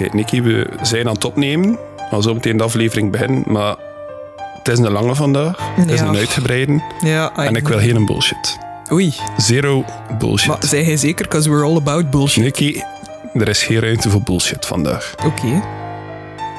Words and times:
Oké, 0.00 0.16
Nicky, 0.16 0.42
we 0.42 0.66
zijn 0.82 1.08
aan 1.08 1.14
het 1.14 1.24
opnemen. 1.24 1.78
Al 2.10 2.22
zo 2.22 2.34
meteen 2.34 2.56
de 2.56 2.62
aflevering 2.62 3.10
beginnen, 3.10 3.42
maar 3.46 3.76
het 4.58 4.68
is 4.68 4.78
een 4.78 4.90
lange 4.90 5.14
vandaag. 5.14 5.58
Het 5.60 5.90
is 5.90 6.00
een 6.00 6.16
uitgebreide. 6.16 6.82
Ja, 7.00 7.32
En 7.36 7.54
ik 7.56 7.68
wil 7.68 7.78
geen 7.78 8.06
bullshit. 8.06 8.58
Oei, 8.92 9.14
Zero 9.36 9.84
bullshit. 10.18 10.48
maar 10.48 10.56
zei 10.60 10.84
hij 10.84 10.96
zeker? 10.96 11.24
Because 11.24 11.50
we're 11.50 11.64
all 11.64 11.76
about 11.76 12.10
bullshit. 12.10 12.42
Nicky, 12.44 12.80
er 13.34 13.48
is 13.48 13.62
geen 13.62 13.80
ruimte 13.80 14.10
voor 14.10 14.22
bullshit 14.22 14.66
vandaag. 14.66 15.14
Oké. 15.26 15.62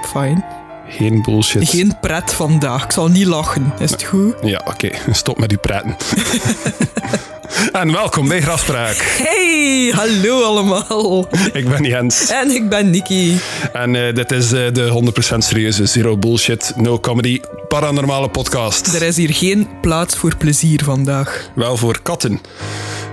Fine. 0.06 0.44
Geen 0.88 1.22
bullshit. 1.22 1.70
Geen 1.70 1.94
pret 2.02 2.34
vandaag. 2.34 2.84
Ik 2.84 2.92
zal 2.92 3.08
niet 3.08 3.26
lachen. 3.28 3.74
Is 3.80 3.92
het 3.92 4.04
goed? 4.04 4.36
Ja, 4.42 4.62
oké. 4.66 4.90
Stop 5.12 5.38
met 5.40 5.52
uw 5.52 5.58
praten. 5.60 5.96
en 7.72 7.92
welkom 7.92 8.28
bij 8.28 8.42
Graspraak. 8.42 8.96
Hey, 8.96 9.92
hallo 9.96 10.42
allemaal. 10.44 11.28
Ik 11.54 11.70
ben 11.70 11.84
Jens. 11.84 12.30
En 12.30 12.50
ik 12.50 12.70
ben 12.70 12.90
Nikki. 12.90 13.40
En 13.74 13.96
eh, 13.96 14.16
dit 14.16 14.32
is 14.32 14.52
eh, 14.52 14.74
de 14.74 15.12
100% 15.34 15.38
serieuze 15.38 15.86
Zero 15.86 16.18
Bullshit, 16.18 16.74
No 16.76 17.00
Comedy, 17.00 17.42
paranormale 17.68 18.30
podcast. 18.30 18.94
Er 18.94 19.02
is 19.02 19.18
hier 19.18 19.34
geen 19.34 19.68
plaats 19.82 20.16
voor 20.16 20.36
plezier 20.38 20.84
vandaag. 20.84 21.50
Wel 21.56 21.78
voor 21.78 22.02
katten. 22.02 22.42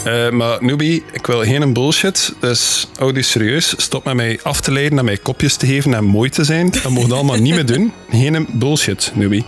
Eh, 0.05 0.31
maar 0.31 0.65
Nubi, 0.65 1.03
ik 1.13 1.27
wil 1.27 1.43
geen 1.43 1.73
bullshit. 1.73 2.35
Dus 2.41 2.89
hou 2.99 3.13
die 3.13 3.23
serieus. 3.23 3.75
Stop 3.77 4.05
met 4.05 4.15
mij 4.15 4.41
af 4.43 4.61
te 4.61 4.73
leiden 4.73 4.99
en 4.99 5.05
mij 5.05 5.17
kopjes 5.17 5.57
te 5.57 5.67
geven 5.67 5.95
en 5.95 6.05
mooi 6.05 6.31
te 6.31 6.45
zijn. 6.45 6.71
Dat 6.71 6.89
mogen 6.89 7.09
we 7.09 7.15
allemaal 7.15 7.37
niet 7.37 7.55
meer 7.55 7.67
doen. 7.67 7.93
Geen 8.11 8.49
bullshit, 8.53 9.11
Nubi. 9.15 9.45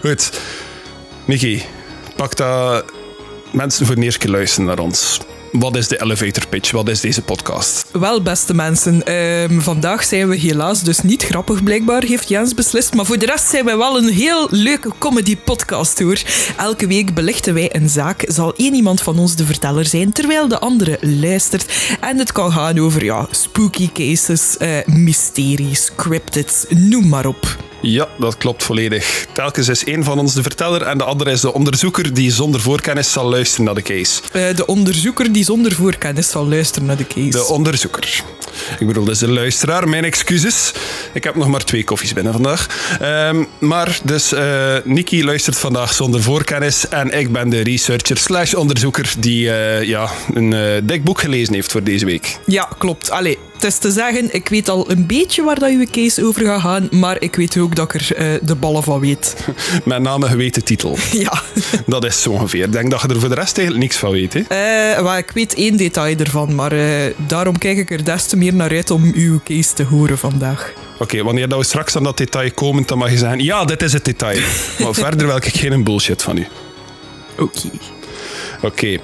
Goed. 0.00 0.30
Niki, 1.24 1.62
pak 2.16 2.36
dat 2.36 2.84
mensen 3.52 3.86
voor 3.86 3.94
de 3.94 4.02
eerste 4.02 4.30
luisteren 4.30 4.66
naar 4.66 4.78
ons. 4.78 5.20
Wat 5.52 5.76
is 5.76 5.88
de 5.88 6.02
elevator 6.02 6.46
pitch? 6.48 6.70
Wat 6.70 6.88
is 6.88 7.00
deze 7.00 7.22
podcast? 7.22 7.88
Wel, 7.92 8.22
beste 8.22 8.54
mensen, 8.54 9.06
ehm, 9.06 9.60
vandaag 9.60 10.04
zijn 10.04 10.28
we 10.28 10.36
helaas 10.36 10.82
dus 10.82 11.00
niet 11.00 11.22
grappig, 11.22 11.62
blijkbaar, 11.62 12.02
heeft 12.02 12.28
Jens 12.28 12.54
beslist. 12.54 12.94
Maar 12.94 13.06
voor 13.06 13.18
de 13.18 13.26
rest 13.26 13.48
zijn 13.48 13.64
wij 13.64 13.76
wel 13.76 13.96
een 13.96 14.08
heel 14.08 14.46
leuke 14.50 14.92
comedy-podcast, 14.98 16.00
hoor. 16.00 16.22
Elke 16.56 16.86
week 16.86 17.14
belichten 17.14 17.54
wij 17.54 17.74
een 17.74 17.88
zaak. 17.88 18.24
Zal 18.26 18.54
één 18.56 18.74
iemand 18.74 19.02
van 19.02 19.18
ons 19.18 19.36
de 19.36 19.44
verteller 19.44 19.86
zijn, 19.86 20.12
terwijl 20.12 20.48
de 20.48 20.58
andere 20.58 20.98
luistert. 21.00 21.96
En 22.00 22.18
het 22.18 22.32
kan 22.32 22.52
gaan 22.52 22.78
over 22.78 23.04
ja, 23.04 23.26
spooky 23.30 23.92
cases, 23.92 24.56
eh, 24.56 24.68
mysteries, 24.86 25.90
cryptids, 25.96 26.64
noem 26.68 27.08
maar 27.08 27.26
op. 27.26 27.69
Ja, 27.82 28.08
dat 28.18 28.36
klopt 28.36 28.62
volledig. 28.62 29.26
Telkens 29.32 29.68
is 29.68 29.84
één 29.84 30.04
van 30.04 30.18
ons 30.18 30.34
de 30.34 30.42
verteller 30.42 30.82
en 30.82 30.98
de 30.98 31.04
andere 31.04 31.30
is 31.30 31.40
de 31.40 31.52
onderzoeker 31.52 32.14
die 32.14 32.32
zonder 32.32 32.60
voorkennis 32.60 33.12
zal 33.12 33.28
luisteren 33.28 33.64
naar 33.64 33.74
de 33.74 33.82
case. 33.82 34.20
Eh, 34.32 34.56
de 34.56 34.66
onderzoeker 34.66 35.32
die 35.32 35.44
zonder 35.44 35.72
voorkennis 35.72 36.30
zal 36.30 36.48
luisteren 36.48 36.86
naar 36.86 36.96
de 36.96 37.06
case. 37.06 37.30
De 37.30 37.44
onderzoeker. 37.44 38.22
Ik 38.78 38.86
bedoel, 38.86 39.04
dus 39.04 39.18
de 39.18 39.28
luisteraar, 39.28 39.88
mijn 39.88 40.04
excuses. 40.04 40.72
Ik 41.12 41.24
heb 41.24 41.34
nog 41.34 41.48
maar 41.48 41.64
twee 41.64 41.84
koffies 41.84 42.12
binnen 42.12 42.32
vandaag. 42.32 42.66
Ehm, 43.00 43.44
maar 43.58 43.98
dus, 44.04 44.32
eh 44.32 44.76
Niki 44.84 45.24
luistert 45.24 45.58
vandaag 45.58 45.92
zonder 45.92 46.22
voorkennis 46.22 46.88
en 46.88 47.18
ik 47.18 47.32
ben 47.32 47.48
de 47.48 47.60
researcher 47.60 48.16
slash 48.16 48.54
onderzoeker 48.54 49.14
die 49.18 49.52
eh, 49.52 49.82
ja, 49.82 50.10
een 50.34 50.80
dik 50.86 51.04
boek 51.04 51.20
gelezen 51.20 51.54
heeft 51.54 51.72
voor 51.72 51.82
deze 51.82 52.04
week. 52.04 52.38
Ja, 52.46 52.68
klopt. 52.78 53.10
Allee, 53.10 53.38
het 53.62 53.72
is 53.72 53.78
te 53.78 53.90
zeggen, 53.90 54.34
ik 54.34 54.48
weet 54.48 54.68
al 54.68 54.90
een 54.90 55.06
beetje 55.06 55.42
waar 55.42 55.58
dat 55.58 55.70
uw 55.70 55.86
case 55.90 56.24
over 56.24 56.44
gaat 56.44 56.60
gaan, 56.60 56.88
maar 56.90 57.16
ik 57.20 57.36
weet 57.36 57.58
ook 57.58 57.74
dat 57.74 57.94
ik 57.94 58.00
er 58.00 58.16
eh, 58.16 58.26
de 58.42 58.54
ballen 58.54 58.82
van 58.82 59.00
weet. 59.00 59.36
Met 59.84 60.02
name 60.02 60.26
geweten 60.26 60.64
titel. 60.64 60.96
ja. 61.12 61.42
Dat 61.86 62.04
is 62.04 62.22
zo 62.22 62.30
ongeveer. 62.30 62.64
Ik 62.64 62.72
denk 62.72 62.90
dat 62.90 63.00
je 63.00 63.08
er 63.08 63.20
voor 63.20 63.28
de 63.28 63.34
rest 63.34 63.58
eigenlijk 63.58 63.86
niks 63.86 63.96
van 63.96 64.10
weet. 64.10 64.32
Hè? 64.32 64.40
Eh, 64.40 65.02
maar 65.02 65.18
ik 65.18 65.30
weet 65.30 65.54
één 65.54 65.76
detail 65.76 66.16
ervan, 66.16 66.54
maar 66.54 66.72
eh, 66.72 67.14
daarom 67.26 67.58
kijk 67.58 67.78
ik 67.78 67.90
er 67.90 68.04
des 68.04 68.26
te 68.26 68.36
meer 68.36 68.54
naar 68.54 68.70
uit 68.70 68.90
om 68.90 69.12
uw 69.14 69.40
case 69.44 69.74
te 69.74 69.84
horen 69.84 70.18
vandaag. 70.18 70.72
Oké, 70.98 71.22
wanneer 71.22 71.48
dat 71.48 71.58
we 71.58 71.64
straks 71.64 71.96
aan 71.96 72.02
dat 72.02 72.16
detail 72.16 72.50
komen, 72.50 72.82
dan 72.86 72.98
mag 72.98 73.10
je 73.10 73.16
zeggen, 73.16 73.44
ja, 73.44 73.64
dit 73.64 73.82
is 73.82 73.92
het 73.92 74.04
detail. 74.04 74.40
Maar 74.78 74.94
verder 74.94 75.26
wil 75.26 75.36
ik 75.36 75.44
geen 75.44 75.84
bullshit 75.84 76.22
van 76.22 76.36
u. 76.36 76.46
Oké. 77.38 77.70
Oké. 78.62 78.98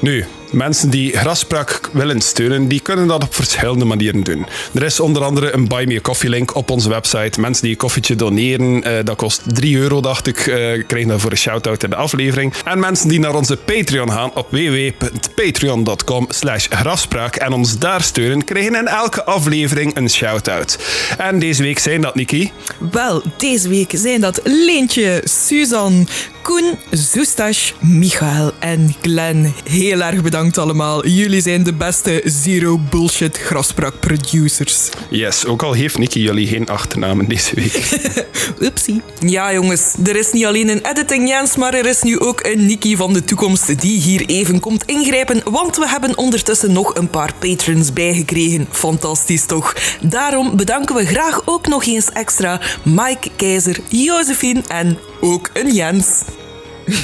Nu, 0.00 0.24
mensen 0.52 0.90
die 0.90 1.16
Graspraak 1.16 1.80
willen 1.92 2.20
steunen, 2.20 2.68
die 2.68 2.80
kunnen 2.80 3.06
dat 3.06 3.22
op 3.22 3.34
verschillende 3.34 3.84
manieren 3.84 4.22
doen. 4.22 4.46
Er 4.74 4.82
is 4.82 5.00
onder 5.00 5.24
andere 5.24 5.52
een 5.52 5.68
Buy 5.68 5.84
Me 5.84 5.96
a 5.96 6.00
Coffee 6.00 6.30
link 6.30 6.54
op 6.54 6.70
onze 6.70 6.88
website. 6.88 7.40
Mensen 7.40 7.62
die 7.62 7.72
een 7.72 7.78
koffietje 7.78 8.16
doneren, 8.16 8.82
eh, 8.82 9.04
dat 9.04 9.16
kost 9.16 9.42
3 9.46 9.76
euro, 9.76 10.00
dacht 10.00 10.26
ik, 10.26 10.38
eh, 10.38 10.46
krijgen 10.86 11.08
daarvoor 11.08 11.30
een 11.30 11.36
shout-out 11.36 11.82
in 11.82 11.90
de 11.90 11.96
aflevering. 11.96 12.54
En 12.64 12.78
mensen 12.78 13.08
die 13.08 13.18
naar 13.18 13.34
onze 13.34 13.56
Patreon 13.56 14.10
gaan 14.10 14.30
op 14.34 14.50
www.patreon.com 14.50 16.26
slash 16.28 16.66
grafspraak 16.70 17.36
en 17.36 17.52
ons 17.52 17.78
daar 17.78 18.02
steunen, 18.02 18.44
krijgen 18.44 18.74
in 18.74 18.86
elke 18.86 19.24
aflevering 19.24 19.96
een 19.96 20.10
shout-out. 20.10 20.78
En 21.18 21.38
deze 21.38 21.62
week 21.62 21.78
zijn 21.78 22.00
dat, 22.00 22.14
Niki. 22.14 22.52
Wel, 22.90 23.22
deze 23.36 23.68
week 23.68 23.92
zijn 23.94 24.20
dat 24.20 24.40
Leentje, 24.44 25.22
Suzanne, 25.24 26.06
Koen, 26.42 26.78
Zoestash, 26.90 27.72
Michael 27.80 28.52
en 28.58 28.94
Glenn. 29.02 29.54
Heel 29.64 30.00
erg 30.00 30.22
bedankt 30.22 30.39
allemaal. 30.40 31.06
Jullie 31.06 31.40
zijn 31.40 31.62
de 31.62 31.72
beste 31.72 32.22
zero 32.24 32.78
bullshit 32.90 33.38
graspraak 33.38 34.00
producers. 34.00 34.88
Yes, 35.10 35.46
ook 35.46 35.62
al 35.62 35.72
heeft 35.72 35.98
Niki 35.98 36.22
jullie 36.22 36.46
geen 36.46 36.68
achternamen 36.68 37.28
deze 37.28 37.54
week. 37.54 38.00
Oepsie. 38.66 39.02
Ja, 39.18 39.52
jongens, 39.52 39.94
er 40.04 40.16
is 40.16 40.32
niet 40.32 40.44
alleen 40.44 40.68
een 40.68 40.84
editing 40.86 41.28
Jens, 41.28 41.56
maar 41.56 41.74
er 41.74 41.86
is 41.86 42.02
nu 42.02 42.18
ook 42.18 42.44
een 42.44 42.66
Nikki 42.66 42.96
van 42.96 43.12
de 43.12 43.24
toekomst 43.24 43.80
die 43.80 44.00
hier 44.00 44.26
even 44.26 44.60
komt 44.60 44.84
ingrijpen, 44.84 45.42
want 45.44 45.76
we 45.76 45.88
hebben 45.88 46.18
ondertussen 46.18 46.72
nog 46.72 46.94
een 46.94 47.10
paar 47.10 47.34
patrons 47.38 47.92
bijgekregen. 47.92 48.68
Fantastisch 48.70 49.44
toch? 49.44 49.76
Daarom 50.00 50.56
bedanken 50.56 50.94
we 50.94 51.06
graag 51.06 51.42
ook 51.44 51.66
nog 51.66 51.86
eens 51.86 52.10
extra 52.12 52.60
Mike 52.82 53.30
Keizer, 53.36 53.78
Josephine 53.88 54.62
en 54.68 54.98
ook 55.20 55.50
een 55.52 55.74
Jens. 55.74 56.06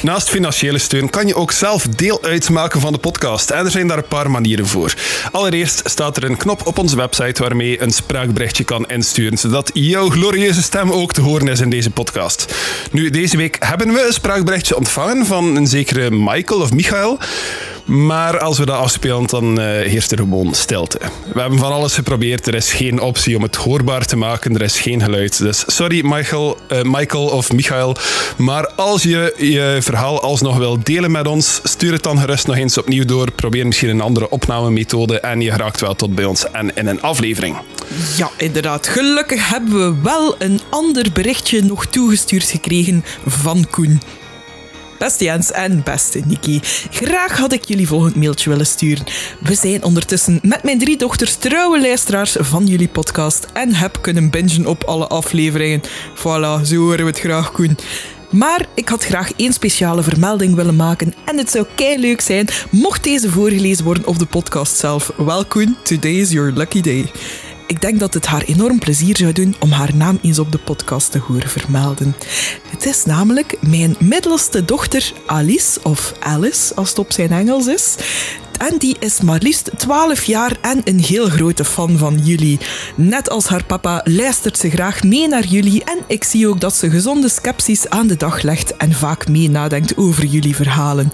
Naast 0.02 0.28
financiële 0.28 0.78
steun 0.78 1.10
kan 1.10 1.26
je 1.26 1.34
ook 1.34 1.52
zelf 1.52 1.86
deel 1.86 2.22
uitmaken 2.22 2.80
van 2.80 2.92
de 2.92 2.98
podcast. 2.98 3.50
En 3.50 3.64
er 3.64 3.70
zijn 3.70 3.86
daar 3.86 3.98
een 3.98 4.08
paar 4.08 4.30
manieren 4.30 4.66
voor. 4.66 4.94
Allereerst 5.32 5.82
staat 5.84 6.16
er 6.16 6.24
een 6.24 6.36
knop 6.36 6.66
op 6.66 6.78
onze 6.78 6.96
website 6.96 7.42
waarmee 7.42 7.70
je 7.70 7.82
een 7.82 7.90
spraakberichtje 7.90 8.64
kan 8.64 8.86
insturen, 8.86 9.38
zodat 9.38 9.70
jouw 9.74 10.08
glorieuze 10.08 10.62
stem 10.62 10.92
ook 10.92 11.12
te 11.12 11.20
horen 11.20 11.48
is 11.48 11.60
in 11.60 11.70
deze 11.70 11.90
podcast. 11.90 12.54
Nu, 12.90 13.10
deze 13.10 13.36
week 13.36 13.56
hebben 13.58 13.92
we 13.92 14.06
een 14.06 14.12
spraakberichtje 14.12 14.76
ontvangen 14.76 15.26
van 15.26 15.56
een 15.56 15.66
zekere 15.66 16.10
Michael 16.10 16.60
of 16.60 16.72
Michael. 16.72 17.18
Maar 17.86 18.38
als 18.38 18.58
we 18.58 18.66
dat 18.66 18.76
afspelen, 18.76 19.26
dan 19.26 19.60
eh, 19.60 19.66
heerst 19.66 20.12
er 20.12 20.18
gewoon 20.18 20.54
stilte. 20.54 20.98
We 21.32 21.40
hebben 21.40 21.58
van 21.58 21.72
alles 21.72 21.94
geprobeerd. 21.94 22.46
Er 22.46 22.54
is 22.54 22.72
geen 22.72 23.00
optie 23.00 23.36
om 23.36 23.42
het 23.42 23.56
hoorbaar 23.56 24.06
te 24.06 24.16
maken. 24.16 24.54
Er 24.54 24.62
is 24.62 24.80
geen 24.80 25.02
geluid. 25.02 25.38
Dus 25.38 25.64
sorry, 25.66 26.00
Michael, 26.04 26.58
eh, 26.68 26.82
Michael 26.82 27.26
of 27.26 27.52
Michael. 27.52 27.96
Maar 28.36 28.68
als 28.68 29.02
je 29.02 29.34
je 29.36 29.65
verhaal 29.80 30.20
alsnog 30.20 30.56
wil 30.56 30.78
delen 30.82 31.10
met 31.10 31.26
ons, 31.26 31.60
stuur 31.62 31.92
het 31.92 32.02
dan 32.02 32.18
gerust 32.18 32.46
nog 32.46 32.56
eens 32.56 32.78
opnieuw 32.78 33.04
door. 33.04 33.32
Probeer 33.32 33.66
misschien 33.66 33.88
een 33.88 34.00
andere 34.00 34.30
opnamemethode 34.30 35.20
en 35.20 35.40
je 35.40 35.50
raakt 35.50 35.80
wel 35.80 35.94
tot 35.94 36.14
bij 36.14 36.24
ons 36.24 36.50
en 36.50 36.76
in 36.76 36.86
een 36.86 37.02
aflevering. 37.02 37.56
Ja, 38.16 38.30
inderdaad. 38.36 38.88
Gelukkig 38.88 39.48
hebben 39.48 39.94
we 39.94 40.02
wel 40.02 40.34
een 40.38 40.60
ander 40.70 41.06
berichtje 41.12 41.62
nog 41.62 41.86
toegestuurd 41.86 42.44
gekregen 42.44 43.04
van 43.26 43.66
Koen. 43.70 44.00
Beste 44.98 45.24
Jens 45.24 45.52
en 45.52 45.82
beste 45.84 46.22
Nikki, 46.26 46.60
graag 46.90 47.38
had 47.38 47.52
ik 47.52 47.64
jullie 47.64 47.86
volgend 47.86 48.16
mailtje 48.16 48.50
willen 48.50 48.66
sturen. 48.66 49.04
We 49.40 49.54
zijn 49.54 49.84
ondertussen 49.84 50.38
met 50.42 50.62
mijn 50.62 50.78
drie 50.78 50.96
dochters 50.96 51.34
trouwe 51.34 51.80
luisteraars 51.80 52.36
van 52.38 52.66
jullie 52.66 52.88
podcast 52.88 53.46
en 53.52 53.74
heb 53.74 53.98
kunnen 54.00 54.30
bingen 54.30 54.66
op 54.66 54.84
alle 54.84 55.06
afleveringen. 55.06 55.82
Voilà, 56.14 56.64
zo 56.64 56.76
horen 56.76 57.04
we 57.04 57.10
het 57.10 57.18
graag, 57.18 57.52
Koen. 57.52 57.76
Maar 58.30 58.66
ik 58.74 58.88
had 58.88 59.04
graag 59.04 59.32
één 59.36 59.52
speciale 59.52 60.02
vermelding 60.02 60.54
willen 60.54 60.76
maken 60.76 61.14
en 61.24 61.38
het 61.38 61.50
zou 61.50 61.66
kei 61.74 61.98
leuk 61.98 62.20
zijn 62.20 62.48
mocht 62.70 63.04
deze 63.04 63.30
voorgelezen 63.30 63.84
worden 63.84 64.06
op 64.06 64.18
de 64.18 64.26
podcast 64.26 64.76
zelf. 64.76 65.12
Wel 65.16 65.44
Koen, 65.44 65.76
today 65.82 66.12
is 66.12 66.30
your 66.30 66.52
lucky 66.52 66.80
day. 66.80 67.10
Ik 67.66 67.80
denk 67.80 68.00
dat 68.00 68.14
het 68.14 68.26
haar 68.26 68.42
enorm 68.42 68.78
plezier 68.78 69.16
zou 69.16 69.32
doen 69.32 69.56
om 69.60 69.70
haar 69.70 69.94
naam 69.94 70.18
eens 70.22 70.38
op 70.38 70.52
de 70.52 70.58
podcast 70.58 71.10
te 71.10 71.18
horen 71.18 71.48
vermelden. 71.48 72.16
Het 72.70 72.86
is 72.86 73.04
namelijk 73.04 73.56
mijn 73.60 73.96
middelste 73.98 74.64
dochter 74.64 75.12
Alice, 75.26 75.80
of 75.82 76.12
Alice 76.20 76.74
als 76.74 76.88
het 76.88 76.98
op 76.98 77.12
zijn 77.12 77.32
Engels 77.32 77.66
is. 77.66 77.96
En 78.58 78.78
die 78.78 78.96
is 78.98 79.20
maar 79.20 79.38
liefst 79.42 79.70
12 79.76 80.24
jaar 80.24 80.56
en 80.60 80.80
een 80.84 81.00
heel 81.00 81.28
grote 81.28 81.64
fan 81.64 81.98
van 81.98 82.18
jullie. 82.18 82.58
Net 82.94 83.30
als 83.30 83.46
haar 83.46 83.64
papa 83.64 84.00
luistert 84.04 84.58
ze 84.58 84.70
graag 84.70 85.02
mee 85.02 85.28
naar 85.28 85.44
jullie 85.44 85.84
en 85.84 85.98
ik 86.06 86.24
zie 86.24 86.48
ook 86.48 86.60
dat 86.60 86.74
ze 86.74 86.90
gezonde 86.90 87.28
sceptisch 87.28 87.88
aan 87.88 88.06
de 88.06 88.16
dag 88.16 88.42
legt 88.42 88.76
en 88.76 88.92
vaak 88.92 89.28
mee 89.28 89.50
nadenkt 89.50 89.96
over 89.96 90.24
jullie 90.24 90.56
verhalen. 90.56 91.12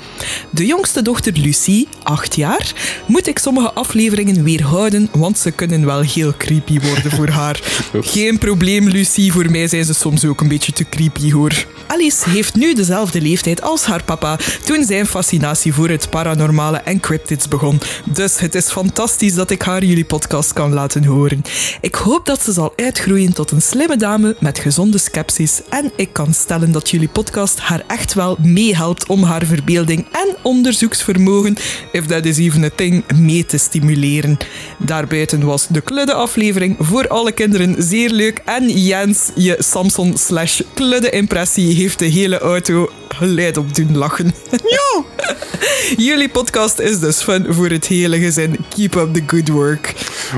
De 0.51 0.67
jongste 0.67 1.03
dochter 1.03 1.33
Lucie, 1.37 1.89
8 2.03 2.37
jaar, 2.37 2.73
moet 3.07 3.27
ik 3.27 3.39
sommige 3.39 3.73
afleveringen 3.73 4.45
weerhouden, 4.45 5.09
want 5.13 5.39
ze 5.39 5.51
kunnen 5.51 5.87
wel 5.87 6.01
heel 6.01 6.35
creepy 6.37 6.81
worden 6.81 7.11
voor 7.11 7.29
haar. 7.41 7.61
Geen 8.01 8.39
probleem, 8.39 8.89
Lucie, 8.89 9.33
voor 9.33 9.51
mij 9.51 9.69
zijn 9.69 9.85
ze 9.85 9.95
soms 9.95 10.25
ook 10.25 10.41
een 10.41 10.49
beetje 10.49 10.73
te 10.73 10.89
creepy 10.89 11.33
hoor. 11.33 11.67
Alice 11.87 12.31
heeft 12.31 12.55
nu 12.55 12.75
dezelfde 12.75 13.21
leeftijd 13.21 13.63
als 13.63 13.85
haar 13.85 14.05
papa 14.05 14.39
toen 14.65 14.85
zijn 14.85 15.07
fascinatie 15.07 15.73
voor 15.73 15.89
het 15.89 16.11
paranormale 16.11 16.77
en 16.77 17.01
cryptid 17.01 17.32
begon. 17.49 17.81
Dus 18.05 18.39
het 18.39 18.55
is 18.55 18.71
fantastisch 18.71 19.35
dat 19.35 19.51
ik 19.51 19.63
haar 19.63 19.85
jullie 19.85 20.05
podcast 20.05 20.53
kan 20.53 20.73
laten 20.73 21.05
horen. 21.05 21.43
Ik 21.81 21.95
hoop 21.95 22.27
dat 22.27 22.43
ze 22.43 22.53
zal 22.53 22.73
uitgroeien 22.77 23.33
tot 23.33 23.51
een 23.51 23.63
slimme 23.63 23.97
dame 23.97 24.37
met 24.41 24.59
gezonde 24.59 24.99
sceptisch 24.99 25.61
en 25.69 25.93
ik 25.97 26.13
kan 26.13 26.35
stellen 26.35 26.73
dat 26.73 26.91
jullie 26.91 27.09
podcast 27.09 27.59
haar 27.59 27.83
echt 27.87 28.15
wel 28.15 28.37
meehelpt 28.41 29.07
om 29.07 29.23
haar 29.23 29.45
verbeelding 29.45 30.07
en 30.13 30.37
onderzoeksvermogen, 30.43 31.57
if 31.93 32.07
that 32.07 32.25
is 32.25 32.39
even 32.39 32.65
a 32.65 32.71
thing, 32.75 33.05
mee 33.17 33.47
te 33.47 33.59
stimuleren. 33.59 34.37
Daarbuiten 34.79 35.45
was 35.45 35.67
de 35.69 35.81
kludde 35.81 36.13
aflevering 36.13 36.77
voor 36.81 37.09
alle 37.09 37.33
kinderen 37.33 37.75
zeer 37.79 38.11
leuk 38.11 38.43
en 38.45 38.69
Jens, 38.69 39.31
je 39.35 39.57
Samson 39.59 40.17
slash 40.17 40.61
kludde 40.75 41.11
impressie 41.11 41.75
heeft 41.75 41.99
de 41.99 42.07
hele 42.07 42.39
auto 42.39 42.91
geleid 43.09 43.57
op 43.57 43.75
doen 43.75 43.97
lachen. 43.97 44.35
Ja! 44.51 45.05
Jullie 46.07 46.29
podcast 46.29 46.79
is 46.79 47.01
dus 47.01 47.22
fun 47.23 47.47
voor 47.49 47.69
het 47.69 47.87
hele 47.87 48.19
gezin. 48.19 48.57
Keep 48.69 48.95
up 48.95 49.15
the 49.15 49.23
good 49.27 49.49
work. 49.49 49.95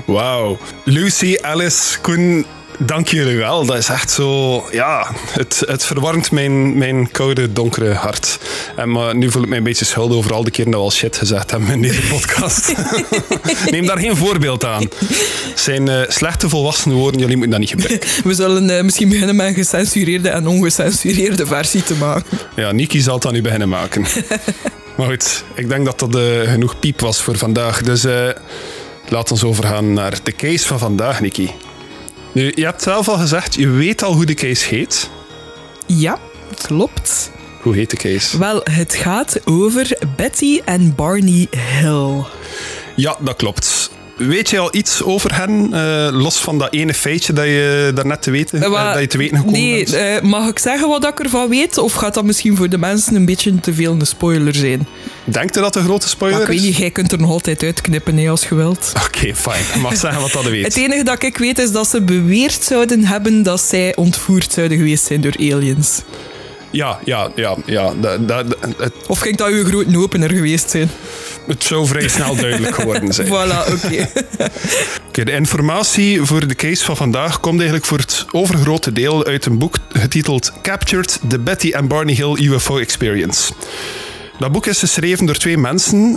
Wauw. 0.06 0.58
Lucy, 0.84 1.36
Alice, 1.40 2.00
Koen, 2.00 2.46
dank 2.78 3.08
jullie 3.08 3.36
wel. 3.36 3.66
Dat 3.66 3.76
is 3.76 3.88
echt 3.88 4.10
zo... 4.10 4.62
Ja, 4.70 5.10
het, 5.30 5.62
het 5.66 5.84
verwarmt 5.84 6.30
mijn, 6.30 6.78
mijn 6.78 7.10
koude, 7.10 7.52
donkere 7.52 7.92
hart. 7.92 8.38
En 8.76 8.90
maar 8.90 9.16
nu 9.16 9.30
voel 9.30 9.42
ik 9.42 9.48
mij 9.48 9.58
een 9.58 9.64
beetje 9.64 9.84
schuldig 9.84 10.16
over 10.16 10.32
al 10.32 10.42
die 10.42 10.52
keren 10.52 10.70
dat 10.70 10.80
we 10.80 10.86
al 10.86 10.92
shit 10.92 11.16
gezegd 11.16 11.50
hebben 11.50 11.68
in 11.70 11.82
deze 11.82 12.02
podcast. 12.02 12.74
Neem 13.70 13.86
daar 13.86 13.98
geen 13.98 14.16
voorbeeld 14.16 14.64
aan. 14.64 14.82
Het 14.82 15.60
zijn 15.60 15.88
eh, 15.88 16.00
slechte 16.08 16.48
volwassen 16.48 16.92
woorden, 16.92 17.20
jullie 17.20 17.36
moeten 17.36 17.60
dat 17.60 17.60
niet 17.60 17.80
gebruiken. 17.80 18.08
We 18.28 18.34
zullen 18.34 18.76
eh, 18.76 18.82
misschien 18.82 19.08
beginnen 19.08 19.36
met 19.36 19.46
een 19.46 19.54
gecensureerde 19.54 20.28
en 20.28 20.46
ongecensureerde 20.46 21.46
versie 21.46 21.82
te 21.82 21.94
maken. 21.94 22.38
Ja, 22.56 22.72
Niki 22.72 23.00
zal 23.00 23.14
het 23.14 23.22
dan 23.22 23.32
nu 23.32 23.42
beginnen 23.42 23.68
maken. 23.68 24.04
Maar 24.96 25.06
goed, 25.06 25.44
ik 25.54 25.68
denk 25.68 25.84
dat 25.84 25.98
dat 25.98 26.16
eh, 26.16 26.50
genoeg 26.50 26.78
piep 26.78 27.00
was 27.00 27.22
voor 27.22 27.38
vandaag. 27.38 27.82
Dus 27.82 28.06
laat 29.08 29.30
ons 29.30 29.44
overgaan 29.44 29.92
naar 29.92 30.18
de 30.22 30.32
case 30.32 30.66
van 30.66 30.78
vandaag, 30.78 31.20
Niki. 31.20 31.50
Nu, 32.34 32.52
je 32.54 32.64
hebt 32.64 32.82
zelf 32.82 33.08
al 33.08 33.18
gezegd, 33.18 33.54
je 33.54 33.68
weet 33.68 34.02
al 34.02 34.12
hoe 34.12 34.24
de 34.24 34.34
case 34.34 34.68
heet. 34.68 35.10
Ja, 35.86 36.18
klopt. 36.62 37.30
Hoe 37.60 37.74
heet 37.74 37.90
de 37.90 37.96
case? 37.96 38.38
Wel, 38.38 38.60
het 38.70 38.94
gaat 38.94 39.40
over 39.44 39.98
Betty 40.16 40.60
en 40.64 40.94
Barney 40.94 41.48
Hill. 41.50 42.24
Ja, 42.96 43.16
dat 43.20 43.36
klopt. 43.36 43.90
Weet 44.16 44.50
je 44.50 44.58
al 44.58 44.68
iets 44.74 45.02
over 45.02 45.36
hen, 45.36 45.68
eh, 45.72 46.08
los 46.12 46.36
van 46.36 46.58
dat 46.58 46.72
ene 46.72 46.94
feitje 46.94 47.32
dat 47.32 47.44
je 47.44 47.90
daarnet 47.94 48.22
te 48.22 48.30
weten, 48.30 48.62
Eh, 48.62 48.66
eh, 48.66 48.92
dat 48.92 49.00
je 49.00 49.06
te 49.06 49.18
weten 49.18 49.36
gekomen 49.36 49.60
nee, 49.60 49.90
bent? 49.90 50.22
mag 50.22 50.48
ik 50.48 50.58
zeggen 50.58 50.88
wat 50.88 51.04
ik 51.04 51.20
ervan 51.20 51.48
weet? 51.48 51.78
Of 51.78 51.92
gaat 51.92 52.14
dat 52.14 52.24
misschien 52.24 52.56
voor 52.56 52.68
de 52.68 52.78
mensen 52.78 53.14
een 53.14 53.24
beetje 53.24 53.60
te 53.60 53.74
veel 53.74 53.92
een 53.92 54.06
spoiler 54.06 54.54
zijn? 54.54 54.86
Denkt 55.24 55.54
je 55.54 55.60
dat 55.60 55.76
een 55.76 55.82
grote 55.82 56.00
Maar 56.00 56.08
spoiler 56.08 56.40
ik 56.40 56.46
weet 56.46 56.60
niet, 56.60 56.76
jij 56.76 56.90
kunt 56.90 57.12
er 57.12 57.20
nog 57.20 57.30
altijd 57.30 57.62
uitknippen 57.62 58.16
hè, 58.16 58.28
als 58.28 58.48
je 58.48 58.54
wilt. 58.54 58.92
Oké, 59.06 59.34
fijn. 59.34 59.64
Je 59.74 59.80
mag 59.80 59.96
zeggen 59.96 60.20
wat 60.20 60.32
dat 60.32 60.44
weet. 60.44 60.64
Het 60.64 60.76
enige 60.76 61.02
dat 61.02 61.22
ik 61.22 61.38
weet 61.38 61.58
is 61.58 61.72
dat 61.72 61.88
ze 61.88 62.02
beweerd 62.02 62.62
zouden 62.62 63.04
hebben 63.04 63.42
dat 63.42 63.60
zij 63.60 63.96
ontvoerd 63.96 64.52
zouden 64.52 64.78
geweest 64.78 65.04
zijn 65.04 65.20
door 65.20 65.36
aliens. 65.38 66.02
Ja, 66.74 66.98
ja, 67.04 67.30
ja. 67.34 67.56
ja. 67.66 67.92
Het, 67.96 68.92
Of 69.06 69.18
ging 69.18 69.36
dat 69.36 69.48
uw 69.48 69.64
grote 69.64 69.98
opener 69.98 70.30
geweest 70.30 70.70
zijn? 70.70 70.90
het 71.46 71.64
zou 71.64 71.86
vrij 71.86 72.08
snel 72.08 72.36
duidelijk 72.36 72.74
geworden 72.74 73.12
zijn. 73.12 73.28
Voilà, 73.34 73.72
oké. 73.72 74.08
Oké, 75.08 75.24
de 75.24 75.32
informatie 75.32 76.22
voor 76.22 76.48
de 76.48 76.54
case 76.54 76.84
van 76.84 76.96
vandaag 76.96 77.40
komt 77.40 77.56
eigenlijk 77.56 77.86
voor 77.86 77.98
het 77.98 78.26
overgrote 78.30 78.92
deel 78.92 79.24
uit 79.24 79.46
een 79.46 79.58
boek 79.58 79.76
getiteld 79.92 80.52
Captured: 80.62 81.20
The 81.28 81.38
Betty 81.38 81.72
and 81.74 81.88
Barney 81.88 82.14
Hill 82.14 82.36
UFO 82.48 82.78
Experience. 82.78 83.52
Dat 84.38 84.52
boek 84.52 84.66
is 84.66 84.78
geschreven 84.78 85.26
door 85.26 85.36
twee 85.36 85.58
mensen. 85.58 86.16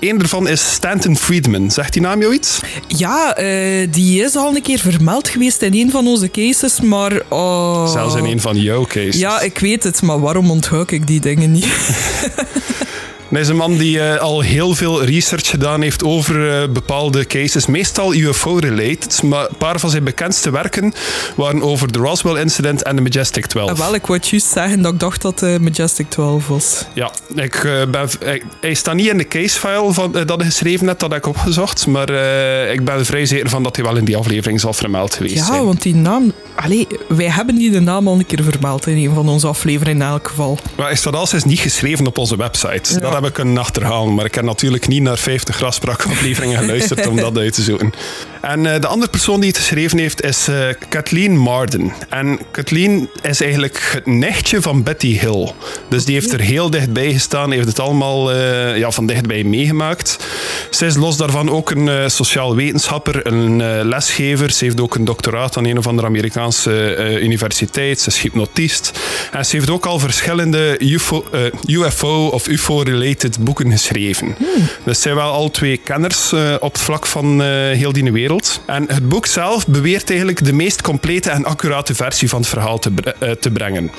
Eén 0.00 0.18
daarvan 0.18 0.48
is 0.48 0.72
Stanton 0.72 1.16
Friedman. 1.16 1.70
Zegt 1.70 1.92
die 1.92 2.02
naam 2.02 2.20
jou 2.20 2.34
iets? 2.34 2.60
Ja, 2.86 3.36
eh, 3.36 3.88
die 3.90 4.22
is 4.22 4.36
al 4.36 4.56
een 4.56 4.62
keer 4.62 4.78
vermeld 4.78 5.28
geweest 5.28 5.62
in 5.62 5.74
een 5.74 5.90
van 5.90 6.06
onze 6.06 6.30
cases, 6.30 6.80
maar... 6.80 7.22
oh. 7.28 7.92
Zelfs 7.92 8.14
in 8.14 8.24
een 8.24 8.40
van 8.40 8.56
jouw 8.56 8.84
cases. 8.86 9.16
Ja, 9.16 9.40
ik 9.40 9.58
weet 9.58 9.82
het, 9.82 10.02
maar 10.02 10.20
waarom 10.20 10.50
onthoud 10.50 10.90
ik 10.90 11.06
die 11.06 11.20
dingen 11.20 11.52
niet? 11.52 11.66
Hij 13.28 13.40
is 13.42 13.48
een 13.48 13.56
man 13.56 13.76
die 13.76 14.00
eh, 14.00 14.20
al 14.20 14.40
heel 14.40 14.74
veel 14.74 15.04
research 15.04 15.46
gedaan 15.48 15.82
heeft 15.82 16.04
over 16.04 16.62
eh, 16.62 16.68
bepaalde 16.68 17.26
cases, 17.26 17.66
meestal 17.66 18.14
UFO-related. 18.14 19.22
Maar 19.22 19.48
een 19.48 19.56
paar 19.58 19.80
van 19.80 19.90
zijn 19.90 20.04
bekendste 20.04 20.50
werken 20.50 20.92
waren 21.36 21.62
over 21.62 21.92
de 21.92 21.98
Roswell 21.98 22.40
Incident 22.40 22.82
en 22.82 22.96
de 22.96 23.02
Majestic 23.02 23.46
12. 23.46 23.70
Ah, 23.70 23.78
Wel, 23.78 23.94
ik 23.94 24.06
wou 24.06 24.20
juist 24.22 24.46
zeggen 24.46 24.82
dat 24.82 24.92
ik 24.92 25.00
dacht 25.00 25.22
dat 25.22 25.38
de 25.38 25.58
Majestic 25.60 26.10
12 26.10 26.48
was. 26.48 26.84
Ja, 26.94 27.10
ik, 27.34 27.54
eh, 27.54 27.72
ben, 27.90 28.08
hij, 28.24 28.42
hij 28.60 28.74
staat 28.74 28.94
niet 28.94 29.08
in 29.08 29.18
de 29.18 29.28
casefile 29.28 29.92
van, 29.92 30.12
dat 30.12 30.36
hij 30.36 30.46
geschreven 30.46 30.86
hebt, 30.86 31.00
dat 31.00 31.10
heb 31.10 31.18
ik 31.18 31.26
opgezocht. 31.26 31.86
Maar 31.86 32.10
ik 32.72 32.84
ben 32.84 33.04
vrij 33.06 33.26
zeker 33.26 33.48
van 33.48 33.62
dat 33.62 33.76
hij 33.76 33.84
wel 33.84 33.96
in 33.96 34.04
die 34.04 34.16
aflevering 34.16 34.60
zal 34.60 34.72
vermeld 34.72 35.14
geweest 35.14 35.34
Ja, 35.34 35.44
zijn. 35.44 35.64
want 35.64 35.82
die 35.82 35.94
naam... 35.94 36.32
Allee, 36.54 36.86
wij 37.08 37.30
hebben 37.30 37.54
die 37.56 37.70
de 37.70 37.80
naam 37.80 38.08
al 38.08 38.14
een 38.14 38.26
keer 38.26 38.42
vermeld 38.44 38.86
in 38.86 38.96
een 38.96 39.14
van 39.14 39.28
onze 39.28 39.46
afleveringen 39.46 40.02
in 40.06 40.12
elk 40.12 40.28
geval. 40.28 40.58
Maar 40.76 40.86
hij 40.86 40.96
staat 40.96 41.14
als 41.14 41.32
is 41.32 41.44
niet 41.44 41.58
geschreven 41.58 42.06
op 42.06 42.18
onze 42.18 42.36
website. 42.36 42.92
Ja. 42.94 42.98
Dat 42.98 43.12
heb 43.14 43.24
ik 43.24 43.32
kunnen 43.32 43.58
achterhalen. 43.58 44.14
Maar 44.14 44.24
ik 44.24 44.34
heb 44.34 44.44
natuurlijk 44.44 44.88
niet 44.88 45.02
naar 45.02 45.18
50 45.18 45.56
graspraak 45.56 46.02
geluisterd 46.56 47.06
om 47.06 47.16
dat 47.16 47.38
uit 47.38 47.54
te 47.54 47.62
zoeken. 47.62 47.92
En 48.44 48.66
eh, 48.66 48.80
de 48.80 48.86
andere 48.86 49.10
persoon 49.10 49.40
die 49.40 49.48
het 49.48 49.58
geschreven 49.58 49.98
heeft 49.98 50.22
is 50.22 50.48
eh, 50.48 50.56
Kathleen 50.88 51.36
Marden. 51.36 51.92
En 52.08 52.38
Kathleen 52.50 53.08
is 53.22 53.40
eigenlijk 53.40 53.90
het 53.92 54.06
nichtje 54.06 54.62
van 54.62 54.82
Betty 54.82 55.18
Hill. 55.18 55.52
Dus 55.88 56.04
die 56.04 56.14
heeft 56.14 56.32
er 56.32 56.40
heel 56.40 56.70
dichtbij 56.70 57.12
gestaan, 57.12 57.50
heeft 57.50 57.68
het 57.68 57.80
allemaal 57.80 58.32
eh, 58.32 58.76
ja, 58.76 58.90
van 58.90 59.06
dichtbij 59.06 59.44
meegemaakt. 59.44 60.26
Zij 60.70 60.88
is 60.88 60.96
los 60.96 61.16
daarvan 61.16 61.50
ook 61.50 61.70
een 61.70 62.10
sociaal 62.10 62.56
wetenschapper, 62.56 63.26
een 63.26 63.84
lesgever. 63.88 64.50
Ze 64.50 64.64
heeft 64.64 64.80
ook 64.80 64.94
een 64.94 65.04
doctoraat 65.04 65.56
aan 65.56 65.64
een 65.64 65.78
of 65.78 65.86
andere 65.86 66.06
Amerikaanse 66.06 66.96
universiteit. 67.20 68.00
Ze 68.00 68.08
is 68.08 68.20
hypnotist. 68.20 69.00
En 69.32 69.46
ze 69.46 69.56
heeft 69.56 69.70
ook 69.70 69.86
al 69.86 69.98
verschillende 69.98 70.74
UFO, 70.78 71.24
UFO 71.66 72.26
of 72.26 72.48
UFO-related 72.48 73.44
boeken 73.44 73.70
geschreven. 73.70 74.36
Dus 74.84 75.00
zij 75.00 75.14
wel 75.14 75.32
al 75.32 75.50
twee 75.50 75.76
kenners 75.76 76.32
op 76.60 76.72
het 76.72 76.82
vlak 76.82 77.06
van 77.06 77.42
heel 77.42 77.92
die 77.92 78.12
wereld. 78.12 78.33
En 78.66 78.84
het 78.88 79.08
boek 79.08 79.26
zelf 79.26 79.66
beweert 79.66 80.08
eigenlijk 80.10 80.44
de 80.44 80.52
meest 80.52 80.82
complete 80.82 81.30
en 81.30 81.44
accurate 81.44 81.94
versie 81.94 82.28
van 82.28 82.40
het 82.40 82.48
verhaal 82.48 82.78
te, 82.78 82.90
bre- 82.90 83.14
eh, 83.18 83.30
te 83.30 83.50
brengen. 83.50 83.90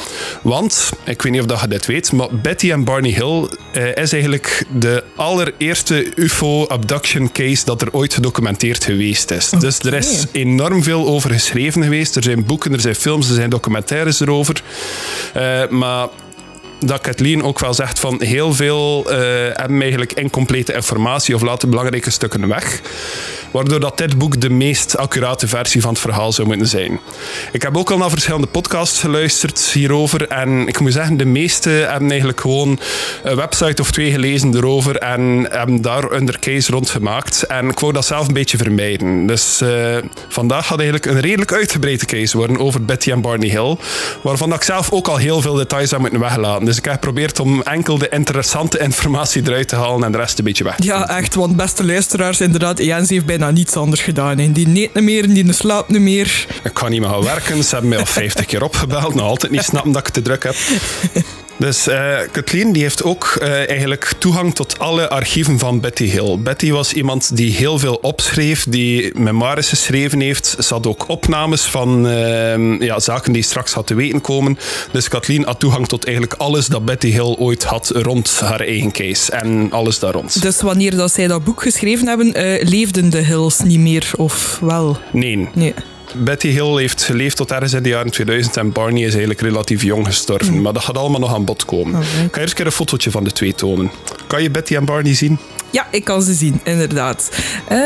Want, 0.42 0.92
ik 1.04 1.22
weet 1.22 1.32
niet 1.32 1.42
of 1.42 1.48
dat 1.48 1.62
je 1.62 1.68
dit 1.68 1.86
weet, 1.86 2.12
maar 2.12 2.28
Betty 2.42 2.72
en 2.72 2.84
Barney 2.84 3.12
Hill 3.12 3.48
eh, 3.74 4.04
is 4.04 4.12
eigenlijk 4.12 4.66
de 4.80 5.04
allereerste 5.16 6.12
UFO-abduction 6.16 7.32
case 7.32 7.66
dat 7.66 7.82
er 7.82 7.88
ooit 7.94 8.14
gedocumenteerd 8.14 8.84
geweest 8.84 9.32
is. 9.32 9.50
Dus 9.50 9.80
er 9.80 9.94
is 9.94 10.26
enorm 10.32 10.84
veel 10.84 11.08
over 11.08 11.30
geschreven 11.32 11.84
geweest. 11.84 12.16
Er 12.16 12.24
zijn 12.24 12.46
boeken, 12.46 12.74
er 12.74 12.80
zijn 12.82 12.96
films, 12.96 13.28
er 13.30 13.36
zijn 13.36 13.50
documentaires 13.50 14.20
erover. 14.20 14.62
Eh, 15.34 15.68
maar 15.70 16.08
dat 16.86 17.02
Kathleen 17.02 17.44
ook 17.44 17.60
wel 17.60 17.74
zegt 17.74 18.00
van 18.00 18.22
heel 18.22 18.54
veel 18.54 19.06
eh, 19.10 19.18
hebben 19.54 19.82
eigenlijk 19.82 20.14
incomplete 20.14 20.74
informatie 20.74 21.36
of 21.36 21.42
laten 21.42 21.70
belangrijke 21.70 22.10
stukken 22.10 22.48
weg. 22.48 22.82
Waardoor 23.52 23.80
dat 23.80 23.98
dit 23.98 24.18
boek 24.18 24.42
de 24.42 24.50
meest 24.50 24.98
accurate 24.98 25.48
versie 25.48 25.82
van 25.82 25.90
het 25.90 26.00
verhaal 26.00 26.32
zou 26.32 26.48
moeten 26.48 26.68
zijn. 26.68 27.00
Ik 27.52 27.62
heb 27.62 27.78
ook 27.78 27.92
al 27.92 27.98
naar 27.98 28.10
verschillende 28.10 28.48
podcasts 28.48 29.00
geluisterd 29.00 29.60
hierover. 29.60 30.28
En 30.28 30.68
ik 30.68 30.80
moet 30.80 30.94
zeggen, 30.94 31.18
de 31.18 31.26
meeste 31.26 31.70
hebben 31.70 32.10
eigenlijk 32.10 32.42
gewoon 32.42 32.80
een 33.24 33.36
website 33.36 33.82
of 33.82 33.92
twee 33.92 34.12
gelezen 34.12 34.56
erover. 34.56 34.98
En 34.98 35.48
hebben 35.50 35.82
daar 35.82 36.12
under 36.12 36.40
case 36.40 36.72
rondgemaakt. 36.72 37.44
En 37.44 37.70
ik 37.70 37.80
wou 37.80 37.94
dat 37.94 38.06
zelf 38.06 38.28
een 38.28 38.34
beetje 38.34 38.58
vermijden. 38.58 39.26
Dus 39.26 39.62
eh, 39.62 39.98
vandaag 40.28 40.68
gaat 40.68 40.80
eigenlijk 40.80 41.06
een 41.06 41.20
redelijk 41.20 41.54
uitgebreide 41.54 42.06
case 42.06 42.38
worden 42.38 42.58
over 42.60 42.86
Betty 42.86 43.12
en 43.12 43.22
Barney 43.22 43.50
Hill. 43.50 43.78
Waarvan 44.22 44.54
ik 44.54 44.64
zelf 44.64 44.92
ook 44.92 45.08
al 45.08 45.18
heel 45.18 45.42
veel 45.42 45.54
details 45.54 45.92
heb 45.92 46.00
moeten 46.00 46.20
weglaten. 46.20 46.66
Dus 46.66 46.75
ik 46.78 46.86
heb 46.86 46.94
geprobeerd 46.94 47.40
om 47.40 47.62
enkel 47.62 47.98
de 47.98 48.10
interessante 48.10 48.80
informatie 48.80 49.42
eruit 49.46 49.68
te 49.68 49.76
halen 49.76 50.04
en 50.04 50.12
de 50.12 50.18
rest 50.18 50.38
een 50.38 50.44
beetje 50.44 50.64
weg 50.64 50.76
te 50.76 50.84
Ja, 50.84 51.10
echt, 51.10 51.36
want 51.36 51.56
beste 51.56 51.86
luisteraars, 51.86 52.42
inderdaad, 52.42 52.84
Jens 52.84 53.10
heeft 53.10 53.26
bijna 53.26 53.52
niets 53.52 53.76
anders 53.76 54.02
gedaan. 54.02 54.38
Hè. 54.38 54.52
Die 54.52 54.68
neemt 54.68 54.94
niet 54.94 55.04
meer 55.04 55.24
en 55.24 55.34
die 55.34 55.54
slaapt 55.54 55.90
niet 55.90 56.02
meer. 56.02 56.46
Ik 56.64 56.74
kan 56.74 56.92
niet 56.92 57.00
meer 57.00 57.10
gaan 57.10 57.24
werken. 57.24 57.64
Ze 57.64 57.72
hebben 57.72 57.90
mij 57.90 58.00
al 58.00 58.06
50 58.06 58.46
keer 58.46 58.64
opgebeld. 58.64 59.14
Nog 59.14 59.26
altijd 59.26 59.52
niet 59.52 59.64
snappen 59.64 59.92
dat 59.92 60.08
ik 60.08 60.14
te 60.14 60.22
druk 60.22 60.44
heb. 60.44 60.56
Dus 61.58 61.88
eh 61.88 62.18
Kathleen 62.32 62.72
die 62.72 62.82
heeft 62.82 63.04
ook 63.04 63.38
eh, 63.40 63.70
eigenlijk 63.70 64.12
toegang 64.18 64.56
tot 64.56 64.80
alle 64.80 65.10
archieven 65.10 65.60
van 65.60 65.80
Betty 65.80 66.06
Hill. 66.06 66.38
Betty 66.40 66.72
was 66.72 66.94
iemand 66.94 67.36
die 67.38 67.52
heel 67.52 67.80
veel 67.80 67.96
opschreef, 67.96 68.66
die 68.70 69.20
memoires 69.20 69.70
geschreven 69.70 70.20
heeft. 70.20 70.56
Ze 70.60 70.74
had 70.74 70.88
ook 70.88 71.10
opnames 71.10 71.62
van 71.62 72.08
eh, 72.08 72.80
ja, 72.80 73.00
zaken 73.00 73.34
die 73.34 73.44
straks 73.44 73.74
had 73.74 73.88
te 73.88 73.94
weten 73.96 74.22
komen. 74.22 74.58
Dus 74.92 75.08
Kathleen 75.08 75.44
had 75.44 75.60
toegang 75.60 75.88
tot 75.88 76.06
eigenlijk 76.06 76.36
alles 76.38 76.68
dat 76.68 76.86
Betty 76.86 77.10
Hill 77.10 77.36
ooit 77.38 77.64
had 77.64 77.92
rond 77.94 78.40
haar 78.40 78.62
eigen 78.62 78.92
case. 78.92 79.32
En 79.32 79.72
alles 79.72 80.00
daar 80.00 80.14
rond. 80.14 80.42
Dus 80.42 80.62
wanneer 80.62 80.96
dat 80.96 81.12
zij 81.12 81.28
dat 81.28 81.44
boek 81.44 81.62
geschreven 81.62 82.08
hebben, 82.08 82.34
eh, 82.34 82.68
leefden 82.68 83.10
de 83.10 83.18
Hills 83.18 83.60
niet 83.60 83.80
meer, 83.80 84.12
of 84.18 84.60
wel? 84.62 84.98
Nee, 85.12 85.50
Nee. 85.54 85.74
Betty 86.18 86.48
Hill 86.48 86.78
heeft 86.78 87.04
geleefd 87.04 87.38
tot 87.38 87.52
ergens 87.52 87.74
in 87.74 87.84
de 87.84 87.90
jaren 87.90 88.12
2000 88.12 88.58
en 88.58 88.72
Barney 88.72 89.02
is 89.02 89.10
eigenlijk 89.10 89.42
relatief 89.42 89.84
jong 89.84 90.06
gestorven. 90.06 90.54
Mm. 90.54 90.62
Maar 90.62 90.74
dat 90.74 90.84
gaat 90.84 90.98
allemaal 90.98 91.20
nog 91.20 91.34
aan 91.34 91.46
bod 91.46 91.66
komen. 91.66 91.96
Alright. 91.96 92.26
Ik 92.26 92.36
ga 92.36 92.42
eerst 92.42 92.60
een 92.60 92.72
fotootje 92.72 93.12
van 93.12 93.24
de 93.24 93.32
twee 93.32 93.56
tonen. 93.56 93.92
Kan 94.28 94.44
je 94.44 94.52
Betty 94.52 94.76
en 94.76 94.86
Barney 94.86 95.14
zien? 95.14 95.40
Ja, 95.76 95.88
ik 95.92 96.04
kan 96.04 96.22
ze 96.22 96.34
zien, 96.34 96.60
inderdaad. 96.64 97.32
Uh, 97.72 97.78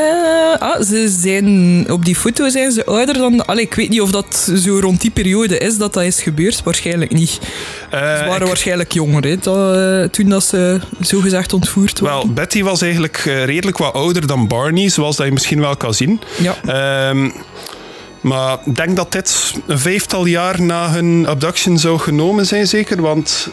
ah, 0.59 0.81
ze 0.81 1.15
zijn, 1.19 1.86
op 1.91 2.05
die 2.05 2.15
foto 2.15 2.50
zijn 2.50 2.71
ze 2.71 2.86
ouder 2.86 3.17
dan... 3.17 3.45
Allee, 3.45 3.63
ik 3.63 3.74
weet 3.74 3.89
niet 3.89 4.01
of 4.01 4.12
dat 4.12 4.51
zo 4.55 4.79
rond 4.79 5.01
die 5.01 5.12
periode 5.12 5.57
is 5.57 5.77
dat 5.77 5.93
dat 5.93 6.03
is 6.03 6.21
gebeurd. 6.21 6.63
Waarschijnlijk 6.63 7.12
niet. 7.12 7.39
Uh, 7.93 8.17
ze 8.17 8.25
waren 8.27 8.48
waarschijnlijk 8.48 8.91
jonger 8.91 9.24
hè, 9.24 9.38
dat, 9.38 9.75
uh, 9.75 10.03
toen 10.03 10.29
dat 10.29 10.43
ze 10.43 10.79
zogezegd 11.00 11.53
ontvoerd 11.53 12.00
waren. 12.00 12.17
Wel, 12.17 12.33
Betty 12.33 12.63
was 12.63 12.81
eigenlijk 12.81 13.17
redelijk 13.45 13.77
wat 13.77 13.93
ouder 13.93 14.27
dan 14.27 14.48
Barney, 14.48 14.89
zoals 14.89 15.15
dat 15.15 15.25
je 15.25 15.31
misschien 15.31 15.59
wel 15.59 15.77
kan 15.77 15.93
zien. 15.93 16.19
Ja. 16.38 17.09
Um, 17.09 17.33
maar 18.21 18.57
ik 18.65 18.75
denk 18.75 18.95
dat 18.95 19.11
dit 19.11 19.53
een 19.67 19.79
vijftal 19.79 20.25
jaar 20.25 20.61
na 20.61 20.89
hun 20.91 21.27
abduction 21.27 21.77
zou 21.77 21.99
genomen 21.99 22.45
zijn, 22.45 22.67
zeker. 22.67 23.01
Want 23.01 23.49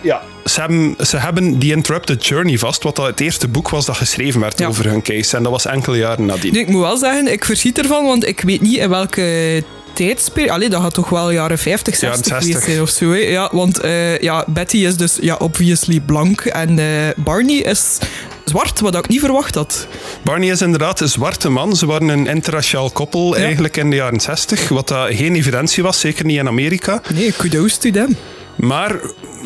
ja, 0.00 0.22
ze 0.44 0.60
hebben, 0.60 0.96
ze 1.06 1.16
hebben 1.16 1.58
The 1.58 1.66
Interrupted 1.66 2.26
Journey 2.26 2.58
vast, 2.58 2.82
wat 2.82 2.96
dat 2.96 3.06
het 3.06 3.20
eerste 3.20 3.48
boek 3.48 3.68
was 3.68 3.86
dat 3.86 3.96
geschreven 3.96 4.40
werd 4.40 4.64
over 4.64 4.84
hun 4.84 5.02
case. 5.02 5.36
En 5.36 5.42
dat 5.42 5.52
was 5.52 5.66
enkele 5.66 5.96
jaren 5.96 6.26
nadien. 6.26 6.54
ik 6.54 6.68
moet 6.68 6.80
wel 6.80 6.96
zeggen, 6.96 7.32
ik 7.32 7.44
verschiet 7.44 7.78
ervan, 7.78 8.04
want 8.04 8.26
ik 8.26 8.40
weet 8.40 8.60
niet 8.60 8.76
in 8.76 8.88
welke 8.88 9.62
tijdsperiode... 9.96 10.52
Allee, 10.52 10.68
dat 10.68 10.82
gaat 10.82 10.94
toch 10.94 11.08
wel 11.08 11.30
jaren 11.30 11.58
50, 11.58 11.96
60 11.96 12.38
geweest 12.38 12.62
zijn 12.62 12.80
of 12.80 12.88
zo. 12.90 13.10
Hè? 13.10 13.18
Ja, 13.18 13.48
want 13.52 13.84
uh, 13.84 14.18
ja, 14.18 14.44
Betty 14.46 14.76
is 14.76 14.96
dus 14.96 15.18
ja, 15.20 15.34
obviously 15.34 16.00
blank 16.00 16.40
en 16.40 16.78
uh, 16.78 16.86
Barney 17.16 17.56
is 17.56 17.98
zwart, 18.44 18.80
wat 18.80 18.94
ik 18.94 19.08
niet 19.08 19.20
verwacht 19.20 19.54
had. 19.54 19.86
Barney 20.22 20.50
is 20.50 20.62
inderdaad 20.62 21.00
een 21.00 21.08
zwarte 21.08 21.48
man. 21.48 21.76
Ze 21.76 21.86
waren 21.86 22.08
een 22.08 22.26
interraciaal 22.26 22.90
koppel 22.90 23.36
eigenlijk 23.36 23.76
in 23.76 23.90
de 23.90 23.96
jaren 23.96 24.20
60, 24.20 24.68
wat 24.68 24.88
dat 24.88 25.08
geen 25.10 25.34
evidentie 25.34 25.82
was, 25.82 26.00
zeker 26.00 26.24
niet 26.24 26.38
in 26.38 26.48
Amerika. 26.48 27.02
Nee, 27.14 27.32
kudos 27.32 27.76
to 27.76 27.90
them. 27.90 28.16
Maar 28.56 29.00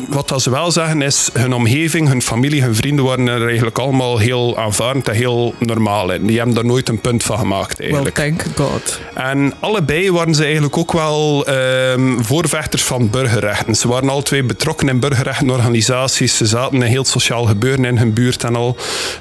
wat 0.07 0.27
dat 0.27 0.41
ze 0.41 0.49
wel 0.49 0.71
zeggen 0.71 1.01
is, 1.01 1.29
hun 1.33 1.53
omgeving, 1.53 2.07
hun 2.07 2.21
familie, 2.21 2.61
hun 2.61 2.75
vrienden 2.75 3.05
waren 3.05 3.27
er 3.27 3.45
eigenlijk 3.47 3.77
allemaal 3.77 4.17
heel 4.17 4.57
aanvaardend 4.57 5.07
en 5.07 5.15
heel 5.15 5.53
normaal 5.59 6.11
in. 6.11 6.25
Die 6.25 6.37
hebben 6.37 6.55
daar 6.55 6.65
nooit 6.65 6.89
een 6.89 7.01
punt 7.01 7.23
van 7.23 7.37
gemaakt 7.37 7.79
eigenlijk. 7.79 8.17
Well, 8.17 8.29
thank 8.29 8.45
God. 8.55 8.99
En 9.13 9.53
allebei 9.59 10.11
waren 10.11 10.35
ze 10.35 10.43
eigenlijk 10.43 10.77
ook 10.77 10.91
wel 10.91 11.47
um, 11.49 12.25
voorvechters 12.25 12.83
van 12.83 13.09
burgerrechten. 13.09 13.75
Ze 13.75 13.87
waren 13.87 14.09
al 14.09 14.21
twee 14.21 14.43
betrokken 14.43 14.89
in 14.89 14.99
burgerrechtenorganisaties. 14.99 16.37
Ze 16.37 16.45
zaten 16.45 16.75
in 16.75 16.89
heel 16.89 17.05
sociaal 17.05 17.45
gebeuren 17.45 17.85
in 17.85 17.97
hun 17.97 18.13
buurt 18.13 18.43
en 18.43 18.55
al. 18.55 18.75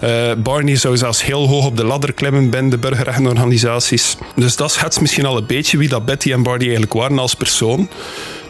Uh, 0.04 0.32
Barney 0.38 0.76
zou 0.76 0.97
zelfs 0.97 1.25
heel 1.25 1.49
hoog 1.49 1.66
op 1.66 1.76
de 1.76 1.85
ladder 1.85 2.12
klimmen 2.12 2.50
binnen 2.50 2.70
de 2.70 2.78
burgerrechtenorganisaties. 2.78 4.16
Dus 4.35 4.56
dat 4.56 4.73
schetst 4.73 5.00
misschien 5.00 5.26
al 5.26 5.37
een 5.37 5.47
beetje 5.47 5.78
wie 5.78 5.88
dat 5.88 6.04
Betty 6.04 6.32
en 6.32 6.42
Barney 6.42 6.62
eigenlijk 6.62 6.92
waren 6.92 7.18
als 7.18 7.35
persoon. 7.35 7.88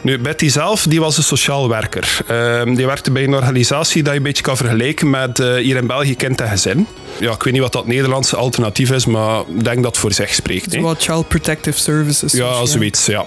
Nu, 0.03 0.19
Betty 0.19 0.49
zelf 0.49 0.83
die 0.83 1.01
was 1.01 1.17
een 1.17 1.23
sociaal 1.23 1.69
werker. 1.69 2.19
Uh, 2.31 2.77
die 2.77 2.87
werkte 2.87 3.11
bij 3.11 3.25
een 3.25 3.35
organisatie 3.35 4.03
dat 4.03 4.13
je 4.13 4.19
een 4.19 4.25
beetje 4.25 4.43
kan 4.43 4.57
vergelijken 4.57 5.11
met 5.11 5.39
uh, 5.39 5.55
hier 5.55 5.77
in 5.77 5.87
België 5.87 6.17
Kind 6.17 6.41
en 6.41 6.49
Gezin. 6.49 6.87
Ja, 7.19 7.33
ik 7.33 7.43
weet 7.43 7.53
niet 7.53 7.63
wat 7.63 7.73
dat 7.73 7.87
Nederlandse 7.87 8.37
alternatief 8.37 8.91
is, 8.91 9.07
maar 9.07 9.41
ik 9.41 9.65
denk 9.65 9.77
dat 9.77 9.87
het 9.87 9.97
voor 9.99 10.13
zich 10.13 10.35
spreekt. 10.35 10.81
Wat 10.81 11.03
Child 11.03 11.29
Protective 11.29 11.79
Services. 11.79 12.33
Ja, 12.33 12.65
zoiets, 12.67 13.07
ja. 13.07 13.25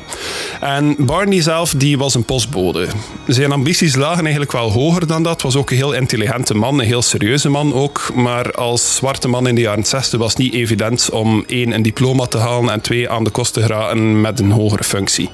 En 0.61 0.95
Barney 0.97 1.41
zelf, 1.41 1.73
die 1.77 1.97
was 1.97 2.15
een 2.15 2.23
postbode. 2.25 2.87
Zijn 3.27 3.51
ambities 3.51 3.95
lagen 3.95 4.21
eigenlijk 4.21 4.51
wel 4.51 4.71
hoger 4.71 5.07
dan 5.07 5.23
dat. 5.23 5.41
Was 5.41 5.55
ook 5.55 5.69
een 5.69 5.77
heel 5.77 5.93
intelligente 5.93 6.53
man, 6.53 6.79
een 6.79 6.85
heel 6.85 7.01
serieuze 7.01 7.49
man 7.49 7.73
ook. 7.73 8.11
Maar 8.13 8.51
als 8.51 8.95
zwarte 8.95 9.27
man 9.27 9.47
in 9.47 9.55
de 9.55 9.61
jaren 9.61 9.83
60 9.83 10.19
was 10.19 10.29
het 10.29 10.37
niet 10.37 10.53
evident 10.53 11.09
om 11.09 11.43
één, 11.47 11.71
een 11.71 11.81
diploma 11.81 12.25
te 12.25 12.37
halen 12.37 12.73
en 12.73 12.81
twee, 12.81 13.09
aan 13.09 13.23
de 13.23 13.29
kosten 13.29 13.61
te 13.61 13.67
geraken 13.67 14.21
met 14.21 14.39
een 14.39 14.51
hogere 14.51 14.83
functie. 14.83 15.29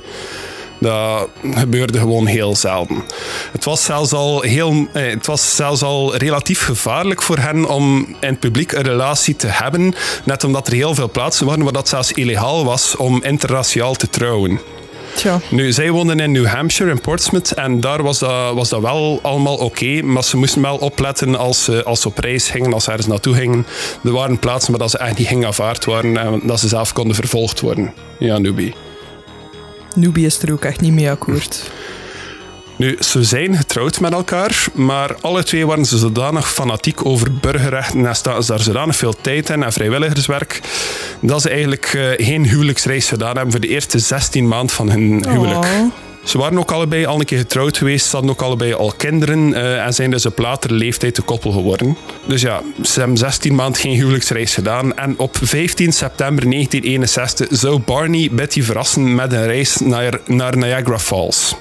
Dat 0.80 1.28
gebeurde 1.54 2.00
gewoon 2.00 2.26
heel 2.26 2.56
zelden. 2.56 3.04
Het 3.52 3.64
was 3.64 3.84
zelfs 3.84 4.14
al, 4.14 4.42
heel, 4.42 4.88
eh, 4.94 5.10
het 5.10 5.26
was 5.26 5.56
zelfs 5.56 5.82
al 5.84 6.16
relatief 6.16 6.66
gevaarlijk 6.66 7.22
voor 7.22 7.38
hen 7.38 7.66
om 7.66 7.98
in 8.20 8.30
het 8.30 8.40
publiek 8.40 8.72
een 8.72 8.84
relatie 8.84 9.36
te 9.36 9.48
hebben, 9.48 9.94
net 10.26 10.44
omdat 10.44 10.68
er 10.68 10.74
heel 10.74 10.96
veel 10.96 11.10
plaatsen 11.10 11.46
waren 11.46 11.64
waar 11.64 11.74
dat 11.74 11.90
zelfs 11.90 12.12
illegaal 12.12 12.66
was 12.66 12.96
om 12.96 13.24
interraciaal 13.24 13.94
te 13.94 14.10
trouwen. 14.10 14.60
Tja. 15.16 15.40
Nu, 15.50 15.72
zij 15.72 15.92
woonden 15.92 16.20
in 16.20 16.32
New 16.32 16.46
Hampshire, 16.46 16.92
in 16.92 17.02
Portsmouth, 17.02 17.52
en 17.52 17.80
daar 17.80 18.04
was 18.04 18.20
dat, 18.20 18.54
was 18.54 18.70
dat 18.70 18.82
wel 18.82 19.20
allemaal 19.22 19.56
oké, 19.56 20.02
maar 20.02 20.24
ze 20.24 20.38
moesten 20.38 20.62
wel 20.62 20.78
opletten 20.78 21.36
als 21.36 21.64
ze, 21.64 21.84
als 21.84 22.02
ze 22.02 22.08
op 22.08 22.18
reis 22.18 22.50
gingen, 22.50 22.74
als 22.74 22.84
ze 22.84 22.90
ergens 22.90 23.08
naartoe 23.08 23.36
gingen. 23.36 23.66
Er 24.04 24.12
waren 24.12 24.40
plaatsen 24.40 24.72
waar 24.72 24.80
dat 24.80 24.90
ze 24.90 24.98
echt 24.98 25.18
niet 25.18 25.28
gingen 25.28 25.46
aanvaard 25.46 25.86
waren 25.86 26.18
en 26.18 26.42
dat 26.44 26.60
ze 26.60 26.68
zelf 26.68 26.94
konden 26.94 27.16
vervolgd 27.16 27.60
worden. 27.60 27.94
Ja, 28.20 28.40
Nubie. 29.96 30.08
Nubi 30.08 30.26
is 30.26 30.42
er 30.42 30.54
ook 30.54 30.66
echt 30.66 30.82
niet 30.82 30.94
mee 30.94 31.10
akkoord. 31.10 31.72
Nu, 32.76 32.98
ze 33.00 33.24
zijn 33.24 33.58
getrouwd 33.58 34.00
met 34.00 34.14
elkaar, 34.14 34.66
maar 34.74 35.16
alle 35.22 35.44
twee 35.44 35.68
waren 35.68 35.86
ze 35.86 35.98
zodanig 35.98 36.52
fanatiek 36.52 37.06
over 37.06 37.34
burgerrechten 37.34 38.06
en 38.06 38.16
staat 38.16 38.46
ze 38.46 38.52
daar 38.52 38.60
zodanig 38.60 38.96
veel 38.96 39.14
tijd 39.22 39.50
in 39.50 39.64
en 39.64 39.74
vrijwilligerswerk, 39.74 40.62
dat 41.22 41.42
ze 41.42 41.50
eigenlijk 41.50 41.94
uh, 41.94 42.12
geen 42.18 42.46
huwelijksreis 42.48 43.08
gedaan 43.08 43.36
hebben 43.36 43.52
voor 43.52 43.60
de 43.60 43.68
eerste 43.68 44.00
16 44.00 44.48
maanden 44.48 44.76
van 44.76 44.90
hun 44.90 45.30
huwelijk. 45.30 45.66
Oh. 45.66 46.09
Ze 46.24 46.38
waren 46.38 46.58
ook 46.58 46.72
allebei 46.72 47.06
al 47.06 47.20
een 47.20 47.26
keer 47.26 47.38
getrouwd 47.38 47.78
geweest, 47.78 48.06
ze 48.06 48.12
hadden 48.12 48.32
ook 48.32 48.42
allebei 48.42 48.74
al 48.74 48.94
kinderen 48.98 49.50
uh, 49.50 49.86
en 49.86 49.94
zijn 49.94 50.12
dus 50.12 50.26
op 50.26 50.38
latere 50.38 50.74
leeftijd 50.74 51.18
een 51.18 51.26
koppel 51.26 51.52
geworden. 51.52 51.98
Dus 52.26 52.42
ja, 52.42 52.62
ze 52.84 53.00
hebben 53.00 53.18
16 53.18 53.56
maanden 53.56 53.82
geen 53.82 53.96
huwelijksreis 53.96 54.54
gedaan. 54.54 54.98
En 54.98 55.20
op 55.20 55.38
15 55.42 55.94
september 55.94 56.50
1961 56.50 57.48
zou 57.60 57.80
Barney 57.80 58.30
Betty 58.32 58.62
verrassen 58.62 59.16
met 59.16 59.34
een 59.34 59.46
reis 59.46 59.78
naar, 59.78 60.20
naar 60.26 60.58
Niagara 60.58 61.00
Falls 61.00 61.56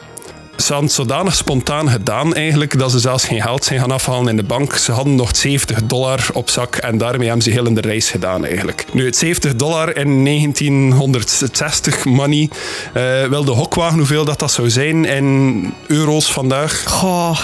ze 0.69 0.75
hadden 0.75 0.93
zodanig 0.93 1.35
spontaan 1.35 1.91
gedaan 1.91 2.35
eigenlijk 2.35 2.79
dat 2.79 2.91
ze 2.91 2.99
zelfs 2.99 3.25
geen 3.25 3.43
geld 3.43 3.65
zijn 3.65 3.81
gaan 3.81 3.91
afhalen 3.91 4.29
in 4.29 4.37
de 4.37 4.43
bank. 4.43 4.75
Ze 4.75 4.93
hadden 4.93 5.15
nog 5.15 5.37
70 5.37 5.83
dollar 5.83 6.27
op 6.33 6.51
zak 6.51 6.77
en 6.77 6.99
daarmee 6.99 7.27
hebben 7.27 7.45
ze 7.45 7.51
heel 7.51 7.67
in 7.67 7.75
de 7.75 7.81
reis 7.81 8.11
gedaan 8.11 8.45
eigenlijk. 8.45 8.85
Nu, 8.93 9.05
het 9.05 9.17
70 9.17 9.57
dollar 9.57 9.97
in 9.97 10.25
1960 10.25 12.05
money. 12.05 12.51
Uh, 12.97 13.25
wil 13.25 13.45
de 13.45 13.51
hokwagen 13.51 13.99
hoeveel 13.99 14.25
dat, 14.25 14.39
dat 14.39 14.53
zou 14.53 14.71
zijn 14.71 15.05
in 15.05 15.75
euro's 15.87 16.33
vandaag? 16.33 16.85
Goh, 16.87 17.41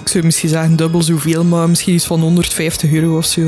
ik 0.00 0.08
zou 0.08 0.24
misschien 0.24 0.48
zeggen 0.48 0.76
dubbel 0.76 1.02
zoveel, 1.02 1.44
maar 1.44 1.68
misschien 1.68 1.94
iets 1.94 2.06
van 2.06 2.20
150 2.20 2.92
euro 2.92 3.16
of 3.16 3.24
zo. 3.24 3.40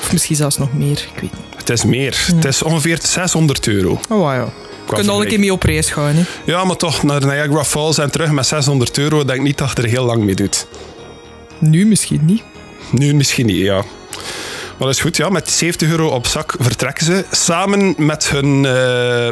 Of 0.00 0.12
misschien 0.12 0.36
zelfs 0.36 0.58
nog 0.58 0.72
meer, 0.72 1.08
ik 1.14 1.20
weet 1.20 1.32
niet. 1.32 1.56
Het 1.56 1.70
is 1.70 1.84
meer. 1.84 2.24
Het 2.34 2.44
is 2.44 2.62
ongeveer 2.62 2.98
600 3.02 3.68
euro. 3.68 4.00
Oh, 4.08 4.18
wow, 4.18 4.48
ja. 4.88 4.94
Kun 4.94 5.08
al 5.08 5.22
een 5.22 5.28
keer 5.28 5.40
mee 5.40 5.52
op 5.52 5.62
reis 5.62 5.90
gaan. 5.90 6.14
Hè? 6.14 6.22
Ja, 6.44 6.64
maar 6.64 6.76
toch 6.76 7.02
naar 7.02 7.20
Niagara 7.20 7.64
Falls 7.64 7.98
en 7.98 8.10
terug 8.10 8.30
met 8.30 8.46
600 8.46 8.98
euro. 8.98 9.24
Denk 9.24 9.42
niet 9.42 9.58
dat 9.58 9.70
je 9.74 9.82
er 9.82 9.88
heel 9.88 10.04
lang 10.04 10.24
mee 10.24 10.34
doet. 10.34 10.66
Nu 11.58 11.86
misschien 11.86 12.20
niet. 12.24 12.42
Nu 12.90 13.14
misschien 13.14 13.46
niet, 13.46 13.60
ja. 13.60 13.84
Maar 14.78 14.90
dat 14.90 14.96
is 14.96 15.00
goed, 15.00 15.16
ja. 15.16 15.28
Met 15.28 15.50
70 15.50 15.90
euro 15.90 16.08
op 16.08 16.26
zak 16.26 16.54
vertrekken 16.58 17.04
ze. 17.04 17.24
Samen 17.30 17.94
met 17.96 18.28
hun 18.28 18.64
uh. 18.64 19.28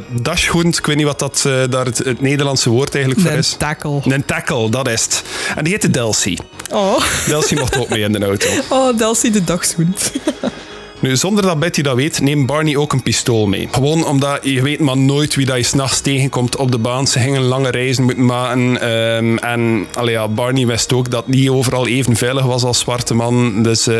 Ik 0.62 0.86
weet 0.86 0.96
niet 0.96 1.06
wat 1.06 1.18
dat, 1.18 1.44
uh, 1.46 1.62
daar 1.70 1.84
het, 1.84 1.98
het, 1.98 2.20
Nederlandse 2.20 2.70
woord 2.70 2.94
eigenlijk 2.94 3.26
voor 3.26 3.38
is. 3.38 3.52
Een 3.52 3.58
tackle. 3.58 4.00
Een 4.04 4.24
tackle, 4.24 4.70
dat 4.70 4.88
is 4.88 5.02
het. 5.02 5.22
En 5.56 5.64
die 5.64 5.72
heette 5.72 5.90
Delcy. 5.90 6.36
Oh. 6.70 7.02
Delcy 7.26 7.54
mocht 7.54 7.78
ook 7.78 7.88
mee 7.88 8.00
in 8.00 8.12
de 8.12 8.24
auto. 8.24 8.48
Oh, 8.68 8.98
Delcy 8.98 9.30
de 9.30 9.44
dagshond. 9.44 10.12
Nu, 11.00 11.16
zonder 11.16 11.44
dat 11.44 11.58
Betty 11.58 11.82
dat 11.82 11.94
weet, 11.94 12.20
neemt 12.20 12.46
Barney 12.46 12.76
ook 12.76 12.92
een 12.92 13.02
pistool 13.02 13.46
mee. 13.46 13.68
Gewoon 13.70 14.06
omdat 14.06 14.38
je 14.42 14.62
weet 14.62 14.80
maar 14.80 14.96
nooit 14.96 15.34
wie 15.34 15.46
dat 15.46 15.56
je 15.56 15.62
s'nachts 15.62 16.00
tegenkomt 16.00 16.56
op 16.56 16.70
de 16.70 16.78
baan. 16.78 17.06
Ze 17.06 17.18
gingen 17.18 17.42
lange 17.42 17.70
reizen 17.70 18.04
moeten 18.04 18.24
maken. 18.24 18.88
Um, 18.90 19.38
en 19.38 19.86
allee, 19.94 20.14
ja, 20.14 20.28
Barney 20.28 20.66
wist 20.66 20.92
ook 20.92 21.10
dat 21.10 21.28
niet 21.28 21.48
overal 21.48 21.86
even 21.86 22.16
veilig 22.16 22.44
was 22.44 22.62
als 22.62 22.78
zwarte 22.78 23.14
man. 23.14 23.62
Dus 23.62 23.88
uh, 23.88 23.94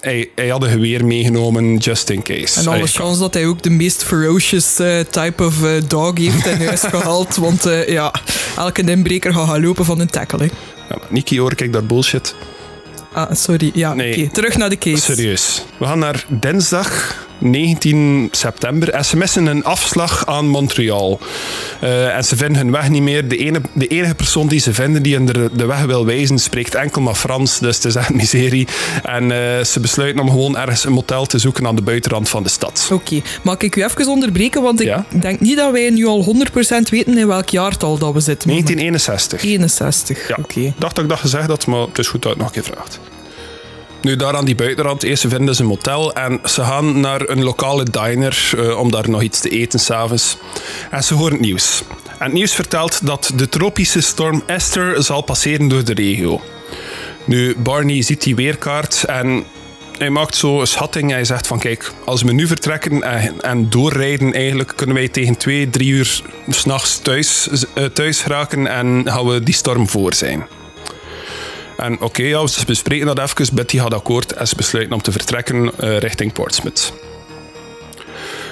hij, 0.00 0.30
hij, 0.34 0.48
had 0.48 0.62
een 0.62 0.70
geweer 0.70 1.04
meegenomen, 1.04 1.76
just 1.76 2.10
in 2.10 2.22
case. 2.22 2.60
En 2.60 2.66
alle 2.66 2.90
kans 2.92 3.18
dat 3.18 3.34
hij 3.34 3.46
ook 3.46 3.62
de 3.62 3.70
meest 3.70 4.04
ferocious 4.04 4.80
uh, 4.80 5.00
type 5.00 5.44
of 5.44 5.62
uh, 5.62 5.70
dog 5.88 6.18
heeft 6.18 6.46
in 6.46 6.66
huis 6.66 6.82
gehaald. 6.94 7.36
Want 7.36 7.68
ja, 7.86 8.12
elke 8.56 8.82
inbreker 8.82 9.32
gaat 9.32 9.48
gaan 9.48 9.62
lopen 9.62 9.84
van 9.84 10.00
een 10.00 10.10
tackle. 10.10 10.50
Ja, 10.88 10.98
Nikki 11.08 11.40
hoor 11.40 11.52
ik 11.56 11.72
dat 11.72 11.86
bullshit. 11.86 12.34
Ah, 13.12 13.34
sorry. 13.34 13.70
Ja, 13.74 13.94
nee. 13.94 14.12
Okay. 14.12 14.28
Terug 14.28 14.56
naar 14.56 14.68
de 14.68 14.78
case. 14.78 15.00
Serieus. 15.14 15.64
We 15.78 15.84
gaan 15.84 15.98
naar 15.98 16.24
dinsdag 16.28 17.14
19 17.40 18.28
september 18.30 18.90
en 18.90 19.04
ze 19.04 19.16
missen 19.16 19.46
een 19.46 19.64
afslag 19.64 20.26
aan 20.26 20.48
Montreal. 20.48 21.20
Uh, 21.82 22.16
en 22.16 22.24
ze 22.24 22.36
vinden 22.36 22.56
hun 22.56 22.70
weg 22.70 22.88
niet 22.88 23.02
meer. 23.02 23.28
De, 23.28 23.36
ene, 23.36 23.60
de 23.72 23.86
enige 23.86 24.14
persoon 24.14 24.48
die 24.48 24.60
ze 24.60 24.74
vinden 24.74 25.02
die 25.02 25.14
hun 25.14 25.26
de, 25.26 25.50
de 25.52 25.66
weg 25.66 25.84
wil 25.84 26.04
wijzen, 26.04 26.38
spreekt 26.38 26.74
enkel 26.74 27.00
maar 27.00 27.14
Frans. 27.14 27.58
Dus 27.58 27.76
het 27.76 27.84
is 27.84 27.94
echt 27.94 28.14
miserie. 28.14 28.68
En 29.02 29.22
uh, 29.22 29.64
ze 29.64 29.80
besluiten 29.80 30.22
om 30.22 30.28
gewoon 30.28 30.56
ergens 30.56 30.84
een 30.84 30.92
motel 30.92 31.26
te 31.26 31.38
zoeken 31.38 31.66
aan 31.66 31.76
de 31.76 31.82
buitenrand 31.82 32.28
van 32.28 32.42
de 32.42 32.48
stad. 32.48 32.88
Oké, 32.92 33.14
okay. 33.14 33.22
mag 33.42 33.58
ik 33.58 33.76
u 33.76 33.84
even 33.84 34.08
onderbreken? 34.08 34.62
Want 34.62 34.80
ik 34.80 34.86
ja? 34.86 35.04
denk 35.20 35.40
niet 35.40 35.56
dat 35.56 35.72
wij 35.72 35.90
nu 35.90 36.06
al 36.06 36.24
100% 36.24 36.28
weten 36.90 37.18
in 37.18 37.26
welk 37.26 37.48
jaartal 37.48 37.98
dat 37.98 38.12
we 38.12 38.20
zitten. 38.20 38.48
1961. 38.48 39.42
61, 39.42 40.28
ja. 40.28 40.36
oké. 40.38 40.58
Okay. 40.58 40.74
Dacht 40.78 40.94
dat 40.94 41.04
ik 41.04 41.10
dat 41.10 41.20
gezegd 41.20 41.46
had, 41.46 41.66
maar 41.66 41.80
het 41.80 41.98
is 41.98 42.08
goed 42.08 42.22
dat 42.22 42.32
ik 42.32 42.38
nog 42.38 42.46
een 42.46 42.52
keer 42.52 42.72
vraagt. 42.74 43.00
Nu, 44.02 44.16
daar 44.16 44.36
aan 44.36 44.44
die 44.44 44.54
buitenrand, 44.54 45.02
eerst 45.02 45.26
vinden 45.28 45.54
ze 45.54 45.62
een 45.62 45.68
motel 45.68 46.12
en 46.12 46.40
ze 46.44 46.62
gaan 46.62 47.00
naar 47.00 47.28
een 47.28 47.42
lokale 47.42 47.84
diner 47.84 48.50
uh, 48.56 48.78
om 48.78 48.90
daar 48.90 49.10
nog 49.10 49.22
iets 49.22 49.40
te 49.40 49.48
eten 49.48 49.78
s'avonds. 49.78 50.36
En 50.90 51.04
ze 51.04 51.14
horen 51.14 51.32
het 51.32 51.40
nieuws. 51.40 51.82
En 52.06 52.24
het 52.24 52.32
nieuws 52.32 52.54
vertelt 52.54 53.06
dat 53.06 53.32
de 53.36 53.48
tropische 53.48 54.00
storm 54.00 54.42
Esther 54.46 55.02
zal 55.02 55.22
passeren 55.22 55.68
door 55.68 55.84
de 55.84 55.94
regio. 55.94 56.40
Nu, 57.24 57.56
Barney 57.56 58.02
ziet 58.02 58.22
die 58.22 58.34
weerkaart 58.34 59.04
en 59.04 59.44
hij 59.98 60.10
maakt 60.10 60.36
zo 60.36 60.60
een 60.60 60.66
schatting. 60.66 61.10
Hij 61.10 61.24
zegt 61.24 61.46
van 61.46 61.58
kijk, 61.58 61.92
als 62.04 62.22
we 62.22 62.32
nu 62.32 62.46
vertrekken 62.46 63.02
en, 63.02 63.40
en 63.40 63.70
doorrijden, 63.70 64.32
eigenlijk 64.32 64.72
kunnen 64.76 64.96
wij 64.96 65.08
tegen 65.08 65.36
twee, 65.36 65.70
drie 65.70 65.88
uur 65.88 66.22
s'nachts 66.48 66.98
thuis, 66.98 67.48
eh, 67.74 67.84
thuis 67.84 68.20
geraken 68.20 68.66
en 68.66 69.02
gaan 69.04 69.26
we 69.26 69.42
die 69.42 69.54
storm 69.54 69.88
voor 69.88 70.14
zijn. 70.14 70.46
En 71.80 72.00
oké, 72.00 72.22
ja, 72.22 72.46
ze 72.46 72.64
bespreken 72.64 73.06
dat 73.06 73.18
even. 73.18 73.54
Betty 73.54 73.78
gaat 73.78 73.94
akkoord 73.94 74.32
en 74.32 74.48
ze 74.48 74.56
besluiten 74.56 74.94
om 74.94 75.02
te 75.02 75.12
vertrekken 75.12 75.72
eh, 75.78 75.98
richting 75.98 76.32
Portsmouth. 76.32 76.92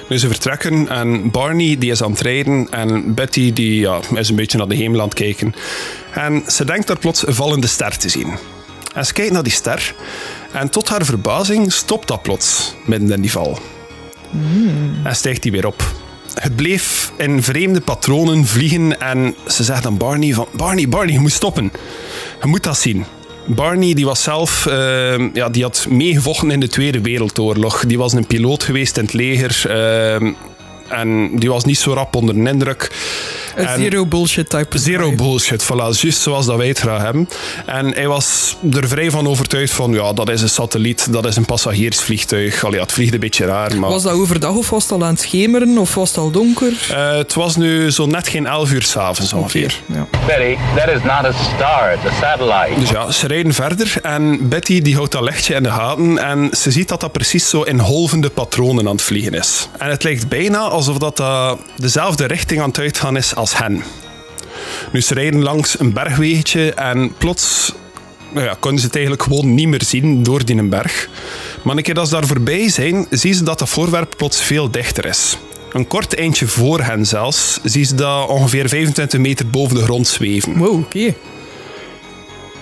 Nu 0.09 0.19
ze 0.19 0.29
vertrekken 0.29 0.89
en 0.89 1.31
Barney 1.31 1.79
die 1.79 1.91
is 1.91 2.03
aan 2.03 2.11
het 2.11 2.21
rijden 2.21 2.69
en 2.71 3.15
Betty 3.15 3.53
die, 3.53 3.81
ja, 3.81 4.01
is 4.15 4.29
een 4.29 4.37
beetje 4.37 4.59
naar 4.59 4.69
de 4.69 4.75
hemel 4.75 5.01
aan 5.01 5.09
het 5.09 5.15
kijken. 5.15 5.55
En 6.13 6.43
ze 6.47 6.65
denkt 6.65 6.87
daar 6.87 6.99
plots 6.99 7.27
een 7.27 7.35
vallende 7.35 7.67
ster 7.67 7.99
te 7.99 8.09
zien. 8.09 8.39
En 8.95 9.07
ze 9.07 9.13
kijkt 9.13 9.33
naar 9.33 9.43
die 9.43 9.53
ster 9.53 9.95
en 10.53 10.71
tot 10.71 10.89
haar 10.89 11.05
verbazing 11.05 11.73
stopt 11.73 12.09
dat 12.09 12.23
plots 12.23 12.75
midden 12.87 13.11
in 13.11 13.21
die 13.21 13.31
val. 13.31 13.59
En 15.05 15.17
stijgt 15.17 15.43
die 15.43 15.53
weer 15.53 15.67
op. 15.67 15.93
Het 16.35 16.57
bleef 16.57 17.13
in 17.17 17.43
vreemde 17.43 17.81
patronen 17.81 18.47
vliegen 18.47 19.01
en 19.01 19.35
ze 19.47 19.65
zegt 19.65 19.87
aan 19.87 19.97
Barney 19.97 20.35
van 20.35 20.47
Barney, 20.53 20.89
Barney, 20.89 21.13
je 21.13 21.21
moet 21.21 21.33
stoppen. 21.33 21.73
Je 22.43 22.47
moet 22.47 22.63
dat 22.63 22.79
zien. 22.79 23.05
Barney 23.49 23.95
die 23.95 24.05
was 24.05 24.23
zelf, 24.23 24.67
uh, 24.69 25.33
ja, 25.33 25.49
die 25.49 25.63
had 25.63 25.87
meegevochten 25.89 26.51
in 26.51 26.61
de 26.61 26.69
Tweede 26.69 27.01
Wereldoorlog. 27.01 27.85
Die 27.87 27.99
was 27.99 28.13
een 28.13 28.27
piloot 28.27 28.63
geweest 28.63 28.97
in 28.97 29.05
het 29.05 29.13
leger. 29.13 29.65
Uh, 30.23 30.33
en 30.89 31.39
die 31.39 31.49
was 31.51 31.65
niet 31.65 31.79
zo 31.79 31.93
rap 31.93 32.17
onder 32.17 32.35
de 32.35 32.51
indruk. 32.51 32.91
Een 33.57 33.69
zero 33.79 34.07
bullshit 34.07 34.49
type. 34.49 34.79
Zero 34.79 35.15
bullshit, 35.15 35.65
voilà. 35.65 36.01
Juist 36.01 36.21
zoals 36.21 36.47
dat 36.47 36.57
wij 36.57 36.69
het 36.69 36.79
graag 36.79 37.03
hebben. 37.03 37.29
En 37.67 37.87
hij 37.95 38.09
was 38.09 38.57
er 38.73 38.89
vrij 38.89 39.11
van 39.11 39.27
overtuigd 39.27 39.73
van, 39.73 39.93
ja, 39.93 40.13
dat 40.13 40.29
is 40.29 40.43
een 40.43 40.49
satelliet, 40.49 41.13
dat 41.13 41.27
is 41.27 41.37
een 41.37 41.45
passagiersvliegtuig. 41.45 42.65
Allee, 42.65 42.77
ja, 42.77 42.83
het 42.83 42.93
vliegt 42.93 43.13
een 43.13 43.21
beetje 43.21 43.45
raar, 43.45 43.77
maar... 43.77 43.91
Was 43.91 44.03
dat 44.03 44.13
overdag 44.13 44.55
of 44.55 44.71
was 44.71 44.83
het 44.83 44.93
al 44.93 45.05
aan 45.05 45.13
het 45.13 45.21
schemeren 45.21 45.79
of 45.79 45.95
was 45.95 46.09
het 46.09 46.19
al 46.19 46.31
donker? 46.31 46.73
Uh, 46.91 47.17
het 47.17 47.35
was 47.35 47.57
nu 47.57 47.91
zo 47.91 48.07
net 48.07 48.29
geen 48.29 48.47
11 48.47 48.73
uur 48.73 48.83
s'avonds 48.83 49.33
ongeveer. 49.33 49.81
Okay, 49.89 50.01
ja. 50.01 50.19
Betty, 50.27 50.57
that 50.77 50.89
is 50.89 51.03
not 51.03 51.25
a 51.25 51.33
star, 51.33 51.93
it's 51.93 52.05
a 52.05 52.21
satellite. 52.21 52.81
Dus 52.81 52.91
ja, 52.91 53.11
ze 53.11 53.27
rijden 53.27 53.55
verder 53.55 53.95
en 54.03 54.49
Betty 54.49 54.83
die 54.83 54.95
houdt 54.95 55.13
dat 55.13 55.23
lichtje 55.23 55.55
in 55.55 55.63
de 55.63 55.71
gaten 55.71 56.19
en 56.19 56.49
ze 56.53 56.71
ziet 56.71 56.89
dat 56.89 57.01
dat 57.01 57.13
precies 57.13 57.49
zo 57.49 57.63
in 57.63 57.79
golvende 57.79 58.31
patronen 58.31 58.87
aan 58.87 58.93
het 58.93 59.03
vliegen 59.03 59.33
is. 59.33 59.69
En 59.79 59.91
het 59.91 60.03
lijkt 60.03 60.29
bijna 60.29 60.59
alsof 60.79 60.99
dat, 60.99 61.21
uh, 61.21 61.53
dezelfde 61.77 62.27
richting 62.27 62.61
aan 62.61 62.69
het 62.69 62.79
uitgaan 62.79 63.17
is 63.17 63.35
als 63.35 63.59
hen. 63.59 63.83
Nu, 64.93 65.01
ze 65.01 65.15
rijden 65.15 65.43
langs 65.43 65.81
een 65.81 65.93
bergwegetje 65.93 66.73
en 66.73 67.13
plots 67.19 67.73
nou 68.33 68.47
ja, 68.47 68.57
kunnen 68.61 68.81
ze 68.81 68.87
het 68.87 68.95
eigenlijk 68.95 69.25
gewoon 69.25 69.55
niet 69.55 69.69
meer 69.69 69.83
zien 69.85 70.23
door 70.23 70.45
die 70.45 70.63
berg. 70.63 71.09
Maar 71.63 71.77
een 71.77 71.83
keer 71.83 71.95
dat 71.95 72.09
ze 72.09 72.15
daar 72.15 72.27
voorbij 72.27 72.69
zijn, 72.69 73.07
zien 73.11 73.35
ze 73.35 73.45
dat 73.45 73.59
dat 73.59 73.69
voorwerp 73.69 74.15
plots 74.17 74.41
veel 74.41 74.71
dichter 74.71 75.05
is. 75.05 75.37
Een 75.73 75.87
kort 75.87 76.15
eindje 76.15 76.47
voor 76.47 76.81
hen 76.81 77.07
zelfs, 77.07 77.61
zien 77.63 77.87
ze 77.87 77.95
dat 77.95 78.29
ongeveer 78.29 78.69
25 78.69 79.21
meter 79.21 79.51
boven 79.51 79.77
de 79.77 79.83
grond 79.83 80.09
zweven. 80.09 80.59
Wow, 80.59 80.79
oké. 80.79 80.99
Okay. 80.99 81.17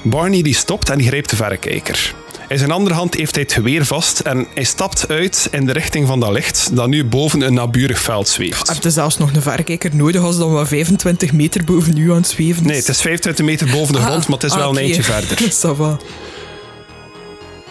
Barney 0.02 0.42
die 0.42 0.54
stopt 0.54 0.90
en 0.90 0.98
die 0.98 1.06
grijpt 1.06 1.30
de 1.30 1.36
verrekijker. 1.36 2.14
In 2.48 2.58
zijn 2.58 2.70
andere 2.70 2.94
hand 2.94 3.14
heeft 3.14 3.34
hij 3.34 3.42
het 3.42 3.52
geweer 3.52 3.84
vast 3.84 4.20
en 4.20 4.46
hij 4.54 4.64
stapt 4.64 5.08
uit 5.08 5.48
in 5.50 5.66
de 5.66 5.72
richting 5.72 6.06
van 6.06 6.20
dat 6.20 6.30
licht 6.30 6.76
dat 6.76 6.88
nu 6.88 7.04
boven 7.04 7.40
een 7.40 7.54
naburig 7.54 7.98
veld 7.98 8.28
zweeft. 8.28 8.68
Heb 8.68 8.82
je 8.82 8.90
zelfs 8.90 9.18
nog 9.18 9.32
een 9.32 9.42
verrekijker 9.42 9.96
nodig 9.96 10.22
als 10.22 10.38
dan 10.38 10.52
wel 10.52 10.66
25 10.66 11.32
meter 11.32 11.64
boven 11.64 11.98
u 11.98 12.10
aan 12.10 12.16
het 12.16 12.26
zweven 12.26 12.62
is? 12.62 12.68
Nee, 12.68 12.78
het 12.78 12.88
is 12.88 13.00
25 13.00 13.44
meter 13.44 13.70
boven 13.70 13.94
de 13.94 14.00
grond, 14.00 14.22
ah, 14.22 14.28
maar 14.28 14.38
het 14.38 14.44
is 14.44 14.52
ah, 14.52 14.58
wel 14.58 14.70
een 14.70 14.78
eindje 14.78 15.02
verder. 15.02 15.38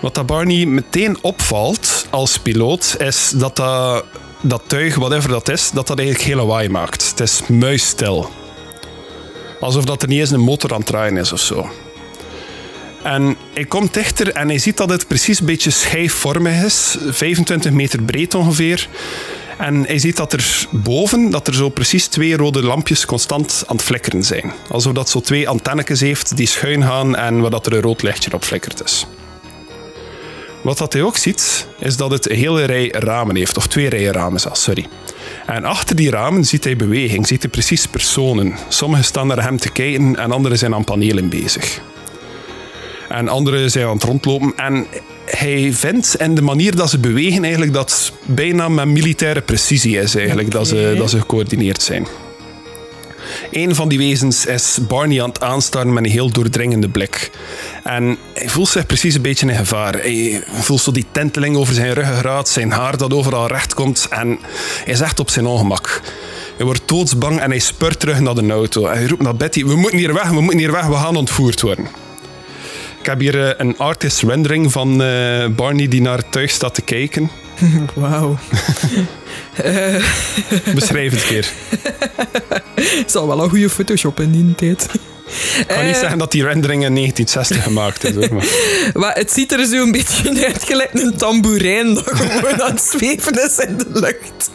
Wat 0.02 0.16
dat 0.16 0.26
Barney 0.26 0.66
meteen 0.66 1.18
opvalt 1.22 2.08
als 2.10 2.40
piloot 2.40 2.96
is 2.98 3.32
dat 3.36 3.56
dat, 3.56 4.04
dat 4.42 4.62
tuig, 4.68 4.96
whatever 4.96 5.30
dat 5.30 5.50
is, 5.50 5.72
dat 5.74 5.88
dat 5.88 5.98
eigenlijk 5.98 6.28
heel 6.28 6.38
lawaai 6.38 6.70
maakt. 6.70 7.10
Het 7.10 7.20
is 7.20 7.42
muisstil. 7.48 8.30
Alsof 9.60 9.86
dat 9.86 10.02
er 10.02 10.08
niet 10.08 10.20
eens 10.20 10.32
een 10.32 10.40
motor 10.40 10.72
aan 10.72 10.78
het 10.78 10.88
draaien 10.88 11.18
is 11.18 11.32
of 11.32 11.40
zo. 11.40 11.70
En 13.06 13.38
hij 13.54 13.66
komt 13.66 13.94
dichter 13.94 14.32
en 14.32 14.48
hij 14.48 14.58
ziet 14.58 14.78
dat 14.78 14.90
het 14.90 15.08
precies 15.08 15.40
een 15.40 15.46
beetje 15.46 15.70
schijfvormig 15.70 16.64
is, 16.64 16.98
25 17.10 17.72
meter 17.72 18.02
breed 18.02 18.34
ongeveer. 18.34 18.88
En 19.58 19.86
hij 19.86 19.98
ziet 20.00 20.18
dat 20.18 20.34
er 20.34 20.68
boven 20.72 21.30
dat 21.30 21.48
er 21.48 21.54
zo 21.54 21.70
precies 21.70 22.08
twee 22.08 22.38
rode 22.38 22.64
lampjes 22.64 23.06
constant 23.06 23.64
aan 23.68 23.76
het 23.76 23.86
flikkeren 23.86 24.24
zijn. 24.24 24.54
Alsof 24.70 24.94
dat 24.94 25.10
zo 25.10 25.20
twee 25.22 25.50
antennetjes 25.50 26.00
heeft 26.00 26.38
die 26.38 26.48
schuin 26.48 26.84
gaan 26.84 27.16
en 27.16 27.42
waar 27.42 27.50
dat 27.50 27.66
er 27.66 27.74
een 27.74 27.82
rood 27.82 28.02
lichtje 28.02 28.34
op 28.34 28.44
flikkert 28.44 28.84
is. 28.84 29.08
Wat 30.62 30.78
dat 30.78 30.94
hij 30.94 31.02
ook 31.02 31.18
ziet, 31.18 31.68
is 31.80 31.98
dat 31.98 32.12
het 32.12 32.30
een 32.30 32.38
hele 32.38 32.64
rij 32.64 32.94
ramen 32.98 33.36
heeft, 33.36 33.58
of 33.58 33.68
twee 33.68 33.90
rijen 33.90 34.14
ramen 34.14 34.40
zelfs, 34.40 34.64
sorry. 34.64 34.88
En 35.46 35.66
achter 35.66 35.96
die 35.96 36.10
ramen 36.10 36.46
ziet 36.46 36.64
hij 36.64 36.76
beweging, 36.76 37.28
ziet 37.28 37.42
hij 37.42 37.52
precies 37.52 37.88
personen. 37.88 38.56
Sommigen 38.68 39.06
staan 39.06 39.28
naar 39.28 39.44
hem 39.44 39.58
te 39.58 39.72
kijken 39.72 40.16
en 40.16 40.32
anderen 40.32 40.58
zijn 40.58 40.74
aan 40.74 40.84
panelen 40.84 41.30
bezig. 41.30 41.82
En 43.16 43.28
anderen 43.28 43.72
zijn 43.72 43.86
aan 43.86 43.94
het 43.94 44.04
rondlopen. 44.04 44.54
En 44.56 44.88
hij 45.26 45.74
vindt 45.74 46.16
en 46.16 46.36
de 46.36 46.42
manier 46.42 46.76
dat 46.76 46.90
ze 46.90 47.00
bewegen 47.00 47.44
eigenlijk 47.44 47.74
dat 47.74 48.12
bijna 48.26 48.70
met 48.70 48.86
militaire 48.88 49.42
precisie 49.42 49.98
is 50.00 50.16
eigenlijk 50.16 50.52
dat, 50.52 50.68
ze, 50.68 50.96
dat 50.98 51.10
ze 51.10 51.20
gecoördineerd 51.20 51.82
zijn. 51.82 52.08
Een 53.52 53.76
van 53.76 53.90
die 53.90 53.98
wezens 53.98 54.46
is 54.46 54.78
Barney 54.88 55.22
aan 55.22 55.30
het 55.30 55.42
aanstaren 55.42 55.94
met 55.94 56.04
een 56.06 56.12
heel 56.12 56.32
doordringende 56.32 56.90
blik. 56.90 57.32
En 57.84 58.18
hij 58.34 58.50
voelt 58.50 58.70
zich 58.70 58.86
precies 58.86 59.16
een 59.16 59.22
beetje 59.22 59.48
in 59.48 59.56
gevaar. 59.56 59.94
Hij 59.94 60.44
voelt 60.52 60.82
zo 60.82 60.92
die 60.92 61.06
tenteling 61.12 61.56
over 61.56 61.74
zijn 61.74 61.94
ruggengraat, 61.94 62.50
zijn 62.50 62.72
haar 62.72 62.98
dat 62.98 63.14
overal 63.14 63.48
recht 63.48 63.74
komt. 63.74 64.08
En 64.10 64.40
hij 64.84 64.94
is 64.94 65.02
echt 65.02 65.20
op 65.20 65.30
zijn 65.30 65.46
ongemak. 65.46 66.02
Hij 66.58 66.66
wordt 66.66 66.88
doodsbang 66.88 67.40
en 67.40 67.50
hij 67.50 67.60
spurt 67.60 68.00
terug 68.00 68.20
naar 68.20 68.36
de 68.36 68.52
auto. 68.52 68.86
En 68.86 68.98
hij 68.98 69.08
roept 69.08 69.22
naar 69.22 69.36
Betty, 69.36 69.66
we 69.66 69.76
moeten 69.76 70.00
hier 70.00 70.14
weg, 70.14 70.30
we 70.30 70.42
moeten 70.42 70.60
hier 70.60 70.72
weg, 70.72 70.86
we 70.86 70.96
gaan 70.96 71.16
ontvoerd 71.16 71.62
worden. 71.62 72.05
Ik 73.06 73.12
heb 73.12 73.20
hier 73.20 73.48
eh, 73.48 73.54
een 73.58 73.78
artist 73.78 74.22
rendering 74.22 74.72
van 74.72 75.02
uh, 75.02 75.48
Barney 75.48 75.88
die 75.88 76.02
naar 76.02 76.18
het 76.18 76.32
tuig 76.32 76.50
staat 76.50 76.74
te 76.74 76.82
kijken. 76.82 77.30
Wauw. 77.94 78.38
Beschrijf 80.76 81.12
het 81.12 81.26
keer. 81.26 81.52
Het 83.00 83.12
zal 83.12 83.28
wel 83.28 83.44
een 83.44 83.50
goede 83.50 83.70
Photoshop 83.70 84.20
in 84.20 84.32
die 84.32 84.56
tijd. 84.56 84.90
Ik 85.60 85.68
kan 85.68 85.86
niet 85.86 85.96
zeggen 85.96 86.18
dat 86.18 86.32
die 86.32 86.44
rendering 86.44 86.84
in 86.84 86.96
1960 86.96 87.64
gemaakt 87.64 88.04
is. 88.04 88.16
Hoor, 88.16 88.34
maar. 88.34 88.46
maar 89.02 89.16
het 89.16 89.32
ziet 89.32 89.52
er 89.52 89.66
zo 89.66 89.76
een 89.76 89.92
beetje 89.92 90.46
uit 90.48 90.64
gelijk 90.64 90.90
een 90.94 91.18
tamboerijn 91.18 91.94
dat 91.94 92.04
gewoon 92.06 92.62
aan 92.64 92.72
het 92.72 92.82
zweven 92.82 93.46
is 93.46 93.58
in 93.58 93.78
de 93.78 93.86
lucht. 93.90 94.50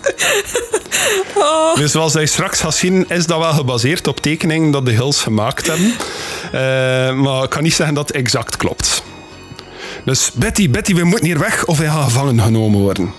Oh. 1.37 1.77
Dus 1.77 1.93
zoals 1.93 2.13
je 2.13 2.27
straks 2.27 2.61
gaat 2.61 2.75
zien, 2.75 3.05
is 3.09 3.27
dat 3.27 3.39
wel 3.39 3.53
gebaseerd 3.53 4.07
op 4.07 4.21
tekeningen 4.21 4.71
dat 4.71 4.87
de 4.87 4.93
Hills 4.93 5.23
gemaakt 5.23 5.67
hebben. 5.67 5.95
Uh, 6.55 7.23
maar 7.23 7.45
ik 7.45 7.51
kan 7.51 7.63
niet 7.63 7.75
zeggen 7.75 7.95
dat 7.95 8.09
het 8.09 8.17
exact 8.17 8.57
klopt. 8.57 9.03
Dus 10.05 10.31
Betty, 10.33 10.71
Betty, 10.71 10.95
we 10.95 11.05
moeten 11.05 11.27
hier 11.27 11.39
weg 11.39 11.65
of 11.65 11.79
hij 11.79 11.87
gaat 11.87 12.05
gevangen 12.05 12.41
genomen 12.41 12.81
worden. 12.81 13.13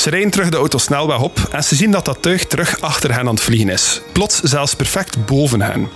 Ze 0.00 0.10
rijden 0.10 0.30
terug 0.30 0.48
de 0.48 0.56
auto 0.56 0.78
snelweg 0.78 1.20
op 1.20 1.48
en 1.50 1.64
ze 1.64 1.74
zien 1.74 1.90
dat 1.90 2.04
dat 2.04 2.22
tuig 2.22 2.46
terug 2.46 2.80
achter 2.80 3.10
hen 3.14 3.20
aan 3.20 3.34
het 3.34 3.40
vliegen 3.40 3.68
is. 3.68 4.00
Plots 4.12 4.40
zelfs 4.40 4.74
perfect 4.74 5.26
boven 5.26 5.62
hen. 5.62 5.88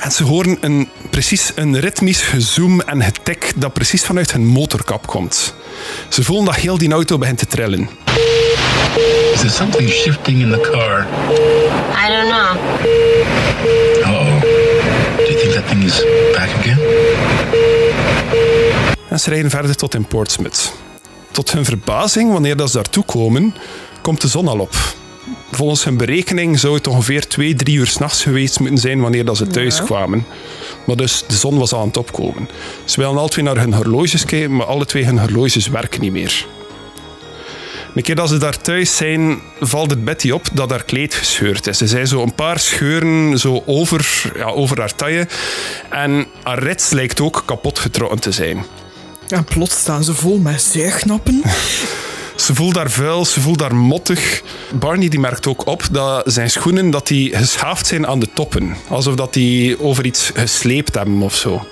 En 0.00 0.12
ze 0.12 0.24
horen 0.24 0.56
een, 0.60 0.88
precies 1.10 1.52
een 1.54 1.80
ritmisch 1.80 2.22
gezoom 2.22 2.80
en 2.80 3.02
getik 3.02 3.52
dat 3.56 3.72
precies 3.72 4.04
vanuit 4.04 4.32
hun 4.32 4.46
motorkap 4.46 5.06
komt. 5.06 5.54
Ze 6.08 6.24
voelen 6.24 6.44
dat 6.44 6.54
heel 6.54 6.78
die 6.78 6.92
auto 6.92 7.18
begint 7.18 7.38
te 7.38 7.46
trillen. 7.46 7.88
Is 9.32 9.40
there 9.40 9.50
something 9.50 9.88
shifting 9.88 10.40
in 10.40 10.50
the 10.50 10.60
car? 10.70 11.06
I 12.06 12.10
don't 12.12 12.28
know. 12.28 12.56
Uh-oh. 14.04 14.40
Do 15.16 15.22
you 15.22 15.40
think 15.40 15.52
that 15.52 15.68
thing 15.68 15.84
is 15.84 16.04
back 16.32 16.48
again? 16.58 16.78
En 19.08 19.20
ze 19.20 19.30
rijden 19.30 19.50
verder 19.50 19.76
tot 19.76 19.94
in 19.94 20.04
Portsmouth. 20.04 20.72
Tot 21.32 21.52
hun 21.52 21.64
verbazing, 21.64 22.32
wanneer 22.32 22.56
dat 22.56 22.70
ze 22.70 22.76
daartoe 22.76 23.04
komen, 23.04 23.54
komt 24.02 24.20
de 24.20 24.28
zon 24.28 24.48
al 24.48 24.58
op. 24.58 24.74
Volgens 25.50 25.84
hun 25.84 25.96
berekening 25.96 26.58
zou 26.58 26.74
het 26.74 26.86
ongeveer 26.86 27.28
2, 27.28 27.54
3 27.54 27.76
uur 27.76 27.86
s'nachts 27.86 28.22
geweest 28.22 28.60
moeten 28.60 28.78
zijn 28.78 29.00
wanneer 29.00 29.24
dat 29.24 29.36
ze 29.36 29.46
thuis 29.46 29.82
kwamen. 29.82 30.26
Maar 30.86 30.96
dus 30.96 31.24
de 31.26 31.34
zon 31.34 31.58
was 31.58 31.74
aan 31.74 31.86
het 31.86 31.96
opkomen. 31.96 32.48
Ze 32.84 33.00
willen 33.00 33.18
alle 33.18 33.28
twee 33.28 33.44
naar 33.44 33.58
hun 33.58 33.74
horloges 33.74 34.24
kijken, 34.24 34.56
maar 34.56 34.66
alle 34.66 34.86
twee 34.86 35.04
hun 35.04 35.18
horloges 35.18 35.68
werken 35.68 36.00
niet 36.00 36.12
meer. 36.12 36.46
Een 37.94 38.02
keer 38.02 38.14
dat 38.14 38.28
ze 38.28 38.38
daar 38.38 38.58
thuis 38.58 38.96
zijn, 38.96 39.40
valt 39.60 39.90
het 39.90 40.04
Betty 40.04 40.30
op 40.30 40.46
dat 40.52 40.70
haar 40.70 40.84
kleed 40.84 41.14
gescheurd 41.14 41.66
is. 41.66 41.78
Ze 41.78 41.86
zei 41.86 42.06
zo 42.06 42.22
een 42.22 42.34
paar 42.34 42.58
scheuren 42.58 43.38
zo 43.38 43.62
over, 43.66 44.32
ja, 44.36 44.46
over 44.46 44.78
haar 44.78 44.94
taille. 44.94 45.28
En 45.90 46.26
haar 46.42 46.62
rits 46.62 46.90
lijkt 46.90 47.20
ook 47.20 47.42
kapot 47.46 47.78
getrokken 47.78 48.20
te 48.20 48.32
zijn. 48.32 48.64
En 49.32 49.44
plots 49.44 49.78
staan 49.78 50.04
ze 50.04 50.14
vol 50.14 50.38
met 50.38 50.62
zuignappen. 50.62 51.42
Ze 52.36 52.54
voelt 52.54 52.74
daar 52.74 52.90
vuil, 52.90 53.24
ze 53.24 53.40
voelt 53.40 53.58
daar 53.58 53.74
mottig. 53.74 54.42
Barney 54.74 55.08
die 55.08 55.20
merkt 55.20 55.46
ook 55.46 55.66
op 55.66 55.82
dat 55.90 56.32
zijn 56.32 56.50
schoenen 56.50 56.90
dat 56.90 57.06
die 57.06 57.36
geschaafd 57.36 57.86
zijn 57.86 58.06
aan 58.06 58.18
de 58.18 58.28
toppen. 58.34 58.76
Alsof 58.88 59.14
dat 59.14 59.32
die 59.32 59.80
over 59.80 60.04
iets 60.04 60.30
gesleept 60.34 60.94
hebben 60.94 61.22
of 61.22 61.34
zo. 61.34 61.66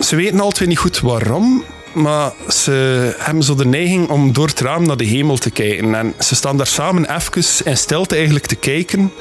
Ze 0.00 0.16
weten 0.16 0.40
altijd 0.40 0.68
niet 0.68 0.78
goed 0.78 1.00
waarom, 1.00 1.64
maar 1.92 2.32
ze 2.48 2.72
hebben 3.18 3.42
zo 3.42 3.54
de 3.54 3.66
neiging 3.66 4.08
om 4.08 4.32
door 4.32 4.46
het 4.46 4.60
raam 4.60 4.86
naar 4.86 4.96
de 4.96 5.04
hemel 5.04 5.36
te 5.36 5.50
kijken. 5.50 5.94
En 5.94 6.14
ze 6.18 6.34
staan 6.34 6.56
daar 6.56 6.66
samen 6.66 7.16
even 7.16 7.64
in 7.64 7.76
stilte 7.76 8.14
eigenlijk 8.14 8.46
te 8.46 8.56
kijken, 8.56 9.12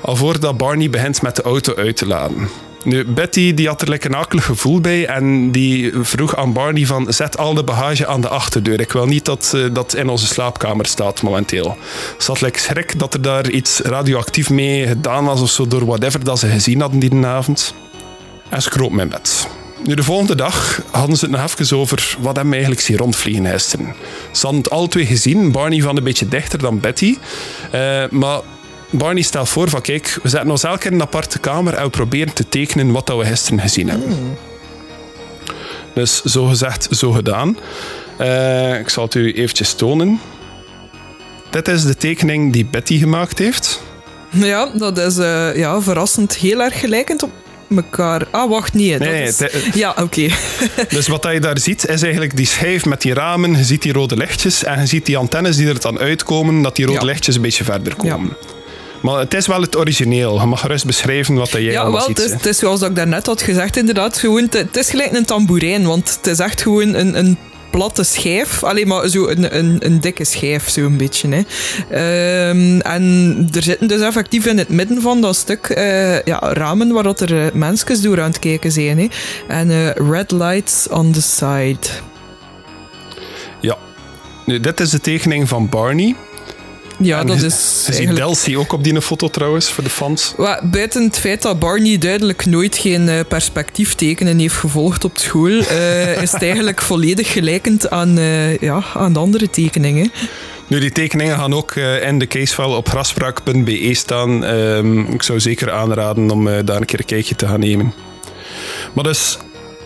alvorens 0.00 0.56
Barney 0.56 0.90
begint 0.90 1.22
met 1.22 1.36
de 1.36 1.42
auto 1.42 1.74
uit 1.74 1.96
te 1.96 2.06
laden. 2.06 2.67
Nu, 2.88 3.04
Betty 3.04 3.54
die 3.54 3.66
had 3.66 3.82
er 3.82 3.88
lekker 3.88 4.10
een 4.10 4.16
akelig 4.16 4.44
gevoel 4.44 4.80
bij 4.80 5.06
en 5.06 5.50
die 5.50 5.92
vroeg 6.00 6.36
aan 6.36 6.52
Barney 6.52 6.86
van 6.86 7.12
zet 7.12 7.38
al 7.38 7.54
de 7.54 7.64
bagage 7.64 8.06
aan 8.06 8.20
de 8.20 8.28
achterdeur. 8.28 8.80
Ik 8.80 8.92
wil 8.92 9.06
niet 9.06 9.24
dat 9.24 9.52
eh, 9.54 9.64
dat 9.72 9.94
in 9.94 10.08
onze 10.08 10.26
slaapkamer 10.26 10.86
staat 10.86 11.22
momenteel. 11.22 11.76
Ze 12.18 12.30
had 12.30 12.40
lekker 12.40 12.62
schrik 12.62 12.98
dat 12.98 13.14
er 13.14 13.22
daar 13.22 13.50
iets 13.50 13.80
radioactief 13.80 14.50
mee 14.50 14.86
gedaan 14.86 15.24
was 15.24 15.40
of 15.40 15.50
zo 15.50 15.66
door 15.66 15.86
whatever 15.86 16.24
dat 16.24 16.38
ze 16.38 16.48
gezien 16.48 16.80
hadden 16.80 16.98
die 17.00 17.26
avond. 17.26 17.74
En 18.48 18.62
ze 18.62 18.70
kroop 18.70 18.92
mijn 18.92 19.08
bed. 19.08 19.48
Nu, 19.84 19.94
de 19.94 20.02
volgende 20.02 20.34
dag 20.34 20.82
hadden 20.90 21.16
ze 21.16 21.24
het 21.24 21.34
nog 21.34 21.56
even 21.58 21.78
over 21.78 22.16
wat 22.20 22.36
hem 22.36 22.52
eigenlijk 22.52 22.80
zien 22.82 22.96
rondvliegen 22.96 23.46
gisteren. 23.46 23.94
Ze 24.32 24.42
hadden 24.42 24.62
het 24.62 24.70
alle 24.70 24.88
twee 24.88 25.06
gezien, 25.06 25.52
Barney 25.52 25.80
van 25.80 25.96
een 25.96 26.04
beetje 26.04 26.28
dichter 26.28 26.58
dan 26.58 26.80
Betty. 26.80 27.16
Eh, 27.70 28.04
maar 28.10 28.40
Barney 28.90 29.22
stelt 29.22 29.48
voor 29.48 29.68
van 29.68 29.80
kijk, 29.80 30.18
we 30.22 30.28
zetten 30.28 30.50
ons 30.50 30.62
elke 30.64 30.78
keer 30.78 30.86
in 30.90 30.96
een 30.96 31.02
aparte 31.02 31.38
kamer 31.38 31.74
en 31.74 31.84
we 31.84 31.90
proberen 31.90 32.32
te 32.32 32.48
tekenen 32.48 32.92
wat 32.92 33.06
dat 33.06 33.18
we 33.18 33.24
gisteren 33.24 33.60
gezien 33.60 33.88
hebben. 33.88 34.36
Dus 35.94 36.22
zo 36.22 36.44
gezegd, 36.46 36.88
zo 36.90 37.10
gedaan. 37.10 37.56
Eh, 38.18 38.78
ik 38.78 38.88
zal 38.88 39.04
het 39.04 39.14
u 39.14 39.32
eventjes 39.32 39.72
tonen. 39.74 40.20
Dit 41.50 41.68
is 41.68 41.82
de 41.84 41.96
tekening 41.96 42.52
die 42.52 42.64
Betty 42.64 42.98
gemaakt 42.98 43.38
heeft. 43.38 43.82
Ja, 44.30 44.70
dat 44.74 44.98
is 44.98 45.18
eh, 45.18 45.56
ja, 45.56 45.80
verrassend 45.80 46.36
heel 46.36 46.62
erg 46.62 46.80
gelijkend 46.80 47.22
op 47.22 47.30
elkaar. 47.76 48.26
Ah, 48.30 48.50
wacht, 48.50 48.74
nee. 48.74 48.90
dat 48.98 49.00
Nee, 49.08 49.22
is- 49.22 49.40
Ja, 49.74 49.94
oké. 50.02 50.28
Dus 50.96 51.06
wat 51.08 51.28
je 51.32 51.40
daar 51.40 51.58
ziet, 51.58 51.88
is 51.88 52.02
eigenlijk 52.02 52.36
die 52.36 52.46
schijf 52.46 52.84
met 52.84 53.00
die 53.02 53.14
ramen. 53.14 53.56
Je 53.56 53.64
ziet 53.64 53.82
die 53.82 53.92
rode 53.92 54.16
lichtjes 54.16 54.64
en 54.64 54.80
je 54.80 54.86
ziet 54.86 55.06
die 55.06 55.16
antennes 55.16 55.56
die 55.56 55.68
er 55.68 55.80
dan 55.80 55.98
uitkomen, 55.98 56.62
dat 56.62 56.76
die 56.76 56.86
rode 56.86 56.98
Ja. 56.98 57.04
lichtjes 57.04 57.34
een 57.36 57.42
beetje 57.42 57.64
verder 57.64 57.96
komen. 57.96 58.36
Maar 59.02 59.18
het 59.18 59.34
is 59.34 59.46
wel 59.46 59.60
het 59.60 59.76
origineel. 59.76 60.40
Je 60.40 60.46
mag 60.46 60.60
gerust 60.60 60.86
beschrijven 60.86 61.34
wat 61.34 61.50
dat 61.50 61.60
jij 61.60 61.72
Ja, 61.72 61.80
allemaal 61.80 61.98
wel, 61.98 62.06
ziet. 62.06 62.16
het 62.16 62.26
is, 62.26 62.30
hè. 62.32 62.36
het 62.36 62.46
is 62.46 62.58
zoals 62.58 62.82
ik 62.82 62.96
daarnet 62.96 63.26
had 63.26 63.42
gezegd, 63.42 63.76
inderdaad. 63.76 64.18
Gewoon, 64.18 64.42
het, 64.42 64.52
het 64.52 64.76
is 64.76 64.90
gelijk 64.90 65.12
een 65.12 65.24
tamboerijn, 65.24 65.86
want 65.86 66.16
het 66.16 66.26
is 66.26 66.38
echt 66.38 66.62
gewoon 66.62 66.94
een, 66.94 67.18
een 67.18 67.38
platte 67.70 68.02
schijf. 68.04 68.64
Alleen 68.64 68.88
maar 68.88 69.08
zo 69.08 69.26
een, 69.26 69.56
een, 69.58 69.76
een 69.80 70.00
dikke 70.00 70.24
schijf, 70.24 70.68
zo'n 70.68 70.96
beetje. 70.96 71.28
Hè. 71.28 71.42
Ehm, 71.90 72.80
en 72.80 73.48
er 73.54 73.62
zitten 73.62 73.88
dus 73.88 74.00
effectief 74.00 74.46
in 74.46 74.58
het 74.58 74.68
midden 74.68 75.02
van 75.02 75.20
dat 75.20 75.36
stuk 75.36 75.66
eh, 75.66 76.22
ja, 76.22 76.38
ramen 76.52 76.92
waar 76.92 77.02
dat 77.02 77.20
er 77.20 77.44
eh, 77.46 77.52
mensjes 77.52 78.00
door 78.00 78.20
aan 78.20 78.28
het 78.30 78.38
kijken 78.38 78.72
zijn. 78.72 78.98
Hè. 78.98 79.06
En 79.48 79.70
eh, 79.70 79.90
red 80.10 80.30
lights 80.30 80.88
on 80.88 81.12
the 81.12 81.22
side. 81.22 81.78
Ja. 83.60 83.76
Nu, 84.46 84.60
dit 84.60 84.80
is 84.80 84.90
de 84.90 85.00
tekening 85.00 85.48
van 85.48 85.68
Barney. 85.68 86.16
Ja, 87.00 87.18
En 87.20 87.26
dat 87.26 87.40
je- 87.40 87.46
is 87.46 87.84
eigenlijk... 87.86 88.16
Delcy 88.16 88.56
ook 88.56 88.72
op 88.72 88.84
die 88.84 89.00
foto 89.02 89.28
trouwens, 89.28 89.70
voor 89.70 89.84
de 89.84 89.90
fans. 89.90 90.34
Wa- 90.36 90.60
Buiten 90.64 91.02
het 91.04 91.18
feit 91.18 91.42
dat 91.42 91.58
Barney 91.58 91.98
duidelijk 91.98 92.46
nooit 92.46 92.76
geen 92.76 93.08
eh, 93.08 93.20
perspectieftekenen 93.28 94.38
heeft 94.38 94.54
gevolgd 94.54 95.04
op 95.04 95.18
school, 95.18 95.60
eh, 95.60 96.22
is 96.22 96.32
het 96.32 96.42
eigenlijk 96.42 96.82
volledig 96.82 97.32
gelijkend 97.32 97.90
aan, 97.90 98.18
eh, 98.18 98.58
ja, 98.58 98.84
aan 98.94 99.12
de 99.12 99.18
andere 99.18 99.50
tekeningen. 99.50 100.12
Nu, 100.66 100.80
die 100.80 100.92
tekeningen 100.92 101.36
gaan 101.38 101.54
ook 101.54 101.74
in 101.76 102.18
de 102.18 102.26
casefile 102.26 102.76
op 102.76 102.88
graspraak.be 102.88 103.90
staan. 103.94 104.44
Ehm, 104.44 104.98
ik 105.00 105.22
zou 105.22 105.40
zeker 105.40 105.72
aanraden 105.72 106.30
om 106.30 106.44
daar 106.44 106.76
een 106.76 106.84
keer 106.84 106.98
een 106.98 107.04
kijkje 107.04 107.34
te 107.36 107.46
gaan 107.46 107.60
nemen. 107.60 107.92
Maar 108.94 109.04
dus, 109.04 109.38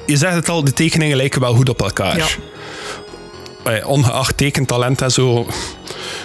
je 0.07 0.17
zegt 0.17 0.35
het 0.35 0.49
al, 0.49 0.65
de 0.65 0.73
tekeningen 0.73 1.17
lijken 1.17 1.41
wel 1.41 1.55
goed 1.55 1.69
op 1.69 1.83
elkaar. 1.83 2.17
Ja. 2.17 2.27
Ongeacht 3.85 4.37
tekentalent 4.37 5.03
en 5.03 5.11
zo. 5.11 5.47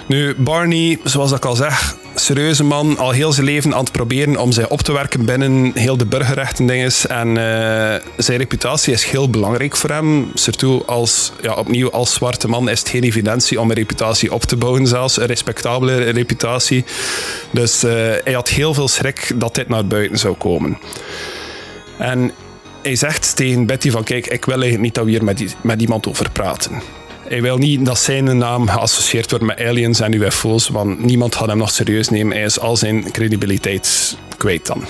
Nu, 0.06 0.36
Barney, 0.38 1.00
zoals 1.04 1.32
ik 1.32 1.45
al 1.45 1.56
zeg, 1.56 1.97
serieuze 2.15 2.63
man, 2.63 2.97
al 2.97 3.12
heel 3.12 3.32
zijn 3.32 3.45
leven 3.45 3.73
aan 3.73 3.84
het 3.84 3.91
proberen 3.91 4.38
om 4.38 4.52
zich 4.52 4.69
op 4.69 4.82
te 4.82 4.93
werken 4.93 5.26
binnen 5.26 5.71
heel 5.73 5.97
de 5.97 6.06
burgerrechten 6.06 6.65
dinges. 6.65 7.08
En 7.08 7.28
eh, 7.28 8.02
zijn 8.17 8.38
reputatie 8.38 8.93
is 8.93 9.06
heel 9.06 9.30
belangrijk 9.30 9.76
voor 9.76 9.89
hem. 9.89 10.32
Surtout 10.34 10.88
als, 10.88 11.32
ja, 11.41 11.54
opnieuw 11.54 11.91
als 11.91 12.13
zwarte 12.13 12.47
man 12.47 12.69
is 12.69 12.80
het 12.80 12.89
geen 12.89 13.04
evidentie 13.04 13.62
om 13.62 13.69
een 13.69 13.76
reputatie 13.76 14.34
op 14.34 14.43
te 14.43 14.56
bouwen 14.56 14.88
zelfs. 14.88 15.19
Een 15.19 15.26
respectabele 15.26 15.95
reputatie. 15.97 16.86
Dus 17.52 17.84
eh, 17.84 17.91
hij 18.23 18.34
had 18.34 18.50
heel 18.50 18.73
veel 18.73 18.88
schrik 18.88 19.32
dat 19.36 19.56
dit 19.56 19.67
naar 19.69 19.88
buiten 19.88 20.17
zou 20.17 20.36
komen. 20.36 20.78
En 21.97 22.32
hij 22.82 22.95
zegt 22.95 23.36
tegen 23.36 23.65
Betty 23.65 23.91
van 23.91 24.04
kijk, 24.04 24.28
ik 24.28 24.45
wil 24.45 24.54
eigenlijk 24.54 24.84
niet 24.84 24.95
dat 24.95 25.04
we 25.06 25.10
hier 25.10 25.23
met, 25.23 25.56
met 25.62 25.82
iemand 25.82 26.08
over 26.08 26.32
praten. 26.32 26.82
Hij 27.27 27.41
wil 27.41 27.57
niet 27.57 27.85
dat 27.85 27.99
zijn 27.99 28.37
naam 28.37 28.67
geassocieerd 28.67 29.29
wordt 29.29 29.45
met 29.45 29.59
aliens 29.59 29.99
en 29.99 30.13
UFO's, 30.13 30.67
want 30.67 31.03
niemand 31.03 31.35
gaat 31.35 31.47
hem 31.47 31.57
nog 31.57 31.71
serieus 31.71 32.09
nemen. 32.09 32.35
Hij 32.37 32.45
is 32.45 32.59
al 32.59 32.77
zijn 32.77 33.11
credibiliteit 33.11 34.17
kwijt 34.37 34.65
dan. 34.65 34.83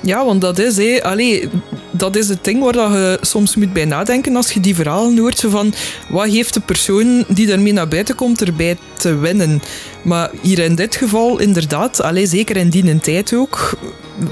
Ja, 0.00 0.24
want 0.24 0.40
dat 0.40 0.58
is, 0.58 0.76
hé, 0.76 1.02
allee, 1.02 1.48
dat 1.90 2.16
is 2.16 2.28
het 2.28 2.44
ding 2.44 2.62
waar 2.62 2.72
dat 2.72 2.92
je 2.92 3.18
soms 3.20 3.56
moet 3.56 3.72
bij 3.72 3.84
nadenken 3.84 4.36
als 4.36 4.52
je 4.52 4.60
die 4.60 4.74
verhalen 4.74 5.18
hoort. 5.18 5.44
Van, 5.48 5.74
wat 6.08 6.28
heeft 6.28 6.54
de 6.54 6.60
persoon 6.60 7.24
die 7.28 7.46
daarmee 7.46 7.72
naar 7.72 7.88
buiten 7.88 8.14
komt 8.14 8.42
erbij 8.42 8.76
te 8.96 9.14
winnen? 9.14 9.62
Maar 10.02 10.30
hier 10.42 10.58
in 10.58 10.74
dit 10.74 10.96
geval, 10.96 11.38
inderdaad, 11.38 12.02
allee, 12.02 12.26
zeker 12.26 12.56
in 12.56 12.68
die 12.68 13.00
tijd 13.00 13.34
ook, 13.34 13.78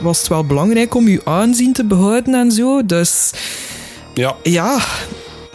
was 0.02 0.18
het 0.18 0.28
wel 0.28 0.44
belangrijk 0.44 0.94
om 0.94 1.08
je 1.08 1.20
aanzien 1.24 1.72
te 1.72 1.84
behouden 1.84 2.34
en 2.34 2.52
zo. 2.52 2.86
Dus 2.86 3.30
Ja, 4.14 4.36
ja, 4.42 4.78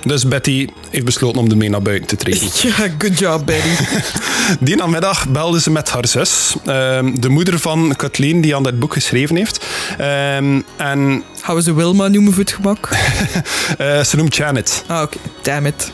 dus 0.06 0.28
Betty 0.28 0.68
heeft 0.90 1.06
besloten 1.06 1.42
om 1.42 1.50
ermee 1.50 1.70
naar 1.70 1.82
buiten 1.82 2.08
te 2.08 2.16
treden. 2.16 2.48
ja 2.68 2.88
good 2.98 3.20
job, 3.20 3.46
Betty. 3.46 3.70
Die 4.60 4.76
namiddag 4.76 5.30
belde 5.30 5.62
ze 5.62 5.72
met 5.72 5.90
haar 5.90 6.08
zus, 6.08 6.56
ehm, 6.66 7.20
de 7.20 7.30
moeder 7.30 7.60
van 7.60 7.94
Kathleen, 7.96 8.42
die 8.42 8.56
aan 8.56 8.64
dat 8.64 8.80
boek 8.80 8.94
geschreven 8.94 9.36
heeft. 9.36 9.66
Ehm, 9.98 10.62
en 10.76 11.24
Gaan 11.42 11.56
we 11.56 11.62
ze 11.62 11.74
Wilma 11.74 12.08
noemen 12.08 12.34
voor 12.34 12.44
het 12.44 12.52
gemak? 12.52 12.90
eh, 13.78 14.04
ze 14.04 14.16
noemt 14.16 14.36
Janet. 14.36 14.84
Ah, 14.88 15.02
oké. 15.02 15.18
Damn 15.42 15.66
it. 15.66 15.92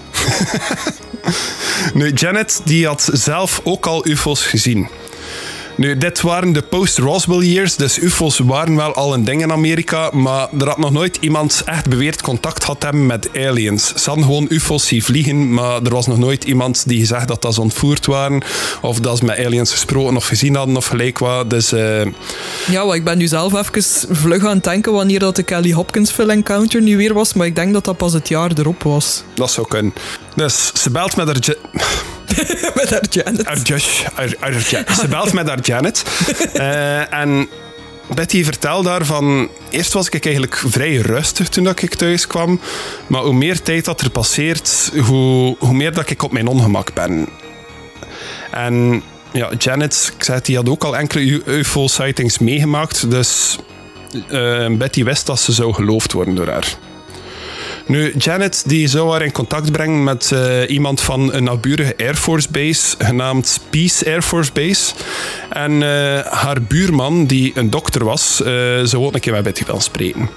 Nu, 1.93 2.12
Janet 2.12 2.62
die 2.63 2.86
had 2.86 3.10
zelf 3.13 3.62
ook 3.63 3.86
al 3.86 4.08
UFO's 4.08 4.46
gezien. 4.46 4.89
Nu, 5.77 5.97
dit 5.97 6.21
waren 6.21 6.53
de 6.53 6.61
post-Roswell 6.61 7.37
years, 7.45 7.75
dus 7.75 7.99
UFO's 7.99 8.37
waren 8.39 8.75
wel 8.75 8.93
al 8.93 9.13
een 9.13 9.23
ding 9.23 9.41
in 9.41 9.51
Amerika, 9.51 10.09
maar 10.13 10.47
er 10.59 10.67
had 10.67 10.77
nog 10.77 10.91
nooit 10.91 11.17
iemand 11.21 11.61
echt 11.65 11.89
beweerd 11.89 12.21
contact 12.21 12.63
gehad 12.63 12.83
hebben 12.83 13.05
met 13.05 13.29
aliens. 13.35 13.93
Ze 13.95 14.03
hadden 14.09 14.25
gewoon 14.25 14.45
UFO's 14.49 14.87
zien 14.87 15.01
vliegen, 15.03 15.53
maar 15.53 15.81
er 15.83 15.89
was 15.93 16.07
nog 16.07 16.17
nooit 16.17 16.43
iemand 16.43 16.87
die 16.87 16.99
gezegd 16.99 17.27
dat 17.27 17.41
dat 17.41 17.53
ze 17.53 17.61
ontvoerd 17.61 18.05
waren, 18.05 18.41
of 18.81 18.99
dat 18.99 19.17
ze 19.17 19.25
met 19.25 19.37
aliens 19.45 19.71
gesproken 19.71 20.15
of 20.15 20.25
gezien 20.27 20.55
hadden 20.55 20.75
of 20.77 20.85
gelijk 20.85 21.19
wat. 21.19 21.49
Dus 21.49 21.71
eh, 21.71 22.05
Ja, 22.71 22.93
ik 22.93 23.03
ben 23.03 23.17
nu 23.17 23.27
zelf 23.27 23.53
even 23.53 24.15
vlug 24.15 24.45
aan 24.45 24.55
het 24.55 24.63
denken 24.63 24.91
wanneer 24.93 25.19
dat 25.19 25.35
de 25.35 25.43
Kelly 25.43 25.71
Hopkins 25.71 26.11
Phil 26.11 26.29
Encounter 26.29 26.81
nu 26.81 26.97
weer 26.97 27.13
was, 27.13 27.33
maar 27.33 27.45
ik 27.47 27.55
denk 27.55 27.73
dat 27.73 27.85
dat 27.85 27.97
pas 27.97 28.13
het 28.13 28.27
jaar 28.27 28.51
erop 28.57 28.83
was. 28.83 29.23
dat 29.35 29.51
zou 29.51 29.67
kunnen. 29.67 29.93
Dus 30.35 30.71
ze 30.73 30.89
belt 30.89 31.15
met 31.15 31.27
haar... 31.27 31.55
Met 32.75 32.89
haar 32.89 33.03
Janet. 33.09 33.45
Haar 33.45 33.57
Josh, 33.61 34.03
haar- 34.13 34.35
haar 34.39 34.65
Ja- 34.69 34.93
Ze 34.93 35.07
belt 35.07 35.33
met 35.33 35.47
haar 35.47 35.59
Janet. 35.67 36.03
Eh, 36.53 37.13
en 37.13 37.49
Betty 38.15 38.43
vertelt 38.43 38.84
daar 38.84 39.06
van... 39.06 39.49
Eerst 39.69 39.93
was 39.93 40.10
ik 40.10 40.25
eigenlijk 40.25 40.58
vrij 40.65 40.95
rustig 40.95 41.49
toen 41.49 41.67
ik 41.67 41.95
thuis 41.95 42.27
kwam. 42.27 42.60
Maar 43.08 43.21
hoe 43.21 43.34
meer 43.34 43.62
tijd 43.62 43.86
dat 43.86 44.01
er 44.01 44.10
passeert, 44.10 44.91
hoe, 45.06 45.56
hoe 45.60 45.73
meer 45.73 45.93
dat 45.93 46.10
ik 46.10 46.23
op 46.23 46.32
mijn 46.32 46.47
ongemak 46.47 46.93
ben. 46.93 47.30
En 48.51 49.03
ja, 49.32 49.51
Janet, 49.58 50.13
ik 50.17 50.23
zei 50.23 50.39
die 50.43 50.56
had 50.56 50.69
ook 50.69 50.84
al 50.84 50.97
enkele 50.97 51.41
UFO-sightings 51.45 52.38
meegemaakt. 52.38 53.10
Dus 53.10 53.58
eh, 54.30 54.67
Betty 54.71 55.03
wist 55.03 55.25
dat 55.25 55.39
ze 55.39 55.51
zou 55.51 55.73
geloofd 55.73 56.12
worden 56.12 56.36
door 56.36 56.47
haar. 56.47 56.77
Nu, 57.88 58.13
Janet 58.17 58.63
die 58.65 58.88
zou 58.88 59.12
haar 59.12 59.21
in 59.21 59.32
contact 59.32 59.71
brengen 59.71 60.04
met 60.04 60.32
eh, 60.32 60.69
iemand 60.69 61.02
van 61.02 61.34
een 61.34 61.43
naburige 61.43 61.93
Air 61.97 62.15
Force 62.15 62.47
Base, 62.52 62.95
genaamd 62.97 63.60
Peace 63.69 64.06
Air 64.06 64.21
Force 64.21 64.52
Base. 64.54 64.93
En 65.50 65.71
eh, 65.84 66.26
haar 66.26 66.62
buurman, 66.62 67.26
die 67.26 67.52
een 67.56 67.69
dokter 67.69 68.04
was, 68.04 68.41
eh 68.43 68.52
zou 68.84 69.06
ook 69.06 69.13
een 69.13 69.19
keer 69.19 69.34
met 69.34 69.43
Betty 69.43 69.63
willen 69.65 69.82
spreken. 69.82 70.30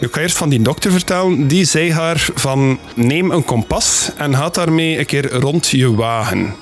Nu, 0.00 0.06
ik 0.06 0.14
ga 0.14 0.20
eerst 0.20 0.36
van 0.36 0.48
die 0.48 0.62
dokter 0.62 0.90
vertellen. 0.90 1.46
Die 1.48 1.64
zei 1.64 1.92
haar 1.92 2.28
van, 2.34 2.78
neem 2.94 3.30
een 3.30 3.44
kompas 3.44 4.10
en 4.16 4.34
ga 4.36 4.48
daarmee 4.48 4.98
een 4.98 5.06
keer 5.06 5.32
rond 5.32 5.68
je 5.68 5.94
wagen. 5.94 6.54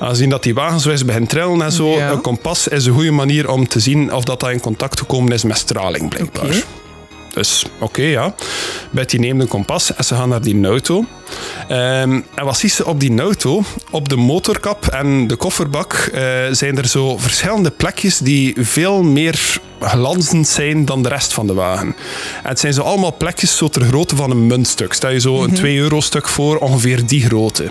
Aangezien 0.00 0.28
dat 0.28 0.42
die 0.42 0.54
wagen 0.54 0.80
zo 0.80 0.90
is 0.90 1.04
begint 1.04 1.28
trillen 1.28 1.62
en 1.62 1.72
zo, 1.72 1.88
Ja. 1.96 2.10
een 2.10 2.20
kompas 2.20 2.68
is 2.68 2.86
een 2.86 2.92
goede 2.94 3.10
manier 3.10 3.50
om 3.50 3.68
te 3.68 3.80
zien 3.80 4.12
of 4.12 4.24
dat, 4.24 4.40
dat 4.40 4.50
in 4.50 4.60
contact 4.60 4.98
gekomen 4.98 5.32
is 5.32 5.42
met 5.44 5.56
straling, 5.58 6.08
blijkbaar. 6.08 6.62
Dus 7.32 7.64
oké, 7.80 8.02
ja. 8.02 8.34
Betty 8.90 9.16
neemt 9.16 9.40
een 9.40 9.48
kompas 9.48 9.94
en 9.94 10.04
ze 10.04 10.14
gaan 10.14 10.28
naar 10.28 10.42
die 10.42 10.66
auto. 10.66 11.04
Ehm, 11.68 12.20
en 12.34 12.44
wat 12.44 12.58
ziet 12.58 12.72
ze 12.72 12.86
op 12.86 13.00
die 13.00 13.20
auto? 13.20 13.62
Op 13.90 14.08
de 14.08 14.16
motorkap 14.16 14.86
en 14.86 15.26
de 15.26 15.36
kofferbak 15.36 15.92
eh, 15.92 16.22
zijn 16.50 16.78
er 16.78 16.86
zo 16.86 17.18
verschillende 17.18 17.70
plekjes 17.70 18.18
die 18.18 18.54
veel 18.58 19.02
meer 19.02 19.60
glanzend 19.80 20.48
zijn 20.48 20.84
dan 20.84 21.02
de 21.02 21.08
rest 21.08 21.32
van 21.32 21.46
de 21.46 21.54
wagen. 21.54 21.86
En 22.42 22.48
het 22.48 22.60
zijn 22.60 22.72
zo 22.72 22.82
allemaal 22.82 23.16
plekjes 23.16 23.56
zo 23.56 23.68
ter 23.68 23.82
grootte 23.82 24.16
van 24.16 24.30
een 24.30 24.46
muntstuk. 24.46 24.92
Stel 24.92 25.10
je 25.10 25.20
zo 25.20 25.42
een 25.42 25.54
2 25.54 25.78
euro 25.78 26.00
stuk 26.00 26.28
voor, 26.28 26.56
ongeveer 26.56 27.06
die 27.06 27.24
grootte. 27.24 27.70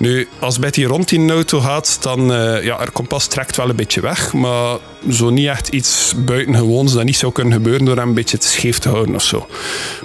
Nu, 0.00 0.28
als 0.38 0.58
Betty 0.58 0.84
rond 0.84 1.12
in 1.12 1.30
auto 1.30 1.60
gaat, 1.60 1.98
dan 2.00 2.32
uh, 2.32 2.64
ja, 2.64 2.76
haar 2.76 2.90
kompas 2.90 3.26
trekt 3.26 3.56
wel 3.56 3.68
een 3.68 3.76
beetje 3.76 4.00
weg, 4.00 4.32
maar 4.32 4.78
zo 5.10 5.30
niet 5.30 5.46
echt 5.46 5.68
iets 5.68 6.14
buitengewoons 6.16 6.92
dat 6.92 7.04
niet 7.04 7.16
zou 7.16 7.32
kunnen 7.32 7.52
gebeuren 7.52 7.84
door 7.84 7.96
hem 7.96 8.08
een 8.08 8.14
beetje 8.14 8.38
te 8.38 8.48
scheef 8.48 8.78
te 8.78 8.88
houden 8.88 9.14
of 9.14 9.22
zo. 9.22 9.46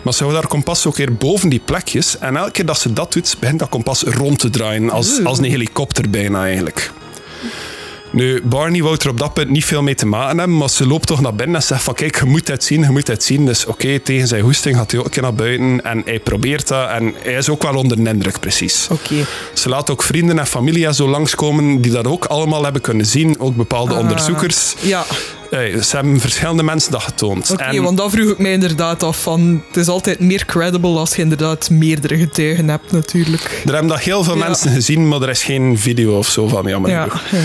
Maar 0.01 0.13
ze 0.13 0.23
houdt 0.23 0.37
haar 0.37 0.47
kompas 0.47 0.85
ook 0.85 0.95
weer 0.95 1.13
boven 1.13 1.49
die 1.49 1.61
plekjes 1.65 2.17
en 2.17 2.35
elke 2.35 2.51
keer 2.51 2.65
dat 2.65 2.79
ze 2.79 2.93
dat 2.93 3.13
doet, 3.13 3.37
begint 3.39 3.59
dat 3.59 3.69
kompas 3.69 4.01
rond 4.03 4.39
te 4.39 4.49
draaien, 4.49 4.89
als, 4.89 5.23
als 5.23 5.37
een 5.37 5.43
helikopter 5.43 6.09
bijna 6.09 6.45
eigenlijk. 6.45 6.91
Nu, 8.15 8.41
Barney 8.43 8.81
wou 8.81 8.95
er 8.99 9.09
op 9.09 9.17
dat 9.19 9.33
punt 9.33 9.49
niet 9.49 9.65
veel 9.65 9.81
mee 9.81 9.95
te 9.95 10.05
maken 10.05 10.37
hebben, 10.37 10.57
maar 10.57 10.69
ze 10.69 10.87
loopt 10.87 11.07
toch 11.07 11.21
naar 11.21 11.35
binnen 11.35 11.55
en 11.55 11.63
zegt 11.63 11.83
van 11.83 11.93
kijk, 11.93 12.19
je 12.19 12.25
moet 12.25 12.47
het 12.47 12.63
zien, 12.63 12.81
je 12.81 12.89
moet 12.89 13.07
het 13.07 13.23
zien. 13.23 13.45
Dus 13.45 13.65
oké, 13.65 13.99
tegen 13.99 14.27
zijn 14.27 14.41
hoesting 14.43 14.75
gaat 14.75 14.91
hij 14.91 14.99
ook 14.99 15.05
een 15.05 15.11
keer 15.11 15.21
naar 15.21 15.33
buiten 15.33 15.83
en 15.83 16.01
hij 16.05 16.19
probeert 16.19 16.67
dat 16.67 16.89
en 16.89 17.13
hij 17.23 17.33
is 17.33 17.49
ook 17.49 17.63
wel 17.63 17.75
onder 17.75 18.03
de 18.03 18.09
indruk, 18.09 18.39
precies. 18.39 18.87
Oké. 18.91 19.15
Ze 19.53 19.69
laat 19.69 19.89
ook 19.89 20.03
vrienden 20.03 20.39
en 20.39 20.47
familie 20.47 20.93
zo 20.93 21.07
langskomen 21.09 21.81
die 21.81 21.91
dat 21.91 22.07
ook 22.07 22.25
allemaal 22.25 22.63
hebben 22.63 22.81
kunnen 22.81 23.05
zien, 23.05 23.39
ook 23.39 23.55
bepaalde 23.55 23.93
Ah. 23.93 23.99
onderzoekers. 23.99 24.75
Ja, 24.79 25.05
Hey, 25.49 25.81
ze 25.83 25.95
hebben 25.95 26.19
verschillende 26.19 26.63
mensen 26.63 26.91
dat 26.91 27.01
getoond. 27.03 27.51
oké, 27.51 27.63
En- 27.63 27.83
want 27.83 27.97
dat 27.97 28.11
vroeg 28.11 28.29
ik 28.31 28.37
mij 28.37 28.51
inderdaad 28.51 29.03
af 29.03 29.21
van... 29.21 29.63
Het 29.67 29.77
is 29.77 29.87
altijd 29.87 30.19
meer 30.19 30.45
credible 30.45 30.97
als 30.97 31.15
je 31.15 31.21
inderdaad 31.21 31.69
meerdere 31.69 32.17
getuigen 32.17 32.69
hebt, 32.69 32.91
natuurlijk. 32.91 33.61
er 33.65 33.71
hebben 33.71 33.87
dat 33.91 33.99
heel 33.99 34.23
veel 34.23 34.37
Ja. 34.37 34.45
mensen 34.47 34.71
gezien, 34.71 35.07
maar 35.07 35.21
er 35.21 35.29
is 35.29 35.43
geen 35.43 35.77
video 35.79 36.17
of 36.17 36.27
zo 36.27 36.47
van, 36.47 36.65
jammer 36.67 36.91
Ja, 36.91 37.07
ja. 37.31 37.39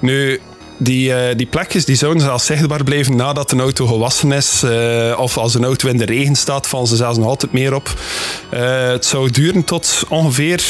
Nu, 0.00 0.40
die, 0.78 1.12
eh, 1.14 1.36
die 1.36 1.46
plekjes 1.46 1.84
die 1.84 1.96
zouden 1.96 2.22
zelfs 2.22 2.46
zichtbaar 2.46 2.84
blijven 2.84 3.16
nadat 3.16 3.52
een 3.52 3.60
auto 3.60 3.86
gewassen 3.86 4.32
is. 4.32 4.62
eh, 4.62 5.14
of 5.18 5.36
als 5.38 5.54
een 5.54 5.64
auto 5.64 5.88
in 5.88 5.96
de 5.96 6.04
regen 6.04 6.34
staat, 6.36 6.66
vallen 6.66 6.86
ze 6.86 6.96
zelfs 6.96 7.18
nog 7.18 7.26
altijd 7.26 7.52
meer 7.52 7.74
op. 7.74 7.94
Eh, 8.50 8.88
het 8.88 9.04
zou 9.06 9.30
duren 9.30 9.64
tot 9.64 10.02
ongeveer 10.08 10.62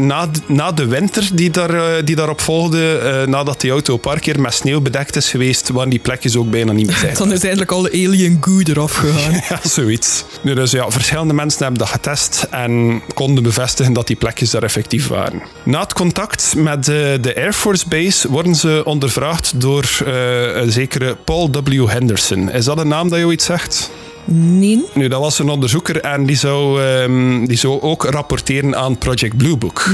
na, 0.00 0.26
de- 0.26 0.40
na 0.46 0.72
de 0.72 0.86
winter 0.86 1.28
die, 1.34 1.50
daar, 1.50 2.04
die 2.04 2.16
daarop 2.16 2.40
volgde. 2.40 3.22
nadat 3.28 3.60
die 3.60 3.70
auto 3.70 3.94
een 3.94 4.00
paar 4.00 4.18
keer 4.20 4.40
met 4.40 4.54
sneeuw 4.54 4.80
bedekt 4.80 5.16
is 5.16 5.30
geweest, 5.30 5.68
waren 5.68 5.90
die 5.90 5.98
plekjes 5.98 6.36
ook 6.36 6.50
bijna 6.50 6.72
niet 6.72 6.86
meer 6.86 6.96
zichtbaar. 6.96 7.18
Dan 7.26 7.32
is 7.32 7.40
eigenlijk 7.40 7.72
al 7.72 7.82
de 7.82 7.90
alien 7.90 8.38
goo 8.40 8.60
eraf 8.64 8.92
gegaan. 8.92 9.32
Ja, 9.48 9.60
zoiets. 9.68 10.24
Nu, 10.42 10.54
dus 10.54 10.70
ja, 10.70 10.90
verschillende 10.90 11.34
mensen 11.34 11.62
hebben 11.62 11.78
dat 11.78 11.88
getest 11.88 12.46
en 12.50 13.02
konden 13.14 13.42
bevestigen 13.42 13.92
dat 13.92 14.06
die 14.06 14.16
plekjes 14.16 14.50
daar 14.50 14.62
effectief 14.62 15.08
waren. 15.08 15.42
Na 15.64 15.80
het 15.80 15.92
contact 15.92 16.54
met 16.56 16.84
de 16.84 17.32
Air 17.36 17.52
Force 17.52 17.88
Base 17.88 18.28
worden 18.30 18.54
ze 18.54 18.82
ondervraagd 18.84 19.53
door 19.54 19.84
eh, 20.06 20.56
een 20.56 20.72
zekere 20.72 21.16
Paul 21.24 21.50
W. 21.50 21.88
Henderson. 21.88 22.50
Is 22.50 22.64
dat 22.64 22.78
een 22.78 22.88
naam 22.88 23.08
dat 23.08 23.18
je 23.18 23.32
iets 23.32 23.44
zegt? 23.44 23.90
Nee? 24.24 24.84
Nu, 24.94 25.08
dat 25.08 25.20
was 25.20 25.38
een 25.38 25.48
onderzoeker 25.48 26.00
en 26.00 26.26
die 26.26 26.36
zou, 26.36 26.82
ehm, 26.82 27.44
die 27.44 27.56
zou 27.56 27.80
ook 27.80 28.04
rapporteren 28.04 28.76
aan 28.76 28.98
Project 28.98 29.36
Blue 29.36 29.56
Book. 29.56 29.86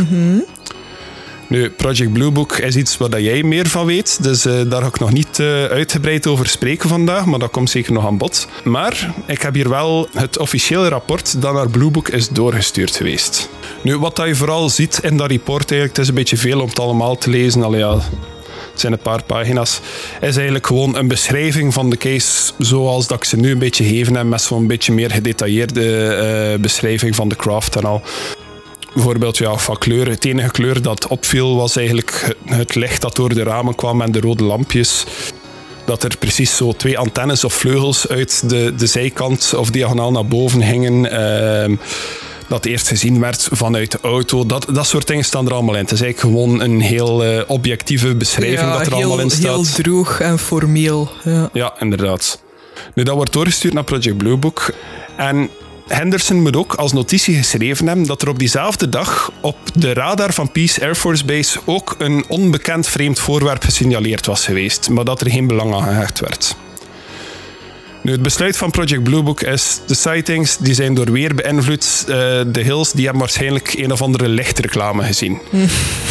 Nu, 1.51 1.71
Project 1.71 2.13
Blue 2.13 2.31
Book 2.31 2.57
is 2.57 2.77
iets 2.77 2.97
waar 2.97 3.11
dat 3.11 3.21
jij 3.21 3.43
meer 3.43 3.69
van 3.69 3.87
weet, 3.87 4.23
dus 4.23 4.45
eh, 4.45 4.61
daar 4.69 4.83
ga 4.83 4.87
ik 4.87 4.99
nog 4.99 5.13
niet 5.13 5.39
eh, 5.39 5.65
uitgebreid 5.65 6.27
over 6.27 6.47
spreken 6.47 6.89
vandaag, 6.89 7.25
maar 7.25 7.39
dat 7.39 7.51
komt 7.51 7.71
zeker 7.71 7.93
nog 7.93 8.07
aan 8.07 8.19
bod. 8.19 8.49
Maar 8.65 9.15
ik 9.27 9.43
heb 9.43 9.55
hier 9.55 9.69
wel 9.69 10.09
het 10.13 10.39
officiële 10.39 10.89
rapport 10.89 11.43
dat 11.43 11.55
naar 11.55 11.71
Blue 11.71 11.91
Book 11.91 12.09
is 12.09 12.29
doorgestuurd 12.29 12.97
geweest. 12.97 13.49
Nu, 13.83 13.99
wat 13.99 14.17
dat 14.17 14.27
je 14.27 14.35
vooral 14.35 14.69
ziet 14.69 14.99
in 15.03 15.17
dat 15.17 15.31
rapport, 15.31 15.71
eigenlijk, 15.71 15.91
het 15.91 15.99
is 15.99 16.09
een 16.09 16.15
beetje 16.15 16.37
veel 16.37 16.61
om 16.61 16.69
het 16.69 16.81
allemaal 16.81 17.19
te 17.19 17.31
lezen, 17.31 17.63
al 17.63 17.77
ja, 17.77 17.99
het 18.71 18.81
zijn 18.81 18.93
een 18.93 18.99
paar 18.99 19.23
pagina's, 19.23 19.81
is 20.21 20.37
eigenlijk 20.37 20.67
gewoon 20.67 20.97
een 20.97 21.09
beschrijving 21.09 21.75
van 21.75 21.91
de 21.91 21.97
case 21.97 22.53
zoals 22.59 23.07
dat 23.07 23.17
ik 23.17 23.25
ze 23.25 23.37
nu 23.37 23.51
een 23.51 23.59
beetje 23.59 23.85
geven 23.85 24.15
heb, 24.15 24.27
met 24.27 24.43
zo'n 24.43 24.67
beetje 24.67 24.93
meer 24.93 25.11
gedetailleerde 25.11 26.07
eh, 26.07 26.61
beschrijving 26.61 27.15
van 27.15 27.29
de 27.29 27.37
craft 27.37 27.77
en 27.77 27.85
al. 27.85 28.03
Bijvoorbeeld 28.95 29.39
ja, 29.39 29.57
van 29.57 29.79
kleur. 29.79 30.09
Het 30.09 30.25
enige 30.25 30.51
kleur 30.51 30.83
dat 30.83 31.07
opviel 31.07 31.57
was 31.57 31.77
eigenlijk 31.77 32.25
het, 32.25 32.57
het 32.57 32.75
licht 32.75 33.01
dat 33.01 33.17
door 33.17 33.35
de 33.35 33.43
ramen 33.43 33.75
kwam 33.75 34.03
en 34.03 34.13
de 34.13 34.21
rode 34.21 34.45
lampjes. 34.45 35.05
Dat 35.85 36.03
er 36.03 36.17
precies 36.19 36.57
zo 36.57 36.73
twee 36.73 36.99
antennes 36.99 37.45
of 37.45 37.53
vleugels 37.55 38.09
uit 38.09 38.51
de, 38.51 38.75
de 38.77 38.87
zijkant 38.87 39.55
of 39.57 39.71
diagonaal 39.71 40.11
naar 40.11 40.27
boven 40.27 40.63
hingen. 40.63 41.11
Ehm, 41.11 41.77
dat 42.51 42.65
eerst 42.65 42.89
gezien 42.89 43.21
werd 43.21 43.49
vanuit 43.53 43.91
de 43.91 43.99
auto. 44.03 44.47
Dat, 44.47 44.67
dat 44.73 44.87
soort 44.87 45.07
dingen 45.07 45.25
staan 45.25 45.47
er 45.47 45.53
allemaal 45.53 45.75
in. 45.75 45.81
Het 45.81 45.91
is 45.93 46.01
eigenlijk 46.01 46.35
gewoon 46.35 46.61
een 46.61 46.81
heel 46.81 47.25
eh, 47.25 47.43
objectieve 47.47 48.15
beschrijving 48.15 48.61
ja, 48.61 48.79
dat 48.79 48.87
er 48.87 48.93
heel, 48.93 48.97
allemaal 48.97 49.21
in 49.21 49.31
staat. 49.31 49.43
heel 49.43 49.65
droog 49.65 50.21
en 50.21 50.39
formeel. 50.39 51.11
Ja. 51.25 51.51
Ja, 51.53 51.75
inderdaad. 51.79 52.43
Nu, 52.95 53.03
dat 53.03 53.15
wordt 53.15 53.33
doorgestuurd 53.33 53.75
naar 53.75 53.85
Project 53.85 54.17
Blue 54.17 54.37
Book. 54.37 54.75
En 55.17 55.51
Henderson 55.87 56.43
moet 56.43 56.57
ook 56.57 56.75
als 56.75 56.93
notitie 56.93 57.37
geschreven 57.37 57.87
hebben 57.87 58.07
dat 58.07 58.23
er 58.23 58.29
op 58.29 58.39
diezelfde 58.39 58.89
dag 58.89 59.33
op 59.41 59.59
de 59.75 59.93
radar 59.93 60.33
van 60.33 60.53
Peace 60.53 60.83
Air 60.83 60.95
Force 60.95 61.25
Base 61.25 61.59
ook 61.65 61.95
een 61.99 62.25
onbekend 62.29 62.89
vreemd 62.89 63.19
voorwerp 63.19 63.63
gesignaleerd 63.63 64.27
was 64.27 64.45
geweest, 64.45 64.89
maar 64.89 65.05
dat 65.05 65.21
er 65.21 65.31
geen 65.31 65.47
belang 65.47 65.75
aan 65.75 65.83
gehecht 65.83 66.21
werd. 66.21 66.57
Nu, 68.03 68.13
het 68.13 68.23
besluit 68.23 68.57
van 68.57 68.71
Project 68.71 69.03
Blue 69.03 69.23
Book 69.23 69.41
is, 69.41 69.81
de 69.87 69.95
sightings 69.95 70.57
die 70.57 70.75
zijn 70.75 70.95
door 70.95 71.13
weer 71.13 71.35
beïnvloed. 71.35 72.05
Eh, 72.09 72.15
de 72.47 72.61
Hills 72.61 72.93
die 72.93 73.03
hebben 73.03 73.21
waarschijnlijk 73.21 73.73
een 73.77 73.93
of 73.93 74.03
andere 74.03 74.29
lichtreclame 74.29 75.03
gezien. 75.03 75.39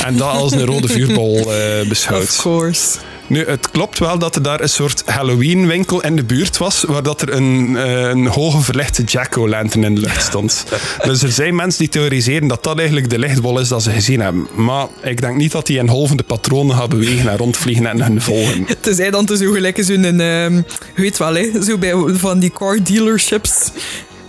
en 0.05 0.17
dat 0.17 0.27
als 0.31 0.51
een 0.51 0.65
rode 0.65 0.87
vuurbal 0.87 1.35
eh, 1.37 1.81
Of 1.81 1.87
beschouwd. 1.87 2.35
course. 2.35 2.97
Nu, 3.29 3.45
het 3.45 3.71
klopt 3.71 3.99
wel 3.99 4.19
dat 4.19 4.35
er 4.35 4.41
daar 4.41 4.61
een 4.61 4.69
soort 4.69 5.03
Halloween-winkel 5.05 6.03
in 6.03 6.15
de 6.15 6.23
buurt 6.23 6.57
was, 6.57 6.83
waar 6.87 7.03
dat 7.03 7.21
er 7.21 7.33
een, 7.33 7.77
eh, 7.77 8.01
een 8.01 8.27
hoge 8.27 8.61
verlichte 8.61 9.03
jack-o'-lantern 9.03 9.83
in 9.83 9.95
de 9.95 10.01
lucht 10.01 10.23
stond. 10.23 10.65
dus 11.03 11.23
er 11.23 11.31
zijn 11.31 11.55
mensen 11.55 11.79
die 11.79 11.89
theoriseren 11.89 12.47
dat 12.47 12.63
dat 12.63 12.77
eigenlijk 12.77 13.09
de 13.09 13.19
lichtbol 13.19 13.59
is 13.59 13.67
dat 13.67 13.83
ze 13.83 13.91
gezien 13.91 14.21
hebben. 14.21 14.47
Maar 14.55 14.87
ik 15.01 15.21
denk 15.21 15.35
niet 15.35 15.51
dat 15.51 15.65
die 15.65 15.77
in 15.77 15.89
golvende 15.89 16.23
patronen 16.23 16.75
gaan 16.75 16.89
bewegen 16.89 17.29
en 17.31 17.37
rondvliegen 17.37 17.85
en 17.85 18.01
hun 18.01 18.21
volgen. 18.21 18.67
Tenzij 18.81 19.11
dan 19.11 19.25
te 19.25 19.37
zo 19.37 19.51
gelijk 19.51 19.83
zo'n, 19.83 20.03
ehm 20.03 20.55
je 20.95 21.01
weet 21.01 21.17
wel, 21.17 21.35
hè, 21.35 21.63
zo 21.63 21.77
bij 21.77 21.93
van 22.07 22.39
die 22.39 22.51
car 22.51 22.83
dealerships. 22.83 23.71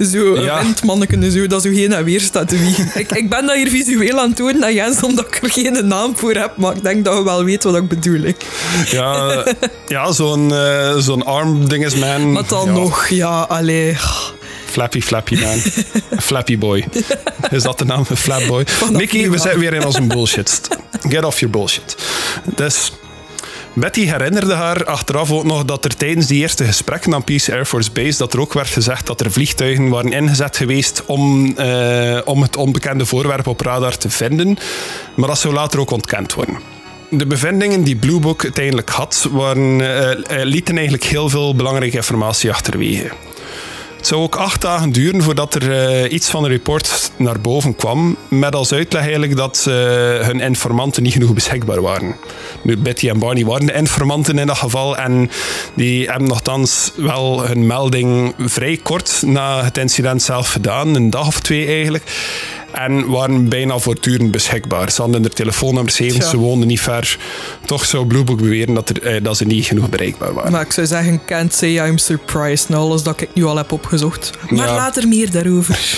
Zo 0.07 0.35
een 0.35 0.43
Ja. 0.43 0.63
windmanneken, 0.63 1.33
zo, 1.33 1.47
dat 1.47 1.63
zo 1.63 1.71
heen 1.71 1.93
en 1.93 2.05
weer 2.05 2.21
staat 2.21 2.49
te 2.49 2.59
wiegen. 2.59 2.91
ik, 2.95 3.13
ik 3.13 3.29
ben 3.31 3.47
dat 3.47 3.57
hier 3.57 3.69
visueel 3.69 4.19
aan 4.21 4.29
het 4.29 4.37
doen, 4.37 4.63
en 4.63 4.75
Jens, 4.75 5.03
omdat 5.03 5.27
ik 5.27 5.39
er 5.43 5.51
geen 5.51 5.87
naam 5.87 6.17
voor 6.17 6.33
heb, 6.35 6.53
maar 6.57 6.77
ik 6.77 6.83
denk 6.83 7.05
dat 7.05 7.17
je 7.17 7.25
wel 7.25 7.45
weet 7.45 7.63
wat 7.65 7.77
ik 7.77 7.89
bedoel. 7.89 8.21
Hè. 8.23 8.33
Ja, 8.97 9.45
ja 9.87 10.13
zo'n 10.13 10.53
eh, 10.55 10.97
zo'n 10.99 11.25
arm-dingesman. 11.25 12.33
Maar 12.33 12.47
dan 12.49 12.67
Ja, 12.67 12.73
nog, 12.73 13.09
ja, 13.09 13.41
allee. 13.41 13.97
Flappy 14.67 15.01
Flappy 15.01 15.41
Man. 15.41 15.59
Flappy 16.29 16.59
Boy. 16.59 16.85
Is 17.51 17.63
dat 17.63 17.79
de 17.79 17.85
naam? 17.85 18.05
Flap 18.05 18.47
Boy. 18.47 18.65
Mickey, 18.93 19.21
nu 19.21 19.31
we 19.31 19.39
zijn 19.39 19.59
weer 19.59 19.75
in 19.75 19.87
onze 19.87 20.03
bullshit. 20.03 20.61
Get 21.09 21.25
off 21.25 21.41
your 21.41 21.57
bullshit. 21.57 21.97
Dus 22.55 22.93
Betty 23.73 24.07
herinnerde 24.07 24.55
haar 24.55 24.85
achteraf 24.85 25.33
ook 25.33 25.45
nog 25.45 25.65
dat 25.65 25.85
er 25.85 25.97
tijdens 25.97 26.27
die 26.27 26.41
eerste 26.41 26.65
gesprekken 26.65 27.15
aan 27.15 27.25
Peace 27.25 27.53
Air 27.53 27.65
Force 27.65 27.91
Base 27.93 28.19
dat 28.19 28.33
er 28.33 28.41
ook 28.41 28.53
werd 28.53 28.69
gezegd 28.69 29.07
dat 29.07 29.21
er 29.21 29.33
vliegtuigen 29.33 29.89
waren 29.89 30.13
ingezet 30.13 30.57
geweest 30.57 31.03
om, 31.07 31.57
eh, 31.57 32.19
om 32.25 32.43
het 32.43 32.57
onbekende 32.57 33.07
voorwerp 33.07 33.47
op 33.47 33.61
radar 33.61 33.97
te 33.97 34.11
vinden. 34.11 34.59
Maar 35.17 35.29
dat 35.29 35.39
zou 35.39 35.55
later 35.55 35.81
ook 35.81 35.91
ontkend 35.91 36.35
worden. 36.35 36.59
De 37.11 37.27
bevindingen 37.27 37.83
die 37.83 37.97
Blue 37.97 38.21
Book 38.21 38.43
uiteindelijk 38.43 38.91
had, 38.91 39.29
waren, 39.31 39.81
eh, 39.81 40.11
eh, 40.13 40.47
lieten 40.47 40.75
eigenlijk 40.75 41.05
heel 41.05 41.29
veel 41.29 41.55
belangrijke 41.55 41.97
informatie 41.97 42.51
achterwege. 42.51 43.11
Het 44.01 44.09
zou 44.09 44.23
ook 44.23 44.37
acht 44.37 44.61
dagen 44.61 44.93
duren 44.93 45.23
voordat 45.23 45.55
er 45.55 45.73
eh, 45.73 46.13
iets 46.13 46.31
van 46.31 46.45
een 46.45 46.51
report 46.51 47.13
naar 47.17 47.41
boven 47.41 47.77
kwam, 47.77 48.17
met 48.29 48.55
als 48.55 48.73
uitleg 48.73 49.03
eigenlijk 49.03 49.37
dat 49.37 49.65
eh, 49.69 49.75
hun 50.27 50.41
informanten 50.41 51.03
niet 51.03 51.13
genoeg 51.13 51.35
beschikbaar 51.35 51.81
waren. 51.83 52.17
Nu, 52.63 52.77
Betty 52.77 53.09
en 53.09 53.19
Barney 53.19 53.45
waren 53.45 53.67
de 53.67 53.73
informanten 53.73 54.39
in 54.39 54.47
dat 54.47 54.57
geval 54.57 54.97
en 54.97 55.31
die 55.75 56.09
hebben 56.09 56.29
nogthans 56.29 56.93
wel 56.97 57.47
hun 57.47 57.67
melding 57.67 58.35
vrij 58.39 58.77
kort 58.83 59.23
na 59.27 59.65
het 59.65 59.79
incident 59.79 60.23
zelf 60.23 60.49
gedaan, 60.49 60.95
een 60.95 61.11
dag 61.11 61.27
of 61.27 61.41
twee 61.41 61.67
eigenlijk. 61.67 62.05
En 62.73 63.09
waren 63.11 63.49
bijna 63.49 63.79
voortdurend 63.79 64.31
beschikbaar. 64.31 64.91
Ze 64.91 65.03
hadden 65.03 65.25
er 65.25 65.31
telefoonnummers 65.31 65.95
Tja. 65.95 66.21
ze 66.29 66.37
woonden 66.37 66.69
niet 66.69 66.81
ver. 66.81 67.19
Toch 67.65 67.85
zou 67.85 68.07
Blue 68.07 68.25
Book 68.25 68.39
beweren 68.41 68.75
dat, 68.75 68.89
er, 68.89 69.03
eh, 69.03 69.23
dat 69.25 69.37
ze 69.37 69.45
niet 69.45 69.67
genoeg 69.67 69.89
bereikbaar 69.89 70.35
waren. 70.35 70.53
Maar 70.53 70.61
ik 70.61 70.73
zou 70.73 70.87
zeggen, 70.87 71.21
can't 71.27 71.55
say 71.55 71.87
I'm 71.89 71.99
surprised 71.99 72.69
na 72.69 72.77
alles 72.77 73.03
dat 73.03 73.21
ik 73.21 73.29
nu 73.35 73.45
al 73.45 73.57
heb 73.57 73.73
opgezocht. 73.73 74.31
Maar 74.49 74.67
Ja. 74.67 74.75
later 74.75 75.09
meer 75.09 75.31
daarover. 75.31 75.79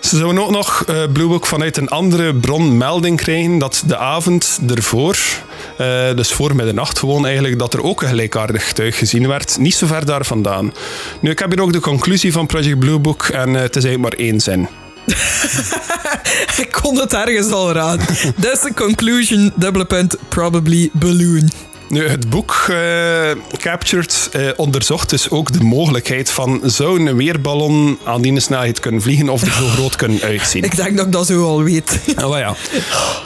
Ze 0.00 0.16
zouden 0.16 0.42
ook 0.44 0.50
nog 0.50 0.84
eh 0.86 0.94
Blue 1.12 1.28
Book 1.28 1.46
vanuit 1.46 1.76
een 1.76 1.88
andere 1.88 2.34
bron 2.34 2.76
melding 2.76 3.16
krijgen 3.16 3.58
dat 3.58 3.82
de 3.86 3.96
avond 3.96 4.58
ervoor, 4.74 5.16
eh, 5.78 6.14
dus 6.16 6.32
voor 6.32 6.54
middernacht 6.56 6.98
gewoon 6.98 7.24
eigenlijk, 7.26 7.58
dat 7.58 7.74
er 7.74 7.82
ook 7.82 8.02
een 8.02 8.08
gelijkaardig 8.08 8.66
getuig 8.66 8.98
gezien 8.98 9.28
werd. 9.28 9.58
Niet 9.58 9.74
zo 9.74 9.86
ver 9.86 10.06
daar 10.06 10.24
vandaan. 10.24 10.72
Nu, 11.20 11.30
ik 11.30 11.38
heb 11.38 11.50
hier 11.50 11.62
ook 11.62 11.72
de 11.72 11.80
conclusie 11.80 12.32
van 12.32 12.46
Project 12.46 12.78
Blue 12.78 12.98
Book 12.98 13.22
en 13.22 13.56
eh, 13.56 13.62
het 13.62 13.76
is 13.76 13.84
eigenlijk 13.84 14.16
maar 14.16 14.26
één 14.26 14.40
zin. 14.40 14.68
ik 16.64 16.68
kon 16.82 16.98
het 16.98 17.12
ergens 17.12 17.50
al 17.50 17.72
raden. 17.72 18.06
That's 18.40 18.60
the 18.60 18.72
conclusion, 18.74 19.52
dubbele 19.56 19.84
punt, 19.84 20.16
probably 20.28 20.90
balloon. 20.92 21.50
Nu, 21.88 22.08
het 22.08 22.30
boek 22.30 22.66
eh, 22.70 23.30
Captured 23.58 24.28
eh, 24.32 24.48
onderzocht 24.56 25.10
dus 25.10 25.30
ook 25.30 25.52
de 25.52 25.64
mogelijkheid 25.64 26.30
van 26.30 26.60
zou 26.64 27.06
een 27.06 27.16
weerballon 27.16 27.98
aan 28.04 28.22
die 28.22 28.40
snelheid 28.40 28.80
kunnen 28.80 29.02
vliegen 29.02 29.28
of 29.28 29.42
er 29.42 29.52
zo 29.52 29.66
groot 29.76 29.96
kunnen 29.96 30.22
uitzien. 30.22 30.62
Ik 30.62 30.76
denk 30.76 30.96
dat 30.96 31.06
ik 31.06 31.12
dat 31.12 31.26
zo 31.26 31.44
al 31.44 31.62
weet. 31.62 31.98
Oh 32.24 32.38
ja. 32.38 32.54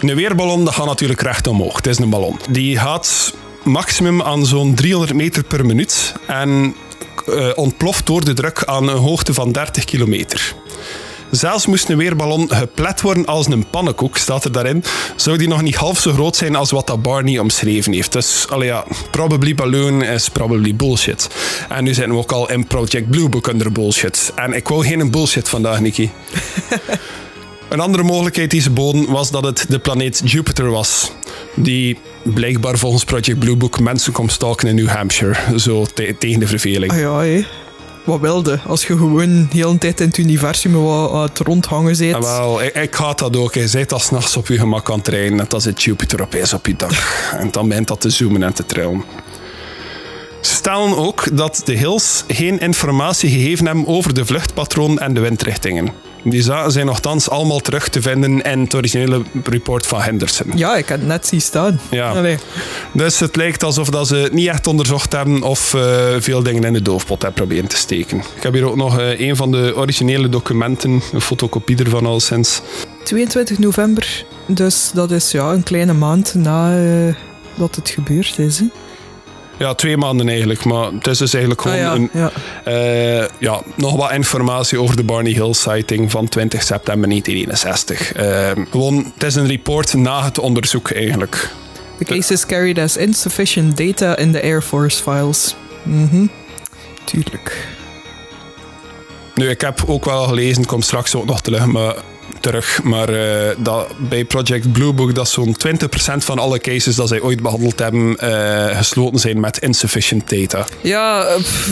Een 0.00 0.14
weerballon 0.14 0.64
dat 0.64 0.74
gaat 0.74 0.86
natuurlijk 0.86 1.20
recht 1.20 1.46
omhoog. 1.46 1.76
Het 1.76 1.86
is 1.86 1.98
een 1.98 2.10
ballon. 2.10 2.38
Die 2.50 2.78
gaat 2.78 3.34
maximum 3.62 4.22
aan 4.22 4.46
zo'n 4.46 4.74
300 4.74 5.14
meter 5.14 5.44
per 5.44 5.66
minuut 5.66 6.14
en 6.26 6.74
eh, 7.26 7.50
ontploft 7.54 8.06
door 8.06 8.24
de 8.24 8.32
druk 8.32 8.62
aan 8.64 8.88
een 8.88 8.96
hoogte 8.96 9.34
van 9.34 9.52
30 9.52 9.84
kilometer. 9.84 10.54
Zelfs 11.30 11.66
moest 11.66 11.88
een 11.88 11.96
weerballon 11.96 12.50
geplet 12.54 13.00
worden 13.00 13.26
als 13.26 13.46
een 13.46 13.70
pannenkoek, 13.70 14.16
staat 14.16 14.44
er 14.44 14.52
daarin, 14.52 14.84
zou 15.16 15.38
die 15.38 15.48
nog 15.48 15.62
niet 15.62 15.74
half 15.74 15.98
zo 16.00 16.12
groot 16.12 16.36
zijn 16.36 16.56
als 16.56 16.70
wat 16.70 16.86
dat 16.86 17.02
Barney 17.02 17.38
omschreven 17.38 17.92
heeft. 17.92 18.12
Dus, 18.12 18.46
allee 18.48 18.68
ja, 18.68 18.84
probably 19.10 19.54
balloon 19.54 20.02
is 20.02 20.28
probably 20.28 20.74
bullshit. 20.76 21.28
En 21.68 21.84
nu 21.84 21.94
zijn 21.94 22.10
we 22.10 22.16
ook 22.16 22.32
al 22.32 22.50
in 22.50 22.66
Project 22.66 23.10
Blue 23.10 23.28
Book 23.28 23.46
under 23.46 23.72
bullshit. 23.72 24.32
En 24.34 24.52
ik 24.52 24.68
wou 24.68 24.86
geen 24.86 25.10
bullshit 25.10 25.48
vandaag, 25.48 25.80
Nicky. 25.80 26.08
Een 27.68 27.80
andere 27.80 28.02
mogelijkheid 28.02 28.50
die 28.50 28.60
ze 28.60 28.70
boden 28.70 29.10
was 29.10 29.30
dat 29.30 29.44
het 29.44 29.64
de 29.68 29.78
planeet 29.78 30.20
Jupiter 30.24 30.70
was. 30.70 31.12
Die 31.54 31.98
blijkbaar 32.22 32.78
volgens 32.78 33.04
Project 33.04 33.38
Blue 33.38 33.56
Book 33.56 33.80
mensen 33.80 34.12
komt 34.12 34.32
stalken 34.32 34.68
in 34.68 34.74
New 34.74 34.88
Hampshire. 34.88 35.58
Zo 35.58 35.84
te- 35.94 36.16
tegen 36.18 36.40
de 36.40 36.46
verveling. 36.46 36.92
Ah 36.92 36.98
ja, 36.98 37.18
hé. 37.18 37.44
Wat 38.06 38.20
wilde? 38.20 38.58
Als 38.66 38.86
je 38.86 38.96
gewoon 38.96 39.48
de 39.50 39.56
hele 39.56 39.78
tijd 39.78 40.00
in 40.00 40.06
het 40.06 40.16
universum 40.16 40.72
wat 40.72 41.12
aan 41.12 41.22
het 41.22 41.38
rondhangen 41.38 41.98
bent. 41.98 42.14
Ah, 42.14 42.20
wel, 42.20 42.62
ik, 42.62 42.74
ik 42.74 42.94
haat 42.94 43.18
dat 43.18 43.36
ook. 43.36 43.54
Je 43.54 43.68
zit 43.68 43.92
al 43.92 43.98
s'nachts 43.98 44.36
op 44.36 44.46
je 44.46 44.58
gemak 44.58 44.90
aan 44.90 44.94
het 44.94 45.04
trainen. 45.04 45.40
En 45.40 45.44
dan 45.48 45.60
zit 45.60 45.82
Jupiter 45.82 46.22
opeens 46.22 46.52
op 46.52 46.66
je 46.66 46.76
dak. 46.76 46.90
En 47.40 47.50
dan 47.50 47.68
begint 47.68 47.88
dat 47.88 48.00
te 48.00 48.10
zoomen 48.10 48.42
en 48.42 48.54
te 48.54 48.66
trillen. 48.66 49.04
Ze 50.40 50.54
stellen 50.54 50.96
ook 50.96 51.36
dat 51.36 51.62
de 51.64 51.72
Hills 51.72 52.24
geen 52.28 52.58
informatie 52.58 53.30
gegeven 53.30 53.66
hebben 53.66 53.86
over 53.86 54.14
de 54.14 54.26
vluchtpatroon 54.26 54.98
en 54.98 55.14
de 55.14 55.20
windrichtingen. 55.20 55.92
Die 56.28 56.42
zijn 56.66 56.86
nogthans 56.86 57.30
allemaal 57.30 57.60
terug 57.60 57.88
te 57.88 58.02
vinden 58.02 58.42
in 58.42 58.60
het 58.60 58.74
originele 58.74 59.22
report 59.44 59.86
van 59.86 60.00
Henderson. 60.00 60.46
Ja, 60.54 60.76
ik 60.76 60.88
heb 60.88 60.98
het 60.98 61.08
net 61.08 61.26
zien 61.26 61.40
staan. 61.40 61.80
Ja. 61.90 62.10
Allee. 62.10 62.38
Dus 62.92 63.20
het 63.20 63.36
lijkt 63.36 63.62
alsof 63.62 63.90
dat 63.90 64.06
ze 64.06 64.16
het 64.16 64.32
niet 64.32 64.48
echt 64.48 64.66
onderzocht 64.66 65.12
hebben 65.12 65.42
of 65.42 65.74
eh, 65.74 65.82
veel 66.18 66.42
dingen 66.42 66.64
in 66.64 66.72
de 66.72 66.82
doofpot 66.82 67.22
hebben 67.22 67.46
proberen 67.46 67.68
te 67.68 67.76
steken. 67.76 68.18
Ik 68.36 68.42
heb 68.42 68.52
hier 68.52 68.68
ook 68.68 68.76
nog 68.76 68.98
eh, 68.98 69.20
een 69.20 69.36
van 69.36 69.50
de 69.50 69.72
originele 69.76 70.28
documenten, 70.28 71.02
een 71.12 71.20
fotocopie 71.20 71.76
ervan 71.76 72.06
al 72.06 72.20
sinds. 72.20 72.62
22 73.02 73.58
november, 73.58 74.24
dus 74.46 74.90
dat 74.94 75.10
is 75.10 75.30
ja, 75.30 75.52
een 75.52 75.62
kleine 75.62 75.92
maand 75.92 76.34
na 76.34 76.78
eh, 76.78 77.14
dat 77.56 77.74
het 77.74 77.88
gebeurd 77.88 78.38
is. 78.38 78.58
Hè. 78.58 78.66
Ja, 79.58 79.74
twee 79.74 79.96
maanden 79.96 80.28
eigenlijk, 80.28 80.64
maar 80.64 80.92
het 80.92 81.06
is 81.06 81.18
dus 81.18 81.32
eigenlijk 81.32 81.62
gewoon 81.62 81.76
Ah, 81.76 81.82
ja, 81.82 81.92
een, 81.94 82.10
ja. 82.12 82.30
eh, 82.64 83.28
ja, 83.38 83.60
nog 83.74 83.96
wat 83.96 84.12
informatie 84.12 84.80
over 84.80 84.96
de 84.96 85.02
Barney 85.04 85.32
Hill 85.32 85.52
sighting 85.52 86.10
van 86.10 86.28
20 86.28 86.62
september 86.62 87.08
1961. 87.08 88.12
Eh, 88.12 88.64
gewoon, 88.70 89.12
het 89.14 89.22
is 89.22 89.34
een 89.34 89.46
report 89.46 89.94
na 89.94 90.24
het 90.24 90.38
onderzoek 90.38 90.90
eigenlijk. 90.90 91.50
The 91.98 92.04
case 92.04 92.32
is 92.32 92.46
carried 92.46 92.78
as 92.78 92.96
insufficient 92.96 93.76
data 93.76 94.16
in 94.16 94.32
the 94.32 94.42
Air 94.42 94.62
Force 94.62 95.02
files. 95.02 95.56
Mhm. 95.82 96.26
Tuurlijk. 97.04 97.66
Nu, 99.34 99.48
ik 99.48 99.60
heb 99.60 99.84
ook 99.86 100.04
wel 100.04 100.22
gelezen, 100.24 100.66
kom 100.66 100.82
straks 100.82 101.14
ook 101.14 101.26
nog 101.26 101.40
terug, 101.40 101.66
maar, 101.66 101.94
terug, 102.40 102.82
maar 102.82 103.08
eh, 103.08 103.54
dat 103.58 103.92
bij 104.08 104.24
Project 104.24 104.72
Blue 104.72 104.92
Book 104.92 105.14
dat 105.14 105.28
zo'n 105.28 105.56
20% 105.66 105.76
van 106.16 106.38
alle 106.38 106.58
cases 106.58 106.94
dat 106.94 107.08
zij 107.08 107.20
ooit 107.20 107.42
behandeld 107.42 107.78
hebben 107.78 108.18
eh, 108.18 108.76
gesloten 108.76 109.18
zijn 109.18 109.40
met 109.40 109.58
insufficient 109.58 110.30
data. 110.30 110.66
Ja, 110.80 111.20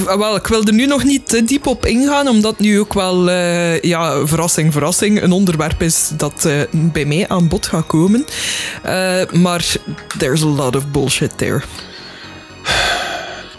ah, 0.07 0.19
wel, 0.19 0.37
ik 0.37 0.47
wil 0.47 0.64
er 0.64 0.73
nu 0.73 0.87
nog 0.87 1.05
niet 1.05 1.29
te 1.29 1.45
diep 1.45 1.67
op 1.67 1.87
ingaan, 1.87 2.29
omdat 2.29 2.59
nu 2.59 2.81
ook 2.81 2.93
wel, 2.93 3.31
eh, 3.31 3.81
ja, 3.81 4.27
verrassing, 4.27 4.73
verrassing, 4.73 5.23
een 5.23 5.33
onderwerp 5.33 5.83
is 5.83 6.11
dat 6.17 6.49
bij 6.71 7.05
mij 7.05 7.29
aan 7.29 7.49
bod 7.49 7.67
gaat 7.67 7.87
komen. 7.87 8.25
Maar 9.33 9.64
there's 10.19 10.43
a 10.43 10.47
lot 10.47 10.77
of 10.77 10.90
bullshit 10.90 11.38
there. 11.38 11.62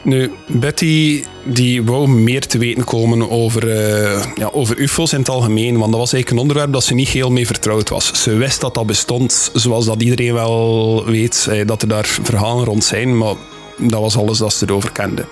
Nu, 0.05 0.31
Betty 0.47 1.23
die 1.43 1.83
wou 1.83 2.07
meer 2.07 2.47
te 2.47 2.57
weten 2.57 2.83
komen 2.83 3.29
over, 3.29 3.69
eh, 3.69 4.23
ja, 4.35 4.49
over 4.51 4.77
UFO's 4.77 5.13
in 5.13 5.19
het 5.19 5.29
algemeen, 5.29 5.77
want 5.77 5.91
dat 5.91 5.99
was 5.99 6.13
eigenlijk 6.13 6.31
een 6.31 6.49
onderwerp 6.49 6.73
dat 6.73 6.83
ze 6.83 6.93
niet 6.93 7.09
heel 7.09 7.31
mee 7.31 7.45
vertrouwd 7.45 7.89
was. 7.89 8.23
Ze 8.23 8.33
wist 8.33 8.61
dat 8.61 8.73
dat 8.73 8.85
bestond, 8.85 9.51
zoals 9.53 9.85
dat 9.85 10.01
iedereen 10.01 10.33
wel 10.33 11.03
weet, 11.05 11.47
eh, 11.49 11.67
dat 11.67 11.81
er 11.81 11.87
daar 11.87 12.05
verhalen 12.23 12.65
rond 12.65 12.83
zijn, 12.83 13.17
maar 13.17 13.33
dat 13.77 13.99
was 13.99 14.17
alles 14.17 14.37
dat 14.37 14.53
ze 14.53 14.65
erover 14.67 14.91
kende. 14.91 15.25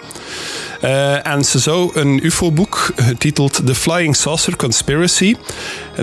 Eh, 0.81 1.27
en 1.27 1.45
ze 1.45 1.59
zou 1.59 1.99
een 1.99 2.25
UFO-boek 2.25 2.91
getiteld 2.95 3.61
The 3.65 3.75
Flying 3.75 4.15
Saucer 4.15 4.55
Conspiracy, 4.55 5.35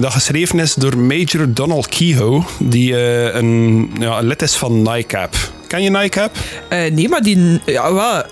dat 0.01 0.13
geschreven 0.13 0.59
is 0.59 0.75
door 0.75 0.99
Major 0.99 1.55
Donald 1.55 1.89
Kehoe, 1.89 2.43
die 2.59 2.97
een, 3.33 3.91
ja, 3.99 4.21
lid 4.21 4.43
is 4.43 4.57
van 4.57 4.83
NICAP. 4.83 5.37
Ken 5.71 5.83
je 5.83 5.91
NICAP? 5.91 6.37
Eh, 6.69 6.93
nee, 6.93 7.09
maar 7.09 7.23
die... 7.23 7.61
Ja, 7.67 7.93
wel, 7.93 8.23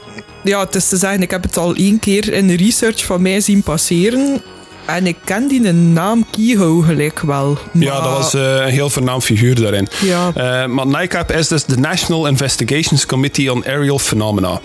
ja, 0.45 0.61
het 0.61 0.75
is 0.75 0.89
te 0.89 0.97
zeggen, 0.97 1.23
ik 1.23 1.31
heb 1.31 1.43
het 1.43 1.57
al 1.57 1.75
één 1.75 1.99
keer 1.99 2.33
in 2.33 2.47
de 2.47 2.57
research 2.57 3.05
van 3.05 3.23
mij 3.23 3.41
zien 3.41 3.63
passeren. 3.63 4.43
En 4.87 5.07
ik 5.07 5.17
ken 5.25 5.49
die 5.49 5.73
naam 5.73 6.27
Keyhoe 6.31 6.85
gelijk 6.85 7.21
wel. 7.21 7.59
Ja, 7.73 8.01
dat 8.01 8.13
was 8.13 8.35
eh, 8.35 8.43
een 8.43 8.69
heel 8.69 8.91
voornaam 8.91 9.21
figuur 9.21 9.55
daarin. 9.55 9.89
Ja. 10.01 10.31
Eh, 10.35 10.67
maar 10.67 10.87
NICAP 10.87 11.33
is 11.33 11.49
dus 11.49 11.65
de 11.65 11.77
National 11.77 12.27
Investigations 12.27 13.07
Committee 13.07 13.53
on 13.53 13.65
Aerial 13.65 13.99
Phenomena. 13.99 14.61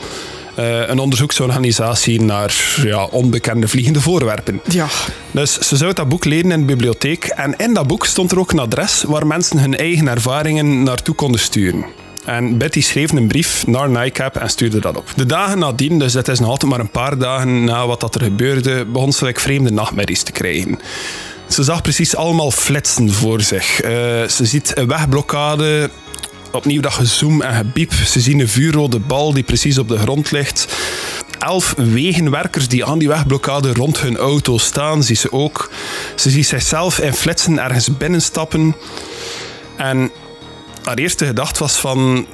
Een 0.88 1.00
onderzoeksorganisatie 1.00 2.22
naar 2.22 2.76
ja, 2.84 3.06
onbekende 3.06 3.68
vliegende 3.68 4.02
voorwerpen. 4.02 4.62
Ja, 4.70 4.88
Dus 5.32 5.60
ze 5.60 5.78
zou 5.78 5.94
dat 5.94 6.10
boek 6.10 6.26
lezen 6.26 6.52
in 6.52 6.60
de 6.60 6.66
bibliotheek. 6.66 7.26
En 7.26 7.54
in 7.58 7.74
dat 7.74 7.88
boek 7.88 8.06
stond 8.06 8.32
er 8.32 8.40
ook 8.40 8.52
een 8.52 8.60
adres 8.60 9.04
waar 9.08 9.28
mensen 9.28 9.60
hun 9.60 9.78
eigen 9.78 10.08
ervaringen 10.08 10.84
naartoe 10.84 11.16
konden 11.16 11.40
sturen. 11.40 11.86
En 12.26 12.58
Betty 12.58 12.82
schreef 12.82 13.12
een 13.12 13.28
brief 13.28 13.68
naar 13.68 13.90
NICAP 13.90 14.36
en 14.36 14.50
stuurde 14.50 14.80
dat 14.80 14.98
op. 14.98 15.08
De 15.16 15.26
dagen 15.26 15.60
nadien, 15.60 16.00
dus 16.00 16.14
dat 16.14 16.28
is 16.28 16.40
nog 16.40 16.50
altijd 16.50 16.72
maar 16.72 16.80
een 16.80 16.90
paar 16.90 17.18
dagen 17.18 17.64
na 17.64 17.88
wat 17.88 18.00
dat 18.00 18.16
er 18.16 18.22
gebeurde, 18.22 18.86
begon 18.86 19.14
ze 19.14 19.32
vreemde 19.34 19.72
nachtmerries 19.72 20.24
te 20.24 20.32
krijgen. 20.32 20.80
Ze 21.48 21.64
zag 21.64 21.82
precies 21.82 22.16
allemaal 22.16 22.52
flitsen 22.52 23.12
voor 23.12 23.42
zich. 23.42 23.82
Eh, 23.82 23.92
ze 24.28 24.46
ziet 24.46 24.78
een 24.78 24.88
wegblokkade, 24.88 25.90
opnieuw 26.52 26.82
dat 26.82 26.94
gezoom 26.94 27.42
en 27.42 27.56
gebiep. 27.56 27.94
Ze 27.94 28.20
zien 28.20 28.40
een 28.40 28.50
vuurrode 28.50 29.00
bal 29.00 29.34
die 29.34 29.44
precies 29.44 29.78
op 29.78 29.88
de 29.88 29.98
grond 29.98 30.32
ligt. 30.32 30.76
Elf 31.40 31.74
wegenwerkers 31.78 32.68
die 32.68 32.86
aan 32.86 33.00
die 33.00 33.08
wegblokkade 33.08 33.74
rond 33.74 34.00
hun 34.00 34.18
auto 34.18 34.58
staan, 34.58 35.04
zie 35.04 35.16
ze 35.16 35.32
ook. 35.32 35.72
Ze 36.16 36.30
ziet 36.30 36.48
zichzelf 36.48 37.00
in 37.00 37.14
flitsen 37.14 37.60
ergens 37.60 37.98
binnenstappen. 37.98 38.76
En 39.76 40.12
haar 40.84 40.98
eerste 40.98 41.26
gedachte 41.26 41.60
was 41.60 41.76
van... 41.76 42.28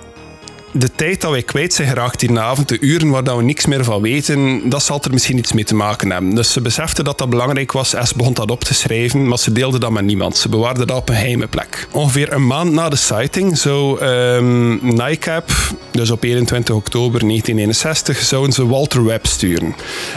De 0.72 0.92
tijd 0.96 1.22
dat 1.22 1.32
wij 1.32 1.42
kwijt 1.44 1.74
zijn 1.74 1.88
geraakt 1.88 2.20
die 2.20 2.40
avond, 2.40 2.68
de 2.68 2.80
uren 2.80 3.10
waar 3.10 3.38
we 3.38 3.44
niks 3.44 3.66
meer 3.66 3.84
van 3.84 4.02
weten, 4.02 4.70
dat 4.70 4.84
zal 4.84 5.02
er 5.04 5.12
misschien 5.12 5.38
iets 5.38 5.54
mee 5.54 5.64
te 5.64 5.76
maken 5.76 6.12
hebben. 6.12 6.36
Dus 6.36 6.52
ze 6.52 6.62
besefte 6.62 7.04
dat 7.04 7.18
dat 7.18 7.30
belangrijk 7.30 7.72
was 7.72 7.94
en 7.94 8.08
ze 8.08 8.14
begon 8.18 8.34
dat 8.34 8.52
op 8.52 8.64
te 8.64 8.74
schrijven, 8.74 9.28
maar 9.28 9.40
ze 9.40 9.52
deelde 9.52 9.80
dat 9.80 9.92
met 9.92 10.04
niemand. 10.04 10.38
Ze 10.38 10.50
bewaarde 10.50 10.86
dat 10.86 10.98
op 10.98 11.10
een 11.10 11.16
geheime 11.16 11.48
plek. 11.48 11.88
Ongeveer 11.92 12.34
een 12.34 12.48
maand 12.48 12.72
na 12.72 12.90
de 12.90 12.96
sighting 12.96 13.58
zou 13.58 14.00
ehm 14.00 14.96
NICAP, 14.96 15.52
dus 15.92 16.12
op 16.12 16.24
21 16.24 16.76
oktober 16.76 17.20
1961, 17.20 18.18
zouden 18.18 18.54
ze 18.54 18.68
Walter 18.68 19.06
Webb 19.06 19.26
sturen. 19.26 19.76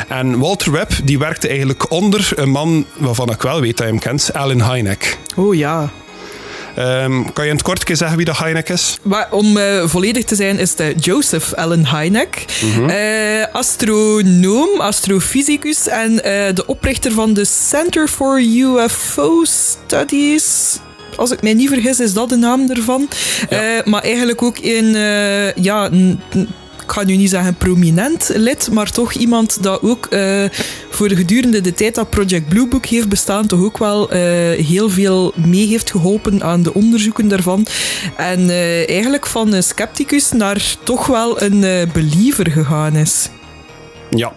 En 0.09 0.39
Walter 0.39 0.73
Webb 0.73 0.93
die 1.05 1.19
werkte 1.19 1.49
eigenlijk 1.49 1.91
onder 1.91 2.33
een 2.35 2.51
man 2.51 2.87
waarvan 2.97 3.31
ik 3.31 3.43
wel 3.43 3.61
weet 3.61 3.77
dat 3.77 3.87
je 3.87 3.93
hem 3.93 4.03
kent, 4.03 4.33
Alan 4.33 4.63
Hynek. 4.63 5.19
oh 5.37 5.55
ja. 5.55 5.91
Ehm, 6.75 7.23
kan 7.33 7.45
je 7.45 7.51
in 7.51 7.57
het 7.57 7.65
kort 7.65 7.85
zeggen 7.93 8.17
wie 8.17 8.27
dat 8.27 8.39
Hynek 8.39 8.69
is? 8.69 8.99
Maar 9.03 9.29
om 9.31 9.57
eh, 9.57 9.87
volledig 9.87 10.25
te 10.25 10.35
zijn, 10.35 10.59
is 10.59 10.75
het 10.77 11.05
Joseph 11.05 11.55
Allen 11.55 11.87
Hynek. 11.87 12.45
Eh, 12.89 13.55
astronoom, 13.55 14.81
astrofysicus 14.81 15.89
en 15.89 16.25
eh, 16.25 16.55
de 16.55 16.67
oprichter 16.67 17.13
van 17.13 17.35
de 17.35 17.45
Center 17.45 18.09
for 18.09 18.41
UFO 18.41 19.45
Studies. 19.45 20.79
Als 21.17 21.31
ik 21.31 21.43
mij 21.43 21.55
niet 21.55 21.69
vergis, 21.69 22.01
is 22.01 22.13
dat 22.13 22.29
de 22.29 22.37
naam 22.37 22.71
ervan. 22.71 23.09
Maar 23.85 24.03
eigenlijk 24.03 24.43
ook 24.43 24.59
eh, 24.59 25.55
ja, 25.55 25.91
ik 26.83 26.93
ga 26.93 27.03
nu 27.03 27.17
niet 27.17 27.31
zeggen 27.31 27.55
prominent 27.55 28.31
lid, 28.35 28.69
maar 28.73 28.91
toch 28.91 29.13
iemand 29.13 29.63
dat 29.63 29.83
ook 29.83 30.07
eh, 30.07 30.45
voor 30.91 31.09
de 31.09 31.17
gedurende 31.17 31.61
de 31.61 31.75
tijd 31.75 31.95
dat 31.95 32.11
Project 32.11 32.49
Blue 32.49 32.69
Book 32.69 32.87
heeft 32.87 33.09
bestaan, 33.09 33.47
toch 33.47 33.63
ook 33.63 33.79
wel 33.79 34.11
eh, 34.11 34.21
heel 34.67 34.91
veel 34.91 35.33
mee 35.37 35.67
heeft 35.67 35.91
geholpen 35.91 36.43
aan 36.43 36.63
de 36.63 36.75
onderzoeken 36.75 37.29
daarvan. 37.29 37.67
En 38.17 38.51
eh, 38.51 38.89
eigenlijk 38.89 39.27
van 39.27 39.53
een 39.53 39.63
scepticus 39.63 40.33
naar 40.33 40.77
toch 40.83 41.07
wel 41.07 41.43
een 41.43 41.91
believer 41.93 42.51
gegaan 42.51 42.97
is. 42.97 43.29
Ja. 44.11 44.33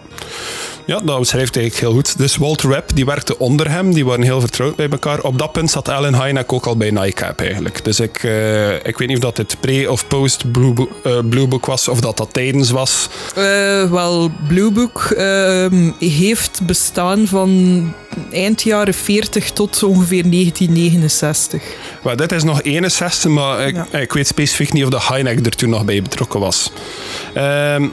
Ja, 0.86 1.00
dat 1.00 1.18
beschrijft 1.18 1.56
eigenlijk 1.56 1.86
heel 1.86 1.94
goed. 1.94 2.18
Dus 2.18 2.36
Walter 2.36 2.68
Webb 2.68 2.90
die 2.94 3.04
werkte 3.04 3.38
onder 3.38 3.70
hem, 3.70 3.92
die 3.94 4.04
waren 4.04 4.22
heel 4.24 4.40
vertrouwd 4.40 4.76
bij 4.76 4.88
elkaar. 4.88 5.20
Op 5.20 5.38
dat 5.38 5.52
punt 5.52 5.70
zat 5.70 5.88
Alan 5.88 6.22
Hynek 6.22 6.52
ook 6.52 6.66
al 6.66 6.76
bij 6.76 6.90
NICAP 6.90 7.40
eigenlijk. 7.40 7.84
Dus 7.84 8.00
ik, 8.00 8.22
eh, 8.24 8.74
ik 8.74 8.98
weet 8.98 9.08
niet 9.08 9.16
of 9.16 9.22
dat 9.22 9.36
het 9.36 9.56
pre- 9.60 9.88
of 9.90 10.06
post 10.06 10.52
Blue, 10.52 10.72
Bo- 10.72 10.88
eh, 11.04 11.18
Blue 11.28 11.46
Book 11.46 11.66
was, 11.66 11.88
of 11.88 12.00
dat 12.00 12.16
dat 12.16 12.28
tijdens 12.32 12.70
was. 12.70 13.08
Eh, 13.34 13.90
wel, 13.90 14.30
Blue 14.48 14.70
Book 14.70 15.00
ehm, 15.16 15.90
heeft 15.98 16.60
bestaan 16.66 17.26
van 17.26 17.92
eind 18.30 18.62
jaren 18.62 18.94
40 18.94 19.50
tot 19.50 19.82
ongeveer 19.82 20.24
1969. 20.28 21.62
Maar 22.02 22.16
dit 22.16 22.32
is 22.32 22.42
nog 22.42 22.62
61, 22.62 23.30
maar 23.30 23.66
ik, 23.66 23.74
Ja. 23.74 23.98
ik 23.98 24.12
weet 24.12 24.26
specifiek 24.26 24.72
niet 24.72 24.84
of 24.84 24.90
de 24.90 25.00
Hynek 25.14 25.46
er 25.46 25.52
toen 25.56 25.70
nog 25.70 25.84
bij 25.84 26.02
betrokken 26.02 26.40
was. 26.40 26.70
Ehm, 27.34 27.86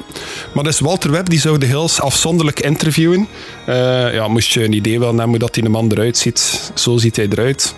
maar 0.54 0.64
dus 0.64 0.80
Walter 0.80 1.12
Webb 1.12 1.30
die 1.30 1.40
zou 1.40 1.58
de 1.58 1.66
Hills 1.66 2.02
afzonderlijk 2.02 2.60
interviewen. 2.88 3.28
Eh, 3.66 4.14
ja, 4.14 4.28
moest 4.28 4.54
je 4.54 4.64
een 4.64 4.74
idee 4.74 5.00
wel 5.00 5.08
hebben 5.08 5.28
hoe 5.30 5.38
dat 5.40 5.54
die 5.54 5.70
man 5.70 5.92
eruit 5.92 6.18
ziet. 6.18 6.72
Zo 6.76 6.98
ziet 6.98 7.16
hij 7.16 7.28
eruit. 7.30 7.76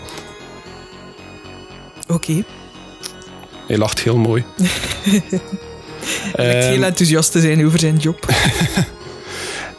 Oké. 2.07 2.43
Hij 3.67 3.77
lacht 3.77 3.99
heel 3.99 4.17
mooi. 4.17 4.43
Lijkt 6.33 6.63
Ehm, 6.63 6.71
heel 6.71 6.83
enthousiast 6.83 7.31
te 7.31 7.39
zijn 7.39 7.65
over 7.65 7.79
zijn 7.79 7.97
job. 7.97 8.25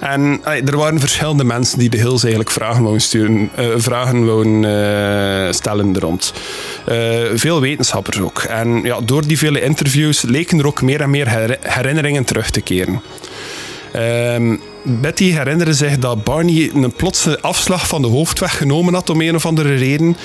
En 0.01 0.41
er 0.45 0.77
waren 0.77 1.01
verschillende 1.01 1.45
mensen 1.45 1.79
die 1.79 1.89
de 1.91 1.97
Hills 1.97 2.21
eigenlijk 2.23 2.51
vragen 2.51 2.81
wouden, 2.81 3.03
sturen, 3.03 3.51
eh, 3.55 3.67
vragen 3.77 4.27
wouden 4.27 4.65
eh, 4.65 5.53
stellen 5.53 5.95
er 5.95 6.01
rond. 6.01 6.33
Veel 7.35 7.61
wetenschappers 7.61 8.21
ook. 8.21 8.39
En 8.43 8.81
ja, 8.83 9.01
door 9.01 9.27
die 9.27 9.39
vele 9.39 9.61
interviews 9.61 10.23
leken 10.23 10.59
er 10.59 10.67
ook 10.67 10.83
meer 10.83 11.01
en 11.01 11.11
meer 11.11 11.29
her- 11.29 11.59
herinneringen 11.61 12.25
terug 12.25 12.51
te 12.51 12.61
keren. 12.61 13.03
Ehm, 13.93 14.57
Betty 14.89 15.25
herinnerde 15.25 15.75
zich 15.75 15.99
dat 15.99 16.25
Barney 16.25 16.71
een 16.75 16.93
plotse 16.93 17.41
afslag 17.41 17.87
van 17.87 18.03
de 18.03 18.09
hoofdweg 18.09 18.57
genomen 18.57 18.95
had 18.95 19.11
om 19.11 19.21
een 19.21 19.35
of 19.35 19.47
andere 19.47 19.75
reden. 19.75 20.17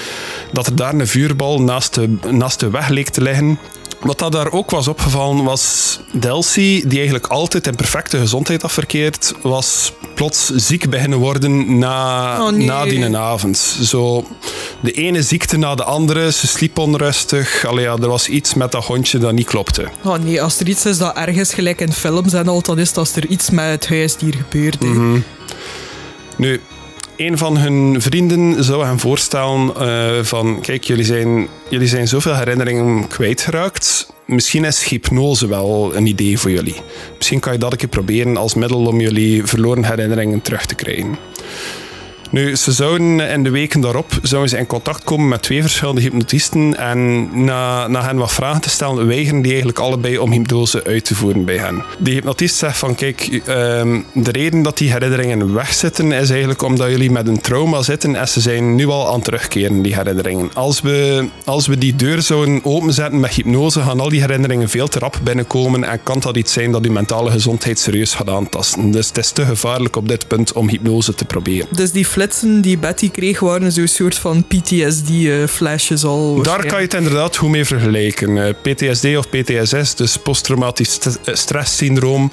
Dat 0.52 0.68
er 0.68 0.76
daar 0.76 0.94
een 0.94 1.08
vuurbal 1.08 1.62
naast 1.62 1.94
de, 1.94 2.18
naast 2.32 2.60
de 2.60 2.70
weg 2.70 2.90
leek 2.90 3.10
te 3.10 3.22
liggen. 3.22 3.60
Wat 4.00 4.20
dat 4.20 4.32
daar 4.32 4.52
ook 4.52 4.70
was 4.72 4.88
opgevallen 4.88 5.44
was 5.44 6.00
Delcy, 6.12 6.82
die 6.88 6.96
eigenlijk 6.98 7.28
altijd 7.28 7.68
in 7.68 7.76
perfecte 7.76 8.18
gezondheid 8.18 8.62
had 8.62 8.72
verkeerd, 8.72 9.34
was 9.42 9.92
plots 10.16 10.50
ziek 10.56 10.90
beginnen 10.90 11.18
worden 11.20 11.78
na, 11.78 12.38
Oh, 12.44 12.52
nee. 12.52 12.66
na 12.66 12.84
die 12.86 13.18
avond. 13.18 13.58
Zo, 13.84 14.28
de 14.80 14.92
ene 14.92 15.22
ziekte 15.22 15.58
na 15.58 15.76
de 15.76 15.84
andere, 15.84 16.32
ze 16.32 16.48
sliep 16.48 16.78
onrustig. 16.78 17.66
Allee, 17.66 17.84
ja, 17.84 17.92
er 18.02 18.08
was 18.08 18.28
iets 18.28 18.54
met 18.54 18.72
dat 18.72 18.86
hondje 18.86 19.18
dat 19.18 19.34
niet 19.34 19.48
klopte. 19.48 19.88
Oh 20.04 20.18
nee, 20.18 20.42
als 20.42 20.60
er 20.60 20.68
iets 20.68 20.86
is 20.86 20.98
dat 20.98 21.16
ergens 21.16 21.54
gelijk 21.54 21.82
in 21.82 21.94
films 21.94 22.34
en 22.34 22.48
al, 22.48 22.62
dan 22.62 22.80
is 22.80 22.88
het 22.88 22.98
als 22.98 23.16
er 23.16 23.26
iets 23.26 23.50
met 23.50 23.66
het 23.70 23.88
huisdier 23.90 24.36
gebeurt. 24.36 24.80
hè. 24.80 24.86
Mhm. 24.88 25.20
Nu, 26.38 26.62
een 27.26 27.38
van 27.38 27.58
hun 27.58 28.02
vrienden 28.02 28.64
zou 28.64 28.86
hem 28.86 29.00
voorstellen 29.00 29.76
eh, 29.76 30.24
van... 30.24 30.62
Kijk, 30.62 30.84
jullie 30.84 31.06
zijn, 31.06 31.48
jullie 31.70 31.88
zijn 31.88 32.08
zoveel 32.08 32.36
herinneringen 32.36 33.08
kwijtgeraakt. 33.08 34.14
Misschien 34.26 34.66
is 34.66 34.84
hypnose 34.84 35.48
wel 35.48 35.96
een 35.96 36.06
idee 36.06 36.40
voor 36.40 36.52
jullie. 36.52 36.76
Misschien 37.18 37.40
kan 37.40 37.54
je 37.54 37.60
dat 37.60 37.72
een 37.72 37.78
keer 37.78 37.88
proberen 37.88 38.38
als 38.38 38.54
middel 38.54 38.86
om 38.86 39.00
jullie 39.00 39.46
verloren 39.46 39.86
herinneringen 39.86 40.42
terug 40.42 40.66
te 40.66 40.76
krijgen. 40.76 41.18
Nu, 42.32 42.56
ze 42.56 42.72
zouden 42.72 43.20
in 43.20 43.44
de 43.44 43.50
weken 43.50 43.82
daarop 43.82 44.20
zouden 44.22 44.50
ze 44.50 44.58
in 44.58 44.66
contact 44.66 45.04
komen 45.04 45.28
met 45.28 45.42
twee 45.42 45.62
verschillende 45.62 46.02
hypnotisten 46.02 46.78
en 46.78 47.30
na, 47.44 47.88
na 47.88 48.04
hen 48.04 48.18
wat 48.18 48.32
vragen 48.32 48.62
te 48.62 48.70
stellen, 48.70 49.08
weigeren 49.08 49.42
die 49.42 49.50
eigenlijk 49.50 49.80
allebei 49.80 50.18
om 50.18 50.32
hypnose 50.32 50.84
uit 50.84 51.06
te 51.06 51.16
voeren 51.16 51.46
bij 51.46 51.58
hen. 51.58 51.84
Die 52.00 52.14
hypnotist 52.14 52.56
zegt 52.56 52.78
van, 52.78 52.96
kijk, 52.96 53.42
ehm, 53.46 54.02
de 54.14 54.32
reden 54.32 54.62
dat 54.62 54.78
die 54.78 54.92
herinneringen 54.92 55.54
wegzitten 55.54 56.12
is 56.12 56.30
eigenlijk 56.30 56.62
omdat 56.62 56.90
jullie 56.90 57.12
met 57.12 57.28
een 57.28 57.42
trauma 57.42 57.82
zitten 57.82 58.16
en 58.16 58.28
ze 58.28 58.42
zijn 58.42 58.76
nu 58.76 58.88
al 58.88 59.08
aan 59.08 59.14
het 59.14 59.24
terugkeren, 59.24 59.82
die 59.82 59.96
herinneringen. 59.96 60.50
Als 60.54 60.82
we, 60.82 61.28
als 61.46 61.68
we 61.68 61.78
die 61.78 61.96
deur 61.96 62.22
zouden 62.22 62.60
openzetten 62.64 63.20
met 63.20 63.32
hypnose, 63.32 63.82
gaan 63.82 64.00
al 64.00 64.10
die 64.10 64.22
herinneringen 64.22 64.70
veel 64.70 64.88
te 64.88 65.00
rap 65.00 65.20
binnenkomen 65.24 65.84
en 65.84 66.04
kan 66.04 66.20
dat 66.20 66.38
iets 66.38 66.54
zijn 66.54 66.72
dat 66.72 66.86
uw 66.86 66.92
mentale 66.92 67.32
gezondheid 67.32 67.80
serieus 67.80 68.14
gaat 68.14 68.30
aantasten. 68.30 68.92
Dus 68.92 69.08
het 69.08 69.18
is 69.18 69.32
te 69.32 69.46
gevaarlijk 69.46 69.96
op 69.96 70.08
dit 70.08 70.28
punt 70.28 70.54
om 70.54 70.70
hypnose 70.70 71.14
te 71.14 71.26
proberen. 71.26 71.68
Dus 71.72 71.92
die 71.92 72.08
flitsen 72.22 72.62
die 72.62 72.78
Betty 72.78 73.12
kreeg 73.12 73.40
waren 73.40 73.72
zo'n 73.72 73.88
soort 73.88 74.16
van 74.16 74.44
PTSD-flesjes 74.44 76.04
al. 76.04 76.42
Daar 76.42 76.66
kan 76.66 76.78
je 76.78 76.84
het 76.86 76.94
inderdaad 76.94 77.38
goed 77.38 77.50
mee 77.50 77.66
vergelijken. 77.66 78.38
Eh, 78.38 78.54
PTSD 78.62 79.06
of 79.18 79.30
PTSS, 79.30 79.96
dus 79.96 80.18
posttraumatisch 80.18 80.94
st- 80.94 81.20
eh, 81.26 81.36
stresssyndroom, 81.36 82.32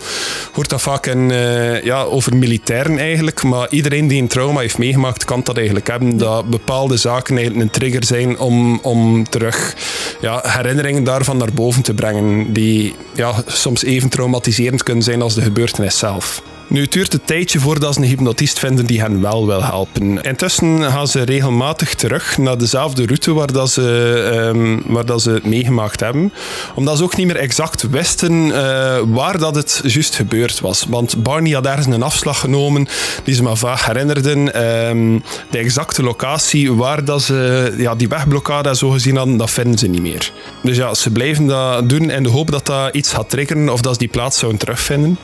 hoort 0.52 0.68
dat 0.68 0.80
vaak 0.80 1.06
in, 1.06 1.30
eh, 1.30 1.82
ja, 1.82 2.02
over 2.02 2.36
militairen 2.36 2.98
eigenlijk. 2.98 3.42
Maar 3.42 3.66
iedereen 3.70 4.08
die 4.08 4.22
een 4.22 4.28
trauma 4.28 4.60
heeft 4.60 4.78
meegemaakt, 4.78 5.24
kan 5.24 5.40
dat 5.44 5.56
eigenlijk 5.56 5.86
hebben. 5.86 6.16
Dat 6.16 6.50
bepaalde 6.50 6.96
zaken 6.96 7.36
eigenlijk 7.36 7.64
een 7.64 7.80
trigger 7.80 8.04
zijn 8.04 8.38
om, 8.38 8.78
om 8.82 9.28
terug 9.28 9.74
ja, 10.20 10.40
herinneringen 10.46 11.04
daarvan 11.04 11.36
naar 11.36 11.52
boven 11.52 11.82
te 11.82 11.94
brengen. 11.94 12.52
Die 12.52 12.94
ja, 13.14 13.34
soms 13.46 13.84
even 13.84 14.08
traumatiserend 14.08 14.82
kunnen 14.82 15.04
zijn 15.04 15.22
als 15.22 15.34
de 15.34 15.42
gebeurtenis 15.42 15.98
zelf. 15.98 16.42
Nu, 16.68 16.80
het 16.80 16.92
duurt 16.92 17.12
een 17.12 17.24
tijdje 17.24 17.60
voordat 17.60 17.94
ze 17.94 18.00
een 18.00 18.06
hypnotist 18.06 18.58
vinden 18.58 18.86
die 18.86 19.00
hen 19.00 19.20
wel 19.20 19.46
wil 19.46 19.62
helpen. 19.64 20.22
Intussen 20.22 20.82
gaan 20.82 21.08
ze 21.08 21.22
regelmatig 21.22 21.94
terug 21.94 22.38
naar 22.38 22.58
dezelfde 22.58 23.06
route 23.06 23.32
waar, 23.32 23.52
dat 23.52 23.70
ze, 23.70 24.28
ehm, 24.34 24.92
waar 24.92 25.06
dat 25.06 25.22
ze 25.22 25.30
het 25.30 25.46
meegemaakt 25.46 26.00
hebben. 26.00 26.32
Omdat 26.74 26.96
ze 26.96 27.02
ook 27.02 27.16
niet 27.16 27.26
meer 27.26 27.36
exact 27.36 27.90
wisten 27.90 28.52
eh, 28.54 28.98
waar 29.06 29.38
dat 29.38 29.54
het 29.54 29.80
juist 29.84 30.14
gebeurd 30.14 30.60
was. 30.60 30.86
Want 30.88 31.22
Barney 31.22 31.52
had 31.52 31.66
ergens 31.66 31.86
een 31.86 32.02
afslag 32.02 32.40
genomen 32.40 32.88
die 33.24 33.34
ze 33.34 33.42
maar 33.42 33.56
vaag 33.56 33.86
herinnerden. 33.86 34.54
Ehm, 34.54 35.18
de 35.50 35.58
exacte 35.58 36.02
locatie 36.02 36.72
waar 36.72 37.04
dat 37.04 37.22
ze 37.22 37.74
ja, 37.76 37.94
die 37.94 38.08
wegblokkade 38.08 38.76
zo 38.76 38.90
gezien 38.90 39.16
hadden, 39.16 39.36
dat 39.36 39.50
vinden 39.50 39.78
ze 39.78 39.86
niet 39.86 40.02
meer. 40.02 40.32
Dus 40.62 40.76
ja, 40.76 40.94
ze 40.94 41.10
blijven 41.10 41.46
dat 41.46 41.88
doen 41.88 42.10
in 42.10 42.22
de 42.22 42.28
hoop 42.28 42.50
dat 42.50 42.66
dat 42.66 42.94
iets 42.94 43.12
gaat 43.12 43.30
triggeren 43.30 43.68
of 43.68 43.80
dat 43.80 43.92
ze 43.92 43.98
die 43.98 44.08
plaats 44.08 44.38
zouden 44.38 44.60
terugvinden. 44.60 45.18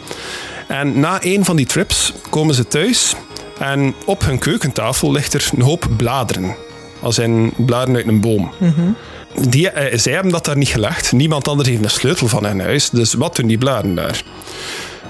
En 0.69 1.01
na 1.01 1.19
een 1.21 1.45
van 1.45 1.57
die 1.57 1.67
trips 1.67 2.13
komen 2.31 2.55
ze 2.55 2.67
thuis 2.69 3.15
en 3.59 3.95
op 4.05 4.25
hun 4.25 4.39
keukentafel 4.39 5.13
ligt 5.13 5.35
er 5.35 5.49
een 5.57 5.63
hoop 5.63 5.89
bladeren. 5.97 6.57
Als 7.01 7.19
in 7.19 7.53
bladeren 7.57 7.97
uit 7.97 8.07
een 8.07 8.21
boom. 8.21 8.53
Die, 9.49 9.71
eh, 9.71 9.99
zij 9.99 10.13
hebben 10.13 10.33
dat 10.33 10.45
daar 10.45 10.57
niet 10.57 10.69
gelegd. 10.69 11.13
Niemand 11.13 11.49
anders 11.49 11.69
heeft 11.69 11.85
een 11.85 11.91
sleutel 11.91 12.29
van 12.29 12.45
hun 12.45 12.61
huis. 12.61 12.91
Dus 12.91 13.15
wat 13.15 13.37
doen 13.37 13.47
die 13.47 13.59
bladeren 13.59 13.95
daar? 13.95 14.23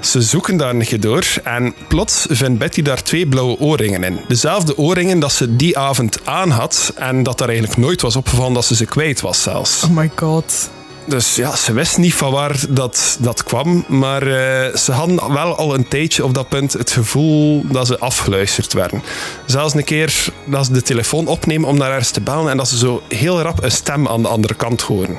Ze 0.00 0.22
zoeken 0.22 0.56
daar 0.56 0.74
een 0.74 0.84
keer 0.84 1.00
door 1.00 1.24
en 1.44 1.74
plots 1.88 2.26
vindt 2.30 2.58
Betty 2.58 2.82
daar 2.82 3.02
twee 3.02 3.26
blauwe 3.26 3.58
oorringen 3.58 4.04
in. 4.04 4.20
Dezelfde 4.28 4.78
oorringen 4.78 5.18
dat 5.18 5.32
ze 5.32 5.56
die 5.56 5.78
avond 5.78 6.18
aan 6.24 6.50
had 6.50 6.92
en 6.96 7.22
dat 7.22 7.38
daar 7.38 7.48
eigenlijk 7.48 7.78
nooit 7.78 8.00
was 8.00 8.16
opgevallen 8.16 8.52
dat 8.52 8.64
ze 8.64 8.74
ze 8.74 8.84
kwijt 8.84 9.20
was 9.20 9.42
zelfs. 9.42 9.82
Oh 9.82 9.90
my 9.90 10.10
god. 10.14 10.70
Dus 11.06 11.36
ja, 11.36 11.56
ze 11.56 11.72
wist 11.72 11.98
niet 11.98 12.14
van 12.14 12.32
waar 12.32 12.64
dat, 12.68 13.16
dat 13.20 13.44
kwam, 13.44 13.84
maar 13.88 14.22
eh, 14.22 14.76
ze 14.76 14.92
hadden 14.92 15.32
wel 15.32 15.56
al 15.56 15.74
een 15.74 15.88
tijdje 15.88 16.24
op 16.24 16.34
dat 16.34 16.48
punt 16.48 16.72
het 16.72 16.90
gevoel 16.90 17.64
dat 17.70 17.86
ze 17.86 17.98
afgeluisterd 17.98 18.72
werden. 18.72 19.02
Zelfs 19.46 19.74
een 19.74 19.84
keer 19.84 20.26
dat 20.44 20.66
ze 20.66 20.72
de 20.72 20.82
telefoon 20.82 21.26
opnemen 21.26 21.68
om 21.68 21.78
naar 21.78 21.90
ergens 21.90 22.10
te 22.10 22.20
bellen 22.20 22.50
en 22.50 22.56
dat 22.56 22.68
ze 22.68 22.78
zo 22.78 23.02
heel 23.08 23.40
rap 23.40 23.62
een 23.62 23.70
stem 23.70 24.08
aan 24.08 24.22
de 24.22 24.28
andere 24.28 24.54
kant 24.54 24.80
horen. 24.80 25.18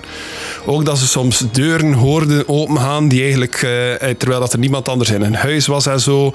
Ook 0.66 0.86
dat 0.86 0.98
ze 0.98 1.08
soms 1.08 1.44
deuren 1.52 1.94
hoorden 1.94 2.48
opengaan 2.48 3.08
die 3.08 3.22
eigenlijk, 3.22 3.56
eh, 3.56 4.10
terwijl 4.18 4.40
dat 4.40 4.54
er 4.54 4.60
niemand 4.60 4.90
anders 4.90 5.10
in 5.10 5.22
hun 5.22 5.36
huis 5.36 5.68
was 5.68 5.86
en 5.86 6.00
zo. 6.00 6.34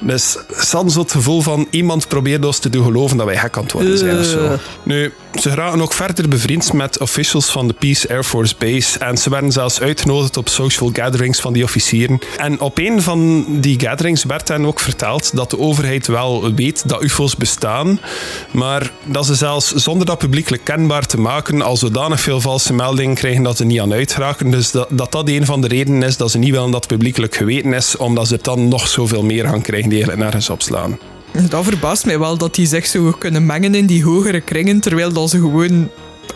Dus 0.00 0.30
ze 0.32 0.76
hadden 0.76 0.92
zo 0.92 1.00
het 1.00 1.12
gevoel 1.12 1.40
van 1.40 1.66
iemand 1.70 2.08
probeert 2.08 2.44
ons 2.44 2.58
te 2.58 2.70
doen 2.70 2.84
geloven 2.84 3.16
dat 3.16 3.26
wij 3.26 3.36
gek 3.38 3.56
aan 3.56 3.62
het 3.62 3.72
worden 3.72 3.98
zijn 3.98 4.18
of 4.18 4.24
zo. 4.24 4.44
Eh. 4.44 4.52
Nu, 4.82 5.12
ze 5.40 5.50
geraken 5.50 5.82
ook 5.82 5.92
verder 5.92 6.28
bevriend 6.28 6.72
met 6.72 7.00
officials 7.00 7.46
van 7.46 7.66
de 7.68 7.74
Peace 7.74 8.08
Air 8.08 8.24
Force 8.24 8.54
Base 8.58 8.83
en 8.92 9.16
ze 9.16 9.30
werden 9.30 9.52
zelfs 9.52 9.80
uitgenodigd 9.80 10.36
op 10.36 10.48
social 10.48 10.90
gatherings 10.92 11.40
van 11.40 11.52
die 11.52 11.64
officieren. 11.64 12.18
En 12.36 12.60
op 12.60 12.78
een 12.78 13.02
van 13.02 13.46
die 13.60 13.80
gatherings 13.80 14.24
werd 14.24 14.48
hen 14.48 14.66
ook 14.66 14.80
verteld 14.80 15.36
dat 15.36 15.50
de 15.50 15.58
overheid 15.58 16.06
wel 16.06 16.54
weet 16.54 16.88
dat 16.88 17.02
UFO's 17.02 17.36
bestaan, 17.36 18.00
maar 18.50 18.90
dat 19.04 19.26
ze 19.26 19.34
zelfs 19.34 19.72
zonder 19.72 20.06
dat 20.06 20.18
publiekelijk 20.18 20.64
kenbaar 20.64 21.06
te 21.06 21.20
maken 21.20 21.62
al 21.62 21.76
zodanig 21.76 22.20
veel 22.20 22.40
valse 22.40 22.72
meldingen 22.72 23.14
krijgen 23.14 23.42
dat 23.42 23.56
ze 23.56 23.64
niet 23.64 23.80
aan 23.80 23.92
uitraken. 23.92 24.50
Dus 24.50 24.70
dat, 24.70 24.88
dat 24.90 25.12
dat 25.12 25.28
een 25.28 25.46
van 25.46 25.60
de 25.60 25.68
redenen 25.68 26.02
is 26.02 26.16
dat 26.16 26.30
ze 26.30 26.38
niet 26.38 26.50
willen 26.50 26.70
dat 26.70 26.84
het 26.84 26.92
publiekelijk 26.92 27.34
geweten 27.34 27.72
is, 27.72 27.96
omdat 27.96 28.28
ze 28.28 28.38
dan 28.42 28.68
nog 28.68 28.88
zoveel 28.88 29.22
meer 29.22 29.44
gaan 29.48 29.62
krijgen 29.62 29.88
die 29.88 29.98
eigenlijk 29.98 30.22
nergens 30.22 30.50
opslaan. 30.50 30.98
Dat 31.48 31.64
verbaast 31.64 32.06
mij 32.06 32.18
wel 32.18 32.38
dat 32.38 32.54
die 32.54 32.66
zich 32.66 32.86
zo 32.86 33.14
kunnen 33.18 33.46
mengen 33.46 33.74
in 33.74 33.86
die 33.86 34.04
hogere 34.04 34.40
kringen, 34.40 34.80
terwijl 34.80 35.12
dat 35.12 35.30
ze 35.30 35.38
gewoon 35.38 35.90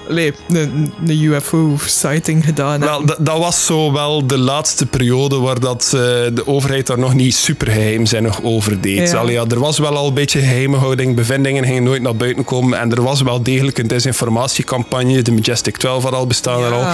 een, 0.09 0.93
UFO-sighting 1.07 2.45
gedaan 2.45 2.81
Wel, 2.81 2.99
hebben. 2.99 3.25
dat, 3.25 3.39
was 3.39 3.67
zo 3.67 3.93
wel 3.93 4.27
de 4.27 4.39
laatste 4.39 4.87
periode 4.87 5.39
waar 5.39 5.61
dat, 5.61 5.85
eh, 5.85 6.01
de 6.35 6.43
overheid 6.47 6.87
daar 6.87 6.99
nog 6.99 7.15
niet 7.15 7.35
super 7.35 7.67
geheimzinnig 7.67 8.43
over 8.43 8.81
deed. 8.81 9.11
Ja. 9.11 9.19
Allee, 9.19 9.33
ja, 9.33 9.45
er 9.49 9.61
was 9.61 9.79
wel 9.79 9.97
al 9.97 10.07
een 10.07 10.15
beetje 10.15 10.41
geheimhouding, 10.41 11.17
bevindingen 11.17 11.65
gingen 11.65 11.83
nooit 11.83 12.03
naar 12.03 12.17
buiten 12.17 12.45
komen 12.45 12.79
en 12.79 12.91
er 12.93 13.03
was 13.03 13.23
wel 13.23 13.43
degelijk 13.43 13.79
een 13.79 13.87
desinformatiecampagne. 13.87 15.23
De 15.23 15.33
Majestic 15.33 15.77
12 15.77 16.03
had 16.03 16.13
al 16.13 16.27
bestaan 16.27 16.65
en 16.65 16.73
al. 16.73 16.87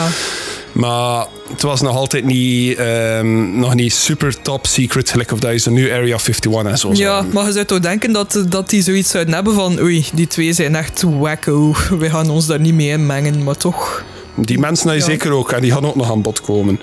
Maar 0.75 1.27
het 1.51 1.63
was 1.63 1.81
nog 1.81 1.97
altijd 1.97 2.25
niet, 2.25 2.77
ehm, 2.79 3.59
nog 3.59 3.75
niet 3.75 3.93
super 3.93 4.43
top 4.43 4.67
secret, 4.67 5.11
gelijk 5.11 5.33
of 5.33 5.39
dat 5.39 5.53
je 5.53 5.59
zo 5.59 5.71
nu 5.71 5.93
Area 5.93 6.19
51 6.19 6.65
en 6.65 6.79
zo 6.79 6.91
Ja, 6.93 7.25
maar 7.33 7.47
je 7.47 7.53
zou 7.53 7.65
toch 7.65 7.81
denken 7.81 8.13
dat, 8.13 8.45
dat 8.49 8.71
die 8.71 8.83
zoiets 8.83 9.11
zouden 9.11 9.35
hebben 9.35 9.55
van 9.55 9.81
oei, 9.81 10.07
die 10.13 10.27
twee 10.27 10.53
zijn 10.53 10.77
echt 10.77 11.03
wacko. 11.03 11.75
We 11.99 12.11
gaan 12.11 12.31
ons 12.31 12.47
daar 12.47 12.61
niet 12.61 12.75
mee 12.75 12.89
inmengen, 12.89 13.43
maar 13.43 13.57
toch... 13.57 14.05
Die 14.37 14.59
mensen 14.59 14.93
je 14.93 14.99
Ja. 14.99 15.05
zeker 15.05 15.33
ook, 15.33 15.53
en 15.53 15.61
die 15.61 15.73
gaan 15.73 15.87
ook 15.87 15.97
nog 15.97 16.11
aan 16.11 16.23
bod 16.23 16.41
komen. 16.41 16.81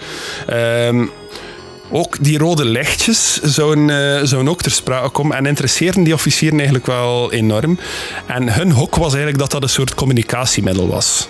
Ehm, 0.48 1.06
ook 1.92 2.24
die 2.24 2.38
rode 2.38 2.66
lichtjes 2.66 3.42
zouden, 3.42 3.90
eh, 3.90 4.24
zouden 4.24 4.52
ook 4.52 4.62
ter 4.62 4.72
sprake 4.72 5.10
komen 5.10 5.38
en 5.38 5.46
interesseerden 5.46 6.04
die 6.04 6.14
officieren 6.14 6.58
eigenlijk 6.58 6.88
wel 6.88 7.32
enorm. 7.32 7.80
En 8.28 8.54
hun 8.54 8.72
hok 8.72 8.96
was 8.96 9.08
eigenlijk 9.08 9.38
dat 9.38 9.52
dat 9.52 9.64
een 9.64 9.70
soort 9.70 9.94
communicatiemiddel 9.96 10.88
was. 10.88 11.28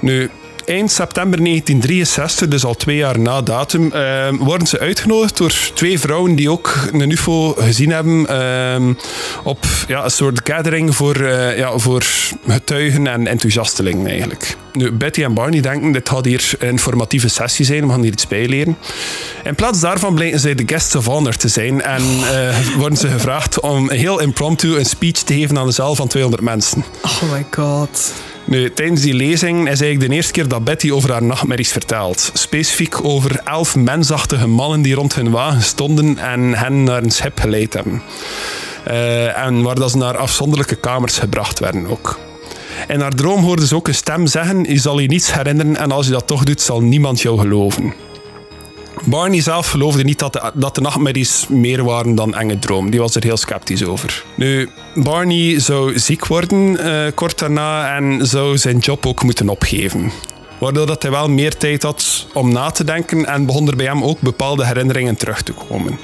Nu, 0.00 0.30
eind 0.64 0.90
september 0.90 1.38
1963, 1.44 2.48
dus 2.48 2.64
al 2.64 2.74
twee 2.74 2.96
jaar 2.96 3.18
na 3.18 3.42
datum, 3.42 3.92
ehm, 3.92 4.36
worden 4.36 4.66
ze 4.66 4.78
uitgenodigd 4.78 5.36
door 5.36 5.52
twee 5.74 5.98
vrouwen 5.98 6.34
die 6.34 6.50
ook 6.50 6.88
een 6.92 7.10
UFO 7.10 7.54
gezien 7.58 7.90
hebben 7.90 8.26
ehm, 8.26 8.92
op 9.44 9.64
ja, 9.88 10.04
een 10.04 10.10
soort 10.10 10.40
gathering 10.44 10.96
voor, 10.96 11.16
eh, 11.16 11.58
ja, 11.58 11.78
voor 11.78 12.04
getuigen 12.46 13.06
en 13.06 13.26
enthousiastelingen 13.26 14.06
eigenlijk. 14.06 14.56
Nu, 14.72 14.92
Betty 14.92 15.22
en 15.22 15.34
Barney 15.34 15.60
denken, 15.60 15.92
dit 15.92 16.10
hier 16.24 16.52
een 16.58 16.68
informatieve 16.68 17.28
sessie 17.28 17.64
zijn, 17.64 17.86
we 17.86 17.92
gaan 17.92 18.02
hier 18.02 18.12
iets 18.12 18.26
bijleren. 18.26 18.76
In 19.44 19.54
plaats 19.54 19.80
daarvan 19.80 20.14
blijken 20.14 20.40
zij 20.40 20.54
de 20.54 20.62
guests 20.66 20.94
of 20.94 21.06
honor 21.06 21.36
te 21.36 21.48
zijn 21.48 21.82
en 21.82 22.02
eh, 22.02 22.58
worden 22.78 22.98
ze 22.98 23.08
gevraagd 23.08 23.60
om 23.60 23.90
heel 23.90 24.20
impromptu 24.20 24.76
een 24.76 24.84
speech 24.84 25.22
te 25.22 25.34
geven 25.34 25.58
aan 25.58 25.66
de 25.66 25.72
zaal 25.72 25.94
van 25.94 26.08
200 26.08 26.42
mensen. 26.42 26.84
Oh 27.02 27.32
my 27.32 27.46
god. 27.50 28.12
Tijdens 28.74 29.00
die 29.00 29.14
lezing 29.14 29.60
is 29.60 29.80
eigenlijk 29.80 30.10
de 30.10 30.16
eerste 30.16 30.32
keer 30.32 30.48
dat 30.48 30.64
Betty 30.64 30.90
over 30.90 31.10
haar 31.12 31.22
nachtmerries 31.22 31.72
vertelt. 31.72 32.30
Specifiek 32.34 33.04
over 33.04 33.40
elf 33.44 33.76
mensachtige 33.76 34.46
mannen 34.46 34.82
die 34.82 34.94
rond 34.94 35.14
hun 35.14 35.30
wagen 35.30 35.62
stonden 35.62 36.18
en 36.18 36.54
hen 36.54 36.84
naar 36.84 37.02
een 37.02 37.10
schip 37.10 37.40
geleid 37.40 37.72
hebben. 37.72 38.02
Eh, 38.84 39.44
en 39.44 39.62
waar 39.62 39.74
dat 39.74 39.90
ze 39.90 39.96
naar 39.96 40.16
afzonderlijke 40.16 40.76
kamers 40.76 41.18
gebracht 41.18 41.58
werden 41.58 41.86
ook. 41.86 42.18
In 42.88 43.00
haar 43.00 43.14
droom 43.14 43.42
hoorde 43.42 43.66
ze 43.66 43.74
ook 43.74 43.88
een 43.88 43.94
stem 43.94 44.26
zeggen: 44.26 44.64
Je 44.64 44.78
zal 44.78 44.98
je 44.98 45.08
niets 45.08 45.34
herinneren 45.34 45.76
en 45.76 45.92
als 45.92 46.06
je 46.06 46.12
dat 46.12 46.26
toch 46.26 46.44
doet, 46.44 46.60
zal 46.60 46.80
niemand 46.80 47.20
jou 47.20 47.38
geloven. 47.38 47.94
Barney 49.04 49.40
zelf 49.40 49.70
geloofde 49.70 50.04
niet 50.04 50.18
dat 50.18 50.32
de, 50.32 50.50
dat 50.54 50.80
nachtmerries 50.80 51.46
meer 51.48 51.84
waren 51.84 52.14
dan 52.14 52.34
enge 52.34 52.58
droom. 52.58 52.90
Die 52.90 53.00
was 53.00 53.14
er 53.14 53.22
heel 53.22 53.36
sceptisch 53.36 53.84
over. 53.84 54.24
Nu, 54.34 54.68
Barney 54.94 55.60
zou 55.60 55.98
ziek 55.98 56.26
worden 56.26 56.78
eh, 56.78 57.12
kort 57.14 57.38
daarna 57.38 57.96
en 57.96 58.26
zou 58.26 58.58
zijn 58.58 58.78
job 58.78 59.06
ook 59.06 59.22
moeten 59.22 59.48
opgeven. 59.48 60.10
Waardoor 60.58 60.86
dat 60.86 61.02
hij 61.02 61.10
wel 61.10 61.28
meer 61.28 61.56
tijd 61.56 61.82
had 61.82 62.26
om 62.32 62.52
na 62.52 62.70
te 62.70 62.84
denken 62.84 63.26
en 63.26 63.46
begon 63.46 63.68
er 63.68 63.76
bij 63.76 63.86
hem 63.86 64.04
ook 64.04 64.20
bepaalde 64.20 64.66
herinneringen 64.66 65.16
terug 65.16 65.42
te 65.42 65.52
komen. 65.52 65.98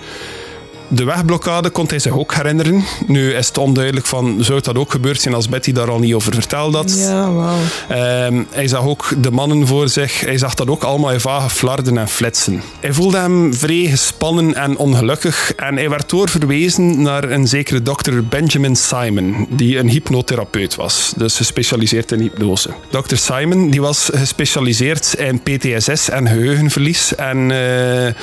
De 0.90 1.04
wegblokkade 1.04 1.70
kon 1.70 1.86
hij 1.88 1.98
zich 1.98 2.12
ook 2.12 2.34
herinneren. 2.34 2.84
Nu 3.06 3.34
is 3.34 3.46
het 3.46 3.58
onduidelijk 3.58 4.06
van, 4.06 4.36
zou 4.40 4.60
dat 4.60 4.76
ook 4.76 4.90
gebeurd 4.90 5.20
zijn 5.20 5.34
als 5.34 5.48
Betty 5.48 5.72
daar 5.72 5.90
al 5.90 5.98
niet 5.98 6.14
over 6.14 6.34
verteld 6.34 6.74
had? 6.74 6.94
Ja, 6.98 7.32
wauw. 7.32 7.56
Ehm, 7.88 8.42
hij 8.50 8.68
zag 8.68 8.82
ook 8.82 9.12
de 9.18 9.30
mannen 9.30 9.66
voor 9.66 9.88
zich. 9.88 10.20
Hij 10.20 10.38
zag 10.38 10.54
dat 10.54 10.68
ook 10.68 10.82
allemaal 10.82 11.12
in 11.12 11.20
vage 11.20 11.50
flarden 11.50 11.98
en 11.98 12.08
flitsen. 12.08 12.62
Hij 12.80 12.92
voelde 12.92 13.18
hem 13.18 13.54
vrij 13.54 13.84
gespannen 13.84 14.54
en 14.54 14.76
ongelukkig. 14.76 15.54
En 15.54 15.76
hij 15.76 15.90
werd 15.90 16.10
doorverwezen 16.10 17.02
naar 17.02 17.30
een 17.30 17.48
zekere 17.48 17.82
dokter 17.82 18.26
Benjamin 18.26 18.76
Simon, 18.76 19.46
die 19.50 19.78
een 19.78 19.88
hypnotherapeut 19.88 20.74
was. 20.74 21.12
Dus 21.16 21.36
gespecialiseerd 21.36 22.12
in 22.12 22.20
hypnose. 22.20 22.70
Dr. 22.90 23.16
Simon 23.16 23.70
die 23.70 23.80
was 23.80 24.10
gespecialiseerd 24.14 25.14
in 25.14 25.42
PTSS 25.42 26.10
en 26.10 26.28
geheugenverlies. 26.28 27.14
En 27.14 27.50
eh, 27.50 28.14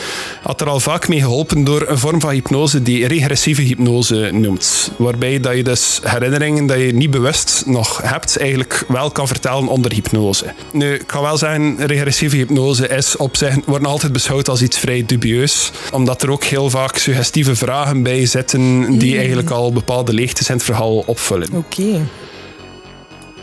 had 0.42 0.62
er 0.62 0.70
al 0.70 0.80
vaak 0.80 1.08
mee 1.08 1.20
geholpen 1.20 1.64
door 1.64 1.86
een 1.88 1.98
vorm 1.98 2.22
van 2.22 2.30
hypnose 2.30 2.54
die 2.82 3.08
regressieve 3.08 3.62
hypnose 3.62 4.30
noemt. 4.34 4.92
Waarbij 4.98 5.40
dat 5.40 5.56
je 5.56 5.64
dus 5.64 6.00
herinneringen 6.04 6.66
dat 6.66 6.78
je 6.78 6.94
niet 6.94 7.12
bewust 7.12 7.64
nog 7.66 8.02
hebt, 8.04 8.38
eigenlijk 8.38 8.86
wel 8.88 9.12
kan 9.12 9.28
vertellen 9.28 9.68
onder 9.68 9.94
hypnose. 9.94 10.54
Nu, 10.72 10.94
ik 10.94 11.08
kan 11.08 11.22
wel 11.22 11.38
zeggen, 11.38 11.86
regressieve 11.86 12.36
hypnose 12.36 12.88
is 12.88 13.18
op 13.18 13.36
zich, 13.36 13.56
wordt 13.66 13.86
altijd 13.86 14.12
beschouwd 14.12 14.50
als 14.50 14.62
iets 14.62 14.78
vrij 14.78 15.06
dubieus. 15.06 15.72
Omdat 15.92 16.22
er 16.22 16.32
ook 16.32 16.44
heel 16.44 16.70
vaak 16.70 16.98
suggestieve 16.98 17.56
vragen 17.56 18.04
bij 18.04 18.26
zitten 18.26 18.98
die 18.98 19.18
eigenlijk 19.18 19.50
al 19.50 19.74
bepaalde 19.74 20.14
leegtes 20.14 20.50
in 20.50 20.56
het 20.56 20.64
verhaal 20.64 20.98
opvullen. 20.98 21.50
Oké. 21.54 22.08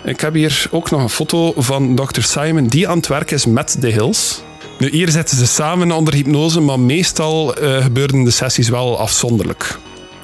Ik 0.04 0.20
heb 0.20 0.34
hier 0.34 0.66
ook 0.70 0.90
nog 0.90 1.02
een 1.02 1.08
foto 1.08 1.52
van 1.56 1.94
Dr. 1.94 2.20
Simon 2.20 2.66
die 2.66 2.88
aan 2.88 2.96
het 2.96 3.06
werk 3.06 3.30
is 3.30 3.46
met 3.46 3.76
de 3.80 3.88
Hills. 3.88 4.42
Nu, 4.82 4.90
hier 4.90 5.08
zitten 5.08 5.36
ze 5.36 5.46
samen 5.46 5.92
onder 5.92 6.14
hypnose, 6.14 6.60
maar 6.60 6.80
meestal 6.80 7.54
eh, 7.56 7.82
gebeuren 7.82 8.24
de 8.24 8.30
sessies 8.30 8.68
wel 8.68 8.98
afzonderlijk. 8.98 9.78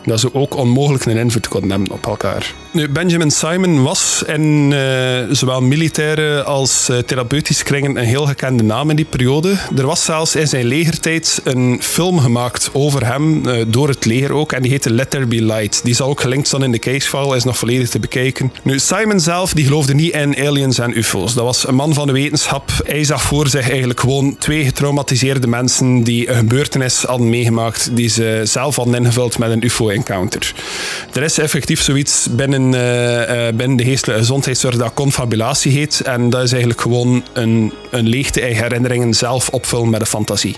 Dat 0.09 0.21
ze 0.21 0.35
ook 0.35 0.57
onmogelijk 0.57 1.05
een 1.05 1.17
invloed 1.17 1.49
konden 1.49 1.71
hebben 1.71 1.91
op 1.91 2.07
elkaar. 2.07 2.55
Nu, 2.71 2.89
Benjamin 2.89 3.31
Simon 3.31 3.83
was 3.83 4.23
in 4.27 4.73
eh, 4.73 5.19
zowel 5.31 5.63
militaire 5.63 6.43
als 6.43 6.89
eh, 6.89 6.99
therapeutische 6.99 7.65
kringen 7.65 7.97
een 7.97 8.05
heel 8.05 8.27
gekende 8.27 8.63
naam 8.63 8.91
in 8.91 8.97
die 8.97 9.05
periode. 9.05 9.55
Er 9.77 9.87
was 9.87 10.05
zelfs 10.05 10.37
in 10.37 10.49
zijn 10.49 10.65
legertijd 10.65 11.41
een 11.45 11.79
film 11.83 12.19
gemaakt 12.19 12.71
over 12.73 13.07
hem, 13.07 13.49
eh, 13.49 13.65
door 13.69 13.89
het 13.89 14.05
leger 14.05 14.33
ook, 14.33 14.53
en 14.53 14.63
die 14.63 14.71
heette 14.71 14.93
Let 14.93 15.11
There 15.11 15.27
Be 15.27 15.45
Light. 15.45 15.81
Die 15.85 15.95
zal 15.95 16.09
ook 16.09 16.21
gelinkt 16.21 16.47
staan 16.47 16.65
in 16.65 16.73
de 16.73 16.79
casefile, 16.79 17.37
is 17.37 17.45
nog 17.45 17.59
volledig 17.59 17.89
te 17.89 17.99
bekijken. 17.99 18.53
Nu, 18.63 18.79
Simon 18.79 19.21
zelf 19.21 19.53
die 19.53 19.65
geloofde 19.65 19.95
niet 19.95 20.15
in 20.15 20.37
aliens 20.37 20.79
en 20.79 20.99
ufo's. 20.99 21.35
Dat 21.35 21.45
was 21.45 21.69
een 21.69 21.75
man 21.75 21.95
van 21.95 22.07
de 22.07 22.13
wetenschap. 22.13 22.71
Hij 22.85 23.05
zag 23.05 23.23
voor 23.23 23.49
zich 23.49 23.69
eigenlijk 23.71 24.01
gewoon 24.01 24.37
twee 24.39 24.65
getraumatiseerde 24.65 25.47
mensen 25.47 26.03
die 26.03 26.31
een 26.31 26.37
gebeurtenis 26.37 27.03
hadden 27.03 27.31
meegemaakt 27.31 27.97
die 27.97 28.09
ze 28.09 28.41
zelf 28.45 28.77
hadden 28.77 28.95
ingevuld 28.95 29.39
met 29.39 29.51
een 29.51 29.65
ufo-encounter. 29.99 30.55
Er 31.13 31.23
is 31.23 31.39
effectief 31.39 31.83
zoiets 31.83 32.27
binnen, 32.31 32.75
eh, 32.75 33.49
eh, 33.49 33.55
binnen 33.55 33.77
de 33.77 33.85
geestelijke 33.85 34.21
gezondheidszorg 34.21 34.77
dat 34.77 34.95
confabulatie 34.95 35.73
heet. 35.73 36.01
En 36.01 36.31
dat 36.31 36.43
is 36.43 36.51
eigenlijk 36.51 36.81
gewoon 36.81 37.25
een, 37.33 37.73
een 37.91 38.09
leegte 38.09 38.41
in 38.41 38.57
herinneringen 38.57 39.15
zelf 39.15 39.49
opvullen 39.49 39.91
met 39.91 40.01
een 40.01 40.07
fantasie. 40.07 40.57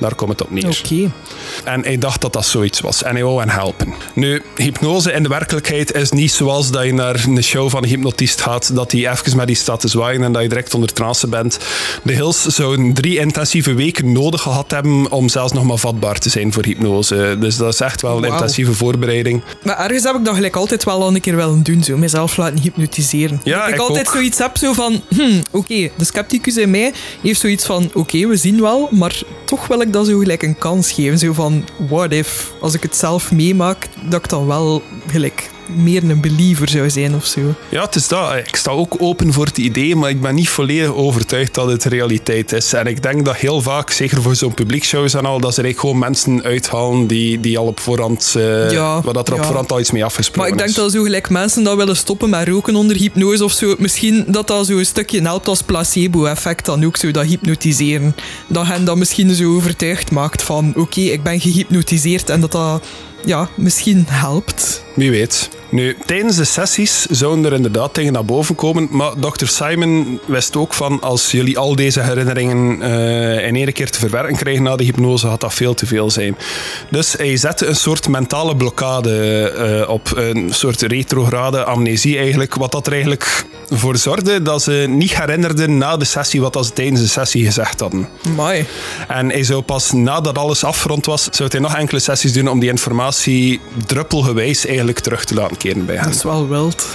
Daar 0.00 0.14
komt 0.14 0.30
het 0.30 0.42
op 0.42 0.50
neer. 0.50 0.68
Oké. 0.68 1.10
En 1.64 1.82
hij 1.82 1.98
dacht 1.98 2.20
dat 2.20 2.32
dat 2.32 2.46
zoiets 2.46 2.80
was. 2.80 3.02
En 3.02 3.14
hij 3.14 3.24
wou 3.24 3.38
hen 3.38 3.48
helpen. 3.50 3.94
Nu, 4.14 4.42
hypnose 4.56 5.12
in 5.12 5.22
de 5.22 5.28
werkelijkheid 5.28 5.92
is 5.92 6.10
niet 6.10 6.32
zoals 6.32 6.70
dat 6.70 6.84
je 6.84 6.92
naar 6.92 7.24
een 7.28 7.42
show 7.42 7.70
van 7.70 7.82
een 7.82 7.88
hypnotist 7.88 8.40
gaat, 8.40 8.74
dat 8.74 8.92
hij 8.92 9.10
even 9.10 9.36
met 9.36 9.46
die 9.46 9.56
staat 9.56 9.80
te 9.80 9.88
zwaaien 9.88 10.22
en 10.22 10.32
dat 10.32 10.42
je 10.42 10.48
direct 10.48 10.74
onder 10.74 10.92
trance 10.92 11.28
bent. 11.28 11.58
De 12.02 12.12
Hills 12.12 12.44
zouden 12.44 12.92
drie 12.92 13.18
intensieve 13.18 13.74
weken 13.74 14.12
nodig 14.12 14.42
gehad 14.42 14.70
hebben 14.70 15.10
om 15.10 15.28
zelfs 15.28 15.52
nog 15.52 15.64
maar 15.64 15.78
vatbaar 15.78 16.18
te 16.18 16.28
zijn 16.28 16.52
voor 16.52 16.64
hypnose. 16.64 17.36
Dus 17.40 17.56
dat 17.56 17.72
is 17.72 17.80
echt 17.80 18.02
wel 18.02 18.16
een 18.16 18.32
intensieve 18.32 18.74
voorbereiding. 18.74 19.42
Maar 19.62 19.78
ergens 19.78 20.04
heb 20.04 20.14
ik 20.14 20.24
dat 20.24 20.34
gelijk 20.34 20.56
altijd 20.56 20.84
wel 20.84 21.02
al 21.02 21.14
een 21.14 21.20
keer 21.20 21.36
willen 21.36 21.62
doen, 21.62 21.84
zo 21.84 21.96
mezelf 21.96 22.36
laten 22.36 22.60
hypnotiseren. 22.60 23.40
Ja, 23.44 23.58
dat 23.58 23.68
ik, 23.68 23.74
ik 23.74 23.80
altijd 23.80 24.06
ook. 24.06 24.14
zoiets 24.14 24.38
heb, 24.38 24.56
zo 24.56 24.72
van, 24.72 25.02
hm, 25.08 25.40
oké, 25.50 25.90
de 25.96 26.04
scepticus 26.04 26.56
in 26.56 26.70
mij 26.70 26.92
heeft 27.22 27.40
zoiets 27.40 27.64
van, 27.64 27.90
oké, 27.94 28.26
we 28.26 28.36
zien 28.36 28.60
wel, 28.60 28.88
maar 28.90 29.22
toch 29.44 29.66
wil 29.66 29.80
ik 29.80 29.89
dat 29.92 30.06
zo 30.06 30.18
gelijk 30.18 30.42
een 30.42 30.58
kans 30.58 30.92
geven. 30.92 31.18
Zo 31.18 31.32
van, 31.32 31.64
what 31.88 32.12
if, 32.12 32.52
als 32.60 32.74
ik 32.74 32.82
het 32.82 32.96
zelf 32.96 33.32
meemaak, 33.32 33.88
dat 34.08 34.24
ik 34.24 34.28
dan 34.28 34.46
wel 34.46 34.82
gelijk 35.06 35.50
meer 35.76 36.10
een 36.10 36.20
believer 36.20 36.68
zou 36.68 36.90
zijn 36.90 37.14
of 37.14 37.24
zo. 37.24 37.40
Ja, 37.68 37.82
het 37.82 37.94
is 37.94 38.08
dat. 38.08 38.34
Ik 38.34 38.56
sta 38.56 38.70
ook 38.70 38.96
open 38.98 39.32
voor 39.32 39.46
het 39.46 39.58
idee, 39.58 39.96
maar 39.96 40.10
ik 40.10 40.20
ben 40.20 40.34
niet 40.34 40.48
volledig 40.48 40.94
overtuigd 40.94 41.54
dat 41.54 41.68
het 41.68 41.84
realiteit 41.84 42.52
is. 42.52 42.72
En 42.72 42.86
ik 42.86 43.02
denk 43.02 43.24
dat 43.24 43.36
heel 43.36 43.60
vaak, 43.60 43.90
zeker 43.90 44.22
voor 44.22 44.34
zo'n 44.34 44.54
publiekshows 44.54 45.14
en 45.14 45.26
al, 45.26 45.40
dat 45.40 45.54
ze 45.54 45.62
er 45.62 45.74
gewoon 45.74 45.98
mensen 45.98 46.42
uithalen 46.42 47.06
die, 47.06 47.40
die 47.40 47.58
al 47.58 47.66
op 47.66 47.80
voorhand, 47.80 48.34
eh 48.36 48.70
Ja, 48.70 49.00
waar 49.02 49.14
dat 49.14 49.28
er 49.28 49.34
op 49.34 49.44
voorhand 49.44 49.72
al 49.72 49.80
iets 49.80 49.90
mee 49.90 50.04
afgesproken 50.04 50.42
Maar 50.52 50.60
ik 50.60 50.64
denk 50.64 50.76
dat 50.76 50.92
zo 50.92 51.02
gelijk 51.02 51.30
mensen 51.30 51.64
dat 51.64 51.76
willen 51.76 51.96
stoppen 51.96 52.30
met 52.30 52.48
roken 52.48 52.76
onder 52.76 52.96
hypnose 52.96 53.44
of 53.44 53.52
zo. 53.52 53.74
Misschien 53.78 54.24
dat 54.28 54.46
dat 54.46 54.66
zo 54.66 54.78
een 54.78 54.86
stukje 54.86 55.22
helpt 55.22 55.48
als 55.48 55.62
placebo-effect 55.62 56.64
dan 56.64 56.84
ook 56.84 56.96
zo, 56.96 57.10
dat 57.10 57.24
hypnotiseren. 57.24 58.14
Dat 58.46 58.66
hen 58.66 58.84
dat 58.84 58.96
misschien 58.96 59.34
zo 59.34 59.54
overtuigd 59.54 60.10
maakt 60.10 60.42
van 60.42 60.72
oké, 60.76 61.00
ik 61.00 61.22
ben 61.22 61.40
gehypnotiseerd 61.40 62.30
en 62.30 62.40
dat 62.40 62.52
dat 62.52 62.82
ja, 63.24 63.48
misschien 63.54 64.04
helpt. 64.08 64.84
Wie 64.94 65.10
weet. 65.10 65.50
Nu, 65.70 65.96
tijdens 66.06 66.36
de 66.36 66.44
sessies 66.44 67.06
zouden 67.06 67.44
er 67.44 67.52
inderdaad 67.52 67.94
dingen 67.94 68.12
naar 68.12 68.24
boven 68.24 68.54
komen, 68.54 68.88
maar 68.90 69.12
Dr. 69.20 69.46
Simon 69.46 70.20
wist 70.26 70.56
ook 70.56 70.74
van 70.74 71.00
als 71.00 71.30
jullie 71.30 71.58
al 71.58 71.76
deze 71.76 72.00
herinneringen 72.00 72.82
eh, 72.82 73.46
in 73.46 73.56
één 73.56 73.72
keer 73.72 73.90
te 73.90 73.98
verwerken 73.98 74.36
krijgen 74.36 74.62
na 74.62 74.76
de 74.76 74.84
hypnose, 74.84 75.26
had 75.26 75.40
dat 75.40 75.54
veel 75.54 75.74
te 75.74 75.86
veel 75.86 76.10
zijn. 76.10 76.36
Dus 76.90 77.12
hij 77.12 77.36
zette 77.36 77.66
een 77.66 77.76
soort 77.76 78.08
mentale 78.08 78.56
blokkade 78.56 79.48
eh, 79.48 79.88
op, 79.90 80.12
een 80.14 80.48
soort 80.52 80.82
retrograde 80.82 81.64
amnesie 81.64 82.18
eigenlijk, 82.18 82.54
wat 82.54 82.72
dat 82.72 82.86
er 82.86 82.92
eigenlijk 82.92 83.44
voor 83.70 83.96
zorgde 83.96 84.42
dat 84.42 84.62
ze 84.62 84.86
niet 84.88 85.16
herinnerden 85.18 85.78
na 85.78 85.96
de 85.96 86.04
sessie 86.04 86.40
wat 86.40 86.66
ze 86.66 86.72
tijdens 86.72 87.00
de 87.00 87.08
sessie 87.08 87.44
gezegd 87.44 87.80
hadden. 87.80 88.08
Mooi. 88.34 88.66
En 89.08 89.30
hij 89.30 89.44
zou 89.44 89.62
pas 89.62 89.92
nadat 89.92 90.38
alles 90.38 90.64
afgerond 90.64 91.06
was, 91.06 91.28
zou 91.30 91.48
hij 91.52 91.60
nog 91.60 91.76
enkele 91.76 92.00
sessies 92.00 92.32
doen 92.32 92.48
om 92.48 92.60
die 92.60 92.70
informatie 92.70 93.60
druppelgewijs 93.86 94.66
eigenlijk 94.66 94.89
terug 94.98 95.24
te 95.24 95.34
laten 95.34 95.56
keren 95.56 95.86
bij 95.86 95.94
hen. 95.96 96.04
Dat 96.04 96.14
is 96.14 96.22
wel 96.22 96.48
wild. 96.48 96.86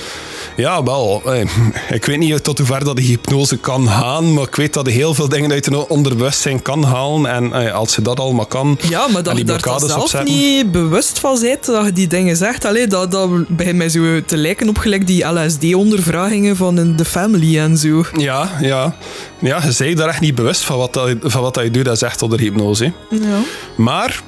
Ja, 0.58 0.84
wel. 0.84 1.22
Eh, 1.26 1.46
Ik 1.98 2.06
weet 2.06 2.18
niet 2.18 2.44
tot 2.44 2.58
hoe 2.58 2.68
ver 2.68 2.84
dat 2.84 2.96
de 2.96 3.02
hypnose 3.02 3.58
kan 3.58 3.88
gaan, 3.90 4.34
maar 4.34 4.44
ik 4.44 4.56
weet 4.56 4.74
dat 4.74 4.86
hij 4.86 4.96
heel 4.96 5.14
veel 5.14 5.30
dingen 5.30 5.52
uit 5.52 5.68
een 5.68 5.76
onderbewustzijn 5.76 6.62
kan 6.62 6.84
halen. 6.84 7.26
En 7.32 7.54
eh, 7.54 7.74
als 7.74 7.96
je 7.96 8.02
dat 8.02 8.20
allemaal 8.20 8.46
kan, 8.46 8.78
Ja, 8.90 9.08
maar 9.08 9.24
dat 9.24 9.38
je 9.38 9.44
daar 9.44 9.60
zelf 9.64 9.96
opzetten. 9.96 10.34
niet 10.36 10.72
bewust 10.72 11.20
van 11.20 11.38
bent 11.42 11.66
dat 11.66 11.86
je 11.86 11.92
die 11.92 12.08
dingen 12.08 12.36
zegt. 12.36 12.66
Allee, 12.66 12.88
dat, 12.88 13.12
dat 13.12 13.48
begint 13.48 13.76
mij 13.76 13.90
zo 13.90 14.22
te 14.26 14.38
lijken 14.38 14.70
op 14.70 14.78
gelijk 14.78 15.08
die 15.08 15.26
LSD-ondervragingen 15.26 16.56
van 16.56 16.94
The 16.96 17.06
Family 17.06 17.60
en 17.60 17.78
zo. 17.78 18.06
Ja, 18.18 18.50
ja. 18.62 18.96
Ja, 19.40 19.64
je 19.64 19.72
zei 19.72 19.96
daar 19.96 20.08
echt 20.10 20.20
niet 20.22 20.36
bewust 20.36 20.62
van 20.62 20.78
wat, 20.78 20.94
dat, 20.94 21.10
van 21.22 21.42
wat 21.42 21.54
dat 21.54 21.64
je 21.64 21.72
doet. 21.72 21.86
Dat 21.86 21.96
is 21.96 22.02
echt 22.02 22.22
onder 22.22 22.40
hypnose. 22.40 22.92
Ja. 23.10 23.40
Maar 23.78 24.22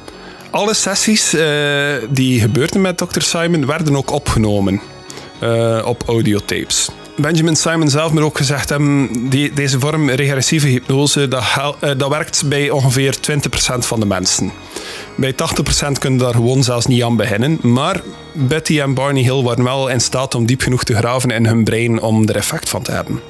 alle 0.49 0.73
sessies 0.73 1.33
eh, 1.33 1.95
die 2.09 2.39
gebeurden 2.39 2.81
met 2.81 2.97
Dr. 2.97 3.21
Simon 3.21 3.65
werden 3.65 3.95
ook 3.95 4.11
opgenomen 4.11 4.81
eh, 5.39 5.81
op 5.85 6.03
audiotapes. 6.07 6.89
Benjamin 7.15 7.55
Simon 7.55 7.89
zelf 7.89 8.11
moet 8.11 8.21
ook 8.21 8.37
gezegd 8.37 8.69
hebben, 8.69 9.09
die, 9.29 9.53
deze 9.53 9.79
vorm 9.79 10.09
regressieve 10.09 10.67
hypnose, 10.67 11.27
dat, 11.27 11.43
eh, 11.79 11.91
dat 11.97 12.09
werkt 12.09 12.43
bij 12.45 12.69
ongeveer 12.69 13.15
20% 13.19 13.85
van 13.85 13.99
de 13.99 14.05
mensen. 14.05 14.51
Bij 15.15 15.33
80% 15.33 15.99
kunnen 15.99 16.19
daar 16.19 16.33
gewoon 16.33 16.63
zelfs 16.63 16.85
niet 16.85 17.03
aan 17.03 17.15
beginnen. 17.15 17.59
Maar 17.61 18.01
Betty 18.33 18.79
en 18.79 18.93
Barney 18.93 19.23
Hill 19.23 19.43
waren 19.43 19.63
wel 19.63 19.87
in 19.87 20.01
staat 20.01 20.35
om 20.35 20.45
diep 20.45 20.61
genoeg 20.61 20.83
te 20.83 20.95
graven 20.95 21.31
in 21.31 21.45
hun 21.45 21.63
brein 21.63 22.01
om 22.01 22.27
er 22.27 22.35
effect 22.35 22.69
van 22.69 22.81
te 22.81 22.91
hebben. 22.91 23.21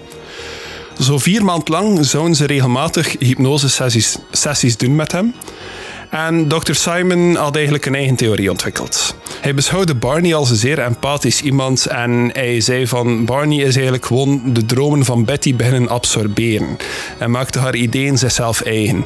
Zo 1.00 1.18
vier 1.18 1.46
maand 1.46 1.68
lang 1.68 2.06
zouden 2.06 2.36
ze 2.36 2.46
regelmatig 2.46 3.16
hypnosesessies 3.20 4.18
sessies 4.32 4.78
doen 4.78 4.96
met 4.96 5.12
hem. 5.12 5.34
En 6.10 6.48
Dr. 6.48 6.74
Simon 6.74 7.36
had 7.36 7.56
eigenlijk 7.56 7.86
een 7.86 7.96
eigen 7.96 8.16
theorie 8.16 8.52
ontwikkeld. 8.52 9.16
Hij 9.42 9.54
beschouwde 9.54 9.96
Barney 9.96 10.36
als 10.36 10.50
een 10.50 10.56
zeer 10.56 10.80
empathisch 10.80 11.42
iemand 11.42 11.86
en 11.86 12.30
hij 12.34 12.62
zei 12.62 12.88
van 12.88 13.26
Barney 13.26 13.58
is 13.58 13.76
eigenlijk 13.76 14.06
gewoon 14.06 14.42
de 14.46 14.66
dromen 14.66 15.06
van 15.06 15.26
Betty 15.26 15.56
beginnen 15.56 15.90
absorberen 15.90 16.78
en 17.20 17.32
maakte 17.32 17.60
haar 17.60 17.76
ideeën 17.76 18.18
zichzelf 18.18 18.62
eigen. 18.62 19.06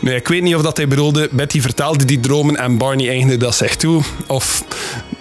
Nu, 0.00 0.14
ik 0.14 0.28
weet 0.28 0.42
niet 0.42 0.54
of 0.54 0.62
dat 0.62 0.76
hij 0.76 0.88
bedoelde, 0.88 1.28
Betty 1.30 1.60
vertelde 1.60 2.04
die 2.04 2.20
dromen 2.20 2.56
en 2.56 2.78
Barney 2.78 3.08
eigende 3.08 3.36
dat 3.36 3.54
zich 3.54 3.76
toe. 3.76 4.02
Of 4.26 4.64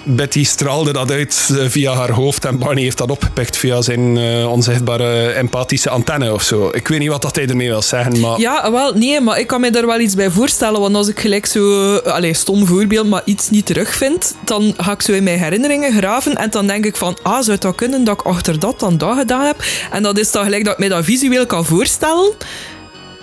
Betty 0.04 0.44
straalde 0.44 0.94
dat 0.94 1.12
uit 1.12 1.50
eh, 1.52 1.66
via 1.68 1.94
haar 1.94 2.12
hoofd 2.12 2.46
en 2.46 2.58
Barney 2.58 2.84
heeft 2.84 2.98
dat 2.98 3.12
opgepikt 3.12 3.58
via 3.58 3.82
zijn 3.82 4.18
eh, 4.18 4.52
onzichtbare 4.52 5.32
empathische 5.32 5.90
antenne 5.90 6.34
of 6.34 6.44
zo. 6.44 6.70
Ik 6.74 6.88
weet 6.88 7.00
niet 7.00 7.10
wat 7.10 7.22
dat 7.22 7.36
hij 7.36 7.48
ermee 7.48 7.68
wil 7.68 7.82
zeggen, 7.82 8.20
maar... 8.20 8.40
Ja, 8.40 8.72
wel, 8.72 8.94
nee, 8.94 9.22
maar 9.22 9.40
ik 9.40 9.48
kan 9.48 9.62
me 9.62 9.72
daar 9.72 9.86
wel 9.86 10.00
iets 10.00 10.16
bij 10.16 10.30
voorstellen. 10.30 10.80
Want 10.80 10.96
als 10.96 11.08
ik 11.08 11.20
gelijk 11.20 11.46
zo, 11.46 11.96
allez, 11.96 12.40
stom 12.40 12.66
voorbeeld, 12.66 13.10
maar 13.10 13.22
iets 13.26 13.50
niet 13.50 13.66
terugvind, 13.66 14.36
dan 14.46 14.74
ga 14.78 14.92
ik 14.92 15.02
zo 15.02 15.12
in 15.12 15.24
mijn 15.24 15.40
herinneringen 15.40 15.92
graven 15.92 16.36
en 16.36 16.50
dan 16.50 16.68
denk 16.68 16.86
ik 16.86 16.96
van, 16.96 17.18
ah, 17.22 17.42
zou 17.42 17.58
dat 17.58 17.76
kunnen 17.76 18.04
dat 18.04 18.20
ik 18.20 18.26
achter 18.26 18.60
dat 18.60 18.80
dan 18.80 18.98
dat 18.98 19.18
gedaan 19.18 19.46
heb? 19.46 19.64
En 19.92 20.04
dat 20.04 20.18
is 20.18 20.32
dan 20.32 20.44
gelijk 20.44 20.64
dat 20.64 20.74
ik 20.74 20.80
mij 20.80 20.90
dat 20.90 21.06
visueel 21.06 21.46
kan 21.46 21.66
voorstellen, 21.66 22.32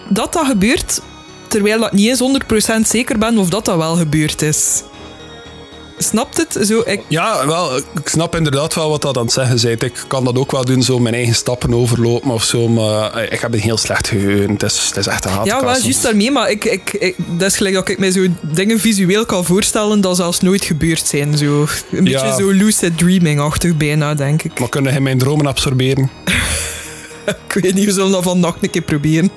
dat 0.09 0.33
dat 0.33 0.47
gebeurt, 0.47 1.01
terwijl 1.57 1.81
dat 1.81 1.93
niet 1.93 2.09
eens 2.09 2.23
100% 2.85 2.87
zeker 2.89 3.19
ben 3.19 3.39
of 3.39 3.49
dat 3.49 3.65
dat 3.65 3.77
wel 3.77 3.97
gebeurd 3.97 4.43
is. 4.43 4.83
Snapt 5.99 6.37
het? 6.37 6.67
Zo, 6.67 6.83
ik, 6.85 7.01
Ja, 7.09 7.47
wel, 7.47 7.77
ik 7.77 8.09
snap 8.09 8.37
inderdaad 8.37 8.75
wel 8.75 8.89
wat 8.91 9.03
dat 9.03 9.17
aan 9.17 9.23
het 9.25 9.33
zeggen 9.33 9.61
bent. 9.63 9.83
Ik 9.83 10.05
kan 10.09 10.25
dat 10.25 10.39
ook 10.39 10.51
wel 10.53 10.65
doen, 10.65 10.83
zo 10.83 10.99
mijn 10.99 11.15
eigen 11.15 11.35
stappen 11.35 11.75
overlopen 11.75 12.31
of 12.31 12.45
zo, 12.45 12.69
maar 12.69 13.13
eh, 13.15 13.33
ik 13.33 13.41
heb 13.41 13.53
een 13.53 13.61
heel 13.61 13.77
slecht 13.77 14.09
geheugen. 14.09 14.51
Het 14.53 14.63
is, 14.63 14.87
het 14.87 14.97
is 14.97 15.07
echt 15.07 15.25
een 15.25 15.31
ja, 15.31 15.37
haatkast. 15.37 15.63
wel, 15.65 15.81
juist 15.83 16.03
daarmee, 16.03 16.31
maar 16.31 16.51
ik, 16.51 16.65
ik, 16.65 16.93
ik, 16.93 17.15
dat 17.39 17.51
is 17.51 17.57
gelijk 17.57 17.75
dat 17.75 17.89
ik 17.89 17.99
mij 17.99 18.11
zo 18.11 18.27
dingen 18.43 18.81
visueel 18.81 19.27
kan 19.27 19.45
voorstellen 19.45 20.01
dat 20.01 20.17
zelfs 20.17 20.41
nooit 20.41 20.65
gebeurd 20.65 21.07
zijn. 21.07 21.39
Zo. 21.39 21.67
Een 21.91 22.05
Ja. 22.05 22.23
beetje 22.23 22.43
zo 22.43 22.51
lucid 22.51 22.99
dreaming-achtig 22.99 23.77
bijna, 23.77 24.15
denk 24.15 24.43
ik. 24.43 24.59
Maar 24.59 24.69
kunnen 24.69 24.93
hij 24.93 25.01
mijn 25.01 25.19
dromen 25.19 25.47
absorberen? 25.47 26.11
Ik 27.27 27.63
weet 27.63 27.75
niet, 27.75 27.85
we 27.85 27.93
zullen 27.93 28.13
dat 28.13 28.23
vannacht 28.23 28.63
een 28.63 28.71
keer 28.71 28.83
proberen. 28.83 29.31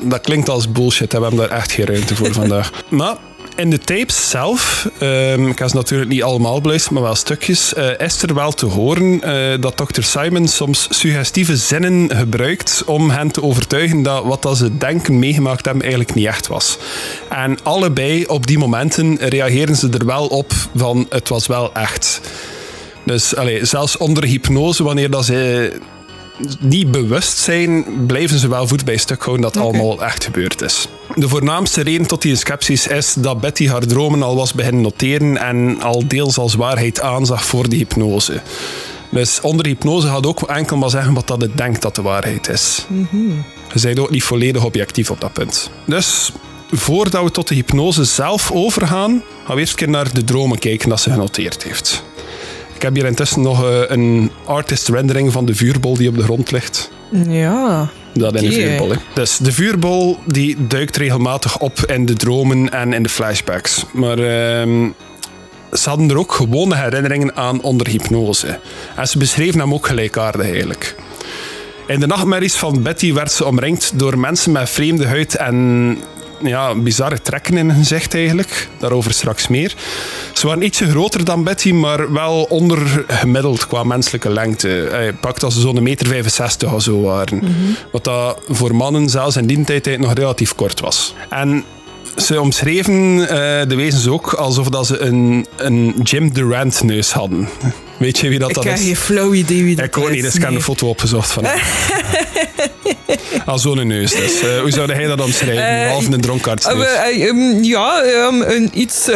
Dat 0.00 0.20
klinkt 0.20 0.48
als 0.48 0.72
bullshit. 0.72 1.12
We 1.12 1.20
hebben 1.20 1.38
daar 1.38 1.58
echt 1.58 1.72
geen 1.72 1.86
ruimte 1.86 2.16
voor 2.16 2.32
vandaag. 2.32 2.70
Maar 2.88 3.16
in 3.56 3.70
de 3.70 3.78
tapes 3.78 4.30
zelf, 4.30 4.88
ehm, 4.98 5.46
ik 5.46 5.58
heb 5.58 5.68
ze 5.68 5.76
natuurlijk 5.76 6.10
niet 6.10 6.22
allemaal 6.22 6.60
beluisterd, 6.60 6.94
maar 6.94 7.02
wel 7.02 7.14
stukjes, 7.14 7.74
eh, 7.74 7.98
is 7.98 8.22
er 8.22 8.34
wel 8.34 8.52
te 8.52 8.66
horen 8.66 9.22
eh, 9.22 9.60
dat 9.60 9.76
Dr. 9.76 10.02
Simon 10.02 10.48
soms 10.48 10.86
suggestieve 10.90 11.56
zinnen 11.56 12.10
gebruikt 12.16 12.82
om 12.86 13.10
hen 13.10 13.30
te 13.30 13.42
overtuigen 13.42 14.02
dat 14.02 14.24
wat 14.24 14.42
dat 14.42 14.56
ze 14.56 14.76
denken 14.76 15.18
meegemaakt 15.18 15.64
hebben 15.64 15.82
eigenlijk 15.82 16.14
niet 16.14 16.26
echt 16.26 16.46
was. 16.46 16.78
En 17.28 17.58
allebei 17.62 18.24
op 18.26 18.46
die 18.46 18.58
momenten 18.58 19.16
reageren 19.16 19.76
ze 19.76 19.88
er 19.90 20.06
wel 20.06 20.26
op 20.26 20.52
van 20.74 21.06
het 21.08 21.28
was 21.28 21.46
wel 21.46 21.74
echt. 21.74 22.20
Dus 23.04 23.36
allee, 23.36 23.64
zelfs 23.64 23.96
onder 23.96 24.24
hypnose, 24.24 24.82
wanneer 24.82 25.10
dat 25.10 25.24
ze 25.24 25.72
niet 26.58 26.90
bewust 26.90 27.38
zijn, 27.38 27.84
blijven 28.06 28.38
ze 28.38 28.48
wel 28.48 28.66
voet 28.66 28.84
bij 28.84 28.96
stuk 28.96 29.22
houden 29.22 29.42
dat 29.42 29.54
het 29.54 29.64
Oké. 29.64 29.76
allemaal 29.78 30.04
echt 30.04 30.24
gebeurd 30.24 30.62
is. 30.62 30.88
De 31.14 31.28
voornaamste 31.28 31.82
reden 31.82 32.06
tot 32.06 32.22
die 32.22 32.36
sceptisch 32.36 32.86
is 32.86 33.14
dat 33.18 33.40
Betty 33.40 33.68
haar 33.68 33.86
dromen 33.86 34.22
al 34.22 34.36
was 34.36 34.52
beginnen 34.54 34.82
noteren 34.82 35.36
en 35.36 35.82
al 35.82 36.08
deels 36.08 36.38
als 36.38 36.54
waarheid 36.54 37.00
aanzag 37.00 37.44
voor 37.44 37.68
de 37.68 37.76
hypnose. 37.76 38.42
Dus 39.10 39.40
onder 39.40 39.66
hypnose 39.66 40.06
gaat 40.06 40.26
ook 40.26 40.42
enkel 40.42 40.76
maar 40.76 40.90
zeggen 40.90 41.14
wat 41.14 41.26
dat 41.26 41.40
het 41.40 41.56
denkt 41.56 41.82
dat 41.82 41.94
de 41.94 42.02
waarheid 42.02 42.48
is. 42.48 42.86
Je 43.74 43.80
bent 43.80 43.98
ook 43.98 44.10
niet 44.10 44.24
volledig 44.24 44.64
objectief 44.64 45.10
op 45.10 45.20
dat 45.20 45.32
punt. 45.32 45.70
Dus 45.84 46.32
voordat 46.70 47.24
we 47.24 47.30
tot 47.30 47.48
de 47.48 47.54
hypnose 47.54 48.04
zelf 48.04 48.50
overgaan, 48.52 49.22
gaan 49.44 49.54
we 49.54 49.60
eerst 49.60 49.72
een 49.72 49.78
keer 49.78 49.88
naar 49.88 50.12
de 50.14 50.24
dromen 50.24 50.58
kijken 50.58 50.88
dat 50.88 51.00
ze 51.00 51.10
genoteerd 51.10 51.62
heeft. 51.62 52.02
Ik 52.76 52.82
heb 52.82 52.94
hier 52.94 53.04
intussen 53.04 53.42
nog 53.42 53.64
eh, 53.64 53.80
een 53.86 54.30
artist 54.44 54.88
rendering 54.88 55.32
van 55.32 55.44
de 55.44 55.54
vuurbol 55.54 55.96
die 55.96 56.08
op 56.08 56.16
de 56.16 56.22
grond 56.22 56.50
ligt. 56.50 56.90
Ja. 57.28 57.88
Dat 58.14 58.34
in 58.34 58.48
de 58.48 58.52
vuurbol. 58.52 58.90
Hè. 58.90 58.96
Dus 59.14 59.36
de 59.36 59.52
vuurbol 59.52 60.18
die 60.26 60.66
duikt 60.66 60.96
regelmatig 60.96 61.58
op 61.58 61.78
in 61.86 62.06
de 62.06 62.12
dromen 62.12 62.70
en 62.70 62.92
in 62.92 63.02
de 63.02 63.08
flashbacks. 63.08 63.84
Maar 63.92 64.18
ehm, 64.18 64.88
ze 65.72 65.88
hadden 65.88 66.10
er 66.10 66.18
ook 66.18 66.32
gewone 66.32 66.76
herinneringen 66.76 67.36
aan 67.36 67.62
onder 67.62 67.88
hypnose. 67.88 68.58
En 68.96 69.08
ze 69.08 69.18
beschreven 69.18 69.60
hem 69.60 69.74
ook 69.74 69.86
gelijkaardig 69.86 70.46
eigenlijk. 70.46 70.96
In 71.86 72.00
de 72.00 72.06
nachtmerries 72.06 72.54
van 72.54 72.82
Betty 72.82 73.12
werd 73.12 73.32
ze 73.32 73.44
omringd 73.44 73.92
door 73.94 74.18
mensen 74.18 74.52
met 74.52 74.70
vreemde 74.70 75.06
huid 75.06 75.36
en 75.36 75.98
ja, 76.42 76.74
bizarre 76.74 77.20
trekken 77.22 77.56
in 77.56 77.68
hun 77.68 77.78
gezicht 77.78 78.14
eigenlijk. 78.14 78.68
Daarover 78.78 79.12
straks 79.12 79.48
meer. 79.48 79.74
Ze 80.32 80.46
waren 80.46 80.62
ietsje 80.62 80.90
groter 80.90 81.24
dan 81.24 81.44
Betty, 81.44 81.72
maar 81.72 82.12
wel 82.12 82.42
ondergemiddeld 82.48 83.66
qua 83.66 83.84
menselijke 83.84 84.30
lengte. 84.30 84.68
Hij 84.90 85.12
pakt 85.12 85.42
als 85.42 85.54
ze 85.54 85.60
zo'n 85.60 85.82
meter 85.82 86.06
65 86.06 86.72
of 86.72 86.82
zo 86.82 87.00
waren. 87.00 87.42
Wat 87.92 88.04
dat 88.04 88.38
voor 88.48 88.74
mannen 88.74 89.08
zelfs 89.08 89.36
in 89.36 89.46
die 89.46 89.64
tijd 89.64 89.98
nog 89.98 90.12
relatief 90.12 90.54
kort 90.54 90.80
was. 90.80 91.14
En 91.30 91.64
ze 92.16 92.40
omschreven 92.40 93.20
eh, 93.28 93.68
de 93.68 93.74
wezens 93.74 94.06
ook 94.08 94.32
alsof 94.32 94.68
dat 94.68 94.86
ze 94.86 94.98
een, 94.98 95.46
een 95.56 95.94
Jim 96.02 96.32
Durant 96.32 96.82
neus 96.82 97.12
hadden. 97.12 97.48
Weet 97.98 98.18
je 98.18 98.28
wie 98.28 98.38
dat, 98.38 98.48
Ik 98.48 98.54
dat 98.54 98.64
heb 98.64 98.74
is? 98.74 98.80
geen 98.84 98.96
flauw 98.96 99.32
idee 99.34 99.64
wie 99.64 99.76
dat 99.76 99.84
Ik 99.84 99.98
ook 99.98 100.10
niet, 100.10 100.22
dus 100.22 100.34
ik 100.34 100.42
heb 100.42 100.54
een 100.54 100.62
foto 100.62 100.88
opgezocht 100.88 101.30
van 101.32 101.44
hem. 101.44 101.58
Al 103.46 103.58
zo'n 103.58 103.86
neus 103.86 104.10
dus. 104.14 104.40
Hoe 104.60 104.70
zou 104.70 104.92
hij 104.92 105.06
dat 105.06 105.20
omschrijven? 105.20 105.66
Eh, 105.68 105.82
Behalve 105.84 106.12
een 106.12 106.20
dronkaardsneus. 106.20 106.74
Eh, 106.74 106.80
we- 106.80 106.86
eh, 106.86 107.28
ehm, 107.28 107.62
ja, 107.62 108.02
ehm, 108.02 108.42
een 108.42 108.70
iets 108.80 109.06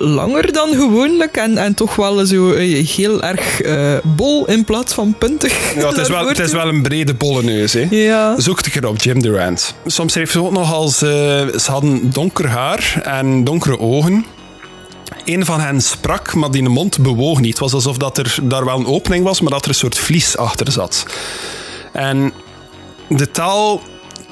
langer 0.00 0.52
dan 0.52 0.68
gewoonlijk 0.74 1.36
en, 1.36 1.58
en 1.58 1.74
toch 1.74 1.96
wel 1.96 2.26
zo 2.26 2.52
heel 2.54 3.22
erg 3.22 3.60
bol 4.02 4.46
in 4.46 4.64
plaats 4.64 4.94
van 4.94 5.14
puntig. 5.18 5.74
Ja, 5.74 5.88
het, 5.88 5.96
is 5.98 6.08
wel, 6.08 6.28
het 6.28 6.38
is 6.38 6.52
wel 6.52 6.68
een 6.68 6.82
brede 6.82 7.14
bolle 7.14 7.42
neus. 7.42 7.72
Hè. 7.72 7.86
Ja. 7.90 8.40
Zoek 8.40 8.56
het 8.56 8.66
een 8.66 8.72
keer 8.72 8.86
op, 8.88 9.02
Jim 9.02 9.22
Durant. 9.22 9.74
Soms 9.86 10.12
schreef 10.12 10.30
ze 10.30 10.42
ook 10.42 10.52
nog 10.52 10.72
als... 10.72 10.98
ze 10.98 11.64
hadden 11.66 12.10
donker 12.12 12.48
haar 12.48 13.00
en 13.02 13.44
donkere 13.44 13.78
ogen. 13.78 14.24
Een 15.24 15.44
van 15.44 15.60
hen 15.60 15.80
sprak, 15.80 16.34
maar 16.34 16.50
die 16.50 16.62
mond 16.68 16.98
bewoog 16.98 17.40
niet. 17.40 17.50
Het 17.50 17.58
was 17.58 17.72
alsof 17.72 17.96
dat 17.96 18.18
er 18.18 18.36
daar 18.42 18.64
wel 18.64 18.78
een 18.78 18.86
opening 18.86 19.24
was, 19.24 19.40
maar 19.40 19.50
dat 19.50 19.62
er 19.62 19.68
een 19.68 19.74
soort 19.74 19.98
vlies 19.98 20.36
achter 20.36 20.72
zat. 20.72 21.06
En 21.94 22.32
de 23.08 23.30
taal 23.30 23.82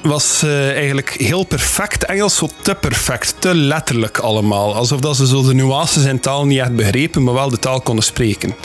was 0.01 0.41
eh, 0.43 0.71
eigenlijk 0.71 1.09
heel 1.09 1.43
perfect 1.43 2.05
Engels, 2.05 2.35
zo 2.35 2.49
te 2.61 2.75
perfect, 2.75 3.35
te 3.39 3.55
letterlijk 3.55 4.17
allemaal. 4.17 4.75
Alsof 4.75 4.99
dat 4.99 5.15
ze 5.15 5.27
zo 5.27 5.43
de 5.43 5.53
nuances 5.53 6.05
in 6.05 6.19
taal 6.19 6.45
niet 6.45 6.59
echt 6.59 6.75
begrepen, 6.75 7.23
maar 7.23 7.33
wel 7.33 7.49
de 7.49 7.59
taal 7.59 7.81
konden 7.81 8.03
spreken. 8.03 8.55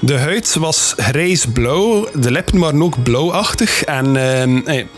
De 0.00 0.18
huid 0.18 0.54
was 0.54 0.94
grijs-blauw, 0.96 2.08
de 2.14 2.30
lippen 2.30 2.58
waren 2.58 2.82
ook 2.82 3.02
blauwachtig. 3.02 3.84
En 3.84 4.14
hey, 4.64 4.88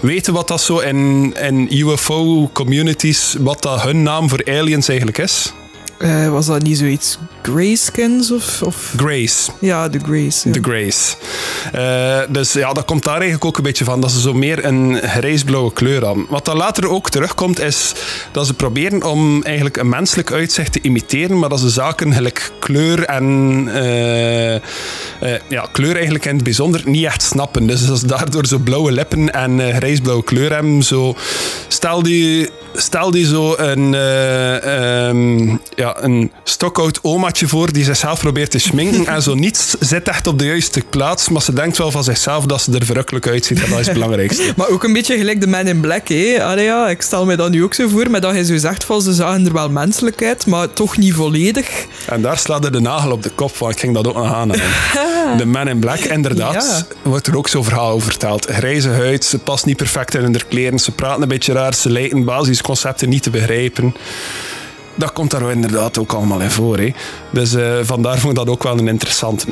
weten 0.00 0.32
wat 0.32 0.48
dat 0.48 0.60
zo 0.60 0.78
in, 0.78 1.34
in 1.40 1.78
UFO-communities, 1.78 3.36
wat 3.38 3.62
dat 3.62 3.82
hun 3.82 4.02
naam 4.02 4.28
voor 4.28 4.44
aliens 4.44 4.88
eigenlijk 4.88 5.18
is? 5.18 5.52
Eh, 6.02 6.28
was 6.28 6.46
dat 6.46 6.62
niet 6.62 6.78
zoiets 6.78 7.18
Greyskins 7.42 8.30
of, 8.30 8.62
of... 8.62 8.92
Grace. 8.96 9.50
Ja, 9.58 9.88
de 9.88 9.98
Grace. 9.98 10.48
ja. 10.48 10.52
De 10.52 10.62
Grace. 10.62 11.16
Eh, 11.72 12.32
dus 12.32 12.52
ja, 12.52 12.72
dat 12.72 12.84
komt 12.84 13.04
daar 13.04 13.14
eigenlijk 13.14 13.44
ook 13.44 13.56
een 13.56 13.62
beetje 13.62 13.84
van. 13.84 14.00
Dat 14.00 14.10
ze 14.10 14.20
zo 14.20 14.34
meer 14.34 14.64
een 14.64 14.98
grijsblauwe 15.02 15.72
kleur 15.72 16.06
aan. 16.06 16.26
Wat 16.28 16.44
dan 16.44 16.56
later 16.56 16.88
ook 16.88 17.10
terugkomt, 17.10 17.60
is 17.60 17.92
dat 18.32 18.46
ze 18.46 18.54
proberen 18.54 19.02
om 19.02 19.42
eigenlijk 19.42 19.76
een 19.76 19.88
menselijk 19.88 20.32
uitzicht 20.32 20.72
te 20.72 20.80
imiteren, 20.82 21.38
maar 21.38 21.48
dat 21.48 21.60
ze 21.60 21.70
zaken 21.70 22.12
gelijk 22.12 22.50
kleur 22.58 23.04
en 23.04 23.68
eh, 23.72 24.60
ja, 25.48 25.68
kleur 25.72 25.94
eigenlijk 25.94 26.24
in 26.24 26.34
het 26.34 26.44
bijzonder 26.44 26.82
niet 26.84 27.04
echt 27.04 27.22
snappen. 27.22 27.66
Dus 27.66 27.86
dat 27.86 27.98
ze 27.98 28.06
daardoor 28.06 28.46
zo 28.46 28.58
blauwe 28.58 28.92
lippen 28.92 29.32
en 29.32 29.74
grijsblauwe 29.74 30.24
kleur 30.24 30.52
hebben. 30.52 30.82
Zo, 30.82 31.14
stel 31.68 32.02
die 32.02 32.48
Stel 32.74 33.10
die 33.10 33.26
zo 33.26 33.54
een, 33.56 33.94
eh, 33.94 35.08
ehm, 35.08 35.48
ja, 35.74 36.02
een 36.02 36.32
stokoud 36.44 36.98
omaatje 37.02 37.48
voor 37.48 37.72
die 37.72 37.84
zichzelf 37.84 38.20
probeert 38.20 38.50
te 38.50 38.58
schminken 38.58 39.06
en 39.06 39.22
zo 39.22 39.34
niets 39.34 39.76
zit 39.80 40.08
echt 40.08 40.26
op 40.26 40.38
de 40.38 40.44
juiste 40.44 40.82
plaats, 40.90 41.28
maar 41.28 41.42
ze 41.42 41.52
denkt 41.52 41.78
wel 41.78 41.90
van 41.90 42.04
zichzelf 42.04 42.46
dat 42.46 42.62
ze 42.62 42.72
er 42.72 42.84
verrukkelijk 42.84 43.26
uitziet 43.26 43.62
en 43.62 43.70
dat 43.70 43.78
is 43.78 43.84
het 43.84 43.94
belangrijkste. 43.94 44.52
Maar 44.56 44.68
ook 44.68 44.84
een 44.84 44.92
beetje 44.92 45.16
gelijk 45.16 45.40
de 45.40 45.46
Man 45.46 45.66
in 45.66 45.80
Black, 45.80 46.08
hè. 46.08 46.44
Allee, 46.44 46.64
ja, 46.64 46.88
ik 46.88 47.02
stel 47.02 47.24
me 47.24 47.36
dat 47.36 47.50
nu 47.50 47.64
ook 47.64 47.74
zo 47.74 47.88
voor, 47.88 48.10
maar 48.10 48.20
dat 48.20 48.32
hij 48.32 48.44
zo 48.44 48.56
zegt 48.56 48.84
van 48.84 49.02
ze 49.02 49.12
zagen 49.12 49.46
er 49.46 49.52
wel 49.52 49.70
menselijk 49.70 50.22
uit, 50.22 50.46
maar 50.46 50.72
toch 50.72 50.96
niet 50.96 51.14
volledig. 51.14 51.86
En 52.06 52.22
daar 52.22 52.38
slaat 52.38 52.64
er 52.64 52.72
de 52.72 52.80
nagel 52.80 53.10
op 53.12 53.22
de 53.22 53.30
kop, 53.30 53.56
want 53.56 53.72
ik 53.72 53.80
ging 53.80 53.94
dat 53.94 54.06
ook 54.06 54.14
nog 54.14 54.32
aan. 54.32 54.52
De 55.36 55.44
Man 55.46 55.68
in 55.68 55.78
Black, 55.78 55.98
inderdaad, 55.98 56.86
wordt 57.02 57.26
er 57.26 57.36
ook 57.36 57.48
zo'n 57.48 57.64
verhaal 57.64 57.90
over 57.90 58.10
verteld. 58.10 58.46
Grijze 58.46 58.88
huid, 58.88 59.24
ze 59.24 59.38
past 59.38 59.66
niet 59.66 59.76
perfect 59.76 60.14
in 60.14 60.22
hun 60.22 60.36
kleren, 60.48 60.78
ze 60.78 60.90
praten 60.92 61.22
een 61.22 61.28
beetje 61.28 61.52
raar, 61.52 61.74
ze 61.74 61.90
lijken 61.90 62.24
basisconcepten 62.62 63.08
niet 63.08 63.22
te 63.22 63.30
begrijpen. 63.30 63.94
Dat 64.94 65.12
komt 65.12 65.30
daar 65.30 65.50
inderdaad 65.50 65.98
ook 65.98 66.12
allemaal 66.12 66.40
in 66.40 66.50
voor. 66.50 66.78
Hè. 66.78 66.92
Dus 67.30 67.54
eh, 67.54 67.78
vandaar 67.82 68.18
vond 68.18 68.32
ik 68.32 68.38
dat 68.38 68.54
ook 68.54 68.62
wel 68.62 68.78
een 68.78 68.88
interessante. 68.88 69.46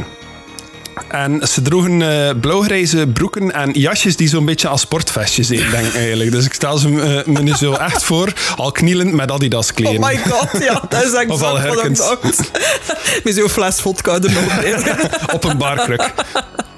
En 1.08 1.48
ze 1.48 1.62
droegen 1.62 2.02
eh, 2.02 2.30
blauwgrijze 2.40 3.06
broeken 3.06 3.52
en 3.52 3.70
jasjes 3.72 4.16
die 4.16 4.28
zo'n 4.28 4.44
beetje 4.44 4.68
als 4.68 4.80
sportvestjes 4.80 5.46
deden, 5.46 5.70
denk 5.70 5.86
ik 5.86 5.94
eigenlijk. 5.94 6.30
Dus 6.30 6.44
ik 6.44 6.52
stel 6.52 6.78
ze 6.78 6.88
eh, 6.88 7.32
me 7.32 7.42
nu 7.42 7.54
zo 7.54 7.72
echt 7.72 8.04
voor, 8.04 8.32
al 8.56 8.72
knielend 8.72 9.12
met 9.12 9.30
Adidas 9.30 9.72
kleren. 9.72 10.02
Oh 10.02 10.08
my 10.08 10.16
god, 10.16 10.62
ja, 10.62 10.82
dat 10.88 11.04
is 11.04 11.12
exact 11.22 11.38
wat 11.38 11.84
ik 11.84 11.96
dacht. 11.96 12.50
Met 13.24 13.34
zo'n 13.34 13.48
fles 13.48 13.80
vodka 13.80 14.12
er 14.12 14.32
nog 14.32 14.94
op 15.34 15.44
een 15.44 15.58
barkruk. 15.58 16.12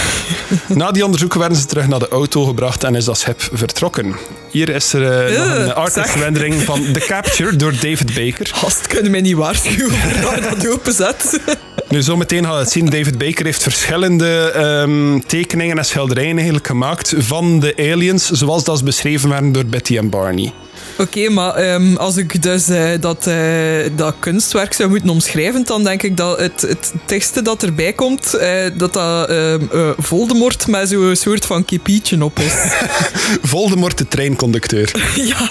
Na 0.69 0.91
die 0.91 1.05
onderzoeken 1.05 1.39
werden 1.41 1.59
ze 1.59 1.67
terug 1.67 1.89
naar 1.89 1.99
de 1.99 2.09
auto 2.09 2.45
gebracht 2.45 2.85
en 2.85 2.95
is 2.95 3.05
dat 3.05 3.19
schip 3.19 3.49
vertrokken. 3.53 4.17
Hier 4.51 4.69
is 4.69 4.93
er 4.93 5.27
eh, 5.27 5.39
nog 5.39 5.57
een 5.57 5.75
artist 5.75 6.11
zeg. 6.11 6.23
rendering 6.23 6.63
van 6.63 6.93
The 6.93 7.01
Capture 7.01 7.57
door 7.57 7.73
David 7.73 8.15
Baker. 8.15 8.51
Gast, 8.61 8.87
kunnen 8.87 9.11
mij 9.11 9.21
niet 9.21 9.37
waarschuwen 9.37 9.99
waar 10.25 10.41
dat 10.41 10.69
openzet. 10.69 11.41
Nu, 11.89 12.03
zometeen 12.03 12.45
gaan 12.45 12.53
we 12.53 12.59
het 12.59 12.71
zien. 12.71 12.91
David 12.91 13.19
Baker 13.19 13.45
heeft 13.45 13.63
verschillende 13.63 14.53
ehm, 14.55 15.21
tekeningen 15.27 15.79
en 15.79 15.85
schilderijen 15.85 16.35
eigenlijk 16.35 16.67
gemaakt 16.67 17.15
van 17.19 17.61
de 17.61 17.75
aliens, 17.77 18.31
zoals 18.31 18.65
dat 18.65 18.79
ze 18.79 18.85
beschreven 18.85 19.29
werden 19.29 19.53
door 19.53 19.67
Betty 19.67 19.97
en 19.97 20.11
Barney. 20.11 20.53
Oké, 20.99 21.29
maar 21.29 21.55
ehm, 21.55 21.97
als 21.97 22.17
ik 22.17 22.43
dus 22.43 22.69
eh, 22.69 22.91
dat, 23.01 23.27
eh, 23.27 23.37
dat 23.97 24.15
kunstwerk 24.19 24.73
zou 24.73 24.89
moeten 24.89 25.09
omschrijven, 25.09 25.65
dan 25.65 25.85
denk 25.85 26.03
ik 26.03 26.17
dat 26.17 26.39
het, 26.39 26.61
het 26.61 26.93
tekstje 27.05 27.43
dat 27.43 27.63
erbij 27.63 27.93
komt, 27.93 28.35
eh, 28.35 28.65
dat 28.77 28.93
dat 28.93 29.29
ehm, 29.29 29.61
eh, 29.73 29.91
Voldemort 29.99 30.67
met 30.67 30.89
zo'n 30.89 31.17
soort 31.17 31.47
van 31.47 31.65
kipietje 31.65 32.25
op 32.25 32.39
is. 32.39 32.53
Voldemort, 33.43 33.99
de 33.99 34.09
treinconducteur. 34.09 34.93
ja. 35.33 35.51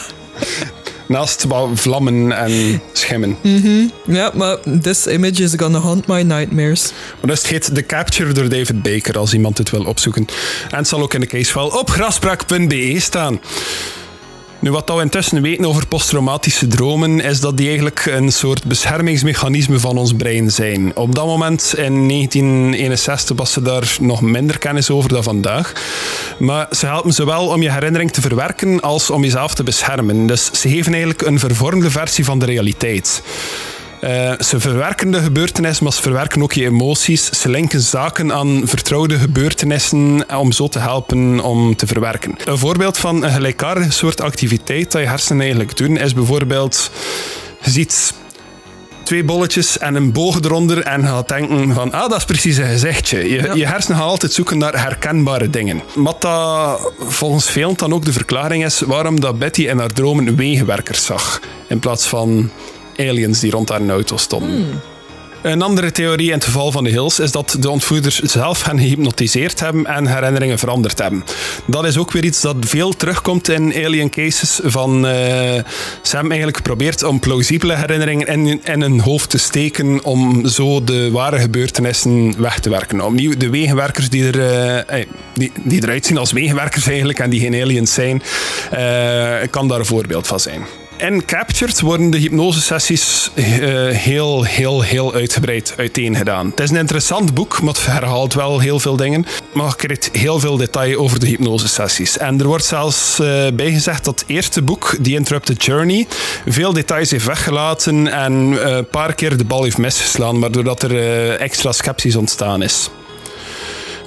Naast 1.08 1.44
wat 1.44 1.70
vlammen 1.74 2.32
en 2.32 2.82
schimmen. 2.94 3.38
ja, 4.06 4.32
maar 4.34 4.58
this 4.82 5.08
image 5.08 5.44
is 5.44 5.54
gonna 5.56 5.80
haunt 5.80 6.08
my 6.08 6.22
nightmares. 6.22 6.92
Maar 7.22 7.30
dus 7.30 7.42
het 7.42 7.48
heet 7.48 7.76
The 7.76 7.86
Capture 7.86 8.32
door 8.34 8.50
David 8.50 8.82
Baker, 8.82 9.18
als 9.18 9.34
iemand 9.34 9.58
het 9.58 9.70
wil 9.70 9.84
opzoeken. 9.84 10.26
En 10.72 10.78
het 10.78 10.88
zal 10.88 11.02
ook 11.02 11.14
in 11.14 11.20
de 11.20 11.26
casefile 11.26 11.80
op 11.80 11.90
graspraak.be 11.90 12.96
staan. 13.00 13.40
Nu, 14.62 14.72
wat 14.72 14.90
we 14.90 15.02
intussen 15.02 15.42
weten 15.42 15.66
over 15.66 15.88
posttraumatische 15.88 16.68
dromen, 16.68 17.20
is 17.20 17.40
dat 17.40 17.58
die 17.58 17.68
eigenlijk 17.68 18.06
een 18.06 18.32
soort 18.32 18.64
beschermingsmechanisme 18.64 19.80
van 19.80 19.98
ons 19.98 20.14
brein 20.14 20.52
zijn. 20.52 20.96
Op 20.96 21.16
dat 21.16 21.26
moment, 21.26 21.74
in 21.78 22.08
1961, 22.08 23.38
was 23.38 23.56
er 23.56 23.64
daar 23.64 23.98
nog 24.02 24.22
minder 24.22 24.58
kennis 24.58 24.90
over 24.90 25.10
dan 25.10 25.24
vandaag. 25.24 25.74
Maar 26.40 26.68
ze 26.72 26.86
helpen 26.86 27.14
zowel 27.14 27.48
om 27.48 27.62
je 27.62 27.72
herinnering 27.72 28.12
te 28.12 28.22
verwerken 28.22 28.80
als 28.80 29.10
om 29.10 29.24
jezelf 29.24 29.54
te 29.54 29.64
beschermen. 29.64 30.28
Dus 30.28 30.52
ze 30.52 30.70
geven 30.70 30.92
eigenlijk 30.92 31.22
een 31.22 31.40
vervormde 31.40 31.92
versie 31.92 32.26
van 32.26 32.40
de 32.40 32.46
realiteit. 32.46 33.22
Eh, 34.02 34.32
ze 34.40 34.60
verwerken 34.60 35.12
de 35.12 35.22
gebeurtenissen, 35.22 35.84
maar 35.84 35.94
ze 35.94 36.02
verwerken 36.02 36.44
ook 36.44 36.54
je 36.54 36.66
emoties. 36.66 37.30
Ze 37.30 37.50
linken 37.50 37.82
zaken 37.82 38.34
aan 38.34 38.62
vertrouwde 38.66 39.20
gebeurtenissen 39.20 40.24
om 40.38 40.52
zo 40.52 40.68
te 40.68 40.80
helpen 40.80 41.40
om 41.40 41.76
te 41.76 41.88
verwerken. 41.88 42.36
Een 42.46 42.58
voorbeeld 42.58 42.98
van 42.98 43.24
een 43.24 43.32
gelijkaardige 43.32 43.92
soort 43.92 44.22
activiteit 44.22 44.92
dat 44.92 45.02
je 45.02 45.08
hersenen 45.08 45.42
eigenlijk 45.42 45.78
doen, 45.78 45.98
is 45.98 46.14
bijvoorbeeld... 46.14 46.92
Je 47.62 47.70
ziet 47.70 48.14
twee 49.04 49.24
bolletjes 49.24 49.78
en 49.78 49.96
een 49.96 50.12
boog 50.12 50.42
eronder 50.42 50.84
en 50.84 51.02
je 51.02 51.08
gaat 51.08 51.28
denken 51.28 51.74
van, 51.74 51.92
ah, 51.92 52.10
dat 52.10 52.18
is 52.18 52.26
precies 52.26 52.58
een 52.58 52.68
gezichtje. 52.68 53.30
Je, 53.30 53.52
je 53.54 53.66
hersenen 53.66 53.98
gaan 53.98 54.08
altijd 54.08 54.34
zoeken 54.34 54.58
naar 54.58 54.82
herkenbare 54.82 55.50
dingen. 55.50 55.82
Wat 55.96 56.22
dat 56.22 56.92
volgens 57.00 57.50
velen 57.50 57.78
dan 57.78 57.94
ook 57.94 58.06
de 58.06 58.14
verklaring 58.14 58.66
is 58.66 58.80
waarom 58.80 59.20
dat 59.20 59.40
Betty 59.40 59.62
in 59.62 59.78
haar 59.78 59.94
dromen 59.94 60.36
wegenwerkers 60.36 61.06
zag, 61.06 61.42
in 61.68 61.80
plaats 61.80 62.06
van 62.06 62.52
aliens 63.00 63.40
die 63.40 63.52
rond 63.52 63.70
haar 63.70 63.90
auto 63.90 64.18
stonden. 64.18 64.82
Een 65.42 65.62
andere 65.62 65.92
theorie 65.92 66.28
in 66.28 66.34
het 66.34 66.44
geval 66.44 66.72
van 66.72 66.84
de 66.84 66.90
Hills 66.90 67.20
is 67.20 67.32
dat 67.32 67.56
de 67.60 67.70
ontvoerders 67.70 68.20
zelf 68.20 68.64
hen 68.64 68.80
gehypnotiseerd 68.80 69.60
hebben 69.60 69.86
en 69.86 70.08
herinneringen 70.08 70.60
veranderd 70.60 71.00
hebben. 71.00 71.24
Dat 71.66 71.86
is 71.86 71.98
ook 71.98 72.12
weer 72.12 72.24
iets 72.24 72.42
dat 72.42 72.56
veel 72.60 72.96
terugkomt 72.96 73.50
in 73.50 73.74
alien 73.86 74.10
cases. 74.10 74.60
Van, 74.64 75.08
eh, 75.08 75.14
ze 76.02 76.12
hebben 76.12 76.30
eigenlijk 76.30 76.58
geprobeerd 76.58 77.04
om 77.04 77.20
plausibele 77.20 77.76
herinneringen 77.76 78.28
in, 78.28 78.62
in 78.64 78.82
hun 78.82 79.00
hoofd 79.00 79.30
te 79.30 79.38
steken 79.38 80.04
om 80.04 80.48
zo 80.48 80.84
de 80.84 81.12
ware 81.12 81.40
gebeurtenissen 81.40 82.42
weg 82.42 82.60
te 82.60 82.70
werken. 82.70 83.02
Opnieuw, 83.02 83.38
de 83.38 83.50
wegenwerkers 83.50 84.10
die, 84.10 84.32
er, 84.32 84.40
eh, 84.40 85.00
eh, 85.00 85.08
die, 85.34 85.52
die 85.64 85.84
eruit 85.84 86.06
zien 86.06 86.18
als 86.18 86.32
wegenwerkers 86.32 86.88
eigenlijk 86.88 87.20
en 87.20 87.30
die 87.30 87.40
geen 87.40 87.62
aliens 87.62 87.94
zijn, 87.94 88.22
eh, 88.72 89.50
kan 89.50 89.68
daar 89.68 89.80
een 89.80 89.86
voorbeeld 89.86 90.28
van 90.28 90.40
zijn. 90.40 90.66
In 91.00 91.26
Captured 91.26 91.82
worden 91.82 92.10
de 92.10 92.18
hypnosesessies 92.18 93.32
eh, 93.36 93.46
heel, 93.88 94.44
heel, 94.44 94.82
heel 94.82 95.14
uitgebreid 95.14 95.74
uiteengedaan. 95.78 96.50
Het 96.50 96.60
is 96.60 96.70
een 96.70 96.76
interessant 96.76 97.34
boek, 97.34 97.62
maar 97.62 97.74
het 97.74 97.86
herhaalt 97.86 98.34
wel 98.34 98.60
heel 98.60 98.80
veel 98.80 98.96
dingen. 98.96 99.26
Maar 99.54 99.68
je 99.68 99.76
krijgt 99.76 100.10
heel 100.12 100.40
veel 100.40 100.58
detail 100.58 101.00
over 101.00 101.20
de 101.20 101.28
hypnosesessies. 101.28 102.18
En 102.18 102.40
er 102.40 102.48
wordt 102.48 102.66
zelfs 102.66 103.20
eh, 103.20 103.48
bijgezegd 103.54 104.06
dat 104.06 104.20
het 104.20 104.30
eerste 104.30 104.62
boek, 104.62 104.96
The 105.02 105.14
Interrupted 105.14 105.66
Journey, 105.66 106.08
veel 106.48 106.74
details 106.74 107.12
heeft 107.12 107.26
weggelaten 107.26 108.08
en 108.08 108.64
eh, 108.64 108.76
een 108.76 108.88
paar 108.88 109.14
keer 109.14 109.38
de 109.38 109.46
bal 109.46 109.64
heeft 109.64 109.78
misgeslaan, 109.78 110.40
waardoor 110.40 110.64
dat 110.64 110.84
er 110.84 111.32
extra 111.36 111.72
sceptisch 111.72 112.16
ontstaan 112.16 112.62
is. 112.62 112.90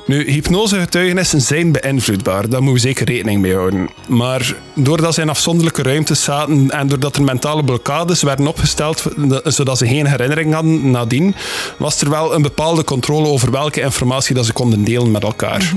Nu, 0.07 0.31
hypnosegetuigenissen 0.31 1.41
zijn 1.41 1.73
beïnvloedbaar, 1.73 2.49
daar 2.49 2.63
moeten 2.63 2.83
we 2.83 2.89
zeker 2.89 3.07
rekening 3.07 3.41
mee 3.41 3.55
houden. 3.55 3.89
Maar 4.09 4.55
doordat 4.75 5.15
ze 5.15 5.21
in 5.21 5.29
afzonderlijke 5.29 5.83
ruimtes 5.83 6.25
zaten 6.25 6.71
en 6.71 6.89
doordat 6.89 7.17
er 7.17 7.23
mentale 7.23 7.65
blokkades 7.65 8.23
werden 8.23 8.47
opgesteld, 8.47 9.05
zodat 9.45 9.79
ze 9.79 9.87
geen 9.87 10.07
herinnering 10.07 10.55
hadden 10.55 10.91
nadien, 10.91 11.35
was 11.79 12.01
er 12.01 12.11
wel 12.11 12.35
een 12.35 12.43
bepaalde 12.43 12.85
controle 12.85 13.27
over 13.27 13.51
welke 13.51 13.81
informatie 13.81 14.35
dat 14.35 14.47
ze 14.47 14.53
konden 14.53 14.85
delen 14.85 15.11
met 15.11 15.23
elkaar. 15.23 15.73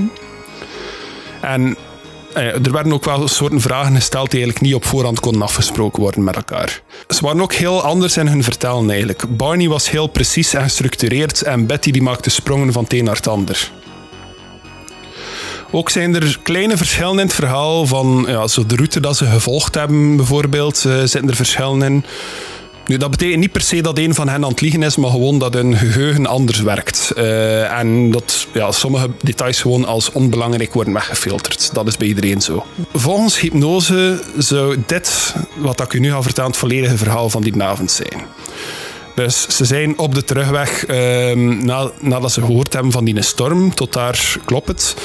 En 1.40 1.76
eh, 2.36 2.66
er 2.66 2.72
werden 2.72 2.92
ook 2.92 3.04
wel 3.04 3.28
soorten 3.28 3.60
vragen 3.60 3.94
gesteld 3.94 4.30
die 4.30 4.40
eigenlijk 4.40 4.66
niet 4.66 4.74
op 4.74 4.84
voorhand 4.84 5.20
konden 5.20 5.42
afgesproken 5.42 6.02
worden 6.02 6.24
met 6.24 6.36
elkaar. 6.36 6.80
Ze 7.08 7.20
waren 7.20 7.40
ook 7.40 7.52
heel 7.52 7.82
anders 7.82 8.16
in 8.16 8.26
hun 8.26 8.42
vertellen 8.42 8.90
eigenlijk. 8.90 9.36
Barney 9.36 9.68
was 9.68 9.90
heel 9.90 10.06
precies 10.06 10.54
en 10.54 10.62
gestructureerd 10.62 11.42
en 11.42 11.66
Betty 11.66 11.90
die 11.90 12.02
maakte 12.02 12.30
sprongen 12.30 12.72
van 12.72 12.82
het 12.82 12.92
een 12.92 13.04
naar 13.04 13.16
het 13.16 13.28
ander. 13.28 13.70
Ook 15.70 15.90
zijn 15.90 16.14
er 16.14 16.38
kleine 16.42 16.76
verschillen 16.76 17.12
in 17.12 17.18
het 17.18 17.34
verhaal 17.34 17.86
van 17.86 18.24
ja, 18.28 18.46
zo 18.46 18.66
de 18.66 18.76
route 18.76 19.00
dat 19.00 19.16
ze 19.16 19.26
gevolgd 19.26 19.74
hebben, 19.74 20.16
bijvoorbeeld, 20.16 20.84
eh, 20.84 20.98
zitten 20.98 21.28
er 21.28 21.36
verschillen 21.36 21.82
in. 21.82 22.04
Nu, 22.86 22.96
dat 22.96 23.10
betekent 23.10 23.40
niet 23.40 23.52
per 23.52 23.60
se 23.60 23.80
dat 23.80 23.98
een 23.98 24.14
van 24.14 24.28
hen 24.28 24.44
aan 24.44 24.50
het 24.50 24.60
liegen 24.60 24.82
is, 24.82 24.96
maar 24.96 25.10
gewoon 25.10 25.38
dat 25.38 25.54
hun 25.54 25.76
geheugen 25.76 26.26
anders 26.26 26.60
werkt. 26.60 27.12
Eh, 27.16 27.78
en 27.78 28.10
dat 28.10 28.46
ja, 28.52 28.72
sommige 28.72 29.10
details 29.22 29.60
gewoon 29.60 29.84
als 29.84 30.12
onbelangrijk 30.12 30.74
worden 30.74 30.92
weggefilterd. 30.92 31.70
Dat 31.74 31.86
is 31.86 31.96
bij 31.96 32.06
iedereen 32.06 32.40
zo. 32.40 32.66
Volgens 32.92 33.40
hypnose 33.40 34.22
zou 34.38 34.82
dit, 34.86 35.34
wat 35.56 35.80
ik 35.80 35.92
u 35.92 35.98
nu 35.98 36.10
ga 36.10 36.22
vertellen, 36.22 36.50
het 36.50 36.58
volledige 36.58 36.96
verhaal 36.96 37.30
van 37.30 37.42
die 37.42 37.62
avond 37.62 37.90
zijn. 37.90 38.22
Dus 39.16 39.46
ze 39.56 39.64
zijn 39.64 39.98
op 39.98 40.14
de 40.14 40.24
terugweg 40.24 40.86
ehm, 40.86 41.64
na, 41.64 41.90
nadat 42.00 42.32
ze 42.32 42.40
gehoord 42.40 42.72
hebben 42.72 42.92
van 42.92 43.04
die 43.04 43.22
storm. 43.22 43.74
Tot 43.74 43.92
daar 43.92 44.36
klopt 44.44 44.68
het. 44.68 44.96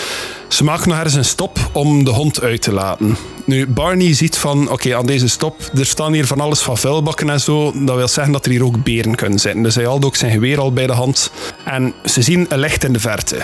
Ze 0.48 0.64
maken 0.64 0.90
nog 0.90 0.98
ergens 0.98 1.16
een 1.16 1.26
stop 1.26 1.70
om 1.72 2.04
de 2.04 2.12
hond 2.12 2.42
uit 2.42 2.62
te 2.62 2.74
laten. 2.74 3.18
Nu, 3.46 3.68
Barney 3.68 4.14
ziet 4.14 4.38
van, 4.38 4.70
oké, 4.70 4.96
aan 4.96 5.06
deze 5.06 5.30
stop, 5.30 5.56
er 5.78 5.86
staan 5.86 6.14
hier 6.14 6.26
van 6.26 6.40
alles 6.40 6.60
van 6.60 6.78
vuilbakken 6.78 7.30
en 7.30 7.40
zo. 7.40 7.72
Dat 7.76 7.96
wil 7.96 8.08
zeggen 8.08 8.34
dat 8.34 8.46
er 8.46 8.52
hier 8.52 8.64
ook 8.64 8.84
beren 8.84 9.16
kunnen 9.16 9.40
zitten. 9.40 9.64
Dus 9.64 9.76
hij 9.76 9.84
had 9.84 10.06
ook 10.06 10.16
zijn 10.16 10.32
geweer 10.32 10.60
al 10.60 10.74
bij 10.74 10.88
de 10.88 10.94
hand. 10.94 11.32
En 11.66 11.94
ze 12.06 12.22
zien 12.22 12.46
een 12.50 12.60
licht 12.60 12.84
in 12.84 12.94
de 12.94 13.00
verte. 13.00 13.38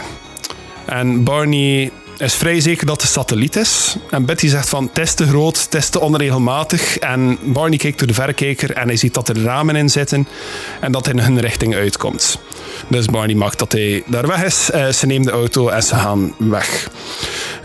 En 0.85 1.23
Barney 1.23 1.91
is 2.17 2.33
vrij 2.33 2.59
zeker 2.59 2.85
dat 2.85 3.01
het 3.01 3.11
satelliet 3.11 3.55
is. 3.55 3.95
En 4.09 4.25
Betty 4.25 4.47
zegt 4.47 4.69
van, 4.69 4.83
het 4.83 4.97
is 4.97 5.13
te 5.13 5.27
groot, 5.27 5.63
het 5.63 5.73
is 5.73 5.89
te 5.89 5.99
onregelmatig. 5.99 6.97
En 6.97 7.37
Barney 7.43 7.77
kijkt 7.77 7.97
door 7.97 8.07
de 8.07 8.13
verrekijker 8.13 8.71
en 8.71 8.87
hij 8.87 8.97
ziet 8.97 9.13
dat 9.13 9.29
er 9.29 9.43
ramen 9.43 9.75
in 9.75 9.89
zitten 9.89 10.27
en 10.81 10.91
dat 10.91 11.05
hij 11.05 11.13
in 11.13 11.19
hun 11.19 11.39
richting 11.39 11.75
uitkomt. 11.75 12.39
Dus 12.87 13.05
Barney 13.05 13.35
maakt 13.35 13.59
dat 13.59 13.71
hij 13.71 14.03
daar 14.05 14.27
weg 14.27 14.43
is. 14.43 14.69
Uh, 14.75 14.87
ze 14.87 15.05
neemt 15.05 15.25
de 15.25 15.31
auto 15.31 15.67
en 15.67 15.83
ze 15.83 15.95
gaan 15.95 16.33
weg. 16.37 16.89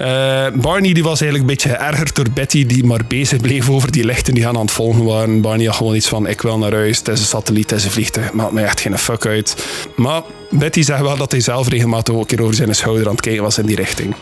Uh, 0.01 0.07
Barney 0.55 0.93
die 0.93 1.03
was 1.03 1.21
eigenlijk 1.21 1.51
een 1.51 1.57
beetje 1.57 1.69
geërgerd 1.69 2.15
door 2.15 2.31
Betty, 2.35 2.67
die 2.67 2.85
maar 2.85 3.01
bezig 3.09 3.41
bleef 3.41 3.71
over 3.71 3.93
die 3.93 4.05
lichten 4.05 4.35
die 4.35 4.43
gaan 4.43 4.57
aan 4.57 4.63
het 4.63 4.71
volgen 4.71 5.05
waren. 5.05 5.41
Barney 5.41 5.67
had 5.67 5.77
gewoon 5.77 5.95
iets 5.95 6.09
van: 6.09 6.27
ik 6.27 6.43
wil 6.43 6.59
naar 6.59 6.73
huis, 6.73 6.99
het 6.99 7.09
is 7.09 7.21
een 7.21 7.27
satelliet, 7.27 7.71
het 7.71 7.79
is 7.79 7.85
een 7.85 7.91
vliegtuig, 7.91 8.33
maakt 8.33 8.53
mij 8.53 8.65
echt 8.65 8.81
geen 8.81 8.99
fuck 8.99 9.27
uit. 9.27 9.67
Maar 9.97 10.23
Betty 10.51 10.83
zegt 10.83 11.01
wel 11.01 11.17
dat 11.17 11.31
hij 11.31 11.41
zelf 11.41 11.69
regelmatig 11.69 12.15
ook 12.15 12.21
een 12.21 12.27
keer 12.27 12.43
over 12.43 12.55
zijn 12.55 12.75
schouder 12.75 13.07
aan 13.07 13.13
het 13.13 13.21
kijken 13.21 13.43
was 13.43 13.59
in 13.59 13.67
die 13.67 13.77
richting. 13.77 14.15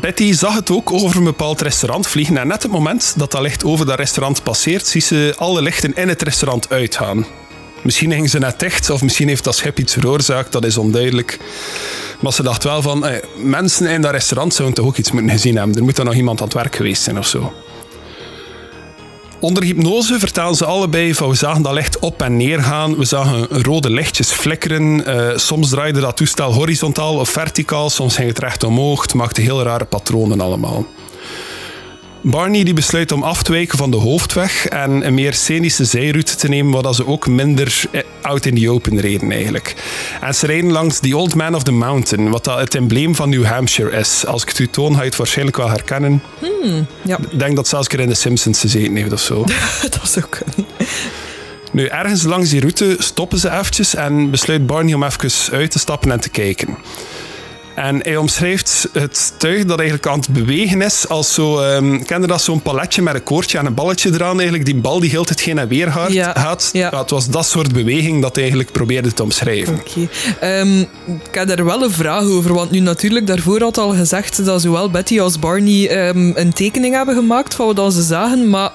Betty 0.00 0.32
zag 0.32 0.54
het 0.54 0.70
ook 0.70 0.92
over 0.92 1.16
een 1.16 1.24
bepaald 1.24 1.60
restaurant 1.60 2.06
vliegen 2.06 2.36
en 2.36 2.46
net 2.46 2.62
het 2.62 2.72
moment 2.72 3.14
dat 3.16 3.30
dat 3.30 3.40
licht 3.40 3.64
over 3.64 3.86
dat 3.86 3.98
restaurant 3.98 4.42
passeert, 4.42 4.86
ziet 4.86 5.04
ze 5.04 5.34
alle 5.36 5.62
lichten 5.62 5.94
in 5.94 6.08
het 6.08 6.22
restaurant 6.22 6.70
uitgaan. 6.70 7.26
Misschien 7.82 8.12
ging 8.12 8.30
ze 8.30 8.38
net 8.38 8.60
dicht, 8.60 8.90
of 8.90 9.02
misschien 9.02 9.28
heeft 9.28 9.44
dat 9.44 9.56
schip 9.56 9.78
iets 9.78 9.92
veroorzaakt, 9.92 10.52
dat 10.52 10.64
is 10.64 10.78
onduidelijk. 10.78 11.38
Maar 12.20 12.32
ze 12.32 12.42
dacht 12.42 12.64
wel 12.64 12.82
van, 12.82 13.06
eh, 13.06 13.22
mensen 13.36 13.86
in 13.86 14.00
dat 14.00 14.10
restaurant 14.10 14.54
zouden 14.54 14.76
toch 14.76 14.86
ook 14.86 14.96
iets 14.96 15.12
moeten 15.12 15.30
gezien 15.30 15.56
hebben. 15.56 15.76
Er 15.76 15.82
moet 15.82 15.96
dan 15.96 16.04
nog 16.06 16.14
iemand 16.14 16.40
aan 16.40 16.46
het 16.46 16.56
werk 16.56 16.76
geweest 16.76 17.02
zijn 17.02 17.18
of 17.18 17.26
zo. 17.26 17.52
Onder 19.40 19.62
hypnose 19.62 20.18
vertellen 20.18 20.54
ze 20.54 20.64
allebei 20.64 21.14
van 21.14 21.28
we 21.28 21.34
zagen 21.34 21.62
dat 21.62 21.72
licht 21.72 21.98
op 21.98 22.22
en 22.22 22.36
neer 22.36 22.62
gaan. 22.62 22.96
We 22.96 23.04
zagen 23.04 23.62
rode 23.62 23.90
lichtjes 23.90 24.30
flikkeren. 24.30 25.08
Uh, 25.08 25.36
soms 25.36 25.68
draaide 25.68 26.00
dat 26.00 26.16
toestel 26.16 26.52
horizontaal 26.52 27.14
of 27.18 27.28
verticaal. 27.28 27.90
Soms 27.90 28.16
ging 28.16 28.28
het 28.28 28.38
recht 28.38 28.64
omhoog. 28.64 29.02
Het 29.02 29.14
maakte 29.14 29.40
heel 29.40 29.62
rare 29.62 29.84
patronen 29.84 30.40
allemaal. 30.40 30.86
Barney 32.22 32.64
die 32.64 32.74
besluit 32.74 33.12
om 33.12 33.22
af 33.22 33.42
te 33.42 33.52
wijken 33.52 33.78
van 33.78 33.90
de 33.90 33.96
hoofdweg 33.96 34.66
en 34.66 35.06
een 35.06 35.14
meer 35.14 35.34
scenische 35.34 35.84
zijroute 35.84 36.36
te 36.36 36.48
nemen, 36.48 36.82
waar 36.82 36.94
ze 36.94 37.06
ook 37.06 37.26
minder 37.26 37.82
eh, 37.90 38.00
out 38.22 38.46
in 38.46 38.54
the 38.54 38.70
open 38.70 39.00
reden 39.00 39.32
eigenlijk. 39.32 39.74
En 40.20 40.34
ze 40.34 40.46
rijden 40.46 40.70
langs 40.70 40.98
The 40.98 41.16
Old 41.16 41.34
Man 41.34 41.54
of 41.54 41.62
the 41.62 41.72
Mountain, 41.72 42.30
wat 42.30 42.44
dat 42.44 42.58
het 42.58 42.74
embleem 42.74 43.14
van 43.14 43.28
New 43.28 43.44
Hampshire 43.44 43.96
is. 43.96 44.26
Als 44.26 44.42
ik 44.42 44.48
het 44.48 44.58
u 44.58 44.68
toon, 44.68 44.94
ga 44.94 45.00
je 45.00 45.06
het 45.06 45.16
waarschijnlijk 45.16 45.56
wel 45.56 45.68
herkennen. 45.68 46.22
Hmm, 46.38 46.86
ja. 47.02 47.18
Ik 47.30 47.38
denk 47.38 47.56
dat 47.56 47.68
zelfs 47.68 47.88
keer 47.88 48.00
in 48.00 48.08
The 48.08 48.14
Simpsons 48.14 48.60
gezeten 48.60 48.96
heeft 48.96 49.12
of 49.12 49.20
zo. 49.20 49.44
dat 49.90 50.00
is 50.02 50.18
ook 50.24 50.38
Nu, 51.72 51.86
ergens 51.86 52.22
langs 52.22 52.50
die 52.50 52.60
route 52.60 52.96
stoppen 52.98 53.38
ze 53.38 53.50
eventjes 53.50 53.94
en 53.94 54.30
besluit 54.30 54.66
Barney 54.66 54.94
om 54.94 55.02
even 55.02 55.52
uit 55.52 55.70
te 55.70 55.78
stappen 55.78 56.10
en 56.10 56.20
te 56.20 56.28
kijken. 56.28 56.78
En 57.78 58.00
hij 58.02 58.16
omschrijft 58.16 58.88
het 58.92 59.32
tuig 59.36 59.64
dat 59.64 59.78
eigenlijk 59.78 60.08
aan 60.08 60.18
het 60.18 60.28
bewegen 60.28 60.82
is 60.82 61.08
als 61.08 61.34
zo... 61.34 61.62
Um, 61.62 62.04
kende 62.04 62.26
dat 62.26 62.42
zo'n 62.42 62.62
paletje 62.62 63.02
met 63.02 63.14
een 63.14 63.22
koordje 63.22 63.58
en 63.58 63.66
een 63.66 63.74
balletje 63.74 64.10
eraan 64.12 64.36
eigenlijk? 64.36 64.64
Die 64.64 64.74
bal 64.74 65.00
die 65.00 65.10
heel 65.10 65.24
het 65.28 65.40
heen 65.40 65.58
en 65.58 65.68
weer 65.68 65.92
gaat. 65.92 66.12
Ja, 66.12 66.32
gaat. 66.32 66.70
ja. 66.72 66.98
het 66.98 67.10
was 67.10 67.28
dat 67.28 67.46
soort 67.46 67.72
beweging 67.72 68.22
dat 68.22 68.32
hij 68.32 68.42
eigenlijk 68.42 68.72
probeerde 68.72 69.12
te 69.12 69.22
omschrijven. 69.22 69.74
Oké. 69.74 70.08
Ehm, 70.40 70.80
ik 71.06 71.34
heb 71.34 71.48
daar 71.48 71.64
wel 71.64 71.82
een 71.82 71.90
vraag 71.90 72.24
over, 72.24 72.54
want 72.54 72.70
nu 72.70 72.80
natuurlijk, 72.80 73.26
daarvoor 73.26 73.60
had 73.60 73.78
al 73.78 73.90
gezegd 73.90 74.44
dat 74.44 74.60
zowel 74.60 74.90
Betty 74.90 75.20
als 75.20 75.38
Barney 75.38 75.88
ehm, 75.88 76.32
een 76.34 76.52
tekening 76.52 76.94
hebben 76.94 77.14
gemaakt 77.14 77.54
van 77.54 77.74
wat 77.74 77.92
ze 77.92 78.02
zagen, 78.02 78.50
maar 78.50 78.72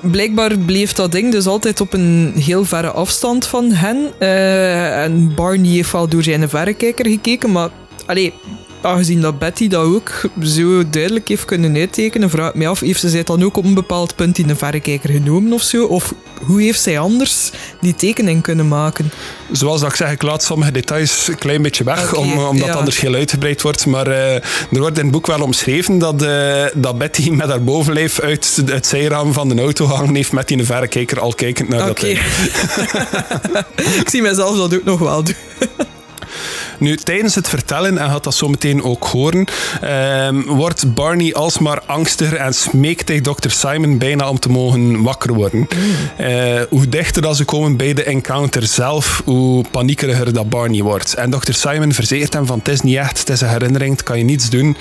blijkbaar 0.00 0.58
bleef 0.58 0.92
dat 0.92 1.12
ding 1.12 1.32
dus 1.32 1.46
altijd 1.46 1.80
op 1.80 1.92
een 1.92 2.32
heel 2.36 2.64
verre 2.64 2.90
afstand 2.90 3.46
van 3.46 3.72
hen. 3.72 4.10
Uh, 4.18 5.02
en 5.02 5.34
Barney 5.34 5.70
heeft 5.70 5.92
wel 5.92 6.08
door 6.08 6.22
zijn 6.22 6.48
verrekijker 6.48 7.06
gekeken, 7.06 7.52
maar 7.52 7.68
allee, 8.06 8.32
aangezien 8.82 9.20
dat 9.20 9.38
Betty 9.38 9.68
dat 9.68 9.84
ook 9.84 10.28
zo 10.42 10.88
duidelijk 10.90 11.28
heeft 11.28 11.44
kunnen 11.44 11.76
uittekenen, 11.76 12.30
vraag 12.30 12.48
ik 12.48 12.54
me 12.54 12.66
af, 12.66 12.80
heeft 12.80 13.00
ze 13.00 13.08
zij 13.08 13.22
dan 13.22 13.42
ook 13.42 13.56
op 13.56 13.64
een 13.64 13.74
bepaald 13.74 14.16
punt 14.16 14.38
in 14.38 14.46
de 14.46 14.56
verrekijker 14.56 15.10
genomen 15.10 15.52
of 15.52 15.62
zo? 15.62 15.84
Of 15.84 16.14
hoe 16.44 16.62
heeft 16.62 16.80
zij 16.80 16.98
anders 16.98 17.50
die 17.80 17.94
tekening 17.94 18.42
kunnen 18.42 18.68
maken? 18.68 19.12
Zoals 19.52 19.80
dat 19.80 19.90
ik 19.90 19.96
zeg, 19.96 20.10
ik 20.10 20.22
laat 20.22 20.42
sommige 20.42 20.72
details 20.72 21.28
een 21.28 21.38
klein 21.38 21.62
beetje 21.62 21.84
weg, 21.84 22.12
okay, 22.12 22.24
om, 22.24 22.38
omdat 22.38 22.66
ja. 22.66 22.74
anders 22.74 23.00
heel 23.00 23.14
uitgebreid 23.14 23.62
wordt. 23.62 23.86
Maar 23.86 24.08
uh, 24.08 24.34
er 24.34 24.44
wordt 24.70 24.98
in 24.98 25.02
het 25.02 25.12
boek 25.12 25.26
wel 25.26 25.42
omschreven 25.42 25.98
dat, 25.98 26.22
uh, 26.22 26.64
dat 26.74 26.98
Betty 26.98 27.30
met 27.30 27.48
haar 27.48 27.64
bovenlijf 27.64 28.20
uit 28.20 28.62
het 28.66 28.86
zijraam 28.86 29.32
van 29.32 29.48
de 29.48 29.60
auto 29.62 29.86
hangen 29.86 30.14
heeft 30.14 30.32
met 30.32 30.48
die 30.48 30.64
verrekijker 30.64 31.20
al 31.20 31.34
kijkend 31.34 31.68
naar 31.68 31.90
okay. 31.90 31.94
dat 31.94 32.00
ding. 32.00 32.18
ik 34.00 34.08
zie 34.10 34.22
mezelf 34.22 34.56
dat 34.56 34.74
ook 34.74 34.84
nog 34.84 34.98
wel 34.98 35.24
doen. 35.24 35.34
Nu, 36.78 36.96
tijdens 36.96 37.34
het 37.34 37.48
vertellen, 37.48 37.98
en 37.98 38.10
gaat 38.10 38.24
dat 38.24 38.34
zo 38.34 38.48
meteen 38.48 38.82
ook 38.82 39.04
horen, 39.04 39.46
um, 39.84 40.44
wordt 40.44 40.94
Barney 40.94 41.34
alsmaar 41.34 41.82
angstiger 41.86 42.36
en 42.36 42.54
smeekt 42.54 43.08
hij 43.08 43.20
Dr. 43.20 43.48
Simon 43.48 43.98
bijna 43.98 44.28
om 44.28 44.38
te 44.38 44.48
mogen 44.48 45.02
wakker 45.02 45.34
worden. 45.34 45.58
Mm. 45.58 46.26
Uh, 46.26 46.60
hoe 46.70 46.88
dichter 46.88 47.22
dat 47.22 47.36
ze 47.36 47.44
komen 47.44 47.76
bij 47.76 47.94
de 47.94 48.04
encounter 48.04 48.66
zelf, 48.66 49.22
hoe 49.24 49.64
paniekeriger 49.70 50.32
dat 50.32 50.48
Barney 50.48 50.82
wordt. 50.82 51.14
En 51.14 51.30
Dr. 51.30 51.52
Simon 51.52 51.92
verzekert 51.92 52.32
hem 52.32 52.46
van 52.46 52.58
het 52.58 52.68
is 52.68 52.80
niet 52.80 52.96
echt, 52.96 53.18
het 53.18 53.28
is 53.28 53.40
een 53.40 53.48
herinnering, 53.48 53.92
het 53.92 54.02
kan 54.02 54.18
je 54.18 54.24
niets 54.24 54.50
doen. 54.50 54.76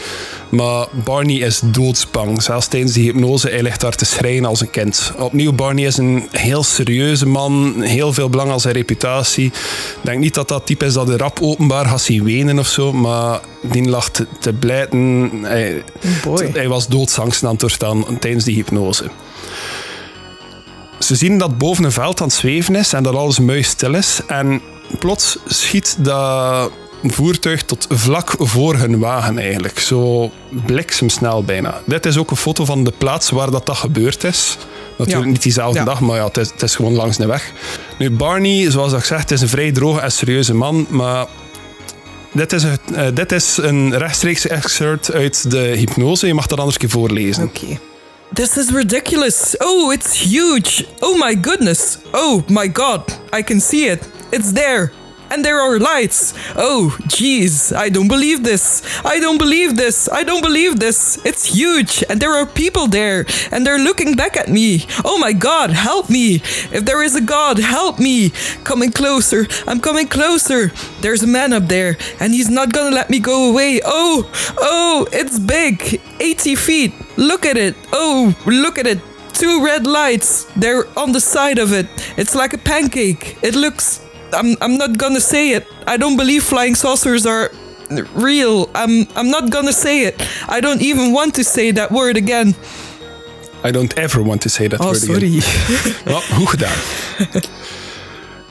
Maar 0.49 0.87
Barney 1.03 1.35
is 1.35 1.61
doodsbang. 1.63 2.41
Zelfs 2.43 2.67
tijdens 2.67 2.93
die 2.93 3.03
hypnose, 3.03 3.49
hij 3.49 3.61
ligt 3.61 3.81
daar 3.81 3.95
te 3.95 4.05
schreien 4.05 4.45
als 4.45 4.61
een 4.61 4.69
kind. 4.69 5.13
Opnieuw, 5.17 5.53
Barney 5.53 5.85
is 5.85 5.97
een 5.97 6.27
heel 6.31 6.63
serieuze 6.63 7.27
man, 7.27 7.81
heel 7.81 8.13
veel 8.13 8.29
belang 8.29 8.51
aan 8.51 8.59
zijn 8.59 8.73
reputatie. 8.73 9.45
Ik 9.45 9.99
denk 10.01 10.19
niet 10.19 10.33
dat 10.33 10.47
dat 10.47 10.65
type 10.65 10.85
is 10.85 10.93
dat 10.93 11.07
de 11.07 11.17
rap 11.17 11.40
openbaar 11.41 11.85
gaat 11.85 12.01
zien 12.01 12.23
wenen 12.23 12.59
of 12.59 12.67
zo, 12.67 12.93
maar 12.93 13.39
die 13.61 13.89
lag 13.89 14.09
te, 14.09 14.27
te 14.39 14.53
blijten. 14.53 15.29
Hij, 15.41 15.83
hij 16.53 16.67
was 16.67 16.87
doodsangst 16.87 17.43
aan 17.43 17.51
het 17.51 17.59
doorstaan 17.59 18.19
tijdens 18.19 18.43
die 18.43 18.55
hypnose. 18.55 19.09
Ze 20.99 21.15
zien 21.15 21.37
dat 21.37 21.57
boven 21.57 21.83
een 21.83 21.91
veld 21.91 22.21
aan 22.21 22.27
het 22.27 22.35
zweven 22.35 22.75
is 22.75 22.93
en 22.93 23.03
dat 23.03 23.15
alles 23.15 23.39
muisstil 23.39 23.93
is. 23.93 24.21
En 24.27 24.61
plots 24.99 25.37
schiet 25.45 25.95
dat 25.99 26.71
voertuig 27.03 27.63
tot 27.63 27.85
vlak 27.89 28.33
voor 28.37 28.75
hun 28.75 28.99
wagen 28.99 29.37
eigenlijk. 29.39 29.79
Zo 29.79 30.31
bliksemsnel 30.65 31.43
bijna. 31.43 31.81
Dit 31.85 32.05
is 32.05 32.17
ook 32.17 32.31
een 32.31 32.37
foto 32.37 32.65
van 32.65 32.83
de 32.83 32.93
plaats 32.97 33.29
waar 33.29 33.51
dat, 33.51 33.65
dat 33.65 33.77
gebeurd 33.77 34.23
is. 34.23 34.57
Natuurlijk 34.97 35.25
Ja. 35.25 35.31
niet 35.31 35.41
diezelfde 35.43 35.79
Ja. 35.79 35.85
dag, 35.85 35.99
maar 35.99 36.17
ja, 36.17 36.25
het 36.25 36.37
is, 36.37 36.49
het 36.51 36.61
is 36.61 36.75
gewoon 36.75 36.93
langs 36.93 37.17
de 37.17 37.25
weg. 37.25 37.51
Nu, 38.01 38.11
Barney, 38.11 38.71
zoals 38.71 38.93
ik 38.93 39.03
zeg, 39.03 39.25
is 39.25 39.41
een 39.41 39.47
vrij 39.47 39.71
droge 39.71 39.99
en 39.99 40.11
serieuze 40.11 40.53
man, 40.53 40.87
maar 40.89 41.25
dit 42.31 42.53
is, 42.53 42.63
het, 42.63 42.79
eh, 42.93 43.07
dit 43.13 43.31
is 43.31 43.57
een 43.57 43.97
rechtstreeks 43.97 44.47
excerpt 44.47 45.13
uit 45.13 45.51
de 45.51 45.57
hypnose. 45.57 46.27
Je 46.27 46.33
mag 46.33 46.47
dat 46.47 46.57
anders 46.57 46.75
een 46.75 46.81
keer 46.81 46.99
voorlezen. 46.99 47.43
Oké. 47.43 47.79
This 48.33 48.57
is 48.57 48.69
ridiculous. 48.69 49.55
Oh, 49.57 49.93
it's 49.93 50.21
huge. 50.21 50.85
Oh 50.99 51.19
my 51.25 51.37
goodness. 51.41 51.97
Oh 52.11 52.47
my 52.47 52.69
god. 52.73 53.19
I 53.37 53.43
can 53.43 53.61
see 53.61 53.89
it. 53.89 53.99
It's 54.29 54.51
there. 54.53 54.91
And 55.31 55.45
there 55.45 55.61
are 55.61 55.79
lights. 55.79 56.33
Oh, 56.57 56.93
jeez. 57.07 57.73
I 57.73 57.87
don't 57.87 58.09
believe 58.09 58.43
this. 58.43 58.83
I 59.05 59.19
don't 59.21 59.37
believe 59.37 59.77
this. 59.77 60.09
I 60.11 60.25
don't 60.25 60.41
believe 60.41 60.77
this. 60.79 61.17
It's 61.23 61.45
huge. 61.45 62.03
And 62.09 62.19
there 62.19 62.33
are 62.33 62.45
people 62.45 62.87
there. 62.87 63.25
And 63.49 63.65
they're 63.65 63.79
looking 63.79 64.15
back 64.15 64.35
at 64.35 64.49
me. 64.49 64.85
Oh 65.05 65.17
my 65.17 65.31
god, 65.31 65.69
help 65.69 66.09
me. 66.09 66.35
If 66.75 66.83
there 66.83 67.01
is 67.01 67.15
a 67.15 67.21
god, 67.21 67.59
help 67.59 67.97
me. 67.97 68.31
Coming 68.65 68.91
closer. 68.91 69.47
I'm 69.67 69.79
coming 69.79 70.07
closer. 70.07 70.73
There's 70.99 71.23
a 71.23 71.27
man 71.27 71.53
up 71.53 71.67
there. 71.67 71.97
And 72.19 72.33
he's 72.33 72.49
not 72.49 72.73
gonna 72.73 72.93
let 72.93 73.09
me 73.09 73.19
go 73.19 73.49
away. 73.49 73.79
Oh, 73.85 74.29
oh, 74.59 75.07
it's 75.13 75.39
big. 75.39 76.01
80 76.19 76.55
feet. 76.55 76.93
Look 77.15 77.45
at 77.45 77.55
it. 77.55 77.75
Oh, 77.93 78.35
look 78.45 78.77
at 78.77 78.85
it. 78.85 78.99
Two 79.31 79.63
red 79.63 79.87
lights. 79.87 80.45
They're 80.57 80.85
on 80.99 81.13
the 81.13 81.21
side 81.21 81.57
of 81.57 81.71
it. 81.71 81.87
It's 82.17 82.35
like 82.35 82.53
a 82.53 82.57
pancake. 82.57 83.37
It 83.41 83.55
looks. 83.55 84.01
I'm, 84.33 84.55
I'm 84.61 84.77
not 84.77 84.97
gonna 84.97 85.19
say 85.19 85.49
it. 85.55 85.63
I 85.87 85.97
don't 85.97 86.17
believe 86.17 86.43
flying 86.43 86.75
saucers 86.77 87.25
are 87.25 87.51
real. 88.15 88.69
I'm, 88.75 89.07
I'm 89.15 89.29
not 89.29 89.49
gonna 89.49 89.71
say 89.71 90.05
it. 90.05 90.13
I 90.57 90.59
don't 90.61 90.81
even 90.81 91.11
want 91.11 91.33
to 91.33 91.43
say 91.43 91.71
that 91.73 91.89
word 91.91 92.15
again. 92.15 92.55
I 93.63 93.71
don't 93.71 93.93
ever 93.93 94.23
want 94.23 94.41
to 94.41 94.49
say 94.49 94.67
that 94.67 94.79
Oh, 94.79 94.85
word 94.85 95.03
again. 95.03 95.41
sorry. 95.41 95.41
Goed 96.35 96.49
gedaan. 96.49 96.77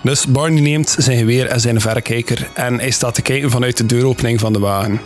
Dus 0.03 0.26
Barney 0.26 0.61
neemt 0.61 0.95
zijn 0.99 1.18
geweer 1.18 1.47
en 1.47 1.61
zijn 1.61 1.81
verrekijker 1.81 2.49
en 2.55 2.78
hij 2.78 2.91
staat 2.91 3.14
te 3.14 3.22
kijken 3.22 3.51
vanuit 3.51 3.76
de 3.76 3.87
deuropening 3.87 4.41
van 4.41 4.53
de 4.53 4.59
wagen. 4.59 5.01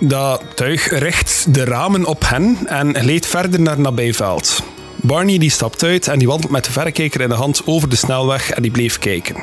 Dat 0.00 0.42
tuig 0.54 0.98
richt 0.98 1.54
de 1.54 1.64
ramen 1.64 2.04
op 2.04 2.22
hen 2.28 2.58
en 2.66 2.94
gleed 2.96 3.26
verder 3.26 3.60
naar 3.60 3.80
nabijveld. 3.80 4.62
Barney 5.00 5.38
die 5.38 5.50
stapt 5.50 5.82
uit 5.82 6.08
en 6.08 6.18
die 6.18 6.28
wandelt 6.28 6.52
met 6.52 6.64
de 6.64 6.72
verrekijker 6.72 7.20
in 7.20 7.28
de 7.28 7.34
hand 7.34 7.62
over 7.64 7.88
de 7.88 7.96
snelweg 7.96 8.50
en 8.50 8.62
die 8.62 8.70
bleef 8.70 8.98
kijken. 8.98 9.36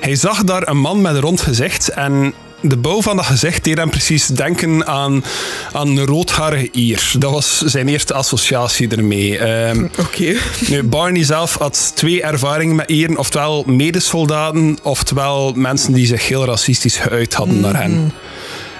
Hij 0.00 0.16
zag 0.16 0.44
daar 0.44 0.68
een 0.68 0.78
man 0.78 1.00
met 1.00 1.14
een 1.14 1.20
rond 1.20 1.40
gezicht 1.40 1.88
en 1.88 2.34
de 2.60 2.76
bouw 2.76 3.02
van 3.02 3.16
dat 3.16 3.24
gezicht 3.24 3.64
deed 3.64 3.76
hem 3.76 3.90
precies 3.90 4.26
denken 4.26 4.86
aan, 4.86 5.24
aan 5.72 5.88
een 5.88 6.06
roodharige 6.06 6.68
Ier. 6.72 7.12
Dat 7.18 7.32
was 7.32 7.58
zijn 7.58 7.88
eerste 7.88 8.14
associatie 8.14 8.88
ermee. 8.88 9.38
Ehm, 9.38 9.84
Oké. 10.06 10.36
nu, 10.68 10.82
Barney 10.82 11.24
zelf 11.24 11.54
had 11.54 11.92
twee 11.94 12.22
ervaringen 12.22 12.76
met 12.76 12.90
Ieren. 12.90 13.16
Oftewel 13.16 13.64
medesoldaten, 13.66 14.78
oftewel 14.82 15.52
mensen 15.52 15.92
die 15.92 16.06
zich 16.06 16.28
heel 16.28 16.44
racistisch 16.44 16.96
geuit 16.96 17.34
hadden 17.34 17.60
naar 17.60 17.82
hen. 17.82 18.12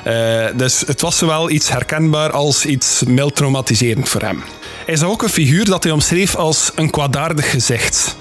Eh, 0.05 0.47
dus 0.57 0.83
het 0.87 1.01
was 1.01 1.19
zowel 1.19 1.51
iets 1.51 1.71
herkenbaar 1.71 2.31
als 2.31 2.67
iets 2.67 3.03
mild 3.07 3.37
traumatiserend 3.37 4.09
voor 4.09 4.21
hem. 4.21 4.43
Hij 4.91 4.99
zag 4.99 5.09
ook 5.09 5.23
een 5.23 5.29
figuur 5.29 5.65
dat 5.65 5.83
hij 5.83 5.93
omschreef 5.93 6.37
als 6.37 6.73
een 6.75 6.91
kwaadaardig 6.91 7.51
gezicht. 7.51 8.17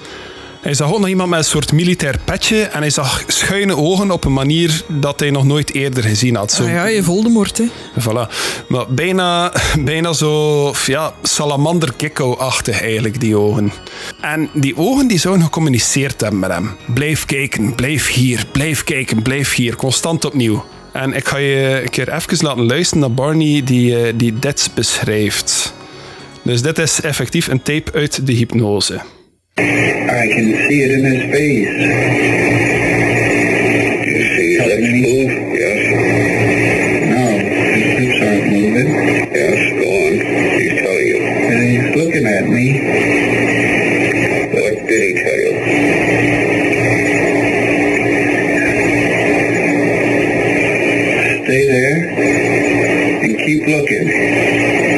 Hij 0.60 0.74
zag 0.74 0.92
ook 0.92 0.98
nog 0.98 1.08
iemand 1.08 1.30
met 1.30 1.38
een 1.38 1.44
soort 1.44 1.72
militair 1.72 2.18
petje 2.24 2.62
en 2.62 2.80
hij 2.80 2.90
zag 2.90 3.24
schuine 3.26 3.76
ogen 3.76 4.10
op 4.10 4.24
een 4.24 4.32
manier 4.32 4.82
dat 4.86 5.20
hij 5.20 5.30
nog 5.30 5.44
nooit 5.44 5.74
eerder 5.74 6.02
gezien 6.02 6.36
had. 6.36 6.52
Zo 6.52 6.62
Ah 6.62 6.70
ja, 6.70 6.86
je 6.86 7.02
Voldemort, 7.02 7.58
hè. 7.58 7.64
Voilà. 8.00 8.32
Maar 8.68 8.84
bijna, 8.88 9.52
bijna 9.78 10.12
zo 10.12 10.74
ja, 10.86 11.14
salamander 11.22 11.94
achtig 12.38 12.82
eigenlijk, 12.82 13.20
die 13.20 13.36
ogen. 13.36 13.72
En 14.20 14.50
die 14.54 14.76
ogen 14.76 15.06
die 15.06 15.18
zouden 15.18 15.44
gecommuniceerd 15.44 16.20
hebben 16.20 16.40
met 16.40 16.50
hem. 16.50 16.76
Blijf 16.94 17.24
kijken, 17.24 17.74
blijf 17.74 18.08
hier, 18.08 18.44
blijf 18.52 18.84
kijken, 18.84 19.22
blijf 19.22 19.54
hier. 19.54 19.76
Constant 19.76 20.24
opnieuw. 20.24 20.64
En 20.92 21.12
ik 21.12 21.28
ga 21.28 21.36
je 21.36 21.80
een 21.82 21.90
keer 21.90 22.14
even 22.14 22.46
laten 22.46 22.66
luisteren 22.66 23.00
naar 23.00 23.12
Barney 23.12 23.62
die, 23.64 24.02
eh, 24.02 24.12
die 24.16 24.38
dit 24.38 24.70
beschrijft. 24.74 25.78
Dus 26.50 26.62
dit 26.62 26.78
is 26.78 27.00
effectief 27.00 27.46
een 27.46 27.62
tape 27.62 27.92
uit 27.92 28.26
de 28.26 28.32
hypnose. 28.32 28.94
I 28.94 30.28
can 30.34 30.54
see 30.68 30.82
it 30.84 30.90
in 30.90 31.04
his 31.04 31.22
face. 31.30 31.70
You 34.06 34.22
see 34.34 34.48
his 34.56 34.66
lips 34.66 34.90
move? 34.90 35.30
Yes. 35.58 35.80
No, 37.08 37.24
his 37.74 37.98
lips 37.98 38.20
aren't 38.20 38.46
moving. 38.50 38.88
Yes, 39.32 39.60
go 39.78 39.86
on. 40.04 40.12
He's 40.58 40.74
telling 40.82 41.06
you. 41.06 41.18
And 41.50 41.60
he's 41.68 41.88
looking 41.96 42.26
at 42.26 42.44
me. 42.48 42.66
What 44.52 44.74
did 44.88 45.02
he 45.06 45.12
tell 45.22 45.38
you? 45.44 45.52
Stay 51.44 51.62
there 51.74 51.98
and 53.22 53.36
keep 53.38 53.62
looking. 53.68 54.89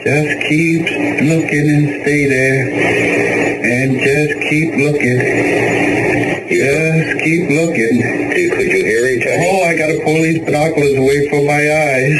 Just 0.00 0.48
keep 0.48 0.80
looking 1.28 1.66
and 1.68 2.00
stay 2.00 2.24
there 2.24 2.72
and 2.72 4.00
just 4.00 4.32
keep 4.48 4.72
looking. 4.80 5.20
Just 6.48 7.20
keep 7.20 7.44
looking. 7.52 8.00
Could 8.32 8.72
you 8.72 8.80
hear 8.80 9.04
him? 9.12 9.44
Oh, 9.44 9.62
I 9.62 9.76
gotta 9.76 10.00
pull 10.02 10.22
these 10.22 10.40
binoculars 10.40 10.96
away 10.96 11.28
from 11.28 11.44
my 11.44 11.60
eyes. 11.60 12.16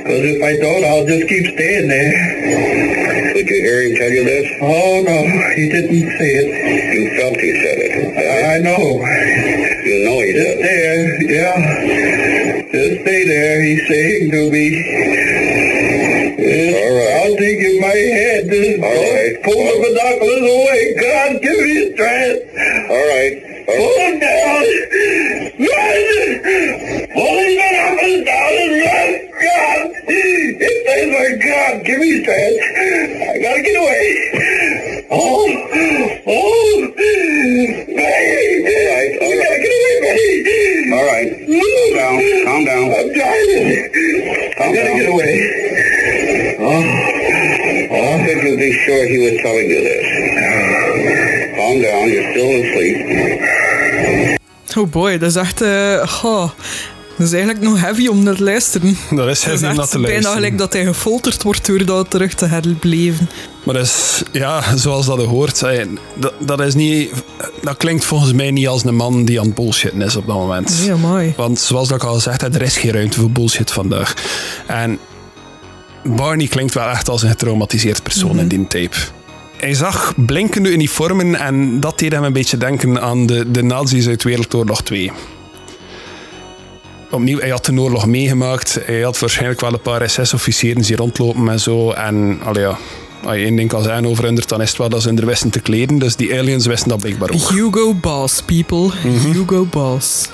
Because 0.00 0.24
if 0.32 0.42
I 0.42 0.56
don't, 0.56 0.80
I'll 0.80 1.04
just 1.04 1.28
keep 1.28 1.44
staying 1.44 1.88
there. 1.88 3.34
Could 3.34 3.48
you 3.50 3.60
hear 3.60 3.82
him 3.82 3.96
tell 3.96 4.10
you 4.10 4.24
this? 4.24 4.48
Oh, 4.62 5.04
no, 5.04 5.28
he 5.56 5.68
didn't 5.68 6.08
say 6.16 6.30
it. 6.40 6.48
You 6.96 7.20
felt 7.20 7.36
he 7.36 7.52
said 7.52 7.78
it. 7.84 7.92
I, 8.16 8.56
I 8.56 8.58
know. 8.64 9.04
You 9.84 10.04
know 10.08 10.20
he 10.24 10.32
Just 10.32 10.58
there, 10.64 11.22
yeah. 11.22 12.62
Just 12.72 13.02
stay 13.02 13.24
there, 13.28 13.62
he's 13.62 13.86
saying 13.88 14.30
to 14.30 14.50
me. 14.50 15.55
All 16.76 16.92
right. 16.92 17.12
I'll 17.24 17.36
dig 17.36 17.58
in 17.64 17.80
my 17.80 17.88
head. 17.88 18.44
All 18.84 19.00
right. 19.14 19.34
Pull 19.44 19.64
the 19.64 19.76
binoculars 19.80 20.44
away. 20.44 20.80
God, 21.00 21.40
give 21.42 21.58
me 21.64 21.94
strength. 21.94 22.42
All 22.92 23.06
right. 23.12 23.34
Pull 23.66 23.92
them 23.96 24.20
down. 24.20 24.62
Run! 25.58 26.00
Pull 27.16 27.34
these 27.40 27.58
binoculars 27.58 28.24
down 28.28 28.52
and 28.60 28.72
run. 28.84 29.10
God! 29.42 29.90
If 30.08 30.76
they 30.86 31.02
my 31.10 31.28
God, 31.42 31.84
give 31.84 31.98
me 31.98 32.22
strength. 32.22 32.62
I 32.62 33.38
gotta 33.42 33.62
get 33.62 33.76
away. 33.76 35.06
Oh! 35.10 35.48
Oh! 36.28 36.92
Baby! 36.96 37.96
All 37.96 38.86
right. 38.92 39.12
All 39.22 39.32
you 39.32 39.38
gotta 39.42 39.60
get 39.64 39.72
away, 39.76 39.96
baby! 40.04 40.92
All 40.92 41.06
right. 41.08 41.30
Calm 41.42 41.90
down. 41.96 42.16
Calm 42.44 42.62
down. 42.64 42.86
I'm 42.94 43.08
driving. 43.12 43.66
I 44.60 44.72
gotta 44.76 44.92
get 44.94 45.08
away. 45.10 45.85
How 47.88 48.24
could 48.24 48.42
you 48.42 48.56
be 48.56 48.72
sure 48.84 49.06
he 49.06 49.18
was 49.18 49.42
telling 49.42 49.68
you 49.70 49.80
this? 49.82 50.04
Calm 51.56 51.80
down, 51.80 52.08
you're 52.10 52.30
still 52.30 52.62
asleep. 52.62 52.96
Oh 54.76 54.90
boy, 54.90 55.18
dat 55.18 55.28
is 55.30 55.36
echt... 55.36 55.60
eh, 55.60 56.08
goh, 56.08 56.50
dat 57.16 57.26
is 57.26 57.32
eigenlijk 57.32 57.64
nog 57.64 57.80
heavy 57.80 58.06
om 58.06 58.22
naar 58.22 58.34
te 58.36 58.42
luisteren. 58.42 58.96
Dat 59.10 59.28
is 59.28 59.42
Dat 59.42 59.52
is 59.52 59.60
heavy 59.60 59.66
om 59.66 59.76
naar 59.76 59.88
te 59.88 59.92
bijna 59.98 60.08
luisteren. 60.08 60.32
gelijk 60.36 60.58
dat 60.58 60.72
hij 60.72 60.84
gefolterd 60.84 61.42
wordt 61.42 61.66
door 61.66 61.84
dat 61.84 62.10
terug 62.10 62.34
te 62.34 62.46
herbeleven. 62.46 63.28
Maar 63.64 63.74
dat 63.74 63.84
is, 63.84 64.22
ja, 64.32 64.76
zoals 64.76 65.06
dat 65.06 65.24
hoort, 65.24 65.60
dat, 66.14 66.32
dat, 66.38 66.60
is 66.60 66.74
niet, 66.74 67.10
dat 67.62 67.76
klinkt 67.76 68.04
volgens 68.04 68.32
mij 68.32 68.50
niet 68.50 68.68
als 68.68 68.84
een 68.84 68.94
man 68.94 69.24
die 69.24 69.40
aan 69.40 69.46
het 69.46 69.54
bullshitten 69.54 70.02
is 70.02 70.16
op 70.16 70.26
dat 70.26 70.36
moment. 70.36 70.82
Ja, 70.84 70.96
mooi. 70.96 71.34
Want 71.36 71.58
zoals 71.58 71.88
dat 71.88 72.02
ik 72.02 72.08
al 72.08 72.14
gezegd 72.14 72.40
heb, 72.40 72.54
er 72.54 72.62
is 72.62 72.76
geen 72.76 72.92
ruimte 72.92 73.20
voor 73.20 73.30
bullshit 73.30 73.70
vandaag. 73.70 74.14
En 74.66 74.98
Barney 76.08 76.46
klinkt 76.46 76.74
wel 76.74 76.88
echt 76.88 77.08
als 77.08 77.22
een 77.22 77.28
getraumatiseerd 77.28 78.02
persoon 78.02 78.38
in 78.38 78.48
die 78.48 78.66
tape. 78.66 78.96
Hij 79.56 79.74
zag 79.74 80.14
blinkende 80.16 80.70
uniformen 80.70 81.34
en 81.34 81.80
dat 81.80 81.98
deed 81.98 82.12
hem 82.12 82.24
een 82.24 82.32
beetje 82.32 82.56
denken 82.56 83.00
aan 83.00 83.26
de, 83.26 83.50
de 83.50 83.62
nazi's 83.62 84.06
uit 84.08 84.22
Wereldoorlog 84.22 84.82
2. 84.82 85.12
Opnieuw, 87.10 87.38
hij 87.38 87.48
had 87.48 87.64
de 87.64 87.80
oorlog 87.80 88.06
meegemaakt. 88.06 88.78
Hij 88.84 89.00
had 89.00 89.18
waarschijnlijk 89.18 89.60
wel 89.60 89.72
een 89.72 89.80
paar 89.80 90.10
SS-officieren 90.10 90.82
die 90.82 90.96
rondlopen 90.96 91.48
en 91.48 91.60
zo. 91.60 91.90
En 91.90 92.38
allee, 92.42 92.62
ja, 92.62 92.78
als 93.24 93.36
je 93.36 93.44
één 93.44 93.56
ding 93.56 93.68
kan 93.68 93.82
zeggen 93.82 94.06
over 94.06 94.24
hun, 94.24 94.42
dan 94.46 94.62
is 94.62 94.68
het 94.68 94.78
wel 94.78 94.88
dat 94.88 95.02
ze 95.02 95.08
hun 95.08 95.24
wisten 95.24 95.50
te 95.50 95.60
kleden. 95.60 95.98
Dus 95.98 96.16
die 96.16 96.38
aliens 96.38 96.66
wisten 96.66 96.88
dat 96.88 97.00
blijkbaar 97.00 97.30
ook. 97.30 97.50
Hugo 97.50 97.94
Boss, 97.94 98.42
people. 98.42 98.90
Mhm. 99.04 99.32
Hugo 99.32 99.64
Boss. 99.64 100.28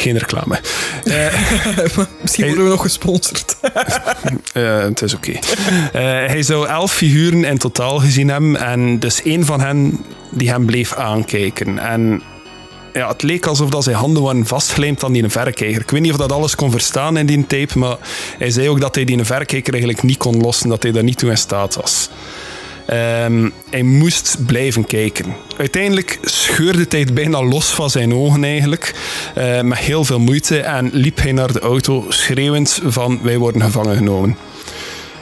Geen 0.00 0.18
reclame. 0.18 0.60
Eh, 1.04 1.14
Misschien 2.22 2.44
Hey. 2.44 2.54
worden 2.54 2.64
we 2.64 2.70
nog 2.70 2.82
gesponsord. 2.82 3.56
Eh, 4.52 4.78
het 4.80 5.02
is 5.02 5.14
oké. 5.14 5.32
Eh, 5.32 5.38
hij 6.02 6.42
zou 6.42 6.66
elf 6.68 6.92
figuren 6.92 7.44
in 7.44 7.58
totaal 7.58 7.98
gezien 7.98 8.28
hebben. 8.28 8.56
En 8.56 8.98
dus 8.98 9.22
één 9.22 9.44
van 9.44 9.60
hen 9.60 10.04
die 10.30 10.50
hem 10.50 10.66
bleef 10.66 10.94
aankijken. 10.94 11.78
En 11.78 12.22
ja, 12.92 13.08
het 13.08 13.22
leek 13.22 13.46
alsof 13.46 13.70
dat 13.70 13.84
zijn 13.84 13.96
handen 13.96 14.22
waren 14.22 14.46
vastgelijmd 14.46 15.04
aan 15.04 15.12
die 15.12 15.28
verrekijker. 15.28 15.80
Ik 15.80 15.90
weet 15.90 16.00
niet 16.00 16.10
of 16.12 16.16
dat 16.16 16.32
alles 16.32 16.54
kon 16.54 16.70
verstaan 16.70 17.16
in 17.16 17.26
die 17.26 17.46
tape, 17.46 17.78
maar 17.78 17.96
hij 18.38 18.50
zei 18.50 18.68
ook 18.68 18.80
dat 18.80 18.94
hij 18.94 19.04
die 19.04 19.24
verrekijker 19.24 19.72
eigenlijk 19.72 20.02
niet 20.02 20.16
kon 20.18 20.40
lossen, 20.40 20.68
dat 20.68 20.82
hij 20.82 20.92
daar 20.92 21.02
niet 21.04 21.18
toe 21.18 21.30
in 21.30 21.38
staat 21.38 21.74
was. 21.74 22.10
Ehm, 22.88 23.50
hij 23.70 23.82
moest 23.82 24.36
blijven 24.46 24.86
kijken. 24.86 25.36
Uiteindelijk 25.56 26.18
scheurde 26.22 26.86
hij 26.88 27.00
het 27.00 27.14
bijna 27.14 27.42
los 27.42 27.66
van 27.66 27.90
zijn 27.90 28.14
ogen 28.14 28.44
eigenlijk, 28.44 28.94
eh, 29.34 29.60
met 29.60 29.78
heel 29.78 30.04
veel 30.04 30.18
moeite, 30.18 30.60
en 30.60 30.90
liep 30.92 31.16
hij 31.16 31.32
naar 31.32 31.52
de 31.52 31.60
auto 31.60 32.04
schreeuwend 32.08 32.80
van 32.84 33.20
wij 33.22 33.38
worden 33.38 33.62
gevangen 33.62 33.96
genomen. 33.96 34.36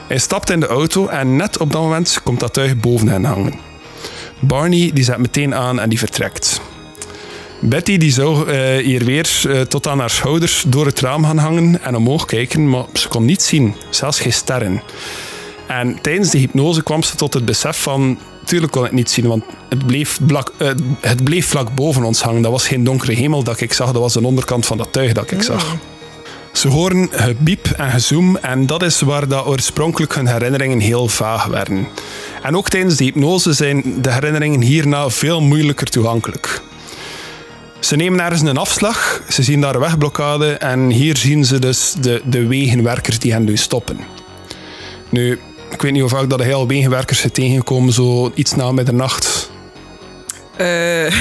Hij 0.07 0.19
stapt 0.19 0.51
in 0.51 0.61
de 0.61 0.67
auto 0.67 1.07
en 1.07 1.37
net 1.37 1.59
op 1.59 1.73
dat 1.73 1.83
moment 1.83 2.21
komt 2.23 2.41
dat 2.41 2.53
tuig 2.53 2.77
boven 2.77 3.09
hen 3.09 3.25
hangen. 3.25 3.55
Barney 4.41 4.91
die 4.95 5.05
zet 5.05 5.19
meteen 5.19 5.55
aan 5.55 5.81
en 5.81 5.89
die 5.89 5.99
vertrekt. 5.99 6.61
Betty 7.61 7.97
die 7.99 8.13
zou 8.13 8.51
eh, 8.51 8.85
hier 8.85 9.05
weer 9.05 9.43
eh, 9.49 9.61
tot 9.61 9.87
aan 9.87 9.99
haar 9.99 10.11
schouders 10.11 10.65
door 10.67 10.87
het 10.87 11.01
raam 11.01 11.25
gaan 11.25 11.39
hangen 11.39 11.83
en 11.83 11.97
omhoog 11.97 12.25
kijken, 12.25 12.69
maar 12.69 12.85
ze 12.93 13.09
kon 13.09 13.25
niets 13.25 13.47
zien, 13.47 13.75
zelfs 13.91 14.21
geen 14.21 14.33
sterren. 14.33 14.83
En 15.67 15.99
tijdens 16.01 16.31
de 16.31 16.39
hypnose 16.39 16.83
kwam 16.83 17.03
ze 17.03 17.17
tot 17.17 17.35
het 17.35 17.45
besef 17.45 17.83
van... 17.83 18.19
Tuurlijk 18.45 18.73
kon 18.73 18.83
ik 18.83 18.89
het 18.89 18.97
niet 18.97 19.11
zien, 19.11 19.27
want 19.27 19.45
het 19.69 19.87
bleef, 19.87 20.19
blak, 20.27 20.53
eh, 20.59 20.71
het 21.01 21.25
bleef 21.25 21.47
vlak 21.47 21.75
boven 21.75 22.05
ons 22.05 22.23
hangen. 22.23 22.43
Dat 22.43 22.51
was 22.51 22.69
geen 22.69 22.85
donkere 22.85 23.13
hemel 23.13 23.43
dat 23.43 23.61
ik 23.61 23.73
zag, 23.73 23.93
dat 23.93 24.03
was 24.03 24.13
de 24.13 24.25
onderkant 24.25 24.67
van 24.67 24.77
dat 24.77 24.93
tuig 24.93 25.13
dat 25.13 25.31
ik 25.31 25.43
zag. 25.43 25.77
Ze 26.53 26.69
horen 26.69 27.09
gebiep 27.13 27.67
en 27.67 27.91
gezoem 27.91 28.37
en 28.37 28.67
dat 28.67 28.83
is 28.83 29.01
waar 29.01 29.29
dat 29.29 29.47
oorspronkelijk 29.47 30.15
hun 30.15 30.27
herinneringen 30.27 30.81
heel 30.81 31.09
vaag 31.09 31.45
werden. 31.45 31.89
En 32.43 32.57
ook 32.57 32.69
tijdens 32.69 32.97
de 32.97 33.05
hypnose 33.05 33.53
zijn 33.53 34.03
de 34.03 34.13
herinneringen 34.13 34.61
hierna 34.61 35.11
veel 35.11 35.41
moeilijker 35.41 35.87
toegankelijk. 35.87 36.61
Ze 37.81 37.97
nemen 37.97 38.21
ergens 38.21 38.41
een 38.41 38.57
afslag, 38.57 39.23
ze 39.29 39.43
zien 39.43 39.61
daar 39.61 39.75
een 39.75 39.81
wegblokkade 39.81 40.53
en 40.53 40.91
hier 40.91 41.17
zien 41.17 41.45
ze 41.45 41.59
dus 41.59 41.95
de, 42.01 42.23
de 42.25 42.47
wegenwerkers 42.47 43.19
die 43.19 43.33
hen 43.33 43.47
doen 43.47 43.57
stoppen. 43.57 43.99
Nu, 45.09 45.41
ik 45.77 45.83
weet 45.83 45.93
niet 45.93 46.01
hoe 46.01 46.11
vaak 46.11 46.31
dat 46.31 46.43
heel 46.43 46.67
wegenwerkers 46.67 47.19
zijn 47.21 47.33
tegengekomen, 47.33 47.93
zo 47.93 48.31
iets 48.35 48.55
na 48.55 48.73
middernacht. 48.73 49.51
Eh, 50.57 51.13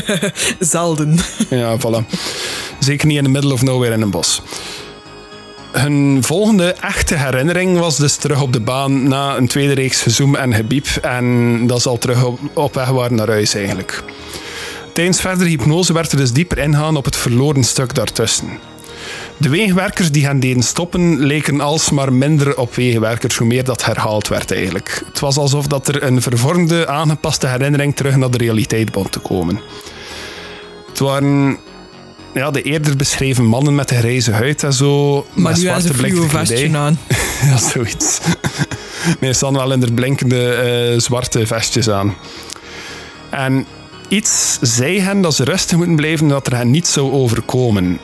zelden. 0.74 1.18
Ja, 1.50 1.76
voilà. 1.78 2.16
Zeker 2.78 3.06
niet 3.06 3.16
in 3.16 3.24
the 3.24 3.30
middle 3.30 3.52
of 3.52 3.62
nowhere 3.62 3.94
in 3.94 4.00
een 4.00 4.10
bos. 4.10 4.42
Hun 5.72 6.18
volgende 6.22 6.72
echte 6.72 7.14
herinnering 7.14 7.78
was 7.78 7.96
dus 7.96 8.16
terug 8.16 8.42
op 8.42 8.52
de 8.52 8.60
baan 8.60 9.08
na 9.08 9.36
een 9.36 9.48
tweede 9.48 9.72
reeks 9.72 10.02
gezoem 10.02 10.34
en 10.34 10.54
gebiep. 10.54 10.86
En 11.02 11.66
dat 11.66 11.82
ze 11.82 11.88
al 11.88 11.98
terug 11.98 12.24
op, 12.24 12.38
op 12.52 12.74
weg 12.74 12.88
waren 12.88 13.16
naar 13.16 13.28
huis 13.28 13.54
eigenlijk. 13.54 14.02
Tijdens 14.92 15.20
verdere 15.20 15.48
hypnose 15.48 15.92
werd 15.92 16.12
er 16.12 16.18
dus 16.18 16.32
dieper 16.32 16.58
ingaan 16.58 16.96
op 16.96 17.04
het 17.04 17.16
verloren 17.16 17.64
stuk 17.64 17.94
daartussen. 17.94 18.58
De 19.42 19.48
wegenwerkers 19.48 20.10
die 20.10 20.26
hen 20.26 20.40
deden 20.40 20.62
stoppen 20.62 21.18
leken 21.18 21.60
alsmaar 21.60 22.12
minder 22.12 22.56
op 22.56 22.74
wegenwerkers 22.74 23.36
hoe 23.36 23.46
meer 23.46 23.64
dat 23.64 23.84
herhaald 23.84 24.28
werd 24.28 24.52
eigenlijk. 24.52 25.02
Het 25.06 25.20
was 25.20 25.36
alsof 25.36 25.66
dat 25.66 25.88
er 25.88 26.02
een 26.02 26.22
vervormde, 26.22 26.88
aangepaste 26.88 27.46
herinnering 27.46 27.96
terug 27.96 28.16
naar 28.16 28.30
de 28.30 28.38
realiteit 28.38 28.92
begon 28.92 29.10
te 29.10 29.18
komen. 29.18 29.60
Het 30.88 30.98
waren 30.98 31.58
ja, 32.34 32.50
de 32.50 32.62
eerder 32.62 32.96
beschreven 32.96 33.44
mannen 33.44 33.74
met 33.74 33.88
de 33.88 33.94
grijze 33.94 34.32
huid 34.32 34.62
en 34.62 34.72
zo. 34.72 35.26
Maar 35.34 35.50
met 35.52 35.60
zwarte 35.60 35.92
blinkende 35.92 36.28
vestje 36.28 36.76
aan. 36.76 36.98
Ja, 37.48 37.56
zoiets. 37.58 38.20
Nee, 39.20 39.32
ze 39.34 39.44
hadden 39.44 39.62
wel 39.62 39.72
in 39.72 39.80
de 39.80 39.92
blinkende 39.92 40.52
eh, 40.52 41.00
zwarte 41.00 41.46
vestjes 41.46 41.90
aan. 41.90 42.14
En 43.30 43.66
iets 44.08 44.58
zei 44.60 45.00
hen 45.00 45.20
dat 45.20 45.34
ze 45.34 45.44
rustig 45.44 45.76
moeten 45.76 45.96
blijven 45.96 46.26
en 46.26 46.32
dat 46.32 46.46
er 46.46 46.56
hen 46.56 46.70
niet 46.70 46.86
zou 46.86 47.12
overkomen. 47.12 47.98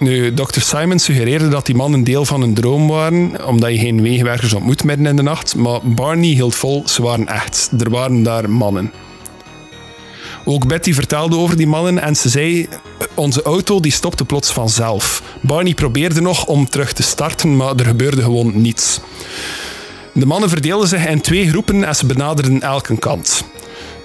Nu, 0.00 0.34
Dr. 0.34 0.60
Simon 0.60 0.98
suggereerde 0.98 1.48
dat 1.48 1.66
die 1.66 1.74
mannen 1.74 2.04
deel 2.04 2.24
van 2.24 2.42
een 2.42 2.54
droom 2.54 2.88
waren, 2.88 3.46
omdat 3.46 3.70
je 3.70 3.78
geen 3.78 4.02
wegenwerkers 4.02 4.52
ontmoet 4.52 4.84
midden 4.84 5.06
in 5.06 5.16
de 5.16 5.22
nacht. 5.22 5.54
Maar 5.54 5.80
Barney 5.82 6.28
hield 6.28 6.54
vol, 6.54 6.82
ze 6.86 7.02
waren 7.02 7.26
echt. 7.26 7.70
Er 7.78 7.90
waren 7.90 8.22
daar 8.22 8.50
mannen. 8.50 8.92
Ook 10.44 10.66
Betty 10.66 10.92
vertelde 10.92 11.36
over 11.36 11.56
die 11.56 11.66
mannen 11.66 11.98
en 12.02 12.16
ze 12.16 12.28
zei: 12.28 12.68
Onze 13.14 13.42
auto 13.42 13.80
die 13.80 13.92
stopte 13.92 14.24
plots 14.24 14.52
vanzelf. 14.52 15.22
Barney 15.40 15.74
probeerde 15.74 16.20
nog 16.20 16.46
om 16.46 16.68
terug 16.68 16.92
te 16.92 17.02
starten, 17.02 17.56
maar 17.56 17.76
er 17.76 17.84
gebeurde 17.84 18.22
gewoon 18.22 18.60
niets. 18.60 19.00
De 20.12 20.26
mannen 20.26 20.48
verdeelden 20.48 20.88
zich 20.88 21.06
in 21.06 21.20
twee 21.20 21.48
groepen 21.48 21.84
en 21.84 21.94
ze 21.94 22.06
benaderden 22.06 22.60
elke 22.60 22.98
kant. 22.98 23.44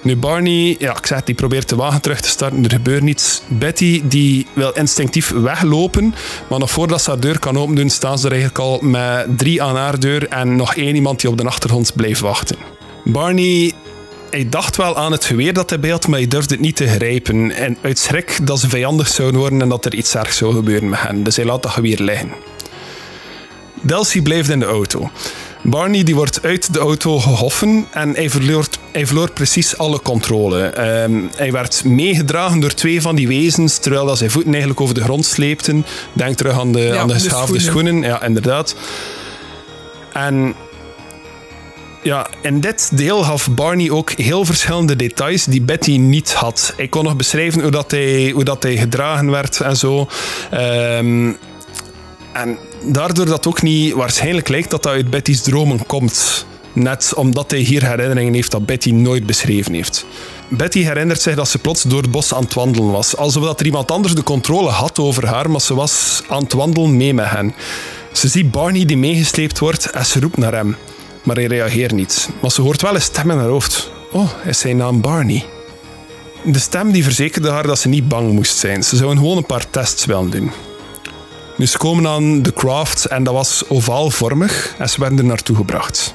Nu, 0.06 0.16
Barney, 0.16 0.76
ja, 0.78 0.96
ik 0.96 1.06
zeg, 1.06 1.22
die 1.22 1.34
probeert 1.34 1.68
de 1.68 1.76
wagen 1.76 2.00
terug 2.00 2.20
te 2.20 2.28
starten, 2.28 2.64
er 2.64 2.70
gebeurt 2.70 3.02
niets. 3.02 3.42
Betty, 3.48 4.02
die 4.04 4.46
wil 4.52 4.72
instinctief 4.72 5.30
weglopen, 5.30 6.14
maar 6.48 6.58
nog 6.58 6.70
voordat 6.70 7.02
ze 7.02 7.10
haar 7.10 7.20
deur 7.20 7.38
kan 7.38 7.58
opendoen, 7.58 7.90
staan 7.90 8.18
ze 8.18 8.26
er 8.26 8.32
eigenlijk 8.32 8.60
al 8.60 8.78
met 8.82 9.38
drie 9.38 9.62
aan 9.62 9.76
haar 9.76 10.00
deur 10.00 10.28
en 10.28 10.56
nog 10.56 10.74
één 10.74 10.94
iemand 10.94 11.20
die 11.20 11.30
op 11.30 11.36
de 11.36 11.44
achtergrond 11.44 11.92
blijft 11.94 12.20
wachten. 12.20 12.56
Barney 13.04 13.72
hij 14.30 14.48
dacht 14.48 14.76
wel 14.76 14.96
aan 14.96 15.12
het 15.12 15.24
geweer 15.24 15.52
dat 15.52 15.70
hij 15.70 15.90
had, 15.90 16.06
maar 16.06 16.18
hij 16.18 16.28
durfde 16.28 16.54
het 16.54 16.62
niet 16.62 16.76
te 16.76 16.86
grijpen. 16.86 17.50
En 17.50 17.78
uit 17.82 17.98
schrik 17.98 18.38
dat 18.42 18.60
ze 18.60 18.68
vijandig 18.68 19.08
zouden 19.08 19.40
worden 19.40 19.62
en 19.62 19.68
dat 19.68 19.84
er 19.84 19.94
iets 19.94 20.14
ergs 20.14 20.36
zou 20.36 20.54
gebeuren 20.54 20.88
met 20.88 21.00
hen. 21.00 21.22
Dus 21.22 21.36
hij 21.36 21.44
laat 21.44 21.62
dat 21.62 21.72
geweer 21.72 22.00
liggen. 22.00 22.30
Delcy 23.82 24.22
blijft 24.22 24.48
in 24.48 24.58
de 24.58 24.64
auto. 24.64 25.10
Barney 25.70 26.02
die 26.02 26.14
wordt 26.14 26.42
uit 26.42 26.72
de 26.72 26.78
auto 26.78 27.18
gehoffen 27.18 27.86
en 27.90 28.14
hij 28.14 28.30
verloor, 28.30 28.66
hij 28.92 29.06
verloor 29.06 29.30
precies 29.30 29.78
alle 29.78 30.00
controle. 30.02 30.62
Ehm, 30.66 31.20
hij 31.36 31.52
werd 31.52 31.84
meegedragen 31.84 32.60
door 32.60 32.74
twee 32.74 33.00
van 33.00 33.14
die 33.16 33.28
wezens, 33.28 33.78
terwijl 33.78 34.06
dat 34.06 34.18
zijn 34.18 34.30
voeten 34.30 34.50
eigenlijk 34.50 34.80
over 34.80 34.94
de 34.94 35.02
grond 35.02 35.24
sleepten. 35.24 35.86
Denk 36.12 36.36
terug 36.36 36.58
aan 36.58 36.72
de, 36.72 36.80
Ja, 36.80 36.96
aan 36.96 37.06
de 37.06 37.12
de 37.12 37.20
geschaafde 37.20 37.60
schoenen. 37.60 37.92
schoenen. 37.92 38.02
Ja, 38.02 38.22
inderdaad. 38.22 38.74
En 40.12 40.54
ja, 42.02 42.26
in 42.42 42.60
dit 42.60 42.90
deel 42.96 43.22
gaf 43.22 43.48
Barney 43.50 43.90
ook 43.90 44.10
heel 44.10 44.44
verschillende 44.44 44.96
details 44.96 45.44
die 45.44 45.62
Betty 45.62 45.96
niet 45.96 46.32
had. 46.32 46.74
Ik 46.76 46.90
kon 46.90 47.04
nog 47.04 47.16
beschrijven 47.16 47.62
hoe, 47.62 47.70
dat 47.70 47.90
hij, 47.90 48.30
hoe 48.34 48.44
dat 48.44 48.62
hij 48.62 48.76
gedragen 48.76 49.30
werd 49.30 49.60
en 49.60 49.76
zo. 49.76 50.08
Ehm, 50.50 51.32
en 52.32 52.58
daardoor 52.86 53.26
dat 53.26 53.46
ook 53.46 53.62
niet 53.62 53.92
waarschijnlijk 53.92 54.48
lijkt 54.48 54.70
dat 54.70 54.82
dat 54.82 54.92
uit 54.92 55.10
Betty's 55.10 55.42
dromen 55.42 55.86
komt. 55.86 56.46
Net 56.72 57.12
omdat 57.14 57.50
hij 57.50 57.60
hier 57.60 57.88
herinneringen 57.88 58.34
heeft 58.34 58.50
dat 58.50 58.66
Betty 58.66 58.90
nooit 58.90 59.26
beschreven 59.26 59.74
heeft. 59.74 60.06
Betty 60.48 60.82
herinnert 60.82 61.22
zich 61.22 61.34
dat 61.34 61.48
ze 61.48 61.58
plots 61.58 61.82
door 61.82 62.02
het 62.02 62.10
bos 62.10 62.34
aan 62.34 62.42
het 62.42 62.54
wandelen 62.54 62.90
was. 62.90 63.16
Alsof 63.16 63.44
dat 63.44 63.60
er 63.60 63.66
iemand 63.66 63.90
anders 63.90 64.14
de 64.14 64.22
controle 64.22 64.68
had 64.68 64.98
over 64.98 65.26
haar, 65.26 65.50
maar 65.50 65.60
ze 65.60 65.74
was 65.74 66.22
aan 66.28 66.42
het 66.42 66.52
wandelen 66.52 66.96
mee 66.96 67.14
met 67.14 67.30
hen. 67.30 67.54
Ze 68.12 68.28
ziet 68.28 68.50
Barney 68.50 68.84
die 68.84 68.96
meegesleept 68.96 69.58
wordt 69.58 69.90
en 69.90 70.06
ze 70.06 70.20
roept 70.20 70.36
naar 70.36 70.54
hem. 70.54 70.76
Maar 71.22 71.36
hij 71.36 71.46
reageert 71.46 71.92
niet. 71.92 72.28
Maar 72.40 72.50
ze 72.50 72.62
hoort 72.62 72.82
wel 72.82 72.94
een 72.94 73.02
stem 73.02 73.30
in 73.30 73.38
haar 73.38 73.48
hoofd. 73.48 73.90
Oh, 74.12 74.30
is 74.44 74.58
zijn 74.58 74.76
naam 74.76 75.00
Barney? 75.00 75.44
De 76.44 76.58
stem 76.58 76.92
die 76.92 77.04
verzekerde 77.04 77.50
haar 77.50 77.66
dat 77.66 77.78
ze 77.78 77.88
niet 77.88 78.08
bang 78.08 78.32
moest 78.32 78.56
zijn. 78.56 78.82
Ze 78.82 78.96
zouden 78.96 79.18
gewoon 79.18 79.36
een 79.36 79.46
paar 79.46 79.70
tests 79.70 80.04
willen 80.04 80.30
doen. 80.30 80.50
Nu, 81.56 81.66
ze 81.66 81.78
komen 81.78 82.06
aan 82.06 82.42
de 82.42 82.52
craft 82.52 83.04
en 83.04 83.24
dat 83.24 83.34
was 83.34 83.62
ovaalvormig 83.68 84.74
en 84.78 84.88
ze 84.88 85.00
werden 85.00 85.18
er 85.18 85.24
naartoe 85.24 85.56
gebracht. 85.56 86.14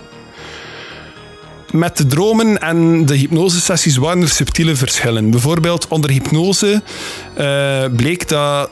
Met 1.72 1.98
de 1.98 2.06
dromen 2.06 2.58
en 2.58 3.06
de 3.06 3.16
hypnosesessies 3.16 3.98
waren 3.98 4.22
er 4.22 4.30
subtiele 4.30 4.76
verschillen. 4.76 5.30
Bijvoorbeeld 5.30 5.88
onder 5.88 6.12
hypnose 6.12 6.82
eh, 7.36 7.86
bleek 7.96 8.28
dat 8.28 8.70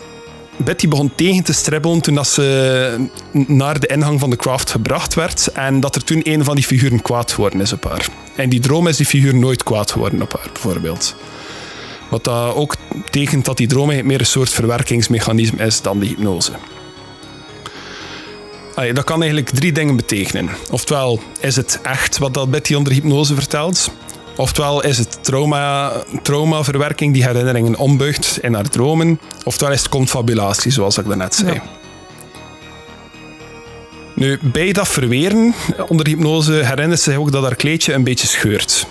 Betty 0.57 0.88
begon 0.88 1.11
tegen 1.15 1.43
te 1.43 1.53
stribbelen 1.53 2.01
toen 2.01 2.15
dat 2.15 2.28
ze 2.28 3.07
naar 3.32 3.80
de 3.80 3.88
ingang 3.88 4.20
van 4.20 4.30
de 4.30 4.36
craft 4.36 4.72
gebracht 4.72 5.13
werd 5.13 5.51
en 5.51 5.80
dat 5.80 5.95
er 5.95 6.03
toen 6.03 6.22
een 6.24 6.43
van 6.43 6.55
die 6.55 6.63
figuren 6.63 7.01
kwaad 7.01 7.32
geworden 7.32 7.61
is 7.61 7.74
op 7.74 7.84
haar. 7.84 8.07
En 8.36 8.49
die 8.49 8.59
droom 8.59 8.88
is 8.88 8.97
die 8.97 9.05
figuur 9.05 9.36
nooit 9.36 9.63
kwaad 9.63 9.91
geworden 9.91 10.22
op 10.22 10.34
haar, 10.34 10.49
bijvoorbeeld. 10.53 11.15
Wat 12.10 12.24
dat 12.24 12.55
ook 12.55 12.76
tekent 13.10 13.45
dat 13.45 13.57
die 13.57 13.68
droom 13.68 13.89
eigenlijk 13.89 14.10
meer 14.10 14.20
een 14.20 14.26
soort 14.32 14.49
verwerkingsmechanisme 14.49 15.66
is 15.66 15.82
dan 15.82 15.99
de 15.99 16.05
hypnose. 16.05 16.51
Allee, 18.76 18.93
dat 18.93 19.03
kan 19.03 19.22
eigenlijk 19.22 19.49
drie 19.49 19.72
dingen 19.72 19.95
betekenen. 19.95 20.49
Oftewel 20.72 21.20
is 21.39 21.55
het 21.55 21.80
echt 21.84 22.18
wat 22.18 22.34
dat 22.34 22.51
Betty 22.51 22.74
onder 22.74 22.93
hypnose 22.93 23.36
vertelt. 23.36 23.91
Oftewel 24.36 24.84
is 24.84 24.97
het 24.97 25.24
trauma, 25.24 25.91
traumaverwerking 26.22 27.14
die 27.14 27.26
herinneringen 27.26 27.76
ombuigt 27.76 28.39
in 28.41 28.53
haar 28.53 28.70
dromen. 28.70 29.20
Oftewel 29.43 29.74
is 29.74 29.80
het 29.80 29.89
confabulatie, 29.89 30.72
zoals 30.72 30.97
ik 30.97 31.07
daarnet 31.07 31.36
zei. 31.36 31.53
Ja. 31.53 31.64
Nu, 34.16 34.39
bij 34.41 34.72
dat 34.72 34.88
verweren 34.88 35.53
onder 35.88 36.07
hypnose 36.07 36.51
herinnert 36.51 37.01
ze 37.01 37.10
zich 37.10 37.20
ook 37.20 37.32
dat 37.32 37.43
haar 37.43 37.55
kleedje 37.55 37.93
een 37.93 38.03
beetje 38.03 38.28
scheurt. 38.28 38.88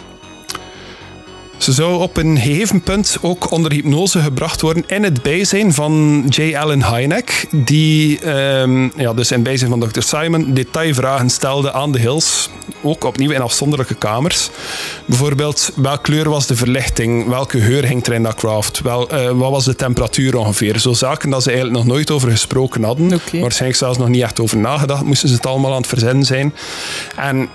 Ze 1.59 1.73
zou 1.73 2.01
op 2.03 2.17
een 2.17 2.39
gegeven 2.39 2.81
punt 2.81 3.19
ook 3.21 3.51
onder 3.51 3.73
hypnose 3.73 4.21
gebracht 4.21 4.61
worden 4.61 4.85
in 4.87 5.03
het 5.03 5.23
bijzijn 5.23 5.75
van 5.75 6.25
J. 6.29 6.57
Allen 6.57 6.85
Hynek, 6.85 7.47
die 7.51 8.21
ehm, 8.21 8.89
ja, 8.97 9.15
dus 9.15 9.31
in 9.31 9.43
bijzijn 9.43 9.71
van 9.71 9.81
Dr. 9.81 10.01
Simon 10.01 10.55
detailvragen 10.55 11.31
stelde 11.31 11.73
aan 11.73 11.93
de 11.93 11.99
Hills, 11.99 12.51
ook 12.83 13.05
opnieuw 13.05 13.31
in 13.31 13.41
afzonderlijke 13.41 13.95
kamers. 13.95 14.51
Bijvoorbeeld, 15.05 15.73
welke 15.75 16.03
kleur 16.03 16.29
was 16.29 16.47
de 16.47 16.57
verlichting? 16.57 17.29
Welke 17.29 17.61
geur 17.61 17.85
hing 17.85 18.07
er 18.07 18.13
in 18.13 18.23
dat 18.23 18.35
craft? 18.35 18.81
Wel, 18.81 19.09
eh, 19.09 19.31
wat 19.31 19.51
was 19.51 19.65
de 19.65 19.75
temperatuur 19.75 20.37
ongeveer? 20.37 20.79
Zo 20.79 20.93
zaken 20.93 21.31
dat 21.31 21.43
ze 21.43 21.51
eigenlijk 21.51 21.79
nog 21.79 21.95
nooit 21.95 22.11
over 22.11 22.31
gesproken 22.31 22.83
hadden. 22.83 23.09
Waarschijnlijk 23.09 23.79
zelfs 23.79 23.99
nog 23.99 24.09
niet 24.09 24.23
echt 24.23 24.41
over 24.41 24.57
nagedacht, 24.57 25.05
moesten 25.05 25.29
ze 25.29 25.35
het 25.35 25.47
allemaal 25.47 25.71
aan 25.71 25.77
het 25.77 25.87
verzinnen 25.87 26.25
zijn. 26.25 26.55
En 27.17 27.49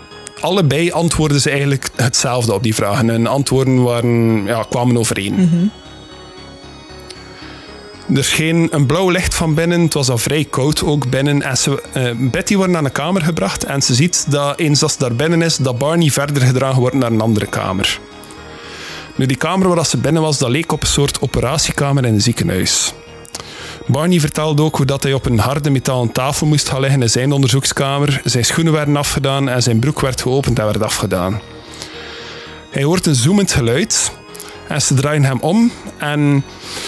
allebei 0.44 0.92
antwoordden 0.92 1.42
ze 1.42 1.50
eigenlijk 1.50 1.90
hetzelfde 1.96 2.54
op 2.54 2.64
die 2.64 2.76
vragen. 2.76 3.08
Hun 3.08 3.28
antwoorden 3.28 3.84
waren, 3.84 4.46
ja, 4.46 4.66
kwamen 4.70 4.98
overeen. 4.98 5.72
Er 8.14 8.24
scheen 8.24 8.68
een 8.72 8.86
blauw 8.86 9.10
licht 9.10 9.36
van 9.36 9.54
binnen. 9.54 9.82
Het 9.82 9.94
was 9.94 10.10
al 10.10 10.18
vrij 10.18 10.46
koud 10.50 10.84
ook 10.84 11.10
binnen. 11.10 11.42
En 11.42 11.58
ze, 11.58 11.84
eh, 11.94 12.12
Betty 12.18 12.56
wordt 12.56 12.72
naar 12.72 12.84
een 12.84 12.92
kamer 12.92 13.22
gebracht 13.22 13.64
en 13.64 13.82
ze 13.82 13.94
ziet 13.94 14.26
dat 14.30 14.60
eens 14.60 14.84
als 14.84 14.92
ze 14.92 15.00
daar 15.00 15.16
binnen 15.16 15.42
is, 15.42 15.58
dat 15.58 15.78
Barney 15.78 16.10
verder 16.10 16.42
gedragen 16.42 16.80
wordt 16.80 16.96
naar 16.96 17.12
een 17.12 17.22
andere 17.22 17.46
kamer. 17.46 18.00
Nu, 19.16 19.26
die 19.26 19.38
kamer 19.38 19.76
waar 19.76 19.86
ze 19.86 19.98
binnen 19.98 20.22
was, 20.22 20.38
dat 20.38 20.50
leek 20.50 20.72
op 20.72 20.82
een 20.82 20.88
soort 20.88 21.22
operatiekamer 21.22 22.06
in 22.06 22.14
een 22.14 22.22
ziekenhuis. 22.22 22.94
Barney 23.88 24.20
vertelde 24.20 24.62
ook 24.62 24.76
hoe 24.76 24.86
dat 24.86 25.04
hij 25.04 25.14
op 25.14 25.26
een 25.26 25.40
harde 25.40 25.70
metalen 25.70 26.12
tafel 26.12 26.48
moest 26.48 26.70
gaan 26.70 26.80
liggen 26.80 27.02
in 27.02 27.10
zijn 27.10 27.32
onderzoekskamer. 27.32 28.22
Zijn 28.24 28.46
schoenen 28.46 28.74
werden 28.74 28.96
afgedaan 28.96 29.50
en 29.50 29.64
zijn 29.64 29.80
broek 29.80 30.00
werd 30.00 30.22
geopend 30.22 30.60
en 30.60 30.66
werd 30.66 30.84
afgedaan. 30.84 31.42
Hij 32.70 32.84
hoort 32.84 33.06
een 33.06 33.16
zoemend 33.16 33.52
geluid 33.52 34.12
En 34.68 34.82
ze 34.82 34.94
draaien 34.94 35.24
hem 35.24 35.40
om 35.40 35.72
en 35.98 36.44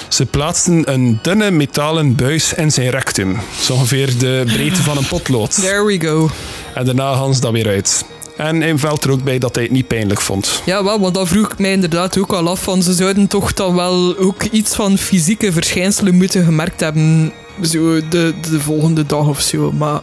ze 0.09 0.25
plaatsen 0.25 0.91
een 0.93 1.19
dunne 1.21 1.51
metalen 1.51 2.15
buis 2.15 2.53
in 2.53 2.71
zijn 2.71 2.89
rectum. 2.89 3.37
Zo 3.61 3.73
ongeveer 3.73 4.17
de 4.17 4.43
breedte 4.45 4.81
van 4.81 4.97
een 4.97 5.07
potlood. 5.07 5.53
There 5.61 5.85
we 5.85 5.99
go. 5.99 6.29
En 6.73 6.85
daarna 6.85 7.15
gaan 7.15 7.33
ze 7.33 7.41
dat 7.41 7.51
weer 7.51 7.67
uit. 7.67 8.05
En 8.37 8.61
hij 8.61 8.77
valt 8.77 9.03
er 9.03 9.11
ook 9.11 9.23
bij 9.23 9.37
dat 9.37 9.55
hij 9.55 9.63
het 9.63 9.73
niet 9.73 9.87
pijnlijk 9.87 10.21
vond. 10.21 10.61
Ja, 10.65 10.83
wel, 10.83 10.99
want 10.99 11.13
dat 11.15 11.27
vroeg 11.27 11.51
ik 11.51 11.59
mij 11.59 11.71
inderdaad 11.71 12.17
ook 12.17 12.33
al 12.33 12.49
af. 12.49 12.63
Van 12.63 12.83
ze 12.83 12.93
zouden 12.93 13.27
toch 13.27 13.53
dan 13.53 13.75
wel 13.75 14.17
ook 14.17 14.43
iets 14.43 14.75
van 14.75 14.97
fysieke 14.97 15.51
verschijnselen 15.51 16.15
moeten 16.15 16.43
gemerkt 16.45 16.79
hebben. 16.79 17.33
Zo 17.61 18.07
de, 18.09 18.33
de 18.49 18.59
volgende 18.59 19.05
dag 19.05 19.27
of 19.27 19.41
zo. 19.41 19.71
Maar 19.71 20.01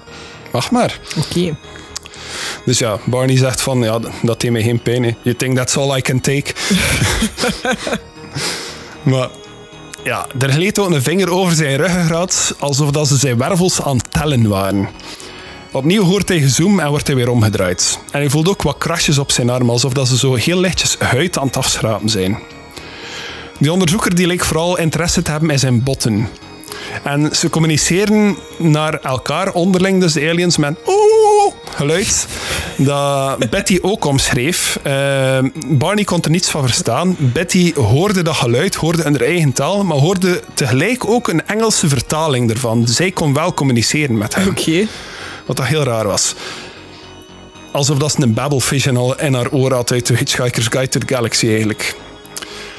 Wacht 0.50 0.70
maar. 0.70 0.98
oké. 1.18 1.56
Dus 2.64 2.78
ja, 2.78 2.98
Barney 3.04 3.36
zegt 3.36 3.60
van, 3.60 3.82
ja, 3.82 3.98
dat 4.22 4.40
deed 4.40 4.50
mij 4.50 4.62
geen 4.62 4.82
pijn. 4.82 5.02
hè. 5.04 5.10
You 5.22 5.36
think 5.36 5.56
that's 5.56 5.76
all 5.76 5.96
I 5.96 6.00
can 6.00 6.20
take? 6.20 6.52
maar 9.02 9.28
ja, 10.04 10.26
er 10.38 10.50
gleed 10.52 10.78
ook 10.78 10.90
een 10.90 11.02
vinger 11.02 11.30
over 11.30 11.54
zijn 11.54 11.76
ruggengraat, 11.76 12.54
alsof 12.58 12.90
dat 12.90 13.08
ze 13.08 13.16
zijn 13.16 13.38
wervels 13.38 13.82
aan 13.82 13.96
het 13.96 14.10
tellen 14.12 14.48
waren. 14.48 14.88
Opnieuw 15.72 16.04
hoort 16.04 16.28
hij 16.28 16.40
gezoem 16.40 16.80
en 16.80 16.88
wordt 16.88 17.06
hij 17.06 17.16
weer 17.16 17.28
omgedraaid. 17.28 17.98
En 18.10 18.20
hij 18.20 18.30
voelt 18.30 18.48
ook 18.48 18.62
wat 18.62 18.78
krasjes 18.78 19.18
op 19.18 19.30
zijn 19.30 19.50
arm, 19.50 19.70
alsof 19.70 19.92
dat 19.92 20.08
ze 20.08 20.16
zo 20.16 20.34
heel 20.34 20.60
lichtjes 20.60 20.96
huid 20.98 21.38
aan 21.38 21.46
het 21.46 21.56
afschrapen 21.56 22.08
zijn. 22.08 22.38
Die 23.58 23.72
onderzoeker 23.72 24.14
die 24.14 24.26
leek 24.26 24.44
vooral 24.44 24.78
interesse 24.78 25.22
te 25.22 25.30
hebben 25.30 25.50
in 25.50 25.58
zijn 25.58 25.82
botten. 25.82 26.28
En 27.02 27.36
ze 27.36 27.50
communiceren 27.50 28.36
naar 28.58 28.94
elkaar 28.94 29.52
onderling, 29.52 30.00
dus 30.00 30.12
de 30.12 30.28
aliens, 30.28 30.56
met 30.56 30.76
oeh 30.86 31.54
geluid. 31.74 32.26
Dat 32.76 33.50
Betty 33.50 33.78
ook 33.82 34.04
omschreef. 34.04 34.78
Eh, 34.82 35.38
Barney 35.68 36.04
kon 36.04 36.22
er 36.22 36.30
niets 36.30 36.50
van 36.50 36.62
verstaan. 36.62 37.16
Betty 37.18 37.74
hoorde 37.74 38.22
dat 38.22 38.34
geluid, 38.34 38.74
hoorde 38.74 39.02
in 39.02 39.12
haar 39.12 39.20
eigen 39.20 39.52
taal, 39.52 39.84
maar 39.84 39.96
hoorde 39.96 40.42
tegelijk 40.54 41.08
ook 41.08 41.28
een 41.28 41.46
Engelse 41.46 41.88
vertaling 41.88 42.50
ervan. 42.50 42.88
Zij 42.88 43.10
kon 43.10 43.34
wel 43.34 43.54
communiceren 43.54 44.18
met 44.18 44.34
hem. 44.34 44.48
Oké. 44.48 44.86
Wat 45.46 45.56
dat 45.56 45.66
heel 45.66 45.82
raar 45.82 46.06
was. 46.06 46.34
Alsof 47.70 47.98
dat 47.98 48.12
ze 48.12 48.22
een 48.22 48.34
babbelvision 48.34 48.96
al 48.96 49.18
in 49.20 49.34
haar 49.34 49.50
oor 49.50 49.72
had 49.72 49.92
uit 49.92 50.06
de 50.06 50.16
Hitchhiker's 50.16 50.66
Guide 50.66 50.88
to 50.88 51.00
the 51.00 51.14
Galaxy 51.14 51.48
eigenlijk. 51.48 51.94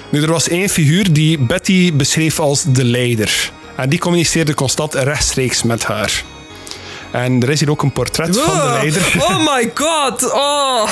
Nu, 0.10 0.22
er 0.22 0.32
was 0.32 0.48
één 0.48 0.70
figuur 0.70 1.14
die 1.14 1.38
Betty 1.40 1.94
beschreef 1.94 2.40
als 2.40 2.64
de 2.64 2.84
leider. 2.84 3.52
En 3.76 3.90
die 3.90 4.00
communiceerde 4.00 4.54
constant 4.54 4.94
rechtstreeks 4.94 5.64
met 5.64 5.84
haar. 5.84 6.24
En 7.12 7.42
er 7.42 7.50
is 7.50 7.60
hier 7.60 7.70
ook 7.70 7.82
een 7.82 7.92
portret 7.92 8.38
van 8.40 8.56
de 8.56 8.72
leider. 8.74 9.14
Oh 9.18 9.56
my 9.56 9.72
god. 9.74 10.32
Oh. 10.34 10.90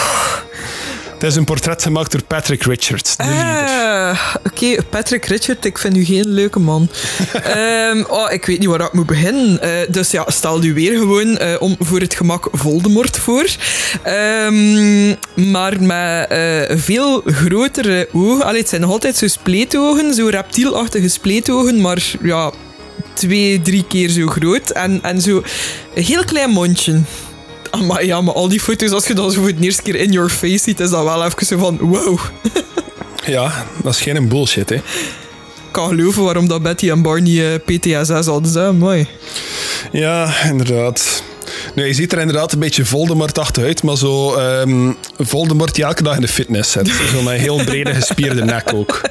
Het 1.22 1.30
is 1.30 1.36
een 1.36 1.44
portret 1.44 1.84
gemaakt 1.84 2.12
door 2.12 2.24
Patrick 2.24 2.64
Richards, 2.64 3.18
de. 3.18 3.24
Eh, 3.24 4.36
Oké, 4.46 4.84
Patrick 4.90 5.26
Richard, 5.26 5.66
ik 5.66 5.78
vind 5.78 5.98
u 5.98 6.04
geen 6.04 6.28
leuke 6.28 6.60
man. 6.60 6.90
Ehm, 7.44 8.04
oh, 8.08 8.32
ik 8.32 8.46
weet 8.46 8.60
niet 8.60 8.68
waar 8.68 8.82
ik 8.82 8.94
moet 8.94 9.06
beginnen. 9.06 9.62
Eh, 9.62 9.72
dus 9.90 10.12
ja, 10.12 10.24
stel 10.28 10.64
u 10.64 10.74
weer 10.74 10.98
gewoon 10.98 11.38
eh, 11.38 11.56
om 11.60 11.76
voor 11.80 12.00
het 12.00 12.14
gemak 12.16 12.48
Voldemort 12.52 13.18
voor. 13.18 13.46
Ehm, 14.04 15.10
maar 15.52 15.82
met 15.84 16.30
eh, 16.30 16.78
veel 16.78 17.22
grotere 17.26 18.10
ogen. 18.14 18.46
Allee, 18.46 18.60
het 18.60 18.70
zijn 18.70 18.82
nog 18.82 18.92
altijd 18.92 19.16
zo 19.16 19.28
spleetogen, 19.28 20.14
zo 20.14 20.28
reptielachtige 20.28 21.08
spleetogen, 21.08 21.82
maar 21.82 22.04
ja, 22.24 22.52
twee, 23.14 23.62
drie 23.62 23.86
keer 23.88 24.10
zo 24.10 24.28
groot. 24.28 24.70
En, 24.70 25.00
en 25.02 25.22
zo 25.22 25.44
een 25.96 26.04
heel 26.04 26.24
klein 26.24 26.50
mondje. 26.50 27.02
Ah, 27.72 27.82
maar 27.82 28.06
ja, 28.06 28.22
maar 28.22 28.34
al 28.34 28.50
die 28.50 28.60
foto's, 28.60 28.92
als 28.92 29.08
je 29.08 29.14
dat 29.14 29.34
zo 29.34 29.42
voor 29.42 29.56
de 29.56 29.64
eerste 29.64 29.82
keer 29.82 29.96
in 29.96 30.12
your 30.12 30.30
face 30.30 30.58
ziet, 30.58 30.80
is 30.80 30.90
dat 30.90 31.04
wel 31.04 31.26
even 31.26 31.46
zo 31.46 31.58
van 31.58 31.78
wow. 31.78 32.20
Ja, 33.26 33.66
dat 33.84 33.94
is 33.94 34.02
geen 34.02 34.28
bullshit, 34.28 34.70
hè. 34.70 34.76
Ik 34.76 35.78
kan 35.78 35.88
geloven 35.88 36.24
waarom 36.24 36.48
dat 36.48 36.64
Betty 36.64 36.90
en 36.90 37.02
Barney 37.02 37.54
eh, 37.54 37.60
PTSS 37.66 38.26
hadden. 38.26 38.54
Hè? 38.54 38.74
Mooi. 38.74 39.08
Ja, 39.92 40.44
inderdaad. 40.44 41.24
Nu, 41.76 41.86
je 41.86 41.94
ziet 41.94 42.12
er 42.12 42.20
inderdaad 42.20 42.52
een 42.52 42.60
beetje 42.60 42.86
Voldemort-achtig 42.86 43.64
uit, 43.64 43.84
maar 43.84 43.98
zo 43.98 44.36
ehm, 44.36 44.92
Voldemort 45.18 45.76
die 45.76 45.84
elke 45.84 46.04
dag 46.04 46.16
in 46.16 46.22
de 46.22 46.28
fitness 46.28 46.72
zit. 46.72 46.88
Zo 46.88 47.22
met 47.22 47.34
een 47.34 47.40
heel 47.40 47.64
brede 47.64 47.94
gespierde 47.94 48.44
nek 48.44 48.74
ook. 48.74 49.02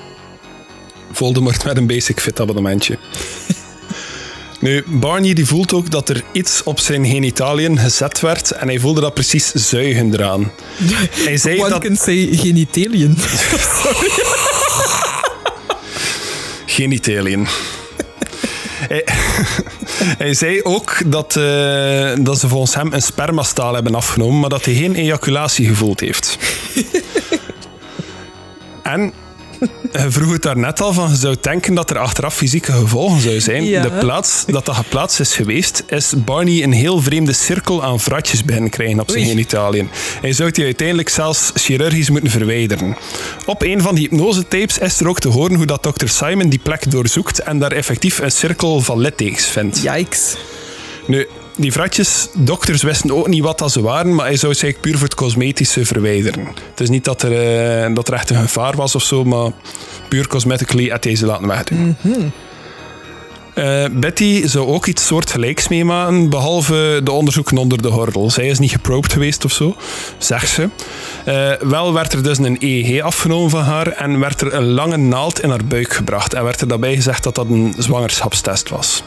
Voldemort 1.12 1.64
met 1.64 1.76
een 1.76 1.86
basic 1.86 2.20
fit 2.20 2.40
abonnementje. 2.40 2.98
Nu, 4.60 4.84
Barney 4.86 5.34
die 5.34 5.46
voelt 5.46 5.72
ook 5.72 5.90
dat 5.90 6.08
er 6.08 6.24
iets 6.32 6.62
op 6.62 6.80
zijn 6.80 7.06
genitaliën 7.06 7.78
gezet 7.78 8.20
werd 8.20 8.50
en 8.50 8.68
hij 8.68 8.78
voelde 8.78 9.00
dat 9.00 9.14
precies 9.14 9.52
zuigen 9.52 10.14
eraan. 10.14 10.52
Hij 11.26 11.36
zei 11.36 11.60
One 11.60 11.68
dat... 11.68 11.82
can 11.82 11.96
say 11.96 12.28
genitaliën. 12.32 13.18
genitaliën. 16.76 17.46
hij, 18.88 19.04
hij 20.24 20.34
zei 20.34 20.62
ook 20.62 21.02
dat, 21.06 21.36
eh, 21.36 22.12
dat 22.20 22.40
ze 22.40 22.48
volgens 22.48 22.74
hem 22.74 22.92
een 22.92 23.02
spermastaal 23.02 23.74
hebben 23.74 23.94
afgenomen, 23.94 24.40
maar 24.40 24.50
dat 24.50 24.64
hij 24.64 24.74
geen 24.74 24.94
ejaculatie 24.94 25.66
gevoeld 25.66 26.00
heeft. 26.00 26.38
en 28.82 29.12
je 29.92 30.10
vroeg 30.10 30.32
het 30.32 30.42
daarnet 30.42 30.80
al 30.80 30.92
van, 30.92 31.10
je 31.10 31.16
zou 31.16 31.36
denken 31.40 31.74
dat 31.74 31.90
er 31.90 31.98
achteraf 31.98 32.34
fysieke 32.34 32.72
gevolgen 32.72 33.20
zou 33.20 33.40
zijn. 33.40 33.64
Ja. 33.64 33.82
De 33.82 33.90
plaats 33.90 34.44
dat 34.46 34.66
dat 34.66 34.74
geplaatst 34.74 35.20
is 35.20 35.34
geweest, 35.34 35.84
is 35.88 36.12
Barney 36.16 36.62
een 36.62 36.72
heel 36.72 37.02
vreemde 37.02 37.32
cirkel 37.32 37.82
aan 37.84 38.00
vratjes 38.00 38.44
beginnen 38.44 38.70
krijgen 38.70 39.00
op 39.00 39.10
zijn 39.10 39.26
genitaliën. 39.26 39.88
Hij 40.20 40.32
zou 40.32 40.50
die 40.50 40.64
uiteindelijk 40.64 41.08
zelfs 41.08 41.50
chirurgisch 41.54 42.10
moeten 42.10 42.30
verwijderen. 42.30 42.96
Op 43.46 43.62
een 43.62 43.82
van 43.82 43.94
die 43.94 44.08
hypnosetapes 44.08 44.78
is 44.78 45.00
er 45.00 45.08
ook 45.08 45.20
te 45.20 45.28
horen 45.28 45.54
hoe 45.54 45.66
dat 45.66 45.82
Dr. 45.82 46.06
Simon 46.06 46.48
die 46.48 46.60
plek 46.62 46.90
doorzoekt 46.90 47.38
en 47.38 47.58
daar 47.58 47.72
effectief 47.72 48.18
een 48.18 48.32
cirkel 48.32 48.80
van 48.80 48.98
littekens 48.98 49.44
vindt. 49.44 49.82
Yikes. 49.82 50.36
Nu, 51.06 51.26
die 51.56 51.72
vratjes, 51.72 52.28
dokters 52.34 52.82
wisten 52.82 53.16
ook 53.16 53.28
niet 53.28 53.42
wat 53.42 53.58
dat 53.58 53.72
ze 53.72 53.82
waren, 53.82 54.14
maar 54.14 54.26
hij 54.26 54.36
zou 54.36 54.54
ze 54.54 54.62
eigenlijk 54.62 54.80
puur 54.80 54.98
voor 54.98 55.08
het 55.08 55.18
cosmetische 55.18 55.84
verwijderen. 55.84 56.46
Het 56.70 56.80
is 56.80 56.88
niet 56.88 57.04
dat 57.04 57.22
er, 57.22 57.32
eh, 57.32 57.94
dat 57.94 58.08
er 58.08 58.14
echt 58.14 58.30
een 58.30 58.36
gevaar 58.36 58.76
was 58.76 58.94
of 58.94 59.02
zo, 59.02 59.24
maar 59.24 59.52
puur 60.08 60.26
cosmetically 60.26 60.88
had 60.88 61.04
hij 61.04 61.16
ze 61.16 61.26
laten 61.26 61.46
wegdoen. 61.46 61.96
Eh, 63.54 63.84
Betty 63.92 64.46
zou 64.46 64.66
ook 64.66 64.86
iets 64.86 65.06
soortgelijks 65.06 65.68
meemaken, 65.68 66.28
behalve 66.30 67.00
de 67.04 67.10
onderzoeken 67.10 67.56
onder 67.56 67.82
de 67.82 67.90
gordel. 67.90 68.30
Zij 68.30 68.46
is 68.46 68.58
niet 68.58 68.70
geprobed 68.70 69.12
geweest 69.12 69.44
of 69.44 69.52
zo, 69.52 69.76
zegt 70.18 70.48
ze. 70.48 70.68
Eh, 71.24 71.68
wel 71.68 71.92
werd 71.92 72.12
er 72.12 72.22
dus 72.22 72.38
een 72.38 72.56
EEG 72.60 73.02
afgenomen 73.02 73.50
van 73.50 73.62
haar 73.62 73.86
en 73.86 74.18
werd 74.18 74.40
er 74.40 74.54
een 74.54 74.70
lange 74.70 74.96
naald 74.96 75.42
in 75.42 75.50
haar 75.50 75.64
buik 75.64 75.92
gebracht. 75.92 76.34
En 76.34 76.44
werd 76.44 76.60
er 76.60 76.68
daarbij 76.68 76.94
gezegd 76.94 77.22
dat 77.22 77.34
dat 77.34 77.46
een 77.48 77.74
zwangerschapstest 77.78 78.68
was. 78.68 79.02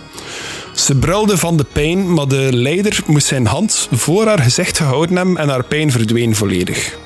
Ze 0.73 0.95
brulde 0.95 1.37
van 1.37 1.57
de 1.57 1.65
pijn, 1.73 2.13
maar 2.13 2.27
de 2.27 2.47
leider 2.51 2.99
moest 3.05 3.27
zijn 3.27 3.45
hand 3.45 3.87
voor 3.91 4.25
haar 4.25 4.39
gezicht 4.39 4.77
gehouden 4.77 5.15
hebben 5.15 5.37
en 5.37 5.49
haar 5.49 5.63
pijn 5.63 5.91
verdween 5.91 6.35
volledig. 6.35 6.97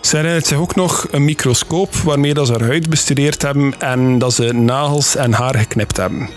Ze 0.00 0.16
herinnert 0.16 0.46
zich 0.46 0.58
ook 0.58 0.74
nog 0.74 1.06
een 1.10 1.24
microscoop 1.24 1.94
waarmee 1.94 2.34
dat 2.34 2.46
ze 2.46 2.52
haar 2.52 2.66
huid 2.66 2.88
bestudeerd 2.88 3.42
hebben 3.42 3.74
en 3.78 4.18
dat 4.18 4.34
ze 4.34 4.52
nagels 4.52 5.16
en 5.16 5.32
haar 5.32 5.54
geknipt 5.54 5.96
hebben. 5.96 6.28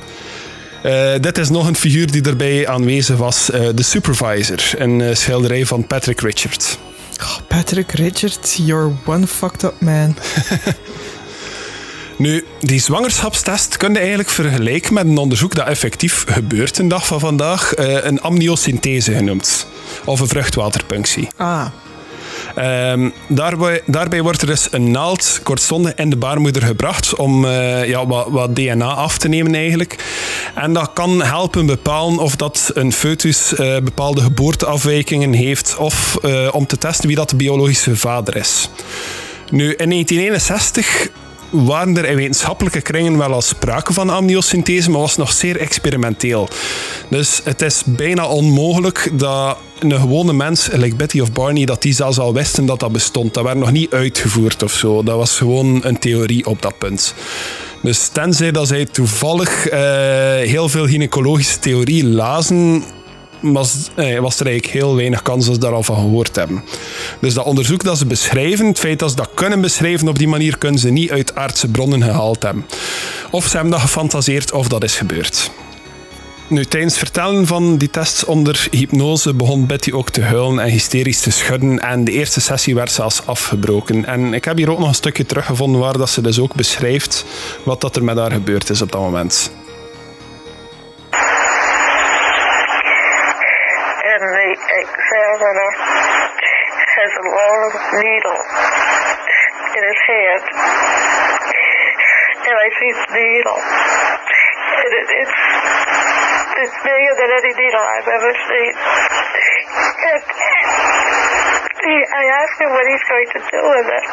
Eh, 0.83 1.13
dit 1.19 1.37
is 1.37 1.49
nog 1.49 1.67
een 1.67 1.75
figuur 1.75 2.11
die 2.11 2.21
erbij 2.21 2.67
aanwezig 2.67 3.17
was, 3.17 3.51
eh, 3.51 3.67
de 3.75 3.83
supervisor, 3.83 4.59
een 4.77 5.01
eh, 5.01 5.15
schilderij 5.15 5.65
van 5.65 5.87
Patrick 5.87 6.21
Richards. 6.21 6.77
Oh, 7.21 7.37
Patrick 7.47 7.91
Richard, 7.91 8.59
you're 8.65 8.91
one 9.05 9.27
fucked 9.27 9.63
up 9.63 9.81
man. 9.81 10.15
Nu, 12.19 12.45
die 12.59 12.79
zwangerschapstest 12.79 13.77
kun 13.77 13.93
je 13.93 13.99
eigenlijk 13.99 14.29
vergelijken 14.29 14.93
met 14.93 15.05
een 15.05 15.17
onderzoek 15.17 15.55
dat 15.55 15.67
effectief 15.67 16.25
gebeurt 16.27 16.77
een 16.77 16.87
dag 16.87 17.07
van 17.07 17.19
vandaag, 17.19 17.73
eh, 17.73 18.03
een 18.03 18.21
amniosynthese 18.21 19.13
genoemd, 19.13 19.67
of 20.05 20.19
een 20.19 20.27
vruchtwaterpunctie. 20.27 21.27
Ah. 21.35 21.65
Ehm, 22.55 23.09
daarbij, 23.27 23.81
daarbij 23.85 24.21
wordt 24.21 24.41
er 24.41 24.47
dus 24.47 24.67
een 24.71 24.91
naald 24.91 25.39
kortstondig 25.43 25.95
in 25.95 26.09
de 26.09 26.15
baarmoeder 26.15 26.61
gebracht 26.63 27.15
om 27.15 27.45
eh, 27.45 27.87
ja, 27.87 28.07
wat, 28.07 28.27
wat 28.29 28.55
DNA 28.55 28.93
af 28.93 29.17
te 29.17 29.27
nemen 29.27 29.55
eigenlijk. 29.55 29.95
En 30.55 30.73
dat 30.73 30.93
kan 30.93 31.23
helpen 31.23 31.65
bepalen 31.65 32.19
of 32.19 32.35
dat 32.35 32.71
een 32.73 32.93
foetus 32.93 33.55
eh, 33.55 33.77
bepaalde 33.77 34.21
geboorteafwijkingen 34.21 35.33
heeft 35.33 35.75
of 35.77 36.17
om 36.51 36.65
te 36.65 36.77
testen 36.77 37.07
wie 37.07 37.15
dat 37.15 37.29
de 37.29 37.35
biologische 37.35 37.95
vader 37.95 38.35
is. 38.35 38.69
Nu, 39.49 39.63
in 39.63 39.89
1961 39.89 41.09
waren 41.49 41.97
er 41.97 42.05
in 42.05 42.15
wetenschappelijke 42.15 42.81
kringen 42.81 43.17
wel 43.17 43.33
al 43.33 43.41
sprake 43.41 43.93
van 43.93 44.09
amniosynthese, 44.09 44.89
maar 44.89 45.01
was 45.01 45.17
nog 45.17 45.31
zeer 45.31 45.59
experimenteel. 45.59 46.49
Dus 47.07 47.41
het 47.43 47.61
is 47.61 47.81
bijna 47.85 48.27
onmogelijk 48.27 49.09
dat 49.13 49.57
een 49.79 49.91
gewone 49.91 50.33
mens, 50.33 50.69
like 50.71 50.95
Betty 50.95 51.19
of 51.19 51.31
Barney, 51.31 51.65
dat 51.65 51.81
die 51.81 51.93
zelfs 51.93 52.19
al 52.19 52.33
wisten 52.33 52.65
dat 52.65 52.79
dat 52.79 52.91
bestond. 52.91 53.33
Dat 53.33 53.43
werd 53.43 53.57
nog 53.57 53.71
niet 53.71 53.93
uitgevoerd 53.93 54.63
of 54.63 54.71
zo. 54.71 55.03
Dat 55.03 55.15
was 55.15 55.37
gewoon 55.37 55.79
een 55.83 55.99
theorie 55.99 56.45
op 56.45 56.61
dat 56.61 56.77
punt. 56.77 57.13
Dus 57.81 58.07
tenzij 58.07 58.51
dat 58.51 58.67
zij 58.67 58.85
toevallig 58.85 59.67
eh, 59.67 59.79
heel 60.35 60.69
veel 60.69 60.87
gynaecologische 60.87 61.59
theorie 61.59 62.05
lazen, 62.05 62.83
was, 63.39 63.89
eh, 63.95 64.19
was 64.19 64.39
er 64.39 64.45
eigenlijk 64.45 64.77
heel 64.77 64.95
weinig 64.95 65.21
kans 65.21 65.45
dat 65.45 65.53
ze 65.53 65.59
daar 65.59 65.73
al 65.73 65.83
van 65.83 65.95
gehoord 65.95 66.35
hebben. 66.35 66.63
Dus 67.19 67.33
dat 67.33 67.45
onderzoek 67.45 67.83
dat 67.83 67.97
ze 67.97 68.05
beschrijven, 68.05 68.65
het 68.65 68.79
feit 68.79 68.99
dat 68.99 69.09
ze 69.09 69.15
dat 69.15 69.29
kunnen 69.33 69.61
beschrijven 69.61 70.07
op 70.07 70.17
die 70.17 70.27
manier, 70.27 70.57
kunnen 70.57 70.79
ze 70.79 70.89
niet 70.89 71.11
uit 71.11 71.35
aardse 71.35 71.67
bronnen 71.67 72.03
gehaald 72.03 72.43
hebben. 72.43 72.65
Of 73.31 73.47
ze 73.47 73.53
hebben 73.53 73.71
dat 73.71 73.81
gefantaseerd 73.81 74.51
of 74.51 74.67
dat 74.67 74.83
is 74.83 74.97
gebeurd. 74.97 75.51
Nu, 76.49 76.65
tijdens 76.65 76.93
het 76.93 77.03
vertellen 77.03 77.47
van 77.47 77.77
die 77.77 77.89
tests 77.89 78.25
onder 78.25 78.67
hypnose 78.71 79.33
begon 79.33 79.65
Betty 79.65 79.91
ook 79.91 80.09
te 80.09 80.21
huilen 80.21 80.59
en 80.59 80.69
hysterisch 80.69 81.19
te 81.19 81.31
schudden. 81.31 81.79
En 81.79 82.03
de 82.03 82.11
eerste 82.11 82.41
sessie 82.41 82.75
werd 82.75 82.91
zelfs 82.91 83.25
afgebroken. 83.25 84.05
En 84.05 84.33
ik 84.33 84.45
heb 84.45 84.57
hier 84.57 84.71
ook 84.71 84.79
nog 84.79 84.87
een 84.87 84.93
stukje 84.93 85.25
teruggevonden 85.25 85.81
waar 85.81 85.97
dat 85.97 86.09
ze 86.09 86.21
dus 86.21 86.39
ook 86.39 86.55
beschrijft 86.55 87.25
wat 87.63 87.81
dat 87.81 87.95
er 87.95 88.03
met 88.03 88.17
haar 88.17 88.31
gebeurd 88.31 88.69
is 88.69 88.81
op 88.81 88.91
dat 88.91 89.01
moment. 89.01 89.51
Needle 97.97 98.39
in 99.75 99.81
his 99.81 100.01
hand. 100.05 100.43
And 102.39 102.55
I 102.55 102.67
see 102.77 102.91
the 102.93 103.07
needle. 103.13 103.59
And 103.59 104.91
it, 104.93 105.07
it's, 105.21 105.37
it's 106.65 106.77
bigger 106.81 107.13
than 107.17 107.29
any 107.29 107.53
needle 107.53 107.83
I've 107.83 108.09
ever 108.09 108.31
seen. 108.49 108.73
And 109.99 110.21
he, 111.79 111.95
I 112.09 112.23
asked 112.41 112.57
him 112.61 112.71
what 112.73 112.85
he's 112.89 113.05
going 113.09 113.29
to 113.33 113.41
do 113.49 113.61
with 113.61 113.87
it. 113.89 114.05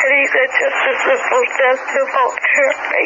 And 0.00 0.10
he 0.16 0.24
said 0.32 0.48
just 0.48 0.78
a 0.80 0.94
simple 1.04 1.44
test 1.60 1.82
to 1.92 2.02
me. 2.90 3.02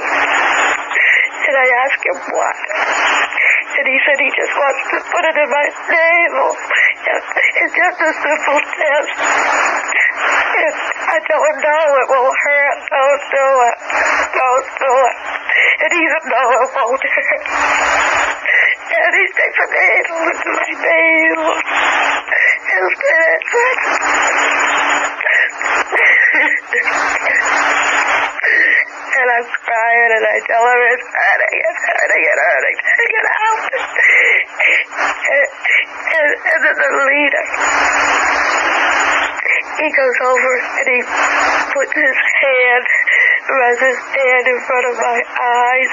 And 1.44 1.55
I 1.56 1.66
asked 1.84 2.02
him 2.05 2.18
why. 2.32 3.43
And 3.74 3.86
he 3.90 3.98
said 4.06 4.16
he 4.22 4.30
just 4.38 4.55
wants 4.55 4.82
to 4.94 5.02
put 5.10 5.24
it 5.26 5.34
in 5.34 5.51
my 5.51 5.66
navel. 5.90 6.55
Oh, 6.55 7.18
it's 7.59 7.74
just 7.74 7.98
a 7.98 8.10
simple 8.22 8.60
test. 8.70 9.18
And 9.18 10.74
I 11.10 11.18
told 11.26 11.42
him, 11.42 11.59
no, 11.59 11.78
it 11.98 12.06
will 12.06 12.30
hurt. 12.38 12.78
Don't 12.86 13.22
do 13.34 13.46
it. 13.66 13.76
Don't 14.30 14.68
do 14.78 14.92
it. 14.94 15.16
And 15.82 15.90
he 15.90 16.06
said, 16.06 16.22
no, 16.30 16.42
it 16.55 16.70
won't 16.70 17.02
hurt. 17.02 17.51
And 18.94 19.10
he 19.10 19.26
sticks 19.34 19.59
a 19.59 19.66
needle 19.74 20.22
into 20.22 20.55
my. 20.55 21.51
And 22.74 22.86
said, 22.94 23.42
and 29.35 29.43
I'm 29.43 29.51
crying 29.51 30.11
and 30.15 30.24
I 30.31 30.39
tell 30.47 30.62
him 30.62 30.81
it's 30.94 31.09
hurting, 31.11 31.59
it's 31.59 31.82
hurting, 31.90 32.23
it's 32.23 32.39
hurting, 32.39 32.77
take 32.94 33.15
it 33.19 33.27
out. 33.35 33.62
And, 35.35 35.48
and, 36.15 36.31
and 36.39 36.61
then 36.62 36.77
the 36.78 36.90
leader, 37.11 37.44
he 39.82 39.89
goes 39.90 40.19
over 40.23 40.52
and 40.78 40.86
he 40.86 41.01
puts 41.74 41.93
his 41.98 42.15
hand, 42.15 42.85
runs 43.51 43.81
his 43.82 43.98
hand 43.98 44.44
in 44.55 44.59
front 44.70 44.86
of 44.86 44.94
my 45.02 45.19
eyes. 45.19 45.93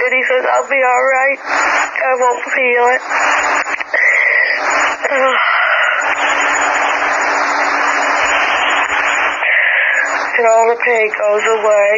And 0.00 0.12
he 0.16 0.22
says, 0.24 0.44
I'll 0.48 0.70
be 0.70 0.80
alright. 0.80 1.40
I 1.44 2.12
won't 2.16 2.44
feel 2.56 2.84
it. 2.96 3.02
Oh. 5.08 5.55
And 10.38 10.46
all 10.52 10.68
the 10.68 10.78
pain 10.84 11.08
goes 11.16 11.46
away. 11.48 11.90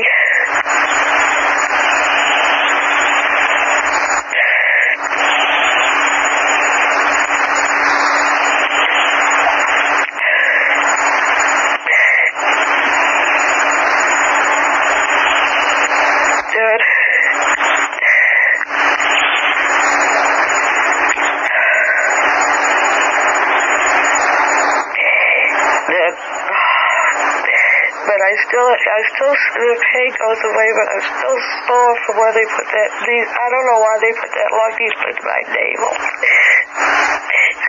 The 29.58 29.76
pain 29.92 30.10
goes 30.24 30.40
away, 30.50 30.68
but 30.78 30.86
I'm 30.94 31.04
still 31.14 31.38
sore 31.66 31.94
from 32.04 32.14
where 32.20 32.32
they 32.38 32.46
put 32.56 32.66
that, 32.76 32.88
these, 33.06 33.28
I 33.44 33.46
don't 33.52 33.66
know 33.70 33.80
why 33.86 33.94
they 34.04 34.12
put 34.22 34.30
that 34.38 34.50
long 34.58 34.72
needle 34.80 35.06
in 35.12 35.18
my 35.30 35.40
navel. 35.56 35.92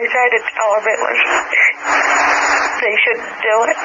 I 0.01 0.05
tried 0.13 0.31
to 0.37 0.41
tell 0.55 0.71
them 0.75 0.85
it 0.93 0.99
was, 1.05 1.19
they 2.81 2.93
shouldn't 3.03 3.33
do 3.47 3.55
it. 3.71 3.77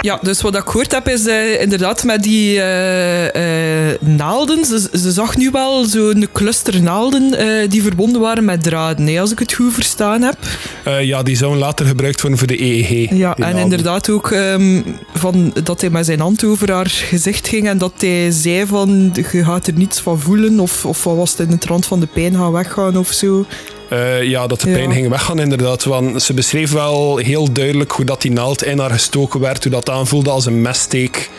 Ja, 0.00 0.18
dus 0.22 0.42
wat 0.42 0.54
ik 0.56 0.62
gehoord 0.66 0.92
heb 0.92 1.08
is 1.08 1.26
eh, 1.26 1.60
inderdaad 1.60 2.04
met 2.04 2.22
die 2.22 2.60
eh, 2.60 3.90
eh, 3.90 4.00
naalden. 4.00 4.64
Ze, 4.64 4.88
ze 4.92 5.10
zag 5.12 5.36
nu 5.36 5.50
wel 5.50 5.84
zo'n 5.84 6.28
cluster 6.32 6.82
naalden 6.82 7.34
eh, 7.34 7.68
die 7.68 7.82
verbonden 7.82 8.20
waren 8.20 8.44
met 8.44 8.62
draden, 8.62 9.06
hè, 9.06 9.20
als 9.20 9.32
ik 9.32 9.38
het 9.38 9.52
goed 9.52 9.74
verstaan 9.74 10.22
heb. 10.22 10.36
Eh, 10.84 11.02
ja, 11.02 11.22
die 11.22 11.36
zouden 11.36 11.60
later 11.60 11.86
gebruikt 11.86 12.20
worden 12.20 12.38
voor 12.38 12.48
de 12.48 12.62
EEG. 12.62 13.10
Ja, 13.10 13.34
en 13.34 13.40
naalden. 13.40 13.60
inderdaad 13.60 14.10
ook 14.10 14.30
ehm, 14.30 14.82
van, 15.18 15.54
dat 15.62 15.80
hij 15.80 15.90
met 15.90 16.06
zijn 16.06 16.20
hand 16.20 16.44
over 16.44 16.72
haar 16.72 16.86
gezicht 16.86 17.48
ging 17.48 17.68
en 17.68 17.78
dat 17.78 17.92
hij 17.96 18.30
zei 18.30 18.66
van 18.66 19.12
je 19.32 19.44
gaat 19.44 19.66
er 19.66 19.72
niets 19.72 20.00
van 20.00 20.20
voelen 20.20 20.60
of, 20.60 20.84
of 20.84 21.04
wat 21.04 21.16
was 21.16 21.30
het 21.30 21.40
in 21.40 21.50
de 21.50 21.58
trant 21.58 21.86
van 21.86 22.00
de 22.00 22.06
pijn 22.06 22.34
gaan 22.34 22.52
weggaan 22.52 22.96
of 22.96 23.12
zo. 23.12 23.44
Eh, 23.88 24.22
ja, 24.22 24.46
dat 24.46 24.60
de 24.60 24.68
Ja. 24.70 24.76
pijn 24.76 24.92
ging 24.92 25.08
weggaan 25.08 25.38
inderdaad. 25.40 25.84
Want 25.84 26.22
ze 26.22 26.34
beschreef 26.34 26.72
wel 26.72 27.16
heel 27.16 27.52
duidelijk 27.52 27.92
hoe 27.92 28.04
dat 28.04 28.22
die 28.22 28.30
naald 28.32 28.64
in 28.64 28.78
haar 28.78 28.90
gestoken 28.90 29.40
werd. 29.40 29.62
Hoe 29.62 29.72
dat 29.72 29.90
aanvoelde 29.90 30.30
als 30.30 30.46
een 30.46 30.62
messteek. 30.62 31.30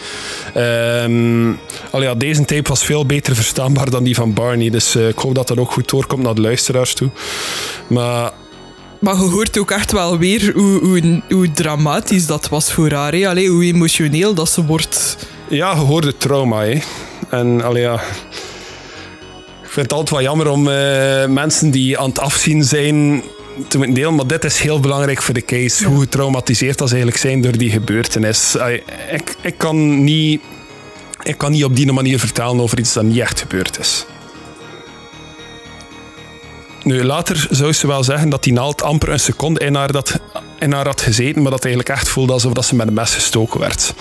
Ehm 0.53 1.51
al 1.91 2.01
ja, 2.01 2.15
deze 2.15 2.45
tape 2.45 2.69
was 2.69 2.83
veel 2.83 3.05
beter 3.05 3.35
verstaanbaar 3.35 3.89
dan 3.89 4.03
die 4.03 4.15
van 4.15 4.33
Barney. 4.33 4.69
Dus 4.69 4.95
eh, 4.95 5.07
ik 5.07 5.17
hoop 5.19 5.35
dat 5.35 5.47
dat 5.47 5.57
ook 5.57 5.71
goed 5.71 5.89
doorkomt 5.89 6.23
naar 6.23 6.35
de 6.35 6.41
luisteraars 6.41 6.93
toe. 6.93 7.09
Maar 7.87 8.31
Maar 9.07 9.15
je 9.15 9.29
hoort 9.29 9.59
ook 9.59 9.71
echt 9.71 9.91
wel 9.91 10.17
weer 10.17 10.51
hoe, 10.55 10.79
hoe, 10.79 11.21
hoe 11.29 11.51
dramatisch 11.51 12.25
dat 12.25 12.49
was 12.49 12.73
voor 12.73 12.91
haar. 12.91 13.13
Hè? 13.13 13.45
Hoe 13.47 13.63
emotioneel 13.63 14.33
dat 14.33 14.49
ze 14.49 14.65
wordt. 14.65 15.17
ja, 15.49 15.71
je 15.71 15.79
hoorde 15.79 16.17
trauma. 16.17 16.63
Hè. 16.63 16.79
En 17.29 17.63
allee, 17.63 17.81
ja... 17.81 17.93
Ik 19.63 19.69
vind 19.73 19.75
het 19.75 19.93
altijd 19.93 20.09
wel 20.09 20.21
jammer 20.21 20.49
om 20.49 20.67
eh, 20.69 21.25
mensen 21.25 21.71
die 21.71 21.97
aan 21.97 22.09
het 22.09 22.19
afzien 22.19 22.63
zijn 22.63 23.23
te 23.67 23.91
delen. 23.91 24.15
Maar 24.15 24.27
dit 24.27 24.43
is 24.43 24.59
heel 24.59 24.79
belangrijk 24.79 25.21
voor 25.21 25.33
de 25.33 25.45
case. 25.45 25.85
Hoe 25.85 25.99
getraumatiseerd 25.99 26.77
dat 26.77 26.87
ze 26.87 26.95
eigenlijk 26.95 27.23
zijn 27.23 27.41
door 27.41 27.57
die 27.57 27.71
gebeurtenis. 27.71 28.55
Ik, 29.11 29.35
ik, 29.41 29.57
kan 29.57 30.03
niet, 30.03 30.41
ik 31.23 31.37
kan 31.37 31.51
niet 31.51 31.63
op 31.63 31.75
die 31.75 31.91
manier 31.91 32.19
vertellen 32.19 32.59
over 32.59 32.79
iets 32.79 32.93
dat 32.93 33.03
niet 33.03 33.19
echt 33.19 33.39
gebeurd 33.39 33.79
is. 33.79 34.05
Nu, 36.87 37.03
later 37.03 37.47
zou 37.49 37.73
ze 37.73 37.87
wel 37.87 38.03
zeggen 38.03 38.29
dat 38.29 38.43
die 38.43 38.53
naald 38.53 38.81
amper 38.81 39.09
een 39.09 39.19
seconde 39.19 39.59
in 39.59 39.75
haar, 39.75 39.91
dat, 39.91 40.19
in 40.59 40.71
haar 40.71 40.85
had 40.85 41.01
gezeten, 41.01 41.41
maar 41.41 41.51
dat 41.51 41.63
het 41.63 41.65
eigenlijk 41.73 41.99
echt 41.99 42.09
voelde 42.09 42.33
alsof 42.33 42.53
dat 42.53 42.65
ze 42.65 42.75
met 42.75 42.87
een 42.87 42.93
mes 42.93 43.13
gestoken 43.13 43.59
werd. 43.59 43.93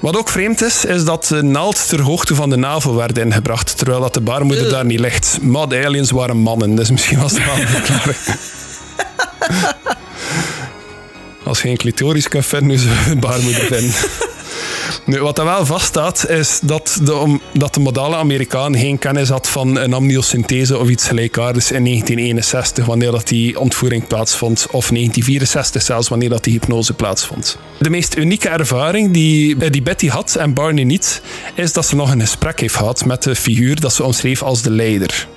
Wat 0.00 0.16
ook 0.16 0.28
vreemd 0.28 0.62
is, 0.62 0.84
is 0.84 1.04
dat 1.04 1.24
de 1.24 1.42
naald 1.42 1.88
ter 1.88 2.00
hoogte 2.00 2.34
van 2.34 2.50
de 2.50 2.56
navel 2.56 2.94
werd 2.94 3.18
ingebracht, 3.18 3.78
terwijl 3.78 4.00
dat 4.00 4.14
de 4.14 4.20
baarmoeder 4.20 4.70
daar 4.70 4.84
niet 4.84 5.00
ligt. 5.00 5.38
Maar 5.42 5.68
de 5.68 5.84
aliens 5.84 6.10
waren 6.10 6.36
mannen, 6.36 6.74
dus 6.74 6.90
misschien 6.90 7.18
was 7.18 7.32
het 7.32 7.44
wel 7.44 7.56
een 7.60 7.68
verklaring. 7.68 8.16
Als 11.44 11.62
je 11.62 11.68
een 11.68 11.76
clitoris 11.76 12.28
kan 12.28 12.42
vinden, 12.42 12.68
nu 12.68 12.82
je 12.82 13.10
een 13.10 13.20
baarmoeder 13.20 13.64
vinden. 13.64 13.94
Nu, 15.06 15.20
wat 15.20 15.38
er 15.38 15.44
wel 15.44 15.66
vaststaat, 15.66 16.28
is 16.28 16.60
dat 16.62 16.98
de, 17.02 17.38
de 17.52 17.80
modale 17.80 18.16
Amerikaan 18.16 18.76
geen 18.76 18.98
kennis 18.98 19.28
had 19.28 19.48
van 19.48 19.76
een 19.76 19.92
amniosynthese 19.92 20.78
of 20.78 20.88
iets 20.88 21.06
gelijkaardigs 21.06 21.72
in 21.72 21.84
1961, 21.84 22.86
wanneer 22.86 23.10
dat 23.10 23.28
die 23.28 23.60
ontvoering 23.60 24.06
plaatsvond, 24.06 24.66
of 24.70 24.88
1964 24.88 25.82
zelfs, 25.82 26.08
wanneer 26.08 26.28
dat 26.28 26.44
die 26.44 26.52
hypnose 26.52 26.94
plaatsvond. 26.94 27.58
De 27.78 27.90
meest 27.90 28.16
unieke 28.16 28.48
ervaring 28.48 29.12
die, 29.12 29.56
eh, 29.58 29.70
die 29.70 29.82
Betty 29.82 30.08
had 30.08 30.34
en 30.34 30.54
Barney 30.54 30.84
niet, 30.84 31.22
is 31.54 31.72
dat 31.72 31.86
ze 31.86 31.96
nog 31.96 32.10
een 32.10 32.20
gesprek 32.20 32.60
heeft 32.60 32.76
gehad 32.76 33.04
met 33.04 33.22
de 33.22 33.34
figuur 33.34 33.80
dat 33.80 33.94
ze 33.94 34.04
omschreef 34.04 34.42
als 34.42 34.62
de 34.62 34.70
leider. 34.70 35.28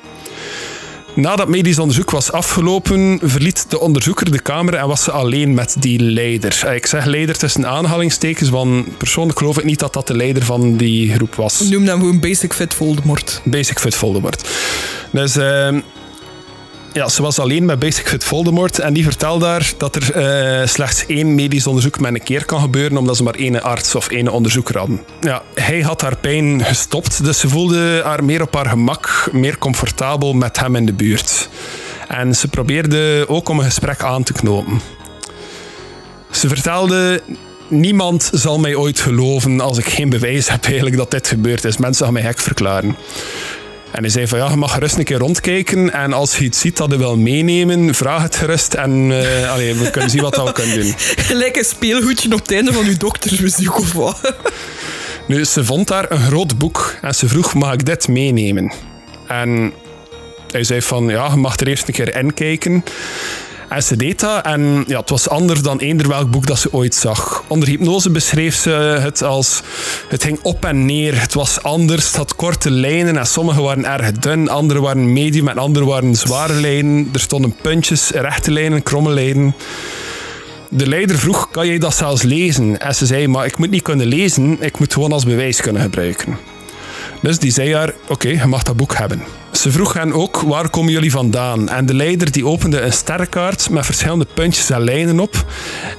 Nadat 1.19 1.47
medisch 1.47 1.79
onderzoek 1.79 2.11
was 2.11 2.31
afgelopen, 2.31 3.19
verliet 3.23 3.65
de 3.69 3.79
onderzoeker 3.79 4.31
de 4.31 4.41
kamer 4.41 4.73
en 4.73 4.87
was 4.87 5.03
ze 5.03 5.11
alleen 5.11 5.53
met 5.53 5.75
die 5.79 5.99
leider. 5.99 6.61
Eh, 6.65 6.75
Ik 6.75 6.85
zeg 6.85 7.05
leider 7.05 7.37
tussen 7.37 7.67
aanhalingstekens, 7.67 8.49
want 8.49 8.97
persoonlijk 8.97 9.37
geloof 9.37 9.57
ik 9.57 9.63
niet 9.63 9.79
dat 9.79 9.93
dat 9.93 10.07
de 10.07 10.15
leider 10.15 10.43
van 10.43 10.77
die 10.77 11.13
groep 11.13 11.35
was. 11.35 11.59
Noem 11.61 11.87
hem 11.87 11.99
gewoon 11.99 12.19
Basic 12.19 12.53
Fit 12.53 12.73
Voldemort. 12.73 13.41
Basic 13.43 13.79
Fit 13.79 13.95
Voldemort. 13.95 14.49
Dus 15.11 15.35
ehm, 15.35 15.79
ja, 16.93 17.09
ze 17.09 17.21
was 17.21 17.39
alleen 17.39 17.65
met 17.65 17.79
Basic 17.79 18.07
Fit 18.07 18.23
Voldemort 18.23 18.79
en 18.79 18.93
die 18.93 19.03
vertelde 19.03 19.45
daar 19.45 19.73
dat 19.77 19.95
er 19.95 20.11
eh, 20.13 20.67
slechts 20.67 21.05
één 21.05 21.35
medisch 21.35 21.67
onderzoek 21.67 21.99
met 21.99 22.13
een 22.13 22.23
keer 22.23 22.45
kan 22.45 22.61
gebeuren 22.61 22.97
omdat 22.97 23.17
ze 23.17 23.23
maar 23.23 23.35
één 23.35 23.61
arts 23.61 23.95
of 23.95 24.09
één 24.09 24.27
onderzoeker 24.27 24.77
hadden. 24.77 25.03
Ja, 25.21 25.41
hij 25.53 25.81
had 25.81 26.01
haar 26.01 26.17
pijn 26.17 26.65
gestopt, 26.65 27.23
dus 27.23 27.39
ze 27.39 27.49
voelde 27.49 28.01
haar 28.03 28.23
meer 28.23 28.41
op 28.41 28.55
haar 28.55 28.69
gemak, 28.69 29.29
meer 29.31 29.57
comfortabel 29.57 30.33
met 30.33 30.59
hem 30.59 30.75
in 30.75 30.85
de 30.85 30.93
buurt. 30.93 31.49
En 32.07 32.35
ze 32.35 32.47
probeerde 32.47 33.25
ook 33.27 33.49
om 33.49 33.59
een 33.59 33.65
gesprek 33.65 34.03
aan 34.03 34.23
te 34.23 34.33
knopen. 34.33 34.81
Ze 36.31 36.47
vertelde 36.47 37.21
niemand 37.67 38.29
zal 38.33 38.59
mij 38.59 38.75
ooit 38.75 38.99
geloven 38.99 39.59
als 39.59 39.77
ik 39.77 39.89
geen 39.89 40.09
bewijs 40.09 40.49
heb 40.49 40.65
eigenlijk 40.65 40.97
dat 40.97 41.11
dit 41.11 41.27
gebeurd 41.27 41.63
is. 41.63 41.77
Mensen 41.77 42.05
gaan 42.05 42.13
mij 42.13 42.23
gek 42.23 42.39
verklaren. 42.39 42.95
En 43.91 44.01
hij 44.01 44.09
zei 44.09 44.27
van 44.27 44.39
ja, 44.39 44.49
je 44.49 44.55
mag 44.55 44.73
gerust 44.73 44.97
een 44.97 45.03
keer 45.03 45.17
rondkijken 45.17 45.93
en 45.93 46.13
als 46.13 46.37
je 46.37 46.43
iets 46.43 46.59
ziet 46.59 46.77
dat 46.77 46.91
je 46.91 46.97
wil 46.97 47.17
meenemen, 47.17 47.95
vraag 47.95 48.21
het 48.21 48.35
gerust 48.35 48.73
en 48.73 49.09
uh, 49.09 49.51
allee, 49.51 49.73
we 49.73 49.89
kunnen 49.91 50.09
zien 50.09 50.21
wat 50.21 50.35
we 50.35 50.51
kunnen 50.51 50.81
doen. 50.81 50.93
Gelijk 51.29 51.57
een 51.57 51.65
speelgoedje 51.65 52.33
op 52.33 52.39
het 52.39 52.51
einde 52.51 52.73
van 52.73 52.85
uw 52.85 52.97
doktersbezoek 52.97 53.79
of 53.79 53.93
wat. 53.93 54.19
Nu, 55.27 55.45
ze 55.45 55.65
vond 55.65 55.87
daar 55.87 56.11
een 56.11 56.19
groot 56.19 56.57
boek 56.57 56.95
en 57.01 57.15
ze 57.15 57.27
vroeg, 57.27 57.53
mag 57.53 57.73
ik 57.73 57.85
dit 57.85 58.07
meenemen? 58.07 58.71
En 59.27 59.73
hij 60.51 60.63
zei 60.63 60.81
van 60.81 61.07
ja, 61.07 61.29
je 61.29 61.35
mag 61.35 61.59
er 61.59 61.67
eerst 61.67 61.87
een 61.87 61.93
keer 61.93 62.15
in 62.15 62.33
kijken. 62.33 62.83
En 63.69 63.83
ze 63.83 63.95
deed 63.95 64.19
dat 64.19 64.45
en 64.45 64.83
ja, 64.87 64.99
het 64.99 65.09
was 65.09 65.29
anders 65.29 65.61
dan 65.61 65.79
eender 65.79 66.07
welk 66.07 66.31
boek 66.31 66.47
dat 66.47 66.59
ze 66.59 66.73
ooit 66.73 66.95
zag. 66.95 67.43
Onder 67.47 67.67
hypnose 67.69 68.09
beschreef 68.09 68.55
ze 68.55 68.69
het 69.01 69.23
als... 69.23 69.61
Het 70.07 70.23
ging 70.23 70.39
op 70.41 70.65
en 70.65 70.85
neer, 70.85 71.21
het 71.21 71.33
was 71.33 71.63
anders, 71.63 72.05
het 72.05 72.15
had 72.15 72.35
korte 72.35 72.71
lijnen 72.71 73.17
en 73.17 73.27
sommige 73.27 73.61
waren 73.61 73.85
erg 73.85 74.11
dun, 74.11 74.49
andere 74.49 74.81
waren 74.81 75.13
medium 75.13 75.47
en 75.47 75.57
andere 75.57 75.85
waren 75.85 76.15
zware 76.15 76.53
lijnen. 76.53 77.09
Er 77.13 77.19
stonden 77.19 77.55
puntjes, 77.61 78.09
rechte 78.09 78.51
lijnen, 78.51 78.83
kromme 78.83 79.13
lijnen. 79.13 79.55
De 80.69 80.87
leider 80.87 81.17
vroeg, 81.17 81.49
kan 81.51 81.67
jij 81.67 81.77
dat 81.77 81.95
zelfs 81.95 82.21
lezen? 82.21 82.79
En 82.79 82.95
ze 82.95 83.05
zei, 83.05 83.27
maar 83.27 83.45
ik 83.45 83.57
moet 83.57 83.69
niet 83.69 83.81
kunnen 83.81 84.07
lezen, 84.07 84.57
ik 84.59 84.79
moet 84.79 84.93
gewoon 84.93 85.11
als 85.11 85.25
bewijs 85.25 85.61
kunnen 85.61 85.81
gebruiken. 85.81 86.37
Dus 87.21 87.39
die 87.39 87.51
zei 87.51 87.75
haar, 87.75 87.93
oké, 88.07 88.27
je 88.27 88.45
mag 88.45 88.63
dat 88.63 88.77
boek 88.77 88.95
hebben. 88.95 89.21
Ze 89.59 89.71
vroeg 89.71 89.93
hen 89.93 90.13
ook, 90.13 90.41
waar 90.41 90.69
komen 90.69 90.91
jullie 90.91 91.11
vandaan? 91.11 91.69
En 91.69 91.85
de 91.85 91.93
leider 91.93 92.31
die 92.31 92.45
opende 92.45 92.81
een 92.81 92.93
sterrenkaart 92.93 93.69
met 93.69 93.85
verschillende 93.85 94.25
puntjes 94.33 94.69
en 94.69 94.83
lijnen 94.83 95.19
op. 95.19 95.45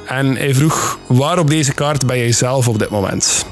En 0.06 0.36
hij 0.36 0.54
vroeg, 0.54 0.98
waar 1.06 1.38
op 1.38 1.48
deze 1.48 1.74
kaart 1.74 2.06
ben 2.06 2.18
jij 2.18 2.32
zelf 2.32 2.68
op 2.68 2.78
dit 2.78 2.90
moment? 2.90 3.46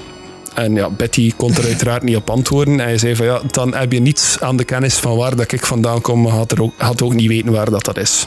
En 0.54 0.74
ja, 0.74 0.90
Betty 0.90 1.32
kon 1.36 1.54
er 1.54 1.64
uiteraard 1.64 2.02
niet 2.02 2.16
op 2.16 2.30
antwoorden. 2.30 2.80
En 2.80 2.86
hij 2.86 2.98
zei 2.98 3.16
van 3.16 3.26
ja, 3.26 3.40
dan 3.50 3.74
heb 3.74 3.92
je 3.92 4.00
niets 4.00 4.40
aan 4.40 4.56
de 4.56 4.64
kennis 4.64 4.94
van 4.94 5.16
waar 5.16 5.36
dat 5.36 5.52
ik 5.52 5.66
vandaan 5.66 6.00
kom, 6.00 6.22
maar 6.22 6.32
had, 6.32 6.52
er 6.52 6.62
ook, 6.62 6.74
had 6.76 7.02
ook 7.02 7.14
niet 7.14 7.28
weten 7.28 7.52
waar 7.52 7.70
dat, 7.70 7.84
dat 7.84 7.98
is. 7.98 8.26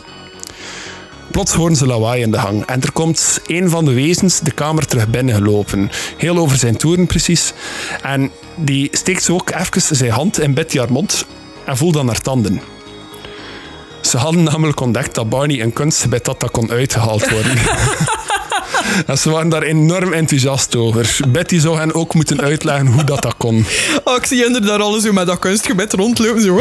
Plots 1.31 1.53
horen 1.53 1.75
ze 1.75 1.85
lawaai 1.85 2.21
in 2.21 2.31
de 2.31 2.37
hang 2.37 2.65
en 2.65 2.81
er 2.81 2.91
komt 2.91 3.39
een 3.45 3.69
van 3.69 3.85
de 3.85 3.93
wezens 3.93 4.39
de 4.39 4.51
kamer 4.51 4.85
terug 4.85 5.09
binnengelopen. 5.09 5.89
Heel 6.17 6.37
over 6.37 6.57
zijn 6.57 6.77
toeren 6.77 7.07
precies. 7.07 7.53
En 8.01 8.31
die 8.55 8.89
steekt 8.91 9.23
zo 9.23 9.33
ook 9.33 9.51
even 9.51 9.95
zijn 9.95 10.11
hand 10.11 10.39
in 10.39 10.53
Betty 10.53 10.77
haar 10.77 10.91
mond 10.91 11.25
en 11.65 11.77
voelt 11.77 11.93
dan 11.93 12.07
haar 12.07 12.21
tanden. 12.21 12.61
Ze 14.01 14.17
hadden 14.17 14.43
namelijk 14.43 14.79
ontdekt 14.79 15.15
dat 15.15 15.29
Barney 15.29 15.61
een 15.61 15.73
kunstgebit 15.73 16.27
had 16.27 16.39
dat 16.39 16.51
kon 16.51 16.71
uitgehaald 16.71 17.29
worden. 17.29 17.57
en 19.05 19.17
ze 19.17 19.29
waren 19.29 19.49
daar 19.49 19.63
enorm 19.63 20.13
enthousiast 20.13 20.75
over. 20.75 21.17
Betty 21.27 21.59
zou 21.59 21.77
hen 21.77 21.93
ook 21.93 22.13
moeten 22.13 22.41
uitleggen 22.41 22.88
hoe 22.88 23.03
dat, 23.03 23.21
dat 23.21 23.33
kon. 23.38 23.65
Oh, 24.03 24.15
ik 24.15 24.25
zie 24.25 24.43
hen 24.43 24.65
daar 24.65 24.81
alles 24.81 25.03
zo 25.03 25.11
met 25.13 25.27
dat 25.27 25.39
kunstgebed 25.39 25.93
rondlopen. 25.93 26.41
Zo. 26.41 26.57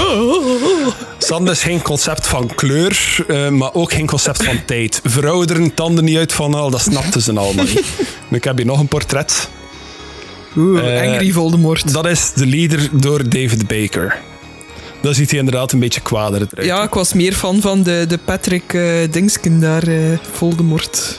Ze 1.18 1.26
hadden 1.28 1.48
dus 1.48 1.62
geen 1.62 1.82
concept 1.82 2.26
van 2.26 2.54
kleur, 2.54 3.24
uh, 3.28 3.48
maar 3.48 3.74
ook 3.74 3.92
geen 3.92 4.06
concept 4.06 4.44
van 4.44 4.64
tijd. 4.64 5.00
Verouderen, 5.04 5.74
tanden 5.74 6.04
niet 6.04 6.16
uit 6.16 6.32
van 6.32 6.54
al, 6.54 6.70
dat 6.70 6.80
snapten 6.80 7.22
ze 7.22 7.32
allemaal 7.32 7.64
niet. 7.64 7.82
Ik 8.30 8.44
heb 8.44 8.56
hier 8.56 8.66
nog 8.66 8.80
een 8.80 8.88
portret. 8.88 9.48
Oeh, 10.56 10.84
uh, 10.84 11.12
Angry 11.12 11.32
Voldemort. 11.32 11.92
Dat 11.92 12.06
is 12.06 12.32
de 12.32 12.46
leader 12.46 12.88
door 12.92 13.28
David 13.28 13.66
Baker. 13.66 14.20
Dan 15.02 15.14
ziet 15.14 15.30
hij 15.30 15.38
inderdaad 15.38 15.72
een 15.72 15.78
beetje 15.78 16.00
kwader 16.00 16.46
eruit. 16.50 16.66
Ja, 16.66 16.82
ik 16.82 16.94
was 16.94 17.12
meer 17.12 17.32
fan 17.32 17.60
van 17.60 17.82
de, 17.82 18.04
de 18.08 18.18
Patrick 18.18 18.72
uh, 18.72 18.92
Dingsken 19.10 19.60
daar, 19.60 19.88
uh, 19.88 20.18
Voldemort. 20.32 21.18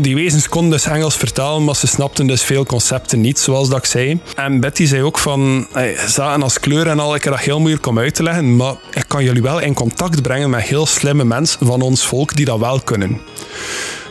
Die 0.00 0.14
wezens 0.14 0.48
konden 0.48 0.70
dus 0.70 0.86
Engels 0.86 1.16
vertalen, 1.16 1.64
maar 1.64 1.76
ze 1.76 1.86
snapten 1.86 2.26
dus 2.26 2.42
veel 2.42 2.64
concepten 2.64 3.20
niet, 3.20 3.38
zoals 3.38 3.68
dat 3.68 3.78
ik 3.78 3.84
zei. 3.84 4.20
En 4.34 4.60
Betty 4.60 4.86
zei 4.86 5.02
ook 5.02 5.18
van, 5.18 5.66
hey, 5.72 5.96
zaten 6.06 6.42
als 6.42 6.60
kleur 6.60 6.86
en 6.86 6.98
al, 6.98 7.14
ik 7.14 7.24
heb 7.24 7.32
dat 7.32 7.42
heel 7.42 7.60
moeilijk 7.60 7.86
om 7.86 7.98
uit 7.98 8.14
te 8.14 8.22
leggen, 8.22 8.56
maar 8.56 8.74
ik 8.90 9.04
kan 9.08 9.24
jullie 9.24 9.42
wel 9.42 9.58
in 9.60 9.74
contact 9.74 10.22
brengen 10.22 10.50
met 10.50 10.62
heel 10.62 10.86
slimme 10.86 11.24
mensen 11.24 11.66
van 11.66 11.80
ons 11.80 12.06
volk 12.06 12.36
die 12.36 12.44
dat 12.44 12.58
wel 12.58 12.80
kunnen. 12.80 13.20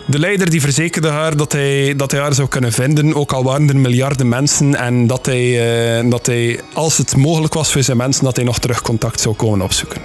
De 0.06 0.20
leider 0.20 0.50
die 0.50 0.62
verzekerde 0.62 1.08
haar 1.08 1.38
dat 1.38 1.52
hij, 1.52 1.96
dat 1.96 2.12
hij 2.12 2.20
haar 2.20 2.34
zou 2.34 2.48
kunnen 2.48 2.72
vinden, 2.72 3.16
ook 3.16 3.32
al 3.32 3.44
waren 3.44 3.70
er 3.70 3.78
miljarden 3.78 4.30
mensen. 4.30 4.76
En 4.76 5.08
dat 5.08 5.26
hij, 5.26 6.02
uh, 6.04 6.10
dat 6.10 6.26
hij, 6.26 6.60
als 6.74 6.98
het 6.98 7.16
mogelijk 7.16 7.54
was 7.54 7.72
voor 7.72 7.84
zijn 7.84 7.98
mensen, 7.98 8.24
dat 8.24 8.36
hij 8.36 8.46
nog 8.46 8.60
terug 8.60 8.82
contact 8.82 9.20
zou 9.20 9.36
komen 9.36 9.62
opzoeken. 9.62 10.02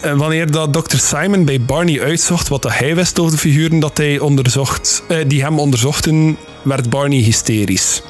En 0.00 0.16
wanneer 0.16 0.50
dat 0.50 0.72
Dr. 0.72 0.96
Simon 0.96 1.44
bij 1.44 1.60
Barney 1.60 2.00
uitzocht 2.00 2.48
wat 2.48 2.64
hij 2.64 2.94
wist 2.94 3.18
over 3.18 3.32
de 3.32 3.38
figuren 3.38 3.78
dat 3.78 3.96
hij 3.96 4.18
onderzocht, 4.18 5.04
eh, 5.08 5.18
die 5.26 5.42
hem 5.42 5.58
onderzochten, 5.58 6.36
werd 6.62 6.90
Barney 6.90 7.18
hysterisch. 7.18 8.02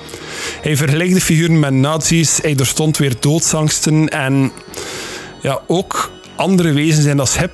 Hij 0.61 0.77
vergeleek 0.77 1.15
de 1.15 1.21
figuren 1.21 1.59
met 1.59 1.73
nazi's, 1.73 2.39
hij 2.43 2.55
doorstond 2.55 2.97
weer 2.97 3.15
doodsangsten 3.21 4.09
en 4.09 4.53
ja, 5.41 5.61
ook 5.67 6.11
andere 6.37 6.73
wezens 6.73 7.05
in 7.05 7.17
dat 7.17 7.29
schip 7.29 7.53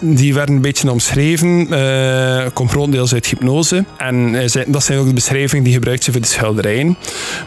die 0.00 0.34
werden 0.34 0.54
een 0.54 0.60
beetje 0.60 0.90
omschreven, 0.90 1.66
uh, 1.70 2.46
komt 2.52 2.70
grotendeels 2.70 3.12
uit 3.12 3.26
hypnose. 3.26 3.84
En 3.96 4.34
uh, 4.34 4.64
dat 4.66 4.84
zijn 4.84 4.98
ook 4.98 5.06
de 5.06 5.12
beschrijvingen 5.12 5.64
die 5.64 5.72
gebruikt 5.72 6.02
zijn 6.02 6.16
voor 6.16 6.24
de 6.24 6.32
schilderijen. 6.32 6.96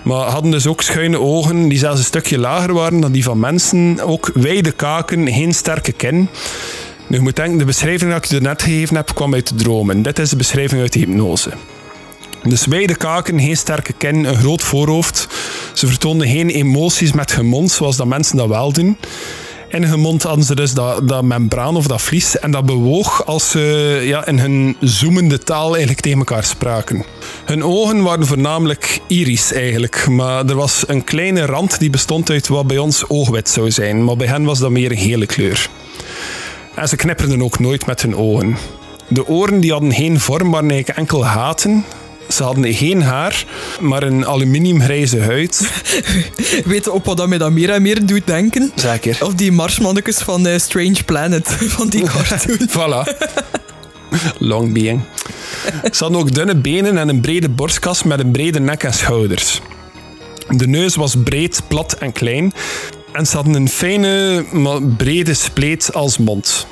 Maar 0.03 0.28
hadden 0.28 0.52
dus 0.52 0.68
ook 0.68 0.82
schuine 0.82 1.20
ogen 1.20 1.68
die 1.68 1.78
zelfs 1.78 1.99
een 1.99 2.06
stukje 2.06 2.40
lager 2.40 2.74
waren 2.74 2.99
dan 2.99 3.12
die 3.12 3.24
van 3.24 3.40
mensen. 3.40 3.99
Ook 4.02 4.32
wijde 4.34 4.72
kaken, 4.72 5.34
geen 5.34 5.53
sterke 5.53 5.91
kin. 5.91 6.30
Nu, 7.07 7.18
je 7.18 7.22
moet 7.22 7.36
denken, 7.36 7.57
de 7.57 7.66
beschrijving 7.66 8.12
die 8.12 8.20
ik 8.20 8.26
je 8.26 8.40
net 8.40 8.62
gegeven 8.62 8.95
heb, 8.95 9.14
kwam 9.14 9.34
uit 9.34 9.48
de 9.48 9.56
dromen. 9.56 10.02
Dit 10.02 10.20
is 10.20 10.30
de 10.30 10.36
beschrijving 10.36 10.82
uit 10.82 10.94
de 10.94 10.99
hypnose. 10.99 11.49
Dus 12.44 12.66
wijde 12.66 12.95
kaken, 12.95 13.40
geen 13.40 13.57
sterke 13.57 13.94
kin, 13.94 14.26
een 14.26 14.38
groot 14.38 14.64
voorhoofd. 14.64 15.28
Ze 15.74 15.88
vertoonden 15.88 16.28
geen 16.28 16.49
emoties 16.49 17.12
met 17.12 17.32
gemond, 17.32 17.72
zoals 17.72 17.98
dat 17.98 18.07
mensen 18.07 18.38
dat 18.38 18.48
wel 18.48 18.74
doen 18.74 18.98
in 19.76 19.84
hun 19.84 20.00
mond 20.00 20.24
hadden 20.24 20.46
ze 20.46 20.56
dus 20.56 20.74
dat, 20.74 21.08
dat 21.08 21.24
membraan 21.24 21.76
of 21.76 21.88
dat 21.88 22.02
vlies. 22.02 22.40
En 22.40 22.52
dat 22.52 22.66
bewoog 22.66 23.26
als 23.26 23.50
ze 23.50 24.02
ja, 24.04 24.26
in 24.26 24.40
hun 24.40 24.76
zoemende 24.80 25.38
taal 25.38 25.70
eigenlijk 25.70 26.02
tegen 26.02 26.18
elkaar 26.18 26.44
spraken. 26.44 27.04
Hun 27.46 27.64
ogen 27.64 28.04
waren 28.04 28.26
voornamelijk 28.26 29.00
iris 29.08 29.54
eigenlijk. 29.54 30.08
Maar 30.08 30.46
er 30.46 30.56
was 30.56 30.84
een 30.88 31.04
kleine 31.04 31.46
rand 31.46 31.80
die 31.80 31.90
bestond 31.90 32.30
uit 32.30 32.48
wat 32.48 32.68
bij 32.68 32.78
ons 32.78 33.10
oogwit 33.10 33.50
zou 33.50 33.72
zijn. 33.72 34.04
Maar 34.04 34.18
bij 34.18 34.28
hen 34.28 34.44
was 34.44 34.60
dat 34.60 34.72
meer 34.72 34.92
een 34.92 34.98
gele 34.98 35.26
kleur. 35.26 35.70
En 36.76 36.88
ze 36.88 36.96
knipperden 36.96 37.42
ook 37.42 37.60
nooit 37.60 37.86
met 37.86 38.02
hun 38.02 38.16
ogen. 38.16 38.58
De 39.08 39.28
oren 39.28 39.60
die 39.60 39.72
hadden 39.72 39.94
geen 39.94 40.20
vorm, 40.20 40.50
maar 40.50 40.64
eigenlijk 40.64 40.98
enkel 40.98 41.26
haten. 41.26 41.86
Ze 42.36 42.44
hadden 42.44 42.74
geen 42.74 43.02
haar, 43.02 43.45
maar 43.80 44.03
een 44.03 44.26
aluminiumgrijze 44.26 45.20
huid. 45.20 45.84
Weet 46.66 46.84
je 46.84 46.91
op 46.91 47.06
wat 47.06 47.18
dat 47.18 47.28
mij 47.28 47.38
dat 47.38 47.52
meer 47.52 47.70
en 47.70 47.82
meer 47.82 48.06
doet 48.06 48.28
denken? 48.28 48.72
Zeker. 48.76 49.18
Of 49.22 49.34
die 49.34 49.52
marsmannetjes 49.52 50.18
van 50.18 50.48
uh, 50.48 50.57
Strange 50.57 51.03
Planet, 51.06 51.48
van 51.78 51.90
die 51.90 52.03
cartoon. 52.03 52.70
voilà. 52.78 53.14
Long 54.38 54.74
being. 54.74 55.02
Ze 55.91 56.03
hadden 56.03 56.20
ook 56.20 56.34
dunne 56.34 56.56
benen 56.56 56.98
en 56.98 57.10
een 57.10 57.22
brede 57.22 57.49
borstkas 57.49 58.03
met 58.03 58.20
een 58.20 58.32
brede 58.32 58.60
nek 58.60 58.84
en 58.84 58.94
schouders. 58.94 59.62
De 60.48 60.68
neus 60.68 60.95
was 60.95 61.16
breed, 61.24 61.62
plat 61.68 61.94
en 61.94 62.12
klein. 62.12 62.53
En 63.12 63.26
ze 63.26 63.36
hadden 63.36 63.53
een 63.53 63.70
fijne, 63.70 64.45
maar 64.52 64.82
brede 64.82 65.34
spleet 65.34 65.94
als 65.94 66.18
mond. 66.18 66.68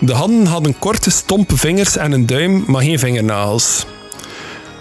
De 0.00 0.12
handen 0.12 0.46
hadden 0.46 0.78
korte, 0.78 1.10
stompe 1.10 1.56
vingers 1.56 1.96
en 1.96 2.12
een 2.12 2.26
duim, 2.26 2.64
maar 2.66 2.82
geen 2.82 2.98
vingernagels. 2.98 3.86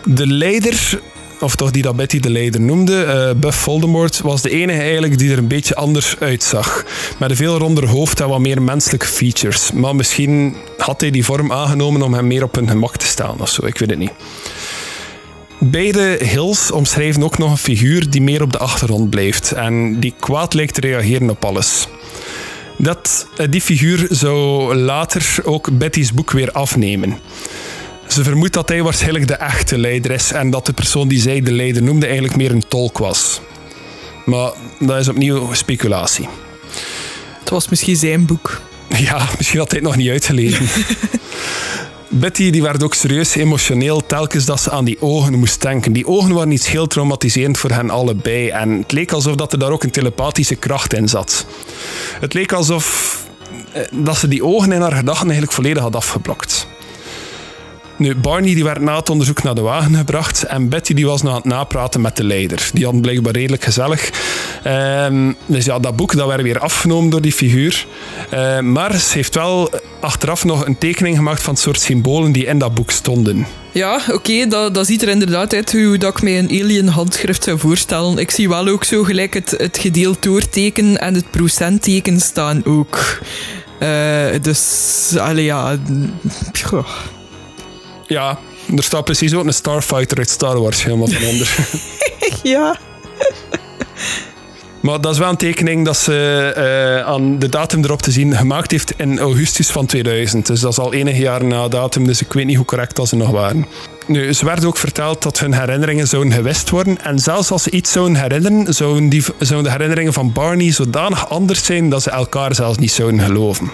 De 0.05 0.27
leider, 0.27 0.99
of 1.39 1.55
toch 1.55 1.71
die 1.71 1.81
dat 1.81 1.95
Betty 1.95 2.19
de 2.19 2.30
leider 2.30 2.61
noemde, 2.61 3.05
uh, 3.05 3.39
Buff 3.39 3.57
Voldemort, 3.57 4.21
was 4.21 4.41
de 4.41 4.49
enige 4.49 4.81
eigenlijk 4.81 5.17
die 5.17 5.31
er 5.31 5.38
een 5.38 5.47
beetje 5.47 5.75
anders 5.75 6.15
uitzag. 6.19 6.85
Met 7.19 7.30
een 7.30 7.35
veel 7.35 7.57
ronder 7.57 7.88
hoofd 7.88 8.19
en 8.19 8.27
wat 8.27 8.39
meer 8.39 8.61
menselijke 8.61 9.05
features. 9.05 9.71
Maar 9.71 9.95
misschien 9.95 10.55
had 10.77 11.01
hij 11.01 11.11
die 11.11 11.25
vorm 11.25 11.51
aangenomen 11.51 12.01
om 12.01 12.13
hem 12.13 12.27
meer 12.27 12.43
op 12.43 12.55
hun 12.55 12.69
gemak 12.69 12.97
te 12.97 13.05
staan 13.05 13.41
of 13.41 13.49
zo, 13.49 13.65
ik 13.65 13.77
weet 13.77 13.89
het 13.89 13.99
niet. 13.99 14.11
Beide 15.59 16.17
Hills 16.23 16.71
omschrijven 16.71 17.23
ook 17.23 17.38
nog 17.38 17.51
een 17.51 17.57
figuur 17.57 18.09
die 18.09 18.21
meer 18.21 18.41
op 18.41 18.51
de 18.51 18.57
achtergrond 18.57 19.09
blijft 19.09 19.51
en 19.51 19.99
die 19.99 20.13
kwaad 20.19 20.53
lijkt 20.53 20.73
te 20.73 20.81
reageren 20.81 21.30
op 21.30 21.45
alles. 21.45 21.88
Dat, 22.77 23.27
die 23.49 23.61
figuur 23.61 24.07
zou 24.09 24.75
later 24.75 25.35
ook 25.43 25.77
Betty's 25.77 26.13
boek 26.13 26.31
weer 26.31 26.51
afnemen. 26.51 27.19
Ze 28.14 28.23
vermoedt 28.23 28.53
dat 28.53 28.69
hij 28.69 28.84
waarschijnlijk 28.84 29.27
de 29.27 29.34
echte 29.34 29.77
leider 29.77 30.11
is 30.11 30.31
en 30.31 30.49
dat 30.49 30.65
de 30.65 30.73
persoon 30.73 31.07
die 31.07 31.19
zij 31.19 31.41
de 31.41 31.52
leider 31.52 31.84
noemde 31.84 32.06
eigenlijk 32.06 32.35
meer 32.35 32.52
een 32.52 32.68
tolk 32.68 32.98
was. 32.98 33.41
Maar 34.26 34.52
dat 34.80 34.99
is 34.99 35.07
opnieuw 35.07 35.53
speculatie. 35.53 36.27
Het 37.40 37.49
was 37.49 37.69
misschien 37.69 37.95
zijn 37.95 38.26
boek. 38.26 38.61
Ja, 38.98 39.27
misschien 39.38 39.60
had 39.60 39.72
hij 39.72 39.80
het 39.80 39.88
nog 39.88 39.98
niet 39.98 40.10
uitgelezen. 40.10 40.68
Betty 42.07 42.49
die 42.49 42.61
werd 42.61 42.84
ook 42.84 42.94
serieus 42.94 43.35
emotioneel 43.35 44.06
telkens 44.06 44.45
dat 44.45 44.61
ze 44.61 44.72
aan 44.72 44.85
die 44.85 45.02
ogen 45.02 45.34
moest 45.34 45.61
denken. 45.61 45.94
Die 45.94 46.07
ogen 46.07 46.34
waren 46.34 46.52
iets 46.52 46.68
heel 46.68 46.88
traumatiserend 46.88 47.57
voor 47.57 47.72
hen 47.72 47.90
allebei. 47.90 48.49
En 48.49 48.69
het 48.69 48.91
leek 48.91 49.11
alsof 49.11 49.35
dat 49.35 49.53
er 49.53 49.60
daar 49.60 49.72
ook 49.72 49.84
een 49.84 49.91
telepathische 49.91 50.56
kracht 50.56 50.94
in 50.94 51.10
zat. 51.10 51.45
Het 52.19 52.34
leek 52.34 52.52
alsof 52.52 53.18
eh, 53.72 53.81
dat 53.91 54.18
ze 54.18 54.27
die 54.27 54.45
ogen 54.45 54.72
in 54.72 54.81
haar 54.81 54.95
gedachten 54.95 55.26
eigenlijk 55.26 55.53
volledig 55.53 55.84
had 55.84 55.95
afgeblokt. 55.95 56.68
Nu, 57.97 58.15
Barney 58.15 58.53
die 58.53 58.63
werd 58.63 58.81
na 58.81 58.95
het 58.95 59.09
onderzoek 59.09 59.43
naar 59.43 59.55
de 59.55 59.61
wagen 59.61 59.95
gebracht 59.95 60.43
en 60.43 60.69
Betty 60.69 60.93
die 60.93 61.05
was 61.05 61.21
nog 61.21 61.31
aan 61.31 61.37
het 61.37 61.45
napraten 61.45 62.01
met 62.01 62.17
de 62.17 62.23
leider. 62.23 62.69
Die 62.73 62.83
hadden 62.83 63.01
blijkbaar 63.01 63.33
redelijk 63.33 63.63
gezellig. 63.63 64.11
Ehm, 64.63 65.31
dus 65.45 65.65
ja, 65.65 65.79
dat 65.79 65.95
boek 65.95 66.15
dat 66.15 66.27
werd 66.27 66.41
weer 66.41 66.59
afgenomen 66.59 67.09
door 67.09 67.21
die 67.21 67.31
figuur. 67.31 67.85
Ehm, 68.29 68.71
maar 68.71 68.97
ze 68.97 69.13
heeft 69.13 69.35
wel 69.35 69.69
achteraf 69.99 70.43
nog 70.43 70.65
een 70.65 70.77
tekening 70.77 71.15
gemaakt 71.15 71.43
van 71.43 71.53
het 71.53 71.63
soort 71.63 71.79
symbolen 71.79 72.31
die 72.31 72.45
in 72.45 72.57
dat 72.57 72.73
boek 72.73 72.91
stonden. 72.91 73.47
Ja, 73.71 73.99
oké, 74.11 74.47
dat, 74.47 74.73
dat 74.73 74.85
ziet 74.85 75.01
er 75.01 75.07
inderdaad 75.07 75.53
uit 75.53 75.71
hoe 75.71 75.97
dat 75.97 76.17
ik 76.17 76.23
mij 76.23 76.39
een 76.39 76.49
alien 76.49 76.87
handschrift 76.87 77.43
zou 77.43 77.59
voorstellen. 77.59 78.17
Ik 78.17 78.31
zie 78.31 78.49
wel 78.49 78.67
ook 78.67 78.83
zo 78.83 79.03
gelijk 79.03 79.33
het, 79.33 79.55
het 79.57 79.77
gedeeld 79.77 80.23
doorteken 80.23 80.99
en 80.99 81.13
het 81.13 81.31
procentteken 81.31 82.19
staan 82.19 82.65
ook. 82.65 83.19
Eh, 83.79 84.41
dus, 84.41 85.15
allee, 85.17 85.43
ja... 85.45 85.77
Ja, 88.14 88.40
er 88.76 88.84
staat 88.84 89.03
precies 89.03 89.34
ook 89.34 89.45
een 89.45 89.53
Starfighter 89.53 90.18
uit 90.18 90.30
Star 90.30 90.61
Wars 90.61 90.84
helemaal 90.84 91.07
van 91.07 91.27
onder. 91.27 91.56
Ja. 92.44 92.77
Maar 94.81 95.02
dat 95.02 95.14
is 95.14 95.19
wel 95.19 95.30
een 95.30 95.38
tekening 95.38 95.85
dat 95.85 95.98
ze 95.98 96.52
eh, 96.56 97.07
aan 97.07 97.40
de 97.40 97.49
datum 97.49 97.84
erop 97.84 98.02
te 98.02 98.11
zien 98.11 98.35
gemaakt 98.35 98.72
heeft 98.72 98.94
in 98.98 99.19
augustus 99.19 99.69
van 99.69 99.85
2000. 99.85 100.48
Dus 100.48 100.60
dat 100.60 100.72
is 100.72 100.77
al 100.77 100.94
enige 100.94 101.19
jaar 101.19 101.44
na 101.44 101.68
datum, 101.68 102.06
dus 102.06 102.22
ik 102.22 102.34
weet 102.34 102.45
niet 102.45 102.56
hoe 102.56 102.65
correct 102.65 102.95
dat 102.95 103.07
ze 103.07 103.15
nog 103.15 103.30
waren. 103.30 103.65
Nu, 104.07 104.34
ze 104.34 104.45
werd 104.45 104.65
ook 104.65 104.77
verteld 104.77 105.23
dat 105.23 105.40
hun 105.40 105.53
herinneringen 105.53 106.07
zouden 106.07 106.34
gewist 106.34 106.69
worden. 106.69 107.03
En 107.03 107.19
zelfs 107.19 107.52
als 107.52 107.64
ze 107.64 107.72
iets 107.72 107.91
zouden 107.91 108.15
herinneren, 108.15 108.73
zouden, 108.73 109.10
die, 109.10 109.23
zouden 109.40 109.64
de 109.64 109.77
herinneringen 109.77 110.14
van 110.14 110.31
Barney 110.31 110.72
zodanig 110.72 111.30
anders 111.30 111.65
zijn 111.65 111.90
dat 111.90 112.03
ze 112.03 112.10
elkaar 112.10 112.56
zelfs 112.56 112.77
niet 112.77 112.91
zouden 112.91 113.19
geloven. 113.19 113.72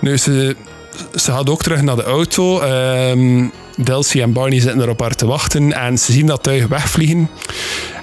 Nu, 0.00 0.16
ze, 0.16 0.56
ze 1.14 1.30
gaat 1.30 1.50
ook 1.50 1.62
terug 1.62 1.82
naar 1.82 1.96
de 1.96 2.02
auto. 2.02 2.60
Ehm 2.60 3.46
Delcy 3.76 4.20
en 4.20 4.32
Barney 4.32 4.60
zitten 4.60 4.80
er 4.80 4.88
op 4.88 5.00
haar 5.00 5.14
te 5.14 5.26
wachten 5.26 5.72
en 5.72 5.98
ze 5.98 6.12
zien 6.12 6.26
dat 6.26 6.42
tuig 6.42 6.66
wegvliegen. 6.66 7.30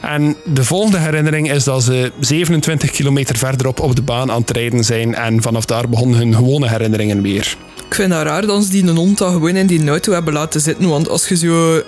En 0.02 0.36
de 0.46 0.64
volgende 0.64 0.98
herinnering 0.98 1.52
is 1.52 1.64
dat 1.64 1.84
ze 1.84 2.12
27 2.20 2.92
kilometer 2.92 3.38
verderop 3.38 3.80
op 3.80 3.96
de 3.96 4.02
baan 4.02 4.32
aan 4.32 4.42
het 4.42 4.52
rijden 4.52 4.84
zijn 4.84 5.16
en 5.16 5.42
vanaf 5.42 5.66
daar 5.66 5.90
begonnen 5.90 6.18
hun 6.20 6.36
gewone 6.36 6.70
herinneringen 6.70 7.22
weer. 7.22 7.56
Ik 7.88 7.98
vind 7.98 8.14
het 8.14 8.24
raar 8.24 8.46
dat 8.46 8.64
ze 8.64 8.70
die 8.70 8.84
dan 8.84 9.16
gewoon 9.18 9.56
in 9.56 9.68
die 9.68 9.90
auto 9.90 10.14
hebben 10.14 10.34
laten 10.34 10.62
zitten. 10.62 10.90
Want 10.90 11.10
als 11.10 11.28
je 11.28 11.38
zo 11.38 11.82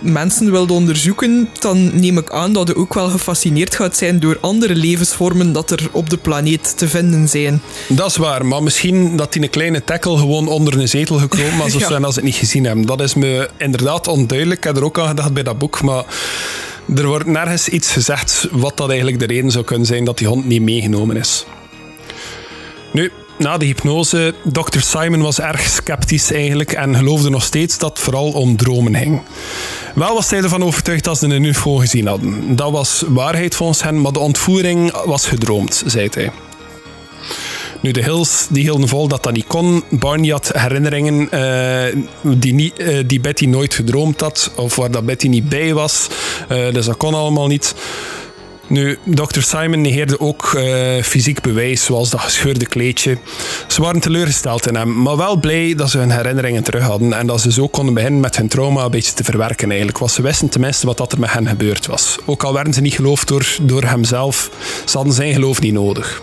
mensen 0.00 0.50
wilt 0.50 0.70
onderzoeken, 0.70 1.48
dan 1.58 2.00
neem 2.00 2.18
ik 2.18 2.30
aan 2.32 2.52
dat 2.52 2.68
je 2.68 2.76
ook 2.76 2.94
wel 2.94 3.08
gefascineerd 3.08 3.74
gaat 3.74 3.96
zijn 3.96 4.20
door 4.20 4.38
andere 4.40 4.74
levensvormen 4.74 5.52
dat 5.52 5.70
er 5.70 5.88
op 5.92 6.10
de 6.10 6.16
planeet 6.16 6.78
te 6.78 6.88
vinden 6.88 7.28
zijn. 7.28 7.62
Dat 7.88 8.06
is 8.10 8.16
waar, 8.16 8.46
maar 8.46 8.62
misschien 8.62 9.16
dat 9.16 9.32
die 9.32 9.42
een 9.42 9.50
kleine 9.50 9.84
tackle 9.84 10.18
gewoon 10.18 10.48
onder 10.48 10.78
een 10.80 10.88
zetel 10.88 11.18
gekropen 11.18 11.58
was 11.58 11.74
of 11.74 11.80
Ja. 11.80 11.86
zo 11.88 11.94
en 11.94 12.04
als 12.04 12.14
ze 12.14 12.20
het 12.20 12.28
niet 12.28 12.38
gezien 12.38 12.64
hebben. 12.64 12.86
Dat 12.86 13.00
is 13.00 13.14
me 13.14 13.48
inderdaad 13.58 14.08
onduidelijk. 14.08 14.58
Ik 14.58 14.64
heb 14.64 14.76
er 14.76 14.84
ook 14.84 14.98
aan 14.98 15.08
gedacht 15.08 15.32
bij 15.32 15.42
dat 15.42 15.58
boek, 15.58 15.82
maar 15.82 16.04
er 16.96 17.06
wordt 17.06 17.26
nergens 17.26 17.68
iets 17.68 17.90
gezegd 17.90 18.48
wat 18.50 18.76
dat 18.76 18.88
eigenlijk 18.88 19.18
de 19.18 19.26
reden 19.26 19.50
zou 19.50 19.64
kunnen 19.64 19.86
zijn 19.86 20.04
dat 20.04 20.18
die 20.18 20.26
hond 20.26 20.46
niet 20.46 20.62
meegenomen 20.62 21.16
is. 21.16 21.46
Nu, 22.92 23.12
na 23.38 23.58
de 23.58 23.64
hypnose, 23.64 24.34
Dr. 24.52 24.80
Simon 24.80 25.22
was 25.22 25.40
erg 25.40 25.60
sceptisch 25.60 26.32
eigenlijk 26.32 26.72
en 26.72 26.96
geloofde 26.96 27.30
nog 27.30 27.42
steeds 27.42 27.78
dat 27.78 27.90
het 27.90 27.98
vooral 27.98 28.30
om 28.32 28.56
dromen 28.56 28.96
ging. 28.96 29.22
Wel 29.94 30.14
was 30.14 30.30
hij 30.30 30.42
ervan 30.42 30.62
overtuigd 30.64 31.04
dat 31.04 31.18
ze 31.18 31.26
een 31.26 31.44
UFO 31.44 31.76
gezien 31.76 32.06
hadden. 32.06 32.56
Dat 32.56 32.70
was 32.70 33.04
waarheid 33.08 33.54
volgens 33.54 33.82
hen, 33.82 34.00
maar 34.00 34.12
de 34.12 34.18
ontvoering 34.18 35.04
was 35.04 35.26
gedroomd, 35.26 35.82
zei 35.86 36.08
hij. 36.10 36.30
Nu, 37.82 37.90
de 37.90 38.02
Hills 38.02 38.46
die 38.50 38.62
hielden 38.62 38.88
vol 38.88 39.08
dat 39.08 39.22
dat 39.22 39.32
niet 39.32 39.46
kon. 39.46 39.84
Barney 39.90 40.30
had 40.30 40.50
herinneringen 40.54 41.30
eh, 41.30 41.96
die, 42.22 42.54
niet, 42.54 42.78
eh, 42.78 42.98
die 43.06 43.20
Betty 43.20 43.46
nooit 43.46 43.74
gedroomd 43.74 44.20
had, 44.20 44.52
of 44.56 44.76
waar 44.76 44.90
dat 44.90 45.06
Betty 45.06 45.28
niet 45.28 45.48
bij 45.48 45.74
was. 45.74 46.06
Eh, 46.48 46.72
dus 46.72 46.86
dat 46.86 46.96
kon 46.96 47.14
allemaal 47.14 47.46
niet. 47.46 47.74
Nu, 48.66 48.98
Dr. 49.04 49.40
Simon 49.40 49.80
negeerde 49.80 50.20
ook 50.20 50.60
fysiek 51.02 51.40
bewijs, 51.40 51.84
zoals 51.84 52.10
dat 52.10 52.20
gescheurde 52.20 52.66
kleedje. 52.66 53.18
Ze 53.66 53.82
waren 53.82 54.00
teleurgesteld 54.00 54.66
in 54.66 54.74
hem, 54.74 55.02
maar 55.02 55.16
wel 55.16 55.36
blij 55.36 55.74
dat 55.74 55.90
ze 55.90 55.98
hun 55.98 56.10
herinneringen 56.10 56.62
terug 56.62 56.82
hadden 56.82 57.12
en 57.12 57.26
dat 57.26 57.40
ze 57.40 57.52
zo 57.52 57.68
konden 57.68 57.94
beginnen 57.94 58.20
met 58.20 58.36
hun 58.36 58.48
trauma 58.48 58.84
een 58.84 58.90
beetje 58.90 59.12
te 59.12 59.24
verwerken 59.24 59.68
eigenlijk. 59.68 59.98
Want 59.98 60.10
ze 60.10 60.22
wisten 60.22 60.48
tenminste 60.48 60.86
wat 60.86 60.96
dat 60.96 61.12
er 61.12 61.20
met 61.20 61.32
hen 61.32 61.48
gebeurd 61.48 61.86
was. 61.86 62.18
Ook 62.24 62.42
al 62.42 62.52
werden 62.52 62.74
ze 62.74 62.80
niet 62.80 62.94
geloofd 62.94 63.28
door, 63.28 63.56
door 63.62 63.82
hemzelf, 63.82 64.50
ze 64.84 64.96
hadden 64.96 65.14
zijn 65.14 65.32
geloof 65.32 65.60
niet 65.60 65.72
nodig. 65.72 66.22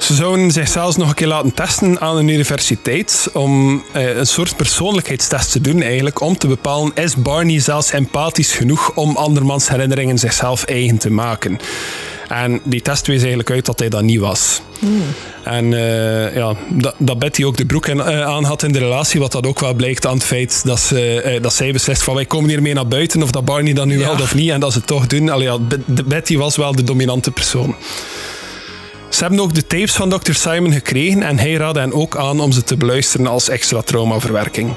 Ze 0.00 0.14
zouden 0.14 0.50
zichzelf 0.50 0.96
nog 0.96 1.08
een 1.08 1.14
keer 1.14 1.26
laten 1.26 1.54
testen 1.54 2.00
aan 2.00 2.16
een 2.16 2.28
universiteit 2.28 3.30
om 3.32 3.82
eh, 3.92 4.16
een 4.16 4.26
soort 4.26 4.56
persoonlijkheidstest 4.56 5.52
te 5.52 5.60
doen 5.60 5.82
eigenlijk, 5.82 6.20
om 6.20 6.38
te 6.38 6.46
bepalen 6.46 6.92
is 6.94 7.16
Barney 7.16 7.60
zelfs 7.60 7.92
empathisch 7.92 8.52
genoeg 8.52 8.92
om 8.94 9.16
andermans 9.16 9.68
herinneringen 9.68 10.18
zichzelf 10.18 10.64
eigen 10.64 10.98
te 10.98 11.10
maken. 11.10 11.58
En 12.28 12.60
die 12.64 12.82
test 12.82 13.06
wees 13.06 13.18
eigenlijk 13.18 13.50
uit 13.50 13.66
dat 13.66 13.78
hij 13.78 13.88
dat 13.88 14.02
niet 14.02 14.18
was. 14.20 14.60
En 15.44 15.72
eh, 15.74 16.34
ja, 16.34 16.54
dat, 16.68 16.94
dat 16.98 17.18
Betty 17.18 17.44
ook 17.44 17.56
de 17.56 17.66
broek 17.66 17.86
in, 17.86 18.00
eh, 18.00 18.20
aan 18.22 18.44
had 18.44 18.62
in 18.62 18.72
de 18.72 18.78
relatie, 18.78 19.20
wat 19.20 19.32
dat 19.32 19.46
ook 19.46 19.60
wel 19.60 19.74
blijkt 19.74 20.06
aan 20.06 20.14
het 20.14 20.24
feit 20.24 20.60
dat, 20.64 20.80
ze, 20.80 21.38
dat 21.42 21.54
zij 21.54 21.72
beslist 21.72 22.02
van 22.02 22.14
wij 22.14 22.24
komen 22.24 22.48
hiermee 22.48 22.74
naar 22.74 22.88
buiten, 22.88 23.22
of 23.22 23.30
dat 23.30 23.44
Barney 23.44 23.72
dat 23.72 23.86
nu 23.86 23.98
Ja. 23.98 24.06
wel 24.06 24.20
of 24.20 24.34
niet, 24.34 24.50
en 24.50 24.60
dat 24.60 24.72
ze 24.72 24.78
het 24.78 24.86
toch 24.86 25.06
doen. 25.06 25.28
Allee, 25.28 25.46
ja, 25.46 25.58
Betty 26.04 26.36
was 26.36 26.56
wel 26.56 26.74
de 26.74 26.84
dominante 26.84 27.30
persoon. 27.30 27.74
Ze 29.10 29.20
hebben 29.20 29.40
ook 29.40 29.54
de 29.54 29.66
tapes 29.66 29.92
van 29.92 30.08
Dr. 30.08 30.32
Simon 30.32 30.72
gekregen 30.72 31.22
en 31.22 31.38
hij 31.38 31.52
raadde 31.52 31.80
hen 31.80 31.92
ook 31.92 32.16
aan 32.16 32.40
om 32.40 32.52
ze 32.52 32.64
te 32.64 32.76
beluisteren 32.76 33.26
als 33.26 33.48
extra 33.48 33.82
traumaverwerking. 33.82 34.74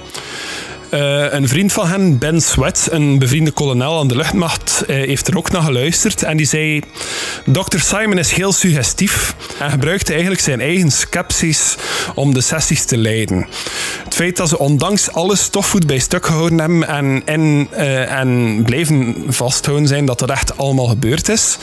Eh, 0.93 1.33
een 1.33 1.47
vriend 1.47 1.73
van 1.73 1.87
hen, 1.87 2.17
Ben 2.17 2.41
Sweat, 2.41 2.87
een 2.91 3.19
bevriende 3.19 3.51
kolonel 3.51 3.99
aan 3.99 4.07
de 4.07 4.15
luchtmacht, 4.15 4.83
eh, 4.87 4.95
heeft 4.95 5.27
er 5.27 5.37
ook 5.37 5.51
naar 5.51 5.61
geluisterd 5.61 6.23
en 6.23 6.37
die 6.37 6.45
zei: 6.45 6.81
Dr. 7.45 7.77
Simon 7.77 8.17
is 8.17 8.31
heel 8.31 8.51
suggestief 8.51 9.35
en 9.59 9.69
gebruikte 9.69 10.11
eigenlijk 10.11 10.41
zijn 10.41 10.61
eigen 10.61 10.91
skepsis 10.91 11.75
om 12.15 12.33
de 12.33 12.41
sessies 12.41 12.85
te 12.85 12.97
leiden. 12.97 13.47
Het 14.03 14.13
feit 14.13 14.37
dat 14.37 14.49
ze 14.49 14.59
ondanks 14.59 15.11
alles 15.11 15.47
toch 15.47 15.69
goed 15.69 15.87
bij 15.87 15.99
stuk 15.99 16.25
gehouden 16.25 16.59
hebben 16.59 16.87
en, 16.87 17.21
en, 17.25 17.67
eh, 17.71 18.19
en 18.19 18.61
blijven 18.63 19.15
vasthouden 19.27 19.87
zijn 19.87 20.05
dat 20.05 20.19
dat 20.19 20.29
echt 20.29 20.57
allemaal 20.57 20.87
gebeurd 20.87 21.29
is, 21.29 21.57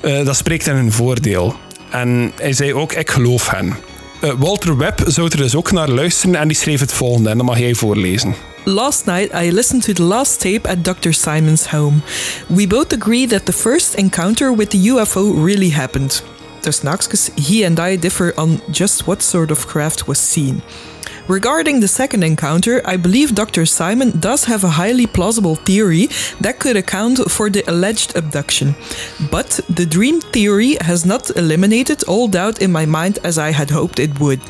dat 0.00 0.36
spreekt 0.36 0.66
in 0.66 0.74
hun 0.74 0.92
voordeel. 0.92 1.56
En 1.92 2.32
hij 2.40 2.52
zei 2.52 2.74
ook: 2.74 2.92
Ik 2.92 3.10
geloof 3.10 3.50
hen. 3.50 3.76
Eh, 4.20 4.32
Walter 4.38 4.76
Webb 4.76 5.00
zou 5.06 5.28
er 5.28 5.36
dus 5.36 5.54
ook 5.54 5.72
naar 5.72 5.88
luisteren 5.88 6.34
en 6.34 6.48
die 6.48 6.56
schreef 6.56 6.80
het 6.80 6.92
volgende 6.92 7.30
en 7.30 7.36
dat 7.36 7.46
mag 7.46 7.58
jij 7.58 7.74
voorlezen. 7.74 8.34
Last 8.64 9.06
night, 9.06 9.34
I 9.34 9.52
listened 9.52 9.82
to 9.82 9.92
the 9.92 10.02
last 10.02 10.40
tape 10.40 10.68
at 10.68 10.84
Dr. 10.84 11.10
Simon's 11.10 11.66
home. 11.66 11.96
We 12.46 12.66
both 12.66 12.92
agree 12.92 13.26
that 13.26 13.44
the 13.44 13.52
first 13.52 13.94
encounter 13.94 14.56
with 14.56 14.70
the 14.70 14.90
UFO 14.90 15.44
really 15.44 15.70
happened. 15.70 16.22
Dus 16.60 16.82
naakskes, 16.82 17.30
he 17.34 17.66
and 17.66 17.78
I 17.78 17.98
differ 17.98 18.32
on 18.36 18.60
just 18.70 19.04
what 19.04 19.22
sort 19.22 19.50
of 19.50 19.66
craft 19.66 20.04
was 20.04 20.30
seen. 20.32 20.62
Regarding 21.32 21.80
the 21.80 21.88
second 21.88 22.24
encounter, 22.24 22.82
I 22.84 22.98
believe 22.98 23.34
Dr. 23.34 23.64
Simon 23.64 24.20
does 24.20 24.44
have 24.44 24.64
a 24.64 24.76
highly 24.76 25.06
plausible 25.06 25.54
theory 25.54 26.10
that 26.42 26.58
could 26.58 26.76
account 26.76 27.30
for 27.30 27.48
the 27.48 27.64
alleged 27.66 28.14
abduction. 28.16 28.74
But 29.30 29.58
the 29.70 29.86
dream 29.86 30.20
theory 30.20 30.76
has 30.82 31.06
not 31.06 31.34
eliminated 31.34 32.04
all 32.04 32.28
doubt 32.28 32.60
in 32.60 32.70
my 32.70 32.84
mind 32.84 33.18
as 33.24 33.38
I 33.38 33.52
had 33.52 33.70
hoped 33.70 33.98
it 33.98 34.20
would. 34.20 34.42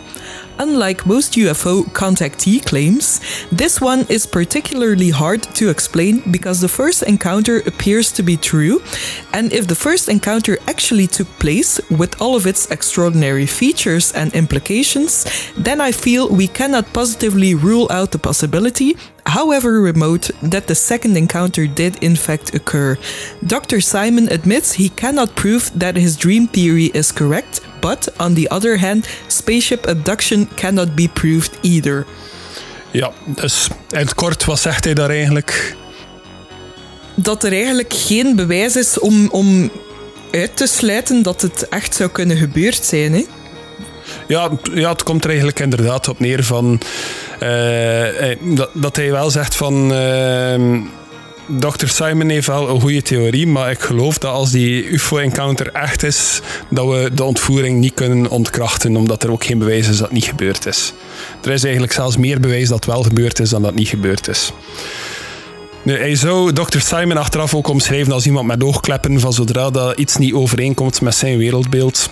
Unlike 0.59 1.07
most 1.07 1.33
UFO 1.35 1.85
contactee 1.93 2.65
claims, 2.65 3.20
this 3.51 3.81
one 3.81 4.07
is 4.09 4.27
particularly 4.27 5.11
hard 5.11 5.43
to 5.55 5.70
explain 5.70 6.23
because 6.31 6.61
the 6.61 6.69
first 6.69 7.03
encounter 7.03 7.59
appears 7.66 8.12
to 8.12 8.23
be 8.23 8.37
true, 8.37 8.83
and 9.33 9.53
if 9.53 9.66
the 9.66 9.74
first 9.74 10.09
encounter 10.09 10.59
actually 10.69 11.07
took 11.07 11.29
place 11.39 11.81
with 11.91 12.20
all 12.20 12.37
of 12.37 12.47
its 12.47 12.70
extraordinary 12.70 13.47
features 13.47 14.12
and 14.12 14.35
implications, 14.35 15.27
then 15.57 15.81
I 15.81 15.91
feel 15.91 16.29
we 16.29 16.49
cannot 16.49 16.93
positively 16.93 17.55
rule 17.55 17.87
out 17.91 18.12
the 18.12 18.19
possibility, 18.19 18.97
however 19.27 19.81
remote, 19.81 20.31
that 20.43 20.66
the 20.66 20.74
second 20.74 21.16
encounter 21.16 21.66
did 21.66 22.03
in 22.03 22.15
fact 22.15 22.55
occur. 22.55 22.99
Dr. 23.47 23.81
Simon 23.81 24.29
admits 24.31 24.73
he 24.73 24.91
cannot 24.91 25.35
prove 25.35 25.70
that 25.74 25.97
his 25.97 26.16
dream 26.16 26.47
theory 26.47 26.91
is 26.95 27.11
correct, 27.11 27.61
but 27.82 28.12
on 28.18 28.34
the 28.34 28.48
other 28.50 28.78
hand, 28.80 29.09
spaceship 29.26 29.86
abduction 29.86 30.48
cannot 30.54 30.94
be 30.94 31.09
proved 31.12 31.50
either. 31.60 32.06
Ja, 32.90 33.10
dus 33.26 33.68
in 33.90 33.98
het 33.98 34.14
kort, 34.14 34.44
wat 34.44 34.60
zegt 34.60 34.84
hij 34.84 34.94
daar 34.94 35.10
eigenlijk? 35.10 35.76
Dat 37.14 37.44
er 37.44 37.52
eigenlijk 37.52 37.92
geen 37.92 38.36
bewijs 38.36 38.76
is 38.76 38.98
om, 38.98 39.28
om 39.30 39.70
uit 40.30 40.56
te 40.56 40.66
sluiten 40.66 41.22
dat 41.22 41.42
het 41.42 41.68
echt 41.68 41.94
zou 41.94 42.10
kunnen 42.10 42.36
gebeurd 42.36 42.84
zijn. 42.84 43.12
Hè? 43.12 43.24
Ja, 44.28 44.50
ja, 44.74 44.90
het 44.90 45.02
komt 45.02 45.22
er 45.22 45.28
eigenlijk 45.28 45.60
inderdaad 45.60 46.09
op 46.09 46.20
neer 46.20 46.44
van 46.44 46.80
eh, 47.40 48.30
eh, 48.30 48.38
dat, 48.42 48.70
dat 48.72 48.96
hij 48.96 49.10
wel 49.10 49.30
zegt 49.30 49.54
van. 49.56 49.92
ehm, 49.92 50.80
Dr. 51.59 51.87
Simon 51.87 52.29
heeft 52.29 52.47
wel 52.47 52.69
een 52.69 52.81
goede 52.81 53.03
theorie, 53.03 53.47
maar 53.47 53.70
ik 53.70 53.81
geloof 53.81 54.19
dat 54.19 54.33
als 54.33 54.51
die 54.51 54.89
UFO-encounter 54.89 55.73
echt 55.73 56.03
is, 56.03 56.41
dat 56.70 56.87
we 56.87 57.11
de 57.15 57.24
ontvoering 57.24 57.79
niet 57.79 57.95
kunnen 57.95 58.31
ontkrachten, 58.31 58.97
omdat 58.97 59.23
er 59.23 59.33
ook 59.33 59.45
geen 59.45 59.59
bewijs 59.59 59.89
is 59.89 59.97
dat 59.97 60.07
het 60.07 60.12
niet 60.12 60.24
gebeurd 60.24 60.66
is. 60.66 60.93
Er 61.43 61.51
is 61.51 61.62
eigenlijk 61.62 61.93
zelfs 61.93 62.16
meer 62.16 62.41
bewijs 62.41 62.69
dat 62.69 62.85
het 62.85 62.95
wel 62.95 63.03
gebeurd 63.03 63.41
is 63.41 63.51
dan 63.51 63.61
dat 63.61 63.70
het 63.70 63.79
niet 63.79 63.89
gebeurd 63.89 64.29
is. 64.29 64.53
Nu, 65.83 65.97
hij 65.97 66.15
zou 66.15 66.53
Dr. 66.53 66.79
Simon 66.79 67.16
achteraf 67.16 67.55
ook 67.55 67.69
omschrijven 67.69 68.12
als 68.12 68.27
iemand 68.27 68.47
met 68.47 68.65
oogkleppen 68.65 69.20
van 69.20 69.33
zodra 69.33 69.70
dat 69.70 69.99
iets 69.99 70.16
niet 70.16 70.33
overeenkomt 70.33 71.01
met 71.01 71.15
zijn 71.15 71.39
wereldbeeld. 71.39 72.11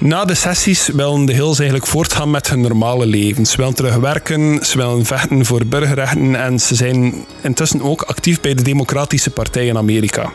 Na 0.00 0.24
de 0.24 0.34
sessies 0.34 0.88
willen 0.88 1.24
de 1.24 1.32
Hills 1.32 1.58
eigenlijk 1.58 1.88
voortgaan 1.88 2.30
met 2.30 2.48
hun 2.48 2.60
normale 2.60 3.06
leven. 3.06 3.46
Ze 3.46 3.56
willen 3.56 3.74
terug 3.74 3.96
werken, 3.96 4.64
ze 4.66 4.76
willen 4.76 5.04
vechten 5.04 5.44
voor 5.44 5.66
burgerrechten 5.66 6.34
en 6.34 6.60
ze 6.60 6.74
zijn 6.74 7.14
intussen 7.42 7.82
ook 7.82 8.02
actief 8.02 8.40
bij 8.40 8.54
de 8.54 8.62
Democratische 8.62 9.30
Partij 9.30 9.66
in 9.66 9.76
Amerika. 9.76 10.32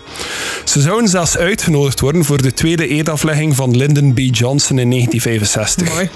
Ze 0.64 0.82
zouden 0.82 1.10
zelfs 1.10 1.38
uitgenodigd 1.38 2.00
worden 2.00 2.26
voor 2.26 2.42
de 2.42 2.54
tweede 2.54 2.88
eetaflegging 2.88 3.56
van 3.56 3.78
Lyndon 3.78 4.14
B. 4.14 4.20
Johnson 4.20 4.80
in 4.80 4.90
1965. 4.90 5.94
Mooi. 5.94 6.10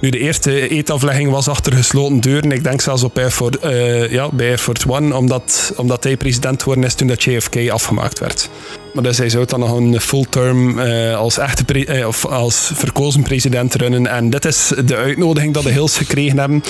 Nu, 0.00 0.10
de 0.10 0.18
eerste 0.18 0.68
eetaflegging 0.68 1.30
was 1.30 1.48
achter 1.48 1.72
gesloten 1.72 2.20
deuren. 2.20 2.52
Ik 2.52 2.64
denk 2.64 2.80
zelfs 2.80 3.02
op 3.02 3.18
eh, 3.18 4.10
ja, 4.10 4.28
bij 4.32 4.48
Air 4.48 4.58
Force 4.58 4.88
One, 4.90 5.16
omdat, 5.16 5.72
omdat 5.76 6.04
hij 6.04 6.16
president 6.16 6.62
geworden 6.62 6.84
is 6.84 6.94
toen 6.94 7.08
dat 7.08 7.22
JFK 7.22 7.70
afgemaakt 7.70 8.18
werd. 8.18 8.50
Maar 8.96 9.04
dus 9.04 9.18
hij 9.18 9.28
zou 9.28 9.46
dan 9.46 9.60
nog 9.60 9.76
een 9.76 10.00
full-term 10.00 10.78
eh, 10.78 11.16
als, 11.16 11.38
echte 11.38 11.84
eh, 11.84 12.06
of 12.06 12.26
als 12.26 12.70
verkozen 12.74 13.22
president 13.22 13.74
runnen. 13.74 14.06
En 14.06 14.30
dit 14.30 14.44
is 14.44 14.72
de 14.84 14.96
uitnodiging 14.96 15.54
dat 15.54 15.62
de 15.62 15.70
Hills 15.70 15.96
gekregen 15.96 16.38
hebben. 16.38 16.62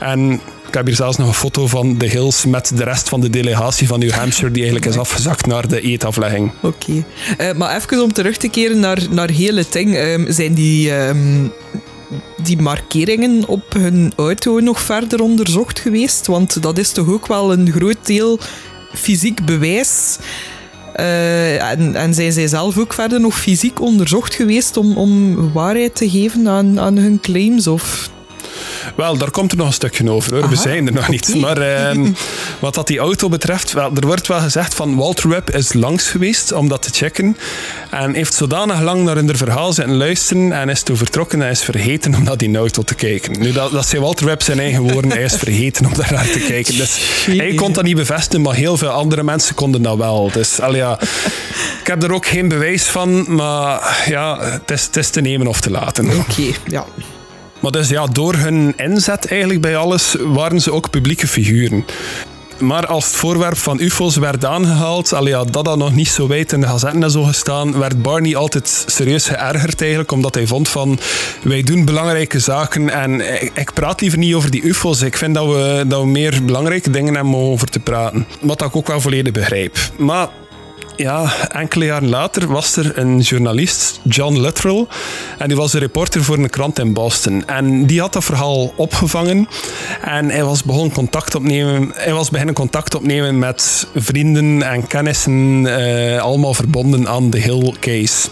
En 0.00 0.32
ik 0.66 0.74
heb 0.74 0.86
hier 0.86 0.94
zelfs 0.94 1.16
nog 1.16 1.26
een 1.26 1.34
foto 1.34 1.66
van 1.66 1.98
de 1.98 2.06
Hills 2.06 2.44
met 2.44 2.72
de 2.74 2.84
rest 2.84 3.08
van 3.08 3.20
de 3.20 3.30
delegatie 3.30 3.86
van 3.86 3.98
New 3.98 4.10
Hampshire, 4.10 4.50
die 4.50 4.62
eigenlijk 4.62 4.92
is 4.92 5.00
afgezakt 5.00 5.46
naar 5.46 5.68
de 5.68 5.80
eetaflegging. 5.80 6.52
Oké. 6.60 7.04
Eh, 7.36 7.52
maar 7.52 7.76
even 7.76 8.02
om 8.02 8.12
terug 8.12 8.36
te 8.36 8.48
keren 8.48 8.80
naar, 8.80 8.98
naar 9.10 9.30
heel 9.30 9.56
het 9.56 9.72
ding. 9.72 9.96
Ehm, 9.96 10.32
zijn 10.32 10.54
die, 10.54 10.94
ehm, 10.94 11.46
die 12.42 12.62
markeringen 12.62 13.48
op 13.48 13.72
hun 13.72 14.12
auto 14.16 14.60
nog 14.60 14.80
verder 14.80 15.20
onderzocht 15.20 15.78
geweest? 15.78 16.26
Want 16.26 16.62
dat 16.62 16.78
is 16.78 16.92
toch 16.92 17.08
ook 17.08 17.26
wel 17.26 17.52
een 17.52 17.72
groot 17.72 18.06
deel 18.06 18.38
fysiek 18.94 19.44
bewijs. 19.44 20.18
Eh, 20.98 21.70
en, 21.70 22.14
zijn 22.14 22.32
zij 22.32 22.46
zelf 22.46 22.78
ook 22.78 22.92
verder 22.92 23.20
nog 23.20 23.40
fysiek 23.40 23.80
onderzocht 23.80 24.34
geweest 24.34 24.76
om, 24.76 24.96
om 24.96 25.52
waarheid 25.52 25.94
te 25.94 26.10
geven 26.10 26.48
aan, 26.48 26.80
aan 26.80 26.96
hun 26.96 27.20
claims? 27.20 27.66
Of 27.66 28.10
Wel, 28.94 29.16
daar 29.16 29.30
komt 29.30 29.52
er 29.52 29.58
nog 29.58 29.66
een 29.66 29.72
stukje 29.72 30.10
over 30.10 30.34
hoor. 30.34 30.48
We 30.48 30.56
zijn 30.56 30.86
er 30.86 30.92
nog 30.92 31.08
niet. 31.08 31.34
Maar 31.34 31.58
ehm, 31.58 32.12
wat 32.58 32.74
dat 32.74 32.86
die 32.86 32.98
auto 32.98 33.28
betreft, 33.28 33.72
wel, 33.72 33.90
er 33.94 34.06
wordt 34.06 34.26
wel 34.26 34.40
gezegd 34.40 34.74
van 34.74 34.96
Walter 34.96 35.28
Webb 35.28 35.50
is 35.50 35.72
langs 35.72 36.08
geweest 36.08 36.52
om 36.52 36.68
dat 36.68 36.82
te 36.82 36.90
checken. 36.92 37.36
En 37.90 38.14
heeft 38.14 38.34
zodanig 38.34 38.80
lang 38.80 39.04
naar 39.04 39.14
hun 39.14 39.36
verhaal 39.36 39.72
zitten 39.72 39.96
luisteren 39.96 40.52
en 40.52 40.68
is 40.68 40.82
toen 40.82 40.96
vertrokken 40.96 41.42
en 41.42 41.50
is 41.50 41.62
vergeten 41.62 42.14
om 42.14 42.22
naar 42.22 42.36
die 42.36 42.56
auto 42.56 42.82
te 42.82 42.94
kijken. 42.94 43.40
Nu, 43.40 43.52
dat, 43.52 43.72
dat 43.72 43.86
zijn 43.86 44.02
Walter 44.02 44.26
Webb 44.26 44.42
zijn 44.42 44.58
eigen 44.60 44.82
woorden. 44.82 45.10
Hij 45.10 45.22
is 45.22 45.36
vergeten 45.46 45.86
om 45.86 45.94
daar 45.94 46.12
naar 46.12 46.30
te 46.30 46.38
kijken. 46.38 46.76
Dus 46.76 46.98
hij 47.26 47.54
kon 47.54 47.72
dat 47.72 47.84
niet 47.84 47.96
bevestigen, 47.96 48.42
maar 48.42 48.54
heel 48.54 48.76
veel 48.76 48.88
andere 48.88 49.22
mensen 49.22 49.54
konden 49.54 49.82
dat 49.82 49.96
wel. 49.96 50.30
Dus 50.32 50.60
al 50.60 50.74
ja, 50.74 51.00
ik 51.80 51.86
heb 51.86 52.02
er 52.02 52.12
ook 52.12 52.26
geen 52.26 52.48
bewijs 52.48 52.82
van, 52.82 53.34
maar 53.34 54.04
ja, 54.06 54.38
het 54.40 54.70
is, 54.70 54.84
het 54.84 54.96
is 54.96 55.10
te 55.10 55.20
nemen 55.20 55.46
of 55.46 55.60
te 55.60 55.70
laten. 55.70 56.18
Oké, 56.18 56.42
ja. 56.66 56.84
Maar 57.60 57.70
dus 57.70 57.88
ja, 57.88 58.06
door 58.06 58.34
hun 58.34 58.72
inzet 58.76 59.26
eigenlijk 59.26 59.60
bij 59.60 59.76
alles 59.76 60.16
waren 60.18 60.60
ze 60.60 60.72
ook 60.72 60.90
publieke 60.90 61.26
figuren. 61.26 61.84
Maar 62.58 62.86
als 62.86 63.04
het 63.04 63.14
voorwerp 63.14 63.56
van 63.56 63.80
UFO's 63.80 64.16
werd 64.16 64.44
aangehaald, 64.44 65.12
allee, 65.12 65.32
ja, 65.32 65.44
dat 65.44 65.66
had 65.66 65.78
nog 65.78 65.94
niet 65.94 66.08
zo 66.08 66.26
wijd 66.26 66.52
in 66.52 66.60
de 66.60 66.66
gazetten 66.66 67.02
en 67.02 67.10
zo 67.10 67.22
gestaan, 67.22 67.78
werd 67.78 68.02
Barney 68.02 68.36
altijd 68.36 68.84
serieus 68.86 69.26
geërgerd 69.26 69.80
eigenlijk, 69.80 70.12
omdat 70.12 70.34
hij 70.34 70.46
vond 70.46 70.68
van 70.68 70.98
wij 71.42 71.62
doen 71.62 71.84
belangrijke 71.84 72.38
zaken 72.38 72.90
en 72.90 73.42
ik, 73.42 73.50
ik 73.54 73.72
praat 73.72 74.00
liever 74.00 74.18
niet 74.18 74.34
over 74.34 74.50
die 74.50 74.62
UFO's. 74.62 75.02
Ik 75.02 75.16
vind 75.16 75.34
dat 75.34 75.46
we, 75.46 75.84
dat 75.86 76.00
we 76.00 76.06
meer 76.06 76.44
belangrijke 76.44 76.90
dingen 76.90 77.14
hebben 77.14 77.32
om 77.34 77.50
over 77.50 77.68
te 77.68 77.80
praten. 77.80 78.26
Wat 78.40 78.62
ik 78.62 78.76
ook 78.76 78.86
wel 78.86 79.00
volledig 79.00 79.32
begrijp. 79.32 79.76
Maar 79.96 80.28
ja, 80.98 81.32
enkele 81.48 81.84
jaren 81.84 82.08
later 82.08 82.46
was 82.46 82.76
er 82.76 82.98
een 82.98 83.20
journalist, 83.20 84.00
John 84.04 84.40
Luttrell, 84.40 84.86
en 85.38 85.48
die 85.48 85.56
was 85.56 85.72
een 85.72 85.80
reporter 85.80 86.24
voor 86.24 86.38
een 86.38 86.50
krant 86.50 86.78
in 86.78 86.92
Boston. 86.92 87.46
En 87.46 87.86
die 87.86 88.00
had 88.00 88.12
dat 88.12 88.24
verhaal 88.24 88.72
opgevangen 88.76 89.48
en 90.02 90.30
hij 90.30 90.44
was 90.44 90.64
begonnen 90.64 90.92
contact 90.92 91.34
opnemen, 91.34 91.92
hij 91.94 92.12
was 92.12 92.30
beginnen 92.30 92.54
contact 92.54 92.94
opnemen 92.94 93.38
met 93.38 93.86
vrienden 93.94 94.62
en 94.62 94.86
kennissen, 94.86 95.66
eh, 95.66 96.22
allemaal 96.22 96.54
verbonden 96.54 97.08
aan 97.08 97.30
de 97.30 97.38
Hill 97.38 97.74
case. 97.80 98.28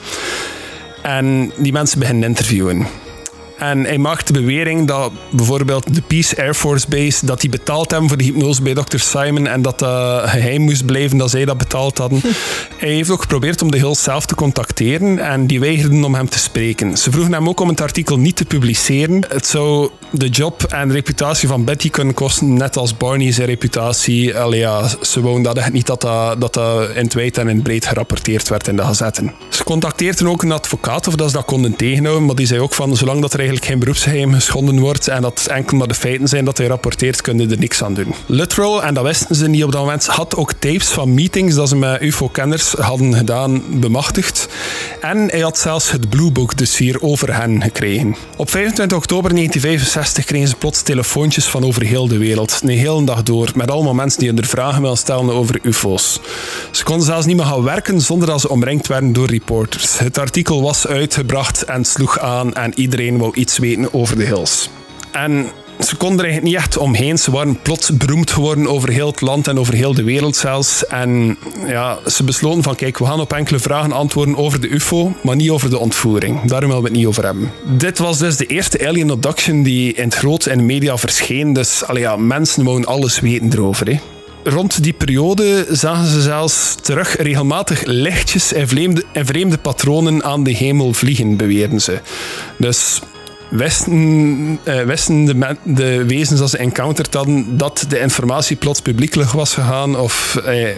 En 1.03 1.53
die 1.57 1.73
mensen 1.73 1.99
beginnen 1.99 2.29
interviewen. 2.29 2.87
En 3.59 3.85
hij 3.85 3.99
maakt 3.99 4.27
de 4.27 4.33
bewering 4.33 4.87
dat 4.87 5.13
bijvoorbeeld 5.31 5.95
de 5.95 6.03
Peace 6.03 6.43
Air 6.43 6.55
Force 6.55 6.89
Base, 6.89 7.27
dat 7.27 7.41
die 7.41 7.51
betaald 7.51 7.91
hebben 7.91 8.09
voor 8.09 8.19
de 8.19 8.25
hypnose 8.25 8.63
bij 8.63 8.75
Dr. 8.75 8.99
Simon 8.99 9.47
en 9.47 9.63
dat 9.63 9.79
dat 9.79 10.29
geheim 10.29 10.61
moest 10.61 10.87
blijven, 10.87 11.19
dat 11.19 11.31
zij 11.31 11.45
dat 11.45 11.59
betaald 11.59 11.99
hadden. 11.99 12.21
hij 12.77 12.89
heeft 12.89 13.11
ook 13.11 13.21
geprobeerd 13.21 13.63
om 13.63 13.71
de 13.71 13.79
Hills 13.79 14.03
zelf 14.03 14.27
te 14.27 14.35
contacteren 14.35 15.19
en 15.19 15.47
die 15.47 15.61
weigerden 15.61 16.05
om 16.05 16.15
hem 16.15 16.29
te 16.29 16.39
spreken. 16.39 16.97
Ze 16.97 17.11
vroegen 17.11 17.33
hem 17.33 17.49
ook 17.49 17.61
om 17.61 17.69
het 17.69 17.81
artikel 17.81 18.19
niet 18.19 18.37
te 18.37 18.45
publiceren. 18.45 19.25
Het 19.29 19.47
zou 19.47 19.91
de 20.11 20.29
job 20.29 20.63
en 20.63 20.89
de 20.89 20.95
reputatie 20.95 21.49
van 21.49 21.65
Betty 21.65 21.91
kunnen 21.91 22.15
kosten, 22.15 22.55
net 22.55 22.77
als 22.77 22.97
Barney 22.97 23.33
zijn 23.33 23.47
reputatie. 23.47 24.39
Allee, 24.39 24.61
ja, 24.61 24.89
ze 25.03 25.21
wouden 25.21 25.43
dat 25.43 25.57
echt 25.57 25.73
niet 25.73 25.87
dat 25.87 26.01
dat, 26.01 26.41
dat 26.41 26.55
dat 26.55 26.91
in 26.91 27.05
het 27.05 27.15
wijd 27.15 27.39
en 27.39 27.49
in 27.49 27.55
het 27.55 27.65
breed 27.65 27.87
gerapporteerd 27.87 28.49
werd 28.49 28.69
in 28.69 28.77
de 28.77 28.83
gazetten. 28.83 29.35
Ze 29.49 29.65
contacteerden 29.65 30.27
ook 30.29 30.43
een 30.43 30.53
advocaat 30.53 31.07
of 31.07 31.15
dat 31.15 31.29
ze 31.29 31.37
dat 31.37 31.45
konden 31.45 31.77
tegenhouden, 31.77 32.27
maar 32.27 32.35
die 32.35 32.47
zei 32.47 32.61
ook 32.61 32.75
van 32.75 32.97
zolang 32.97 33.21
dat 33.21 33.33
er 33.33 33.41
eigenlijk 33.47 33.71
geen 33.71 33.79
beroepsgeheim 33.79 34.33
geschonden 34.33 34.79
wordt 34.79 35.09
en 35.09 35.23
dat 35.23 35.47
enkel 35.51 35.77
maar 35.77 35.89
de 35.89 35.95
feiten 35.95 36.29
zijn 36.29 36.45
dat 36.45 36.59
hij 36.59 36.67
rapporteert, 36.67 37.21
kunnen 37.21 37.51
er 37.51 37.59
niks 37.59 37.83
aan 37.83 37.95
doen. 37.95 38.15
Literal, 38.27 38.85
en 38.85 38.95
dat 38.95 39.05
wisten 39.05 39.37
ze 39.37 39.49
niet 39.49 39.65
op 39.65 39.73
dat 39.73 39.81
moment, 39.81 40.07
had 40.07 40.37
ook 40.37 40.53
tapes 40.53 40.89
van 40.89 41.15
meetings 41.15 41.55
dat 41.55 41.69
ze 41.69 41.77
met 41.77 42.01
UFO-kenners 42.01 42.73
hadden 42.73 43.15
gedaan 43.15 43.63
bemachtigd. 43.81 44.49
En 45.01 45.29
hij 45.31 45.41
had 45.41 45.59
zelfs 45.59 45.91
het 45.91 46.11
Blue 46.11 46.33
Book 46.33 46.57
dossier 46.57 47.03
over 47.03 47.35
hen 47.35 47.63
gekregen. 47.63 48.17
Op 48.37 48.51
25 48.51 48.97
oktober 48.97 49.31
1965 49.31 50.25
kregen 50.25 50.49
ze 50.49 50.57
plots 50.57 50.83
telefoontjes 50.83 51.45
van 51.45 51.65
over 51.65 51.83
heel 51.83 52.09
de 52.09 52.19
wereld. 52.19 52.61
Een 52.63 52.69
hele 52.69 53.05
dag 53.05 53.23
door, 53.23 53.51
met 53.55 53.71
allemaal 53.71 53.95
mensen 53.95 54.21
die 54.21 54.33
hun 54.33 54.45
vragen 54.45 54.81
wilden 54.81 54.99
stellen 54.99 55.31
over 55.31 55.59
UFO's. 55.63 56.21
Ze 56.71 56.85
konden 56.85 57.07
zelfs 57.07 57.27
niet 57.27 57.37
meer 57.37 57.45
gaan 57.45 57.63
werken 57.63 58.01
zonder 58.01 58.29
dat 58.29 58.41
ze 58.41 58.49
omringd 58.49 58.87
werden 58.87 59.13
door 59.13 59.31
reporters. 59.31 59.99
Het 59.99 60.19
artikel 60.19 60.63
was 60.63 60.87
uitgebracht 60.87 61.65
en 61.65 61.85
sloeg 61.85 62.19
aan 62.19 62.55
en 62.55 62.73
iedereen 62.75 63.19
wou 63.19 63.31
iets 63.37 63.59
weten 63.59 63.95
over 63.95 64.17
de 64.17 64.25
Hills. 64.25 64.71
En 65.13 65.47
ze 65.81 65.97
konden 65.97 66.19
er 66.19 66.25
eigenlijk 66.25 66.55
niet 66.55 66.65
echt 66.65 66.77
omheen. 66.77 67.19
Ze 67.19 67.31
waren 67.31 67.63
plots 67.63 67.97
beroemd 67.97 68.31
geworden 68.31 68.67
over 68.67 68.89
heel 68.89 69.07
het 69.07 69.21
land 69.21 69.49
en 69.49 69.59
over 69.59 69.75
heel 69.75 69.95
de 69.95 70.03
wereld 70.03 70.37
zelfs. 70.37 70.87
En 70.87 71.39
ja, 71.67 71.99
ze 72.07 72.25
besloten 72.25 72.63
van 72.63 72.75
kijk, 72.75 72.99
we 72.99 73.05
gaan 73.05 73.21
op 73.21 73.33
enkele 73.33 73.59
vragen 73.59 73.93
antwoorden 73.93 74.37
over 74.37 74.61
de 74.61 74.69
UFO, 74.69 75.13
maar 75.23 75.37
niet 75.37 75.51
over 75.51 75.71
de 75.71 75.79
ontvoering. 75.79 76.43
Daarom 76.43 76.69
willen 76.69 76.85
we 76.85 76.89
het 76.89 76.99
niet 76.99 77.07
over 77.07 77.25
hebben. 77.25 77.53
Dit 77.65 77.99
was 77.99 78.19
dus 78.19 78.37
de 78.37 78.47
eerste 78.47 78.87
alien 78.87 79.11
abduction 79.11 79.63
die 79.63 79.93
in 79.93 80.05
het 80.05 80.15
groot 80.15 80.45
de 80.45 80.57
media 80.57 80.99
verscheen. 80.99 81.53
Dus 81.53 81.85
allee, 81.85 82.03
ja, 82.03 82.17
mensen 82.17 82.65
wouden 82.65 82.87
alles 82.87 83.21
weten 83.21 83.53
erover. 83.53 83.87
Hè 83.87 83.99
rond 84.49 84.83
die 84.83 84.93
periode 84.93 85.67
zagen 85.71 86.07
ze 86.07 86.21
zelfs 86.21 86.75
terug 86.83 87.17
regelmatig 87.17 87.83
lichtjes 87.85 88.53
en 88.53 88.69
vreemde, 88.69 89.05
en 89.13 89.27
vreemde 89.27 89.59
patronen 89.59 90.25
aan 90.25 90.43
de 90.43 90.51
hemel 90.51 90.93
vliegen, 90.93 91.37
beweerden 91.37 91.81
ze. 91.81 92.01
Dus 92.59 93.01
wisten, 93.49 94.59
eh, 94.65 95.51
de, 95.63 96.05
wezens 96.05 96.41
als 96.41 96.51
ze 96.51 96.59
encountered 96.59 97.15
hadden 97.15 97.57
dat 97.57 97.85
de 97.89 97.99
informatie 97.99 98.57
plots 98.57 98.81
publiekelijk 98.81 99.31
was 99.31 99.55
gegaan? 99.55 99.99
Of 99.99 100.37
eh, 100.45 100.71
eh, 100.71 100.77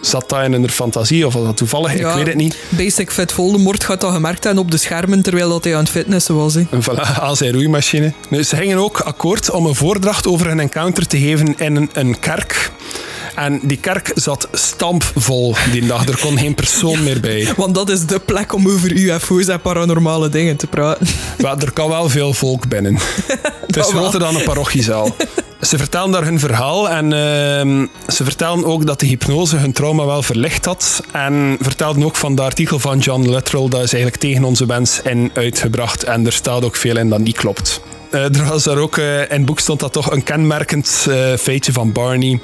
zat 0.00 0.28
dat 0.28 0.44
in 0.44 0.52
hun 0.52 0.70
fantasie? 0.70 1.26
Of 1.26 1.34
was 1.34 1.44
dat 1.44 1.56
toevallig? 1.56 1.98
Ja, 1.98 2.08
Ik 2.08 2.14
weet 2.14 2.26
het 2.26 2.36
niet. 2.36 2.56
Basic 2.68 3.10
Fit 3.10 3.32
Voldemort 3.32 3.84
gaat 3.84 4.00
dat 4.00 4.12
gemerkt 4.12 4.44
hebben 4.44 4.62
op 4.62 4.70
de 4.70 4.76
schermen 4.76 5.22
terwijl 5.22 5.48
dat 5.48 5.64
hij 5.64 5.74
aan 5.74 5.80
het 5.80 5.90
fitnessen 5.90 6.36
was. 6.36 6.54
Hè. 6.54 6.62
En 6.70 6.82
voilà, 6.82 7.18
aan 7.20 7.36
zijn 7.36 7.52
roeimachine. 7.52 8.12
Nu, 8.28 8.42
ze 8.42 8.56
gingen 8.56 8.78
ook 8.78 9.00
akkoord 9.00 9.50
om 9.50 9.66
een 9.66 9.74
voordracht 9.74 10.26
over 10.26 10.46
hun 10.46 10.60
encounter 10.60 11.06
te 11.06 11.18
geven 11.18 11.54
in 11.58 11.76
een, 11.76 11.90
een 11.92 12.18
kerk. 12.18 12.70
En 13.34 13.60
die 13.62 13.76
kerk 13.76 14.12
zat 14.14 14.48
stampvol 14.52 15.54
die 15.72 15.86
dag. 15.86 16.08
Er 16.08 16.18
kon 16.20 16.38
geen 16.38 16.54
persoon 16.54 17.02
meer 17.02 17.20
bij. 17.20 17.48
Want 17.56 17.74
dat 17.74 17.90
is 17.90 18.06
de 18.06 18.18
plek 18.18 18.52
om 18.52 18.68
over 18.68 18.92
UFO's 18.92 19.46
en 19.46 19.60
paranormale 19.60 20.28
dingen 20.28 20.56
te 20.56 20.66
praten. 20.66 21.06
Maar 21.40 21.58
er 21.58 21.72
kan 21.72 21.88
wel 21.88 22.08
veel 22.08 22.34
volk 22.34 22.68
binnen. 22.68 22.98
Het 23.66 23.76
is 23.76 23.86
groter 23.86 24.20
dan 24.20 24.36
een 24.36 24.42
parochiezaal. 24.42 25.16
Ze 25.60 25.78
vertellen 25.78 26.10
daar 26.10 26.24
hun 26.24 26.38
verhaal 26.38 26.90
en 26.90 27.12
ehm, 27.12 27.86
ze 28.08 28.24
vertellen 28.24 28.64
ook 28.64 28.86
dat 28.86 29.00
de 29.00 29.06
hypnose 29.06 29.56
hun 29.56 29.72
trauma 29.72 30.06
wel 30.06 30.22
verlicht 30.22 30.64
had. 30.64 31.02
En 31.12 31.56
vertelden 31.60 32.04
ook 32.04 32.16
van 32.16 32.34
de 32.34 32.42
artikel 32.42 32.78
van 32.78 32.98
John 32.98 33.30
Luttrell, 33.30 33.68
dat 33.68 33.82
is 33.82 33.92
eigenlijk 33.92 34.22
tegen 34.22 34.44
onze 34.44 34.66
wens 34.66 35.00
in 35.02 35.30
uitgebracht. 35.34 36.04
En 36.04 36.26
er 36.26 36.32
staat 36.32 36.64
ook 36.64 36.76
veel 36.76 36.96
in 36.96 37.08
dat 37.08 37.18
niet 37.18 37.36
klopt. 37.36 37.80
Eh, 38.10 38.24
er 38.24 38.44
was 38.44 38.64
daar 38.64 38.76
ook, 38.76 38.98
eh, 38.98 39.20
in 39.20 39.26
het 39.28 39.44
boek 39.44 39.60
stond 39.60 39.80
dat 39.80 39.92
toch 39.92 40.10
een 40.10 40.22
kenmerkend 40.22 41.06
eh, 41.08 41.32
feitje 41.36 41.72
van 41.72 41.92
Barney. 41.92 42.40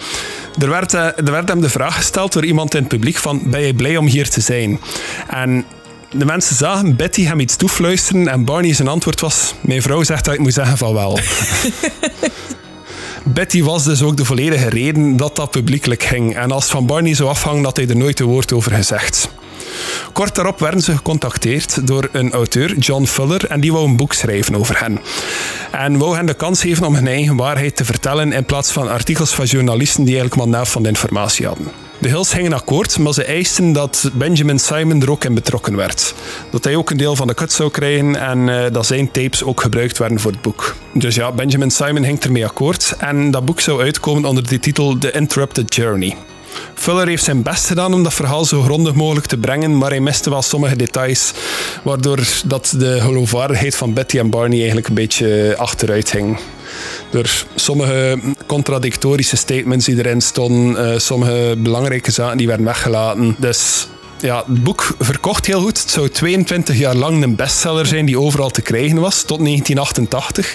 Er 0.58 0.68
werd, 0.68 0.92
er 0.92 1.30
werd 1.30 1.48
hem 1.48 1.60
de 1.60 1.68
vraag 1.68 1.96
gesteld 1.96 2.32
door 2.32 2.44
iemand 2.44 2.74
in 2.74 2.80
het 2.80 2.88
publiek 2.88 3.16
van, 3.16 3.42
ben 3.44 3.60
je 3.60 3.74
blij 3.74 3.96
om 3.96 4.06
hier 4.06 4.28
te 4.28 4.40
zijn? 4.40 4.80
En 5.28 5.64
de 6.10 6.24
mensen 6.24 6.56
zagen 6.56 6.96
Betty 6.96 7.24
hem 7.24 7.40
iets 7.40 7.56
toefluisteren 7.56 8.28
en 8.28 8.44
Barney 8.44 8.74
zijn 8.74 8.88
antwoord 8.88 9.20
was, 9.20 9.54
mijn 9.60 9.82
vrouw 9.82 10.02
zegt 10.02 10.24
dat 10.24 10.34
ik 10.34 10.40
moet 10.40 10.52
zeggen 10.52 10.78
van 10.78 10.94
wel. 10.94 11.18
Betty 13.24 13.62
was 13.62 13.84
dus 13.84 14.02
ook 14.02 14.16
de 14.16 14.24
volledige 14.24 14.68
reden 14.68 15.16
dat 15.16 15.36
dat 15.36 15.50
publiekelijk 15.50 16.02
ging. 16.02 16.36
En 16.36 16.52
als 16.52 16.66
van 16.66 16.86
Barney 16.86 17.14
zou 17.14 17.28
afhangen, 17.28 17.64
had 17.64 17.76
hij 17.76 17.88
er 17.88 17.96
nooit 17.96 18.20
een 18.20 18.26
woord 18.26 18.52
over 18.52 18.72
gezegd. 18.72 19.28
Kort 20.12 20.34
daarop 20.34 20.58
werden 20.58 20.80
ze 20.80 20.96
gecontacteerd 20.96 21.86
door 21.86 22.08
een 22.12 22.32
auteur, 22.32 22.78
John 22.78 23.04
Fuller, 23.04 23.46
en 23.46 23.60
die 23.60 23.72
wou 23.72 23.88
een 23.88 23.96
boek 23.96 24.12
schrijven 24.12 24.54
over 24.54 24.80
hen. 24.80 25.00
En 25.70 25.98
wou 25.98 26.16
hen 26.16 26.26
de 26.26 26.34
kans 26.34 26.60
geven 26.60 26.86
om 26.86 26.94
hun 26.94 27.06
eigen 27.06 27.36
waarheid 27.36 27.76
te 27.76 27.84
vertellen 27.84 28.32
in 28.32 28.44
plaats 28.44 28.70
van 28.70 28.88
artikels 28.88 29.34
van 29.34 29.44
journalisten 29.44 30.04
die 30.04 30.18
eigenlijk 30.18 30.44
maar 30.50 30.58
naaf 30.58 30.70
van 30.70 30.82
de 30.82 30.88
informatie 30.88 31.46
hadden. 31.46 31.70
De 31.98 32.08
Hills 32.08 32.32
gingen 32.32 32.52
akkoord, 32.52 32.98
maar 32.98 33.12
ze 33.12 33.24
eisten 33.24 33.72
dat 33.72 34.10
Benjamin 34.12 34.58
Simon 34.58 35.02
er 35.02 35.10
ook 35.10 35.24
in 35.24 35.34
betrokken 35.34 35.76
werd. 35.76 36.14
Dat 36.50 36.64
hij 36.64 36.76
ook 36.76 36.90
een 36.90 36.96
deel 36.96 37.16
van 37.16 37.26
de 37.26 37.34
cut 37.34 37.52
zou 37.52 37.70
krijgen 37.70 38.16
en 38.16 38.48
eh, 38.48 38.72
dat 38.72 38.86
zijn 38.86 39.10
tapes 39.10 39.44
ook 39.44 39.60
gebruikt 39.60 39.98
werden 39.98 40.20
voor 40.20 40.30
het 40.30 40.42
boek. 40.42 40.74
Dus 40.92 41.14
ja, 41.14 41.32
Benjamin 41.32 41.70
Simon 41.70 42.04
ging 42.04 42.22
ermee 42.22 42.46
akkoord 42.46 42.94
en 42.98 43.30
dat 43.30 43.44
boek 43.44 43.60
zou 43.60 43.82
uitkomen 43.82 44.24
onder 44.24 44.48
de 44.48 44.58
titel 44.58 44.98
The 44.98 45.10
Interrupted 45.10 45.74
Journey. 45.74 46.16
Fuller 46.74 47.06
heeft 47.06 47.24
zijn 47.24 47.42
best 47.42 47.66
gedaan 47.66 47.94
om 47.94 48.02
dat 48.02 48.14
verhaal 48.14 48.44
zo 48.44 48.62
grondig 48.62 48.94
mogelijk 48.94 49.26
te 49.26 49.36
brengen, 49.36 49.78
maar 49.78 49.90
hij 49.90 50.00
miste 50.00 50.30
wel 50.30 50.42
sommige 50.42 50.76
details, 50.76 51.32
waardoor 51.82 52.26
dat 52.44 52.74
de 52.78 53.00
geloofwaardigheid 53.00 53.76
van 53.76 53.92
Betty 53.92 54.18
en 54.18 54.30
Barney 54.30 54.58
eigenlijk 54.58 54.88
een 54.88 54.94
beetje 54.94 55.54
achteruit 55.58 56.10
ging. 56.10 56.38
Door 57.10 57.44
sommige 57.54 58.18
contradictorische 58.46 59.36
statements 59.36 59.86
die 59.86 59.98
erin 59.98 60.20
stonden, 60.20 60.92
eh, 60.92 60.98
sommige 60.98 61.54
belangrijke 61.58 62.10
zaken 62.10 62.36
die 62.36 62.46
werden 62.46 62.66
weggelaten. 62.66 63.36
Dus 63.38 63.88
ja, 64.20 64.44
het 64.46 64.62
boek 64.62 64.94
verkocht 64.98 65.46
heel 65.46 65.60
goed. 65.60 65.80
Het 65.80 65.90
zou 65.90 66.08
22 66.08 66.78
jaar 66.78 66.94
lang 66.94 67.22
een 67.22 67.36
bestseller 67.36 67.86
zijn 67.86 68.06
die 68.06 68.20
overal 68.20 68.50
te 68.50 68.62
krijgen 68.62 69.00
was, 69.00 69.22
tot 69.22 69.38
1988. 69.38 70.54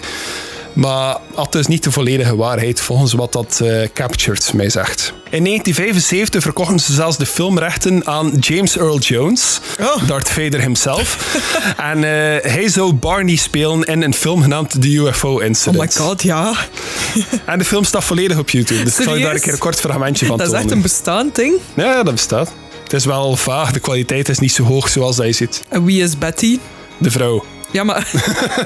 Maar 0.73 1.17
had 1.33 1.51
dus 1.51 1.67
niet 1.67 1.83
de 1.83 1.91
volledige 1.91 2.35
waarheid 2.35 2.81
volgens 2.81 3.13
wat 3.13 3.31
dat 3.31 3.59
eh, 3.63 3.87
Captured 3.93 4.53
mij 4.53 4.69
zegt. 4.69 5.13
In 5.29 5.43
1975 5.43 6.41
verkochten 6.41 6.79
ze 6.79 6.93
zelfs 6.93 7.17
de 7.17 7.25
filmrechten 7.25 8.07
aan 8.07 8.31
James 8.39 8.77
Earl 8.77 8.99
Jones, 8.99 9.59
Oh. 9.79 10.07
Darth 10.07 10.29
Vader 10.29 10.61
himself. 10.61 11.17
en 11.91 11.97
eh, 11.97 12.51
hij 12.51 12.67
zou 12.69 12.93
Barney 12.93 13.35
spelen 13.35 13.83
in 13.83 14.01
een 14.01 14.13
film 14.13 14.41
genaamd 14.41 14.81
The 14.81 14.87
UFO 14.95 15.37
Incident. 15.39 15.75
Oh 15.77 15.81
my 15.99 16.05
god, 16.07 16.21
ja. 16.23 16.53
En 17.45 17.57
de 17.59 17.65
film 17.65 17.83
staat 17.83 18.03
volledig 18.03 18.37
op 18.37 18.49
YouTube, 18.49 18.83
dus 18.83 18.97
ik 18.97 19.03
zal 19.03 19.15
je 19.15 19.23
daar 19.23 19.33
een 19.33 19.41
keer 19.41 19.53
een 19.53 19.59
kort 19.59 19.79
fragmentje 19.79 20.25
van 20.25 20.37
Dat 20.37 20.45
is 20.45 20.51
tonen. 20.51 20.65
echt 20.67 20.75
een 20.75 20.81
bestaand 20.81 21.35
ding. 21.35 21.53
Ja, 21.73 22.03
dat 22.03 22.13
bestaat. 22.13 22.51
Het 22.83 22.93
is 22.93 23.05
wel 23.05 23.35
vaag, 23.35 23.71
de 23.71 23.79
kwaliteit 23.79 24.29
is 24.29 24.39
niet 24.39 24.51
zo 24.53 24.63
hoog 24.63 24.89
zoals 24.89 25.17
hij 25.17 25.31
ziet. 25.33 25.63
En 25.69 25.85
wie 25.85 26.03
is 26.03 26.17
Betty? 26.17 26.59
De 26.97 27.11
vrouw. 27.11 27.45
Ja, 27.71 27.83
maar 27.83 28.11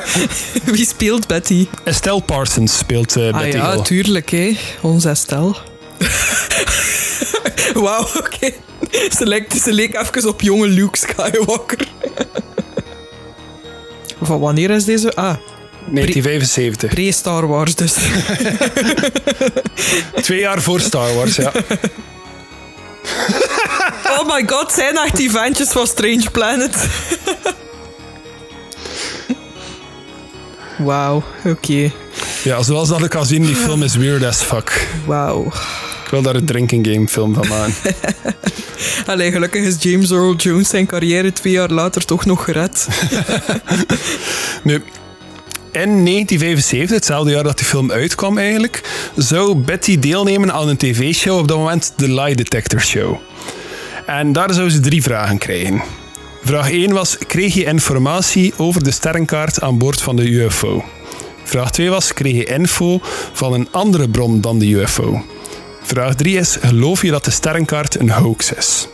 wie 0.73 0.85
speelt 0.85 1.27
Betty? 1.27 1.67
Estelle 1.83 2.21
Parsons 2.21 2.77
speelt 2.77 3.15
eh, 3.15 3.27
Ah 3.27 3.39
Betty 3.39 3.57
ja, 3.57 3.71
Hill. 3.71 3.81
tuurlijk, 3.81 4.29
hè. 4.29 4.57
Onze 4.81 5.09
Estelle. 5.09 5.55
Wauw, 7.73 8.07
oké. 8.17 8.51
Ze, 9.17 9.25
lijkt, 9.25 9.61
ze 9.61 9.73
leek 9.73 9.95
even 9.95 10.27
op 10.29 10.41
jonge 10.41 10.67
Luke 10.67 10.97
Skywalker. 10.97 11.87
Van 14.21 14.39
wanneer 14.39 14.69
is 14.69 14.85
deze? 14.85 15.15
Ah, 15.15 15.35
1975. 15.91 16.93
pre-Star 16.93 17.47
Wars 17.47 17.75
dus. 17.75 17.93
Twee 20.21 20.39
jaar 20.39 20.61
voor 20.61 20.79
Star 20.79 21.13
Wars, 21.15 21.35
ja. 21.35 21.51
Oh 24.09 24.35
my 24.35 24.43
god, 24.47 24.71
zijn 24.71 24.97
echt 24.97 25.17
die 25.17 25.31
ventjes 25.31 25.69
van 25.69 25.87
Strange 25.87 26.29
Planet. 26.31 26.75
Wauw, 30.77 31.23
oké. 31.45 31.91
Ja, 32.43 32.63
zoals 32.63 32.89
dat 32.89 33.03
ik 33.03 33.09
kan 33.09 33.25
zien, 33.25 33.45
die 33.45 33.55
film 33.55 33.83
is 33.83 33.95
weird 33.95 34.23
as 34.23 34.41
fuck. 34.41 34.87
Wauw. 35.05 35.45
Ik 36.03 36.11
wil 36.11 36.21
daar 36.21 36.35
een 36.35 36.45
drinking 36.45 36.87
game 36.87 37.07
film 37.07 37.33
van 37.33 37.47
maken. 37.47 37.95
Allee, 39.11 39.31
gelukkig 39.31 39.63
is 39.63 39.75
James 39.79 40.11
Earl 40.11 40.35
Jones 40.35 40.69
zijn 40.69 40.85
carrière 40.85 41.33
twee 41.33 41.53
jaar 41.53 41.69
later 41.69 42.05
toch 42.05 42.25
nog 42.25 42.43
gered. 42.43 42.87
Nu, 44.63 44.73
in 45.71 46.05
1975, 46.05 46.95
hetzelfde 46.95 47.31
jaar 47.31 47.43
dat 47.43 47.57
die 47.57 47.65
film 47.65 47.91
uitkwam 47.91 48.37
eigenlijk, 48.37 48.81
zou 49.15 49.55
Betty 49.55 49.99
deelnemen 49.99 50.53
aan 50.53 50.67
een 50.67 50.77
tv-show, 50.77 51.37
op 51.37 51.47
dat 51.47 51.57
moment 51.57 51.93
de 51.95 52.13
Lie 52.13 52.35
Detector 52.35 52.81
Show. 52.81 53.17
En 54.05 54.33
daar 54.33 54.53
zou 54.53 54.69
ze 54.69 54.79
drie 54.79 55.01
vragen 55.01 55.37
krijgen. 55.37 55.81
Vraag 56.45 56.71
1 56.71 56.93
was, 56.93 57.17
kreeg 57.17 57.53
je 57.53 57.63
informatie 57.63 58.53
over 58.57 58.83
de 58.83 58.91
sterrenkaart 58.91 59.61
aan 59.61 59.77
boord 59.77 60.01
van 60.01 60.15
de 60.15 60.29
UFO? 60.29 60.83
Vraag 61.43 61.71
2 61.71 61.89
was, 61.89 62.13
kreeg 62.13 62.33
je 62.33 62.45
info 62.45 62.99
van 63.33 63.53
een 63.53 63.67
andere 63.71 64.09
bron 64.09 64.41
dan 64.41 64.59
de 64.59 64.67
UFO? 64.67 65.25
Vraag 65.81 66.15
3 66.15 66.37
is, 66.37 66.57
geloof 66.61 67.01
je 67.01 67.11
dat 67.11 67.25
de 67.25 67.31
sterrenkaart 67.31 67.99
een 67.99 68.09
hoax 68.09 68.53
is? 68.53 68.87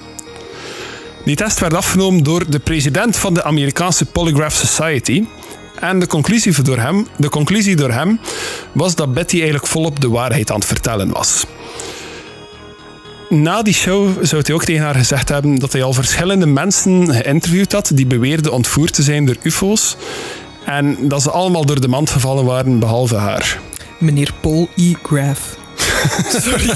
Die 1.26 1.36
test 1.36 1.60
werd 1.60 1.74
afgenomen 1.74 2.24
door 2.24 2.50
de 2.50 2.60
president 2.60 3.18
van 3.18 3.34
de 3.34 3.44
Amerikaanse 3.44 4.06
Polygraph 4.06 4.56
Society. 4.56 5.24
En 5.80 6.00
de 6.00 6.08
conclusie, 6.08 6.62
door 6.62 6.78
hem, 6.78 7.08
de 7.18 7.30
conclusie 7.30 7.76
door 7.76 7.92
hem 7.92 8.20
was 8.74 8.96
dat 8.96 9.14
Betty 9.14 9.36
eigenlijk 9.36 9.68
volop 9.68 10.00
de 10.00 10.10
waarheid 10.10 10.52
aan 10.52 10.60
het 10.60 10.68
vertellen 10.68 11.12
was. 11.12 11.46
Na 13.32 13.62
die 13.62 13.74
show 13.74 14.10
zou 14.22 14.42
hij 14.46 14.56
ook 14.56 14.64
tegen 14.64 14.84
haar 14.84 14.96
gezegd 14.96 15.30
hebben 15.30 15.60
dat 15.60 15.72
hij 15.72 15.84
al 15.84 15.94
verschillende 15.94 16.46
mensen 16.46 17.14
geïnterviewd 17.14 17.72
had 17.72 17.92
die 17.94 18.06
beweerden 18.06 18.52
ontvoerd 18.52 18.94
te 18.94 19.04
zijn 19.04 19.26
door 19.26 19.36
UFO's. 19.42 19.96
En 20.66 20.98
dat 21.02 21.22
ze 21.22 21.32
allemaal 21.32 21.66
door 21.66 21.82
de 21.82 21.88
mand 21.88 22.10
gevallen 22.10 22.46
waren, 22.46 22.80
behalve 22.80 23.16
haar. 23.16 23.60
Meneer 23.98 24.32
Paul 24.42 24.70
E. 24.76 24.94
Graff. 25.04 25.58
Sorry. 26.44 26.72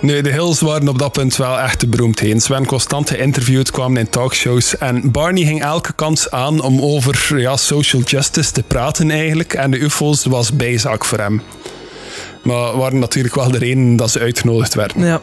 Nu, 0.00 0.20
de 0.20 0.32
Hills 0.32 0.60
waren 0.60 0.88
op 0.88 0.98
dat 0.98 1.12
punt 1.12 1.36
wel 1.36 1.60
echt 1.60 1.80
de 1.80 1.86
beroemdheden. 1.86 2.40
Ze 2.40 2.48
werden 2.48 2.66
constant 2.66 3.10
geïnterviewd, 3.10 3.70
kwamen 3.70 3.96
in 4.00 4.08
talkshows. 4.08 4.78
En 4.78 5.10
Barney 5.10 5.44
ging 5.44 5.62
elke 5.62 5.92
kans 5.92 6.30
aan 6.30 6.60
om 6.60 6.80
over 6.80 7.38
ja, 7.38 7.56
social 7.56 8.02
justice 8.02 8.52
te 8.52 8.62
praten 8.62 9.10
eigenlijk. 9.10 9.54
En 9.54 9.70
de 9.70 9.78
UFO's 9.78 10.24
was 10.24 10.52
bijzaak 10.52 11.04
voor 11.04 11.18
hem. 11.18 11.42
Maar 12.42 12.76
waren 12.76 12.98
natuurlijk 12.98 13.34
wel 13.34 13.50
de 13.50 13.58
reden 13.58 13.96
dat 13.96 14.10
ze 14.10 14.18
uitgenodigd 14.18 14.74
werden. 14.74 15.04
Ja. 15.04 15.20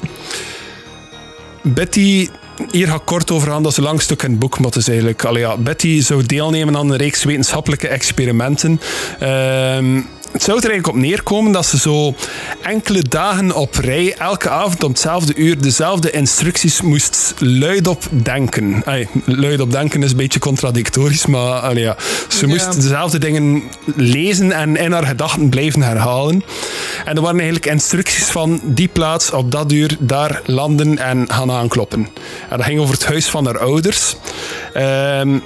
Betty, 1.62 2.30
hier 2.72 2.88
ga 2.88 2.96
ik 2.96 3.02
kort 3.06 3.32
over 3.32 3.52
aan, 3.52 3.64
dat 3.64 3.72
is 3.72 3.78
een 3.78 3.84
lang 3.84 4.02
stuk 4.02 4.24
in 4.24 4.30
het 4.30 4.40
boek, 4.40 4.58
maar 4.58 4.68
het 4.68 4.76
is 4.76 4.88
eigenlijk... 4.88 5.26
Allee, 5.26 5.42
ja, 5.42 5.58
Betty 5.58 6.02
zou 6.02 6.26
deelnemen 6.26 6.78
aan 6.78 6.90
een 6.90 6.98
reeks 6.98 7.24
wetenschappelijke 7.24 7.88
experimenten. 7.88 8.82
Ehm, 9.20 10.02
het 10.32 10.44
zou 10.44 10.58
er 10.58 10.70
eigenlijk 10.70 10.88
op 10.88 10.96
neerkomen 10.96 11.52
dat 11.52 11.66
ze 11.66 11.78
zo 11.78 12.16
enkele 12.62 13.02
dagen 13.02 13.56
op 13.56 13.76
rij, 13.76 14.16
elke 14.18 14.50
avond 14.50 14.84
om 14.84 14.90
hetzelfde 14.90 15.36
uur, 15.36 15.62
dezelfde 15.62 16.12
instructies 16.12 16.82
moest 16.82 17.34
luidop 17.40 18.04
denken. 18.12 18.82
Ay, 18.86 19.08
luidop 19.26 19.72
denken 19.72 20.04
is 20.04 20.12
een 20.12 20.18
beetje 20.18 20.40
contradictorisch, 20.40 21.26
maar 21.26 21.60
allee, 21.60 21.84
ja. 21.84 21.96
ze 22.28 22.48
Ja. 22.48 22.54
moest 22.54 22.82
dezelfde 22.82 23.18
dingen 23.18 23.64
lezen 23.96 24.52
en 24.52 24.76
in 24.76 24.92
haar 24.92 25.06
gedachten 25.06 25.50
blijven 25.50 25.82
herhalen. 25.82 26.44
En 27.06 27.16
er 27.16 27.22
waren 27.22 27.40
eigenlijk 27.40 27.66
instructies 27.72 28.24
van 28.24 28.62
die 28.64 28.88
plaats 28.88 29.32
op 29.32 29.52
dat 29.52 29.72
uur 29.72 29.98
daar 30.00 30.42
landen 30.46 30.98
en 30.98 31.26
gaan 31.32 31.52
aankloppen. 31.52 32.08
En 32.50 32.58
dat 32.58 32.66
ging 32.66 32.80
over 32.80 32.94
het 32.94 33.06
huis 33.06 33.28
van 33.28 33.46
haar 33.46 33.60
ouders. 33.60 34.16
Ehm, 34.74 35.40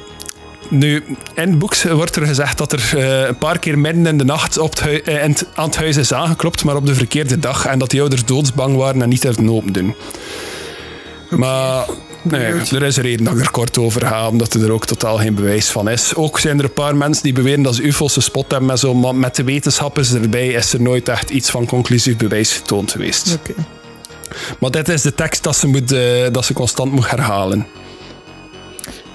nu, 0.69 1.03
in 1.35 1.49
het 1.49 1.59
boek 1.59 1.75
wordt 1.75 2.15
er 2.15 2.25
gezegd 2.25 2.57
dat 2.57 2.71
er 2.71 2.91
eh, 2.97 3.27
een 3.27 3.37
paar 3.37 3.59
keer 3.59 3.79
midden 3.79 4.05
in 4.05 4.17
de 4.17 4.25
nacht 4.25 4.57
op 4.57 4.69
het 4.79 5.03
eh, 5.05 5.23
in 5.23 5.29
het- 5.31 5.45
aan 5.55 5.65
het 5.65 5.75
huis 5.75 5.97
is 5.97 6.13
aangeklopt, 6.13 6.63
maar 6.63 6.75
op 6.75 6.85
de 6.85 6.95
verkeerde 6.95 7.39
dag. 7.39 7.65
En 7.65 7.79
dat 7.79 7.89
die 7.89 7.99
ouders 7.99 8.25
doodsbang 8.25 8.75
waren 8.75 9.01
en 9.01 9.09
niet 9.09 9.25
uit 9.25 9.47
open 9.49 9.73
doen. 9.73 9.95
Maar 11.29 11.85
nee, 12.21 12.41
er 12.45 12.83
is 12.83 12.95
een 12.97 13.03
reden 13.03 13.25
dat 13.25 13.33
ik 13.33 13.39
er 13.39 13.51
kort 13.51 13.77
over 13.77 14.05
ga, 14.05 14.27
omdat 14.27 14.53
er 14.53 14.71
ook 14.71 14.85
totaal 14.85 15.17
geen 15.17 15.35
bewijs 15.35 15.69
van 15.69 15.89
is. 15.89 16.15
Ook 16.15 16.39
zijn 16.39 16.57
er 16.57 16.63
een 16.63 16.73
paar 16.73 16.95
mensen 16.95 17.23
die 17.23 17.33
beweren 17.33 17.63
dat 17.63 17.75
ze 17.75 17.83
UFO's 17.83 18.13
gespot 18.13 18.45
hebben, 18.51 18.67
maar 18.67 18.77
zo, 18.77 18.93
maar 18.93 19.15
met 19.15 19.35
de 19.35 19.43
wetenschappers 19.43 20.13
erbij 20.13 20.47
is 20.47 20.73
er 20.73 20.81
nooit 20.81 21.09
echt 21.09 21.29
iets 21.29 21.49
van 21.49 21.65
conclusief 21.65 22.17
bewijs 22.17 22.53
getoond 22.53 22.91
geweest. 22.91 23.37
Oké. 23.39 23.53
Maar 24.59 24.71
dit 24.71 24.89
is 24.89 25.01
de 25.01 25.13
tekst 25.15 25.43
dat 25.43 25.55
ze, 25.57 25.67
moet, 25.67 25.91
eh, 25.91 26.01
dat 26.31 26.45
ze 26.45 26.53
constant 26.53 26.91
moet 26.91 27.09
herhalen. 27.09 27.67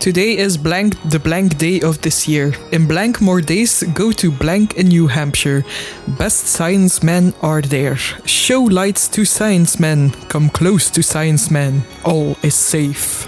Today 0.00 0.36
is 0.36 0.56
blank 0.56 0.94
the 1.10 1.18
blank 1.18 1.58
day 1.58 1.80
of 1.80 1.98
this 1.98 2.24
year. 2.28 2.54
In 2.70 2.86
blank 2.86 3.20
more 3.20 3.40
days, 3.40 3.82
go 3.94 4.12
to 4.12 4.30
blank 4.30 4.72
in 4.72 4.86
New 4.88 5.08
Hampshire. 5.08 5.64
Best 6.04 6.46
science 6.46 7.02
men 7.02 7.34
are 7.40 7.60
there. 7.60 7.96
Show 8.24 8.68
lights 8.70 9.08
to 9.08 9.24
science 9.24 9.78
men. 9.80 10.12
Come 10.28 10.50
close 10.50 10.90
to 10.90 11.02
science 11.02 11.50
men. 11.50 11.84
All 12.02 12.36
is 12.40 12.68
safe. 12.68 13.26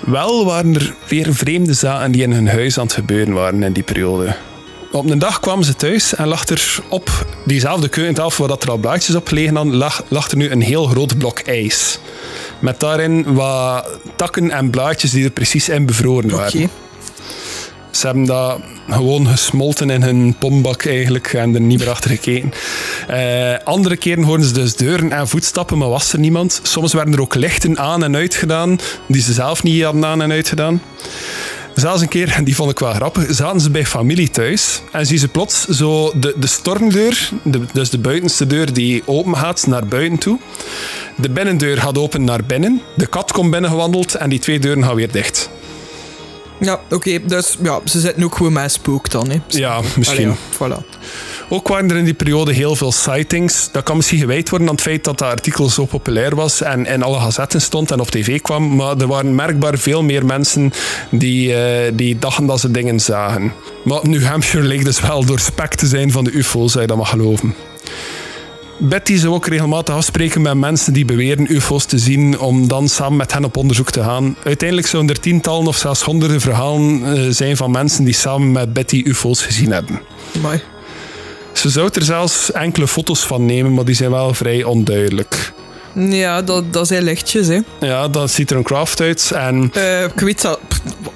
Wel 0.00 0.44
waren 0.44 0.74
er 0.74 0.94
weer 1.08 1.34
vreemde 1.34 1.72
zaken 1.72 2.12
die 2.12 2.22
in 2.22 2.32
hun 2.32 2.48
huis 2.48 2.78
aan 2.78 2.84
het 2.86 2.94
gebeuren 2.94 3.32
waren 3.32 3.62
in 3.62 3.72
die 3.72 3.82
periode. 3.82 4.36
Op 4.92 5.10
een 5.10 5.18
dag 5.18 5.40
kwamen 5.40 5.64
ze 5.64 5.76
thuis 5.76 6.14
en 6.14 6.26
lag 6.26 6.46
er 6.46 6.78
op 6.88 7.26
diezelfde 7.46 7.88
keukentafel 7.88 8.38
waar 8.38 8.48
dat 8.48 8.62
er 8.62 8.70
al 8.70 8.76
blaadjes 8.76 9.14
op 9.14 9.28
gelegen 9.28 9.56
er 10.30 10.36
nu 10.36 10.50
een 10.50 10.62
heel 10.62 10.86
groot 10.86 11.18
blok 11.18 11.38
ijs. 11.38 11.98
Met 12.64 12.80
daarin 12.80 13.34
wat 13.34 13.98
takken 14.16 14.50
en 14.50 14.70
blaadjes 14.70 15.10
die 15.10 15.24
er 15.24 15.30
precies 15.30 15.68
in 15.68 15.86
bevroren 15.86 16.30
waren. 16.30 16.70
Ze 17.90 18.06
hebben 18.06 18.24
dat 18.24 18.60
gewoon 18.88 19.26
gesmolten 19.26 19.90
in 19.90 20.02
hun 20.02 20.36
pombak 20.38 20.84
eigenlijk 20.84 21.32
en 21.32 21.54
er 21.54 21.60
niet 21.60 21.78
meer 21.78 21.90
achter 21.90 22.10
gekeken. 22.10 22.52
Eh, 23.08 23.54
andere 23.64 23.96
keren 23.96 24.24
hoorden 24.24 24.46
ze 24.46 24.52
dus 24.52 24.76
deuren 24.76 25.12
en 25.12 25.28
voetstappen, 25.28 25.78
maar 25.78 25.88
was 25.88 26.12
er 26.12 26.18
niemand. 26.18 26.60
Soms 26.62 26.92
werden 26.92 27.14
er 27.14 27.20
ook 27.20 27.34
lichten 27.34 27.78
aan 27.78 28.04
en 28.04 28.16
uit 28.16 28.34
gedaan, 28.34 28.78
die 29.08 29.22
ze 29.22 29.32
zelf 29.32 29.62
niet 29.62 29.82
hadden 29.82 30.04
aan 30.04 30.22
en 30.22 30.32
uit 30.32 30.48
gedaan. 30.48 30.82
Zelfs 31.74 32.00
een 32.00 32.08
keer, 32.08 32.30
en 32.30 32.44
die 32.44 32.54
vond 32.54 32.70
ik 32.70 32.78
wel 32.78 32.92
grappig, 32.92 33.34
zaten 33.34 33.60
ze 33.60 33.70
bij 33.70 33.86
familie 33.86 34.30
thuis 34.30 34.82
en 34.92 35.06
zien 35.06 35.18
ze 35.18 35.28
plots 35.28 35.64
zo 35.64 36.12
de, 36.16 36.34
de 36.36 36.46
stormdeur, 36.46 37.30
de, 37.42 37.60
dus 37.72 37.90
de 37.90 37.98
buitenste 37.98 38.46
deur 38.46 38.72
die 38.72 39.02
open 39.06 39.36
gaat 39.36 39.66
naar 39.66 39.86
buiten 39.86 40.18
toe. 40.18 40.38
De 41.16 41.30
binnendeur 41.30 41.78
gaat 41.78 41.98
open 41.98 42.24
naar 42.24 42.44
binnen, 42.46 42.82
de 42.96 43.06
kat 43.06 43.32
komt 43.32 43.50
binnengewandeld 43.50 44.14
en 44.14 44.30
die 44.30 44.38
twee 44.38 44.58
deuren 44.58 44.84
gaan 44.84 44.94
weer 44.94 45.10
dicht. 45.10 45.50
Ja, 46.60 46.80
oké. 46.90 47.20
dus 47.26 47.56
ja, 47.62 47.80
ze 47.84 48.00
zitten 48.00 48.24
ook 48.24 48.36
gewoon 48.36 48.52
met 48.52 48.72
spook 48.72 49.10
dan. 49.10 49.30
Hè. 49.30 49.40
Ja, 49.48 49.80
misschien. 49.96 50.28
Allee, 50.28 50.36
ja, 50.58 50.82
voilà. 50.82 50.98
Ook 51.48 51.68
waren 51.68 51.90
er 51.90 51.96
in 51.96 52.04
die 52.04 52.14
periode 52.14 52.52
heel 52.52 52.76
veel 52.76 52.92
sightings. 52.92 53.68
Dat 53.72 53.82
kan 53.82 53.96
misschien 53.96 54.18
gewijd 54.18 54.48
worden 54.48 54.68
aan 54.68 54.74
het 54.74 54.82
feit 54.82 55.04
dat 55.04 55.18
dat 55.18 55.28
artikel 55.28 55.68
zo 55.68 55.84
populair 55.84 56.34
was 56.34 56.60
en 56.60 56.86
in 56.86 57.02
alle 57.02 57.20
gazetten 57.20 57.60
stond 57.60 57.90
en 57.90 58.00
op 58.00 58.10
tv 58.10 58.40
kwam. 58.40 58.76
Maar 58.76 58.96
er 58.96 59.06
waren 59.06 59.34
merkbaar 59.34 59.78
veel 59.78 60.02
meer 60.02 60.26
mensen 60.26 60.72
die, 61.10 61.54
eh, 61.54 61.92
die 61.94 62.18
dachten 62.18 62.46
dat 62.46 62.60
ze 62.60 62.70
dingen 62.70 63.00
zagen. 63.00 63.52
Maar 63.84 64.00
New 64.02 64.22
Hampshire 64.22 64.66
leek 64.66 64.84
dus 64.84 65.00
wel 65.00 65.24
doorspekt 65.24 65.78
te 65.78 65.86
zijn 65.86 66.10
van 66.10 66.24
de 66.24 66.32
UFO's, 66.32 66.70
zou 66.70 66.82
je 66.82 66.88
dat 66.88 66.96
mag 66.96 67.08
geloven. 67.08 67.54
Betty 68.78 69.16
zou 69.16 69.34
ook 69.34 69.46
regelmatig 69.46 69.94
afspreken 69.94 70.42
met 70.42 70.54
mensen 70.54 70.92
die 70.92 71.04
beweren 71.04 71.52
UFO's 71.52 71.84
te 71.84 71.98
zien, 71.98 72.38
om 72.38 72.68
dan 72.68 72.88
samen 72.88 73.16
met 73.16 73.32
hen 73.32 73.44
op 73.44 73.56
onderzoek 73.56 73.90
te 73.90 74.02
gaan. 74.02 74.36
Uiteindelijk 74.44 74.88
zouden 74.88 75.16
er 75.16 75.22
tientallen 75.22 75.66
of 75.66 75.76
zelfs 75.76 76.02
honderden 76.02 76.40
verhalen 76.40 77.16
eh, 77.16 77.26
zijn 77.30 77.56
van 77.56 77.70
mensen 77.70 78.04
die 78.04 78.14
samen 78.14 78.52
met 78.52 78.72
Betty 78.72 79.02
UFO's 79.04 79.42
gezien 79.42 79.72
hebben. 79.72 80.00
Amai. 80.36 80.62
Ze 81.54 81.68
zou 81.68 81.88
er 81.92 82.02
zelfs 82.02 82.52
enkele 82.52 82.88
foto's 82.88 83.26
van 83.26 83.44
nemen, 83.44 83.74
maar 83.74 83.84
die 83.84 83.94
zijn 83.94 84.10
wel 84.10 84.34
vrij 84.34 84.62
onduidelijk. 84.64 85.52
Ja, 85.94 86.42
dat, 86.42 86.72
dat 86.72 86.86
zijn 86.86 87.02
lichtjes, 87.02 87.46
hè. 87.46 87.58
Ja, 87.80 88.08
dat 88.08 88.30
ziet 88.30 88.50
er 88.50 88.56
een 88.56 88.62
craft 88.62 89.00
uit. 89.00 89.30
En 89.34 89.70
Eh, 89.74 90.02
ik 90.04 90.20
weet 90.20 90.42
dat... 90.42 90.58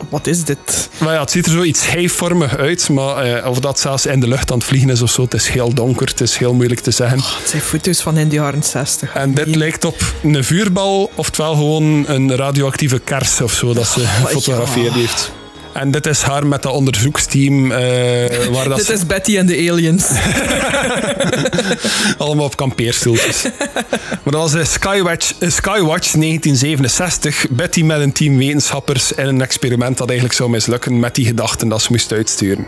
Wat 0.09 0.27
is 0.27 0.44
dit? 0.44 0.89
maar 0.98 1.15
ja, 1.15 1.20
het 1.20 1.31
ziet 1.31 1.47
er 1.47 1.52
zoiets 1.52 1.82
schijfvormig 1.82 2.56
uit, 2.56 2.89
maar 2.89 3.16
eh, 3.24 3.51
of 3.51 3.59
dat 3.60 3.81
zelfs 3.81 4.06
in 4.06 4.20
de 4.20 4.28
lucht 4.28 4.51
aan 4.51 4.59
het 4.59 4.66
vliegen 4.66 4.90
is 4.90 5.02
of 5.02 5.10
zo, 5.10 5.23
het 5.23 5.35
is 5.35 5.48
heel 5.48 5.74
donker, 5.74 6.06
het 6.06 6.20
is 6.20 6.36
heel 6.36 6.55
moeilijk 6.55 6.81
te 6.81 6.90
zeggen. 6.90 7.19
Het 7.19 7.48
zijn 7.48 7.62
foto's 7.62 8.01
van 8.01 8.16
in 8.16 8.28
de 8.28 8.35
jaren 8.35 8.62
60. 8.62 9.15
En 9.15 9.35
dit 9.35 9.56
lijkt 9.56 9.85
op 9.85 10.15
een 10.23 10.44
vuurbal, 10.44 11.10
oftewel 11.15 11.55
gewoon 11.55 12.05
een 12.09 12.36
radioactieve 12.36 12.98
kers 12.98 13.40
of 13.40 13.52
zo 13.52 13.73
dat 13.73 13.86
ze 13.86 14.01
gefotografeerd 14.01 14.94
ja. 14.94 14.98
heeft. 15.01 15.32
En 15.79 15.91
dit 15.91 16.07
is 16.07 16.23
haar 16.23 16.47
met 16.47 16.63
dat 16.63 16.73
onderzoeksteam, 16.73 17.73
eh, 17.73 18.47
waar 18.47 18.69
dat 18.69 18.79
Dit 18.79 18.91
is 18.91 19.07
Betty 19.07 19.37
en 19.37 19.47
de 19.47 19.71
aliens. 19.71 20.11
allemaal 22.19 22.45
op 22.45 22.57
kampeerstoeltjes. 22.57 23.43
maar 24.23 24.33
dat 24.33 24.41
was 24.41 24.55
eh, 24.55 24.65
Skywatch, 24.65 25.33
eh, 25.39 25.51
Skywatch 25.51 26.13
1967. 26.13 27.47
Betty 27.51 27.83
met 27.83 28.01
een 28.01 28.13
team 28.13 28.37
wetenschappers 28.37 29.13
in 29.13 29.27
een 29.27 29.41
experiment 29.41 29.99
dat 29.99 30.07
eigenlijk 30.09 30.39
zou 30.39 30.51
mislukken 30.51 31.01
met 31.01 31.15
die 31.15 31.27
gedachten 31.27 31.69
dat 31.69 31.83
ze 31.83 31.89
moest 31.91 32.13
uitsturen. 32.13 32.67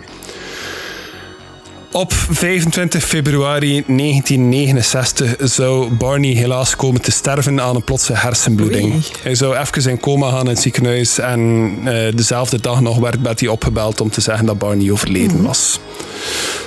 Op 1.92 2.12
25 2.12 3.04
februari 3.04 3.84
1969 3.86 5.34
zou 5.38 5.90
Barney 5.90 6.30
helaas 6.30 6.76
komen 6.76 7.00
te 7.00 7.10
sterven 7.10 7.60
aan 7.60 7.74
een 7.74 7.84
plotse 7.84 8.12
hersenbloeding. 8.16 8.92
Oei. 8.92 9.02
Hij 9.22 9.34
zou 9.34 9.56
even 9.56 9.90
in 9.90 10.00
coma 10.00 10.30
gaan 10.30 10.40
in 10.40 10.46
het 10.46 10.60
ziekenhuis 10.60 11.18
en 11.18 11.72
eh, 11.84 12.12
dezelfde 12.14 12.60
dag 12.60 12.80
nog 12.80 12.98
werd 12.98 13.22
Betty 13.22 13.46
opgebeld 13.46 14.00
om 14.00 14.10
te 14.10 14.20
zeggen 14.20 14.46
dat 14.46 14.58
Barney 14.58 14.90
overleden 14.90 15.42
was. 15.42 15.80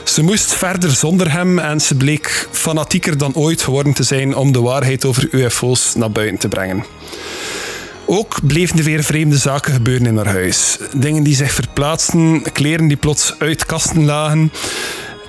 Ze 0.04 0.24
moest 0.24 0.54
verder 0.54 0.91
zonder 0.91 1.32
hem 1.32 1.60
en 1.60 1.82
ze 1.82 1.95
bleek 1.95 2.48
fanatieker 2.52 3.18
dan 3.18 3.36
ooit 3.36 3.62
geworden 3.62 3.94
te 3.94 4.04
zijn 4.04 4.36
om 4.36 4.52
de 4.52 4.62
waarheid 4.62 5.06
over 5.06 5.28
UFO's 5.32 5.95
naar 5.95 6.12
buiten 6.12 6.38
te 6.40 6.48
brengen. 6.48 6.86
Ook 8.06 8.40
bleven 8.48 8.78
er 8.78 8.84
weer 8.84 9.04
vreemde 9.04 9.38
zaken 9.38 9.74
gebeuren 9.74 10.08
in 10.08 10.18
haar 10.18 10.28
huis. 10.28 10.78
Dingen 10.95 11.24
die 11.24 11.36
zich 11.36 11.52
verplaatsten, 11.52 12.41
kleren 12.54 12.88
die 12.88 12.98
plots 12.98 13.34
uit 13.38 13.66
kasten 13.66 14.06
lagen. 14.06 14.52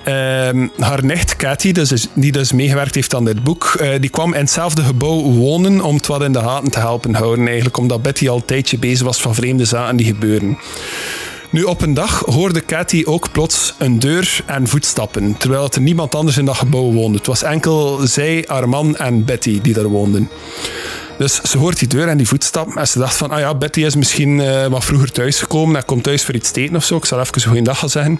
Ehm, 0.05 0.67
haar 0.79 1.05
nicht 1.05 1.35
Cathy, 1.35 1.71
dus, 1.71 2.07
die 2.13 2.31
dus 2.31 2.51
meegewerkt 2.51 2.95
heeft 2.95 3.15
aan 3.15 3.25
dit 3.25 3.43
boek, 3.43 3.75
eh, 3.79 3.89
die 3.99 4.09
kwam 4.09 4.33
in 4.33 4.39
hetzelfde 4.39 4.81
gebouw 4.81 5.21
wonen 5.21 5.81
om 5.81 5.95
het 5.95 6.07
wat 6.07 6.23
in 6.23 6.31
de 6.31 6.39
gaten 6.39 6.71
te 6.71 6.79
helpen 6.79 7.15
houden. 7.15 7.45
Eigenlijk 7.45 7.77
omdat 7.77 8.01
Betty 8.01 8.29
al 8.29 8.35
een 8.35 8.45
tijdje 8.45 8.77
bezig 8.77 9.05
was 9.05 9.21
van 9.21 9.35
vreemde 9.35 9.65
zaken 9.65 9.95
die 9.95 10.05
gebeuren. 10.05 10.57
Nu, 11.49 11.63
op 11.63 11.81
een 11.81 11.93
dag 11.93 12.19
hoorde 12.19 12.65
Cathy 12.65 13.03
ook 13.05 13.31
plots 13.31 13.73
een 13.77 13.99
deur 13.99 14.39
en 14.45 14.67
voetstappen, 14.67 15.37
terwijl 15.37 15.69
er 15.71 15.81
niemand 15.81 16.15
anders 16.15 16.37
in 16.37 16.45
dat 16.45 16.57
gebouw 16.57 16.91
woonde. 16.91 17.17
Het 17.17 17.27
was 17.27 17.43
enkel 17.43 17.99
zij, 18.03 18.43
haar 18.47 18.69
man 18.69 18.95
en 18.95 19.25
Betty 19.25 19.61
die 19.61 19.73
daar 19.73 19.87
woonden. 19.87 20.29
Dus 21.17 21.41
ze 21.41 21.57
hoort 21.57 21.79
die 21.79 21.87
deur 21.87 22.07
en 22.07 22.17
die 22.17 22.27
voetstappen 22.27 22.75
en 22.75 22.87
ze 22.87 22.99
dacht 22.99 23.17
van, 23.17 23.31
ah 23.31 23.39
ja, 23.39 23.55
Betty 23.55 23.81
is 23.81 23.95
misschien 23.95 24.39
eh, 24.39 24.65
wat 24.65 24.85
vroeger 24.85 25.11
thuisgekomen 25.11 25.75
en 25.75 25.85
komt 25.85 26.03
thuis 26.03 26.23
voor 26.23 26.35
iets 26.35 26.51
te 26.51 26.61
eten 26.61 26.75
of 26.75 26.83
zo. 26.83 26.95
Ik 26.95 27.05
zal 27.05 27.19
even 27.19 27.35
een 27.35 27.47
goeiedag 27.47 27.79
gaan 27.79 27.89
zeggen. 27.89 28.19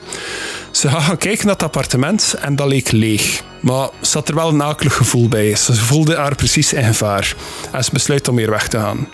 Ze 0.72 0.90
gaat 0.90 1.02
gaan 1.02 1.18
kijken 1.18 1.46
naar 1.46 1.54
het 1.54 1.64
appartement 1.64 2.36
en 2.42 2.56
dat 2.56 2.68
leek 2.68 2.92
leeg. 2.92 3.44
Maar 3.60 3.90
ze 4.02 4.18
had 4.18 4.30
er 4.30 4.36
wel 4.36 4.50
een 4.50 4.64
akelig 4.64 4.94
gevoel 4.94 5.28
bij. 5.28 5.56
Ze 5.56 5.74
voelde 5.74 6.16
haar 6.16 6.36
precies 6.36 6.74
in 6.74 6.84
gevaar. 6.84 7.36
En 7.72 7.84
ze 7.84 7.90
besluit 7.94 8.28
om 8.28 8.36
weer 8.36 8.50
weg 8.50 8.68
te 8.68 8.78
gaan. 8.78 9.08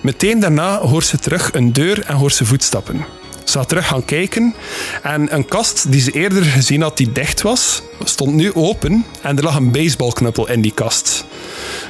Meteen 0.00 0.40
daarna 0.40 0.78
hoort 0.78 1.06
ze 1.06 1.18
terug 1.18 1.54
een 1.54 1.72
deur 1.72 2.02
en 2.02 2.14
hoort 2.14 2.34
ze 2.34 2.44
voetstappen. 2.44 3.04
Ze 3.46 3.58
gaat 3.58 3.68
terug 3.68 3.86
gaan 3.86 4.04
kijken 4.04 4.54
en 5.02 5.34
een 5.34 5.44
kast 5.44 5.92
die 5.92 6.00
ze 6.00 6.10
eerder 6.10 6.42
gezien 6.42 6.82
had 6.82 6.96
die 6.96 7.12
dicht 7.12 7.42
was, 7.42 7.82
stond 8.04 8.34
nu 8.34 8.54
open 8.54 9.04
en 9.20 9.36
er 9.36 9.42
lag 9.42 9.56
een 9.56 9.70
baseballknuppel 9.70 10.48
in 10.48 10.60
die 10.60 10.72
kast. 10.74 11.24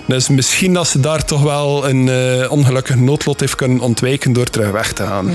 Dus 0.06 0.28
misschien 0.28 0.72
dat 0.72 0.88
ze 0.88 1.00
daar 1.00 1.24
toch 1.24 1.42
wel 1.42 1.88
een 1.88 2.08
eh, 2.08 2.52
ongelukkig 2.52 2.96
noodlot 2.96 3.40
heeft 3.40 3.54
kunnen 3.54 3.80
ontwijken 3.80 4.32
door 4.32 4.46
terug 4.46 4.70
weg 4.70 4.92
te 4.92 5.02
gaan. 5.02 5.30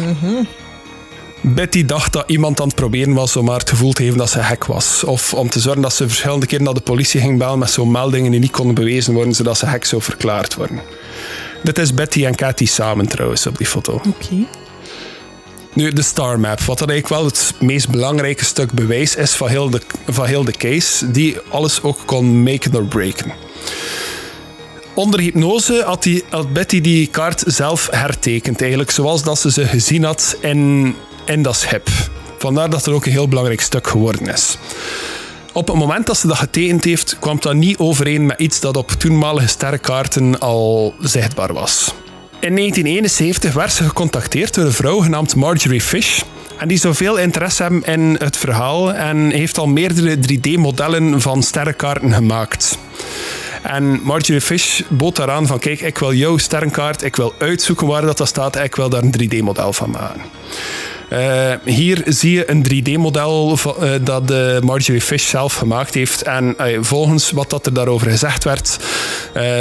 Betty 1.41 1.85
dacht 1.85 2.13
dat 2.13 2.23
iemand 2.27 2.61
aan 2.61 2.67
het 2.67 2.75
proberen 2.75 3.13
was 3.13 3.35
om 3.35 3.49
haar 3.49 3.59
het 3.59 3.69
gevoel 3.69 3.91
te 3.91 4.03
geven 4.03 4.17
dat 4.17 4.29
ze 4.29 4.39
hek 4.39 4.65
was. 4.65 5.03
Of 5.03 5.33
om 5.33 5.49
te 5.49 5.59
zorgen 5.59 5.81
dat 5.81 5.93
ze 5.93 6.07
verschillende 6.07 6.45
keren 6.45 6.65
naar 6.65 6.73
de 6.73 6.81
politie 6.81 7.21
ging 7.21 7.37
bellen 7.37 7.59
met 7.59 7.71
zo'n 7.71 7.91
meldingen 7.91 8.31
die 8.31 8.39
niet 8.39 8.51
konden 8.51 8.75
bewezen 8.75 9.13
worden, 9.13 9.33
zodat 9.33 9.57
ze 9.57 9.65
hek 9.65 9.85
zou 9.85 10.01
verklaard 10.01 10.55
worden. 10.55 10.81
Dit 11.63 11.77
is 11.77 11.93
Betty 11.93 12.25
en 12.25 12.35
Cathy 12.35 12.65
samen 12.65 13.07
trouwens 13.07 13.47
op 13.47 13.57
die 13.57 13.67
foto. 13.67 13.93
Oké. 13.93 14.45
Nu, 15.73 15.91
de 15.91 16.01
Star 16.01 16.39
Map, 16.39 16.61
wat 16.61 16.79
dat 16.79 16.89
eigenlijk 16.89 17.21
wel 17.21 17.31
het 17.31 17.53
meest 17.59 17.89
belangrijke 17.89 18.45
stuk 18.45 18.71
bewijs 18.71 19.15
is 19.15 19.33
van 19.33 19.47
heel 19.47 19.69
de, 19.69 19.81
van 20.07 20.25
heel 20.25 20.43
de 20.43 20.51
case, 20.51 21.11
die 21.11 21.37
alles 21.49 21.81
ook 21.81 21.97
kon 22.05 22.43
maken 22.43 22.75
or 22.75 22.85
breken. 22.85 23.33
Onder 24.93 25.19
hypnose 25.19 25.83
had, 25.85 26.03
die, 26.03 26.23
had 26.29 26.53
Betty 26.53 26.81
die 26.81 27.07
kaart 27.07 27.43
zelf 27.45 27.87
hertekend, 27.91 28.61
eigenlijk 28.61 28.91
zoals 28.91 29.23
dat 29.23 29.39
ze 29.39 29.51
ze 29.51 29.65
gezien 29.65 30.03
had 30.03 30.37
in, 30.41 30.95
in 31.25 31.41
dat 31.41 31.55
schip. 31.55 31.89
Vandaar 32.37 32.69
dat 32.69 32.85
het 32.85 32.93
ook 32.93 33.05
een 33.05 33.11
heel 33.11 33.27
belangrijk 33.27 33.61
stuk 33.61 33.87
geworden 33.87 34.27
is. 34.27 34.57
Op 35.53 35.67
het 35.67 35.77
moment 35.77 36.05
dat 36.05 36.17
ze 36.17 36.27
dat 36.27 36.37
getekend 36.37 36.83
heeft, 36.83 37.19
kwam 37.19 37.37
dat 37.39 37.53
niet 37.53 37.77
overeen 37.77 38.25
met 38.25 38.39
iets 38.39 38.59
dat 38.59 38.77
op 38.77 38.91
toenmalige 38.91 39.47
sterrenkaarten 39.47 40.39
al 40.39 40.93
zichtbaar 40.99 41.53
was. 41.53 41.93
In 42.41 42.55
1971 42.55 43.53
werd 43.53 43.73
ze 43.73 43.83
gecontacteerd 43.83 44.53
door 44.53 44.65
een 44.65 44.71
vrouw 44.71 44.99
genaamd 44.99 45.35
Marjorie 45.35 45.81
Fish. 45.81 46.21
En 46.57 46.67
die 46.67 46.77
zou 46.77 46.95
veel 46.95 47.17
interesse 47.17 47.61
hebben 47.61 47.83
in 47.83 48.15
het 48.19 48.37
verhaal 48.37 48.93
en 48.93 49.29
heeft 49.29 49.57
al 49.57 49.67
meerdere 49.67 50.17
3D-modellen 50.17 51.21
van 51.21 51.43
sterrenkaarten 51.43 52.13
gemaakt. 52.13 52.77
En 53.61 54.01
Marjorie 54.03 54.41
Fish 54.41 54.81
bood 54.89 55.15
daaraan 55.15 55.47
van 55.47 55.59
kijk, 55.59 55.81
ik 55.81 55.97
wil 55.97 56.13
jouw 56.13 56.37
sterrenkaart, 56.37 57.03
ik 57.03 57.15
wil 57.15 57.33
uitzoeken 57.37 57.87
waar 57.87 58.01
dat, 58.01 58.17
dat 58.17 58.27
staat, 58.27 58.55
ik 58.55 58.75
wil 58.75 58.89
daar 58.89 59.03
een 59.03 59.15
3D-model 59.21 59.73
van 59.73 59.89
maken. 59.89 60.21
Eh, 61.11 61.53
hier 61.65 62.01
zie 62.05 62.31
je 62.31 62.49
een 62.49 62.65
3D-model 62.71 63.57
uh, 63.65 63.91
dat 64.01 64.31
uh, 64.31 64.59
Marjorie 64.59 65.01
Fish 65.01 65.29
zelf 65.29 65.55
gemaakt 65.55 65.93
heeft. 65.93 66.21
En 66.21 66.55
volgens 66.81 67.31
wat 67.31 67.49
dat 67.49 67.65
er 67.65 67.73
daarover 67.73 68.09
gezegd 68.09 68.43
werd, 68.43 68.79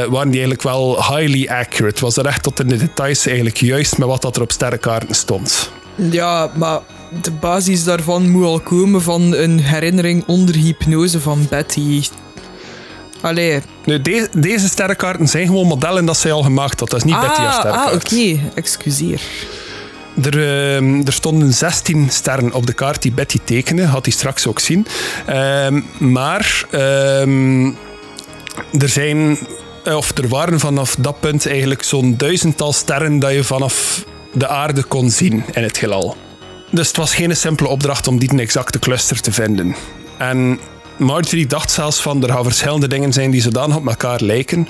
waren 0.09 0.31
die 0.31 0.41
eigenlijk 0.41 0.63
wel 0.63 0.97
highly 0.97 1.49
accurate. 1.49 2.01
Was 2.01 2.17
er 2.17 2.27
echt 2.27 2.43
tot 2.43 2.61
in 2.61 2.69
de 2.69 2.77
details 2.77 3.27
eigenlijk 3.27 3.57
juist 3.57 3.99
met 3.99 4.09
wat 4.09 4.23
dat 4.23 4.37
er 4.37 4.43
op 4.43 4.53
sterrenkaarten 4.53 5.15
stond. 5.15 5.71
Ja, 5.95 6.51
maar 6.55 6.81
de 7.23 7.31
basis 7.31 7.85
daarvan 7.85 8.31
moet 8.31 8.45
al 8.45 8.61
komen 8.61 9.03
van 9.03 9.35
een 9.35 9.61
herinnering 9.61 10.25
onder 10.27 10.55
hypnose 10.55 11.21
van 11.21 11.47
Betty. 11.49 12.03
Allee. 13.21 13.61
Nu, 13.85 14.03
de, 14.03 14.29
deze 14.33 14.69
sterrenkaarten 14.69 15.29
zijn 15.29 15.47
gewoon 15.47 15.67
modellen 15.67 16.05
dat 16.05 16.17
zij 16.17 16.33
al 16.33 16.43
gemaakt 16.43 16.81
had. 16.81 16.91
Dat 16.91 16.99
is 16.99 17.05
niet 17.05 17.15
ah, 17.15 17.21
Betty 17.21 17.41
haar 17.41 17.53
sterrenkaart. 17.53 17.89
Ah, 17.89 17.95
oké. 17.95 18.41
Excuseer. 18.55 19.21
Er, 20.23 20.37
uh, 20.37 21.07
er, 21.07 21.13
stonden 21.13 21.53
16 21.53 22.11
sterren 22.11 22.53
op 22.53 22.67
de 22.67 22.73
kaart 22.73 23.03
die 23.03 23.13
Betty 23.13 23.39
tekende. 23.45 23.85
Had 23.85 24.05
hij 24.05 24.15
straks 24.15 24.47
ook 24.47 24.61
zien. 24.61 24.87
Uh, 25.29 25.67
maar 25.99 26.65
uh, 26.71 27.67
er 28.73 28.89
zijn... 28.89 29.39
Of 29.85 30.19
er 30.19 30.29
waren 30.29 30.61
vanaf 30.61 30.97
dat 30.99 31.21
punt 31.21 31.47
eigenlijk 31.47 31.83
zo'n 31.83 32.17
duizendtal 32.17 32.73
sterren 32.73 33.19
dat 33.19 33.33
je 33.33 33.45
vanaf 33.45 34.05
de 34.33 34.49
aarde 34.49 34.83
kon 34.83 35.11
zien 35.11 35.45
in 35.53 35.63
het 35.63 35.79
heelal. 35.79 36.17
Dus 36.71 36.89
het 36.89 36.97
was 36.97 37.15
geen 37.15 37.37
simpele 37.37 37.69
opdracht 37.69 38.07
om 38.09 38.19
die 38.19 38.33
een 38.33 38.41
exacte 38.41 38.79
cluster 38.79 39.21
te 39.21 39.33
vinden. 39.33 39.77
En 40.19 40.61
Marjorie 41.01 41.47
dacht 41.47 41.71
zelfs 41.71 42.01
van 42.01 42.23
er 42.23 42.33
gaan 42.33 42.45
verschillende 42.45 42.89
dingen 42.89 43.13
zijn 43.13 43.31
die 43.31 43.43
zodanig 43.43 43.77
op 43.77 43.87
elkaar 43.87 44.21
lijken. 44.23 44.69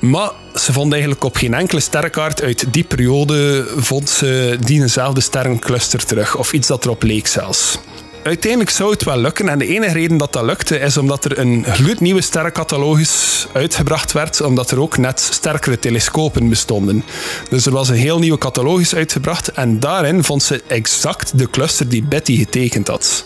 Maar 0.00 0.30
ze 0.54 0.72
vond 0.72 0.92
eigenlijk 0.92 1.24
op 1.24 1.36
geen 1.36 1.54
enkele 1.54 1.80
sterrenkaart 1.80 2.42
uit 2.42 2.64
die 2.70 2.84
periode 2.84 3.66
vond 3.76 4.10
ze 4.10 4.56
diezelfde 4.60 5.20
sterrencluster 5.20 6.04
terug. 6.04 6.36
Of 6.36 6.52
iets 6.52 6.66
dat 6.68 6.84
erop 6.84 7.02
leek 7.02 7.26
zelfs. 7.26 7.78
Uiteindelijk 8.22 8.70
zou 8.70 8.90
het 8.90 9.04
wel 9.04 9.18
lukken. 9.18 9.48
En 9.48 9.58
de 9.58 9.66
enige 9.66 9.92
reden 9.92 10.16
dat 10.16 10.32
dat 10.32 10.44
lukte 10.44 10.78
is 10.78 10.96
omdat 10.96 11.24
er 11.24 11.38
een 11.38 11.64
gloednieuwe 11.64 12.20
sterrencatalogus 12.20 13.46
uitgebracht 13.52 14.12
werd. 14.12 14.40
Omdat 14.40 14.70
er 14.70 14.80
ook 14.80 14.96
net 14.96 15.20
sterkere 15.20 15.78
telescopen 15.78 16.48
bestonden. 16.48 17.04
Dus 17.50 17.66
er 17.66 17.72
was 17.72 17.88
een 17.88 17.94
heel 17.94 18.18
nieuwe 18.18 18.38
catalogus 18.38 18.94
uitgebracht. 18.94 19.48
En 19.48 19.80
daarin 19.80 20.24
vond 20.24 20.42
ze 20.42 20.62
exact 20.66 21.38
de 21.38 21.50
cluster 21.50 21.88
die 21.88 22.02
Betty 22.02 22.36
getekend 22.36 22.88
had. 22.88 23.24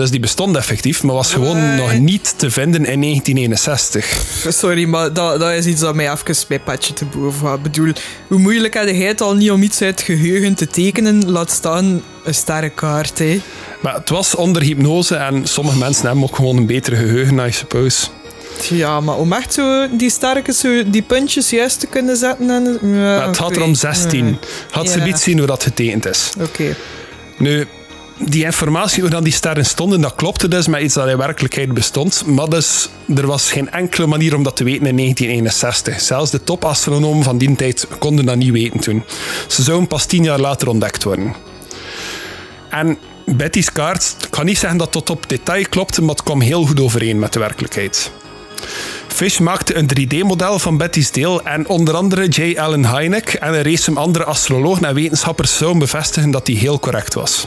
Dus 0.00 0.10
die 0.10 0.20
bestond 0.20 0.56
effectief, 0.56 1.02
maar 1.02 1.14
was 1.14 1.32
gewoon 1.32 1.74
nog 1.74 1.98
niet 1.98 2.34
te 2.36 2.50
vinden 2.50 2.84
in 2.84 3.00
1961. 3.00 4.24
Sorry, 4.48 4.84
maar 4.84 5.12
dat, 5.12 5.40
dat 5.40 5.52
is 5.52 5.66
iets 5.66 5.80
dat 5.80 5.94
mij 5.94 6.12
even 6.12 6.34
bij 6.48 6.60
patje 6.60 6.92
te 6.92 7.04
boven 7.04 7.46
gaat. 7.46 7.56
Ik 7.56 7.62
bedoel, 7.62 7.92
hoe 8.28 8.38
moeilijk 8.38 8.74
had 8.74 8.84
hij 8.84 8.94
het 8.94 9.20
al 9.20 9.34
niet 9.34 9.50
om 9.50 9.62
iets 9.62 9.82
uit 9.82 9.90
het 9.90 10.02
geheugen 10.02 10.54
te 10.54 10.66
tekenen, 10.66 11.30
laat 11.30 11.50
staan 11.50 12.02
een 12.24 12.34
sterrenkaart, 12.34 13.18
hè? 13.18 13.40
Maar 13.80 13.94
het 13.94 14.08
was 14.08 14.34
onder 14.34 14.62
hypnose 14.62 15.14
en 15.14 15.46
sommige 15.46 15.78
mensen 15.78 16.06
hebben 16.06 16.24
ook 16.24 16.36
gewoon 16.36 16.56
een 16.56 16.66
betere 16.66 16.96
geheugen, 16.96 17.46
I 17.46 17.52
suppose. 17.52 18.06
Ja, 18.68 19.00
maar 19.00 19.16
om 19.16 19.32
echt 19.32 19.52
zo 19.52 19.88
die 19.96 20.10
sterke, 20.10 20.52
zo 20.52 20.90
die 20.90 21.02
puntjes 21.02 21.50
juist 21.50 21.80
te 21.80 21.86
kunnen 21.86 22.16
zetten. 22.16 22.50
En, 22.50 22.78
ja, 22.94 23.26
het 23.26 23.36
had 23.36 23.56
er 23.56 23.62
om 23.62 23.74
16. 23.74 24.38
Had 24.70 24.84
ja. 24.84 24.90
ze 24.90 25.00
niet 25.00 25.18
zien 25.18 25.38
hoe 25.38 25.46
dat 25.46 25.62
getekend 25.62 26.06
is. 26.06 26.30
Oké. 26.40 26.76
Nu, 27.38 27.66
die 28.24 28.44
informatie 28.44 29.00
hoe 29.00 29.10
dan 29.10 29.24
die 29.24 29.32
sterren 29.32 29.64
stonden, 29.64 30.00
dat 30.00 30.14
klopte 30.14 30.48
dus 30.48 30.66
met 30.66 30.82
iets 30.82 30.94
dat 30.94 31.08
in 31.08 31.16
werkelijkheid 31.16 31.74
bestond. 31.74 32.22
Maar 32.26 32.48
dus, 32.48 32.88
er 33.16 33.26
was 33.26 33.52
geen 33.52 33.70
enkele 33.70 34.06
manier 34.06 34.36
om 34.36 34.42
dat 34.42 34.56
te 34.56 34.64
weten 34.64 34.86
in 34.86 34.96
1961. 34.96 36.00
Zelfs 36.00 36.30
de 36.30 36.44
topastronomen 36.44 37.24
van 37.24 37.38
die 37.38 37.56
tijd 37.56 37.86
konden 37.98 38.24
dat 38.24 38.36
niet 38.36 38.52
weten 38.52 38.80
toen. 38.80 39.04
Ze 39.48 39.62
zouden 39.62 39.88
pas 39.88 40.06
tien 40.06 40.22
jaar 40.22 40.40
later 40.40 40.68
ontdekt 40.68 41.02
worden. 41.02 41.34
En 42.70 42.98
Betty's 43.26 43.72
kaart, 43.72 44.16
kan 44.30 44.44
niet 44.44 44.58
zeggen 44.58 44.78
dat 44.78 44.92
tot 44.92 45.10
op 45.10 45.28
detail 45.28 45.64
klopte, 45.68 46.00
maar 46.00 46.14
het 46.14 46.24
kwam 46.24 46.40
heel 46.40 46.66
goed 46.66 46.80
overeen 46.80 47.18
met 47.18 47.32
de 47.32 47.38
werkelijkheid. 47.38 48.10
Fish 49.08 49.38
maakte 49.38 49.76
een 49.76 49.90
3D-model 49.98 50.58
van 50.58 50.76
Betty's 50.76 51.10
deel 51.10 51.42
en 51.42 51.68
onder 51.68 51.94
andere 51.94 52.28
J. 52.28 52.58
Allen 52.58 52.96
Hynek 52.96 53.28
en 53.28 53.54
een 53.54 53.62
race 53.62 53.92
andere 53.94 54.24
astrologen 54.24 54.84
en 54.84 54.94
wetenschappers 54.94 55.56
zouden 55.56 55.78
bevestigen 55.78 56.30
dat 56.30 56.46
die 56.46 56.58
heel 56.58 56.80
correct 56.80 57.14
was. 57.14 57.46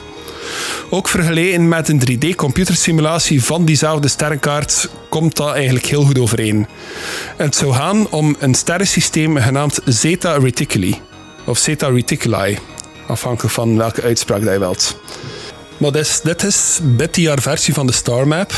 Ook 0.89 1.07
vergeleken 1.07 1.67
met 1.67 1.89
een 1.89 2.01
3D-computersimulatie 2.09 3.43
van 3.43 3.65
diezelfde 3.65 4.07
sterrenkaart 4.07 4.89
komt 5.09 5.35
dat 5.35 5.53
eigenlijk 5.53 5.85
heel 5.85 6.03
goed 6.03 6.19
overeen. 6.19 6.67
Het 7.37 7.55
zou 7.55 7.73
gaan 7.73 8.09
om 8.09 8.35
een 8.39 8.53
sterrensysteem 8.53 9.37
genaamd 9.37 9.79
Zeta 9.85 10.37
Reticuli. 10.37 11.01
Of 11.45 11.57
Zeta 11.57 11.87
Reticuli, 11.87 12.57
afhankelijk 13.07 13.53
van 13.53 13.77
welke 13.77 14.01
uitspraak 14.01 14.43
dat 14.43 14.53
je 14.53 14.59
wilt. 14.59 14.97
Maar 15.77 15.91
dit 15.91 16.05
is, 16.05 16.21
dit 16.23 16.43
is 16.43 16.79
Betty 16.83 17.27
haar 17.27 17.41
versie 17.41 17.73
van 17.73 17.87
de 17.87 17.93
star 17.93 18.27
map. 18.27 18.53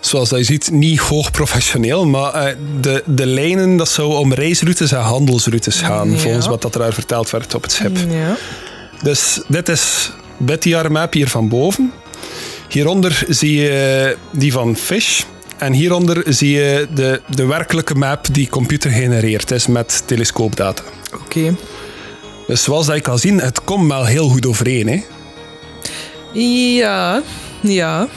Zoals 0.00 0.30
je 0.30 0.44
ziet, 0.44 0.70
niet 0.70 0.98
hoog 0.98 1.30
professioneel, 1.30 2.06
maar 2.06 2.46
uh, 2.46 2.54
de, 2.80 3.02
de 3.06 3.26
lijnen 3.26 3.76
dat 3.76 3.88
zou 3.88 4.14
om 4.14 4.34
reisroutes 4.34 4.92
en 4.92 5.00
handelsroutes 5.00 5.80
gaan, 5.80 6.10
ja. 6.10 6.18
volgens 6.18 6.46
wat 6.46 6.62
dat 6.62 6.74
er 6.74 6.92
verteld 6.92 7.30
werd 7.30 7.54
op 7.54 7.62
het 7.62 7.72
schip. 7.72 7.96
Ja. 8.08 8.36
Dus 9.02 9.40
dit 9.48 9.68
is 9.68 10.12
Betty 10.36 10.72
haar 10.72 10.92
map 10.92 11.12
hier 11.12 11.28
van 11.28 11.48
boven. 11.48 11.92
Hieronder 12.68 13.24
zie 13.28 13.60
je 13.60 14.16
die 14.30 14.52
van 14.52 14.76
Fish. 14.76 15.22
En 15.58 15.72
hieronder 15.72 16.22
zie 16.26 16.50
je 16.50 16.88
de, 16.94 17.20
de 17.34 17.46
werkelijke 17.46 17.94
map 17.94 18.26
die 18.32 18.48
computer 18.48 18.90
genereert 18.90 19.50
is 19.50 19.66
met 19.66 20.02
telescoopdata. 20.06 20.82
Oké. 21.14 21.38
Okay. 21.38 21.56
Dus 22.46 22.62
zoals 22.62 22.86
dat 22.86 22.94
je 22.94 23.00
kan 23.00 23.18
zien, 23.18 23.40
het 23.40 23.64
komt 23.64 23.88
wel 23.88 24.04
heel 24.04 24.28
goed 24.28 24.46
overeen. 24.46 24.88
Hè? 24.88 25.02
Ja, 26.40 27.22
ja. 27.60 28.08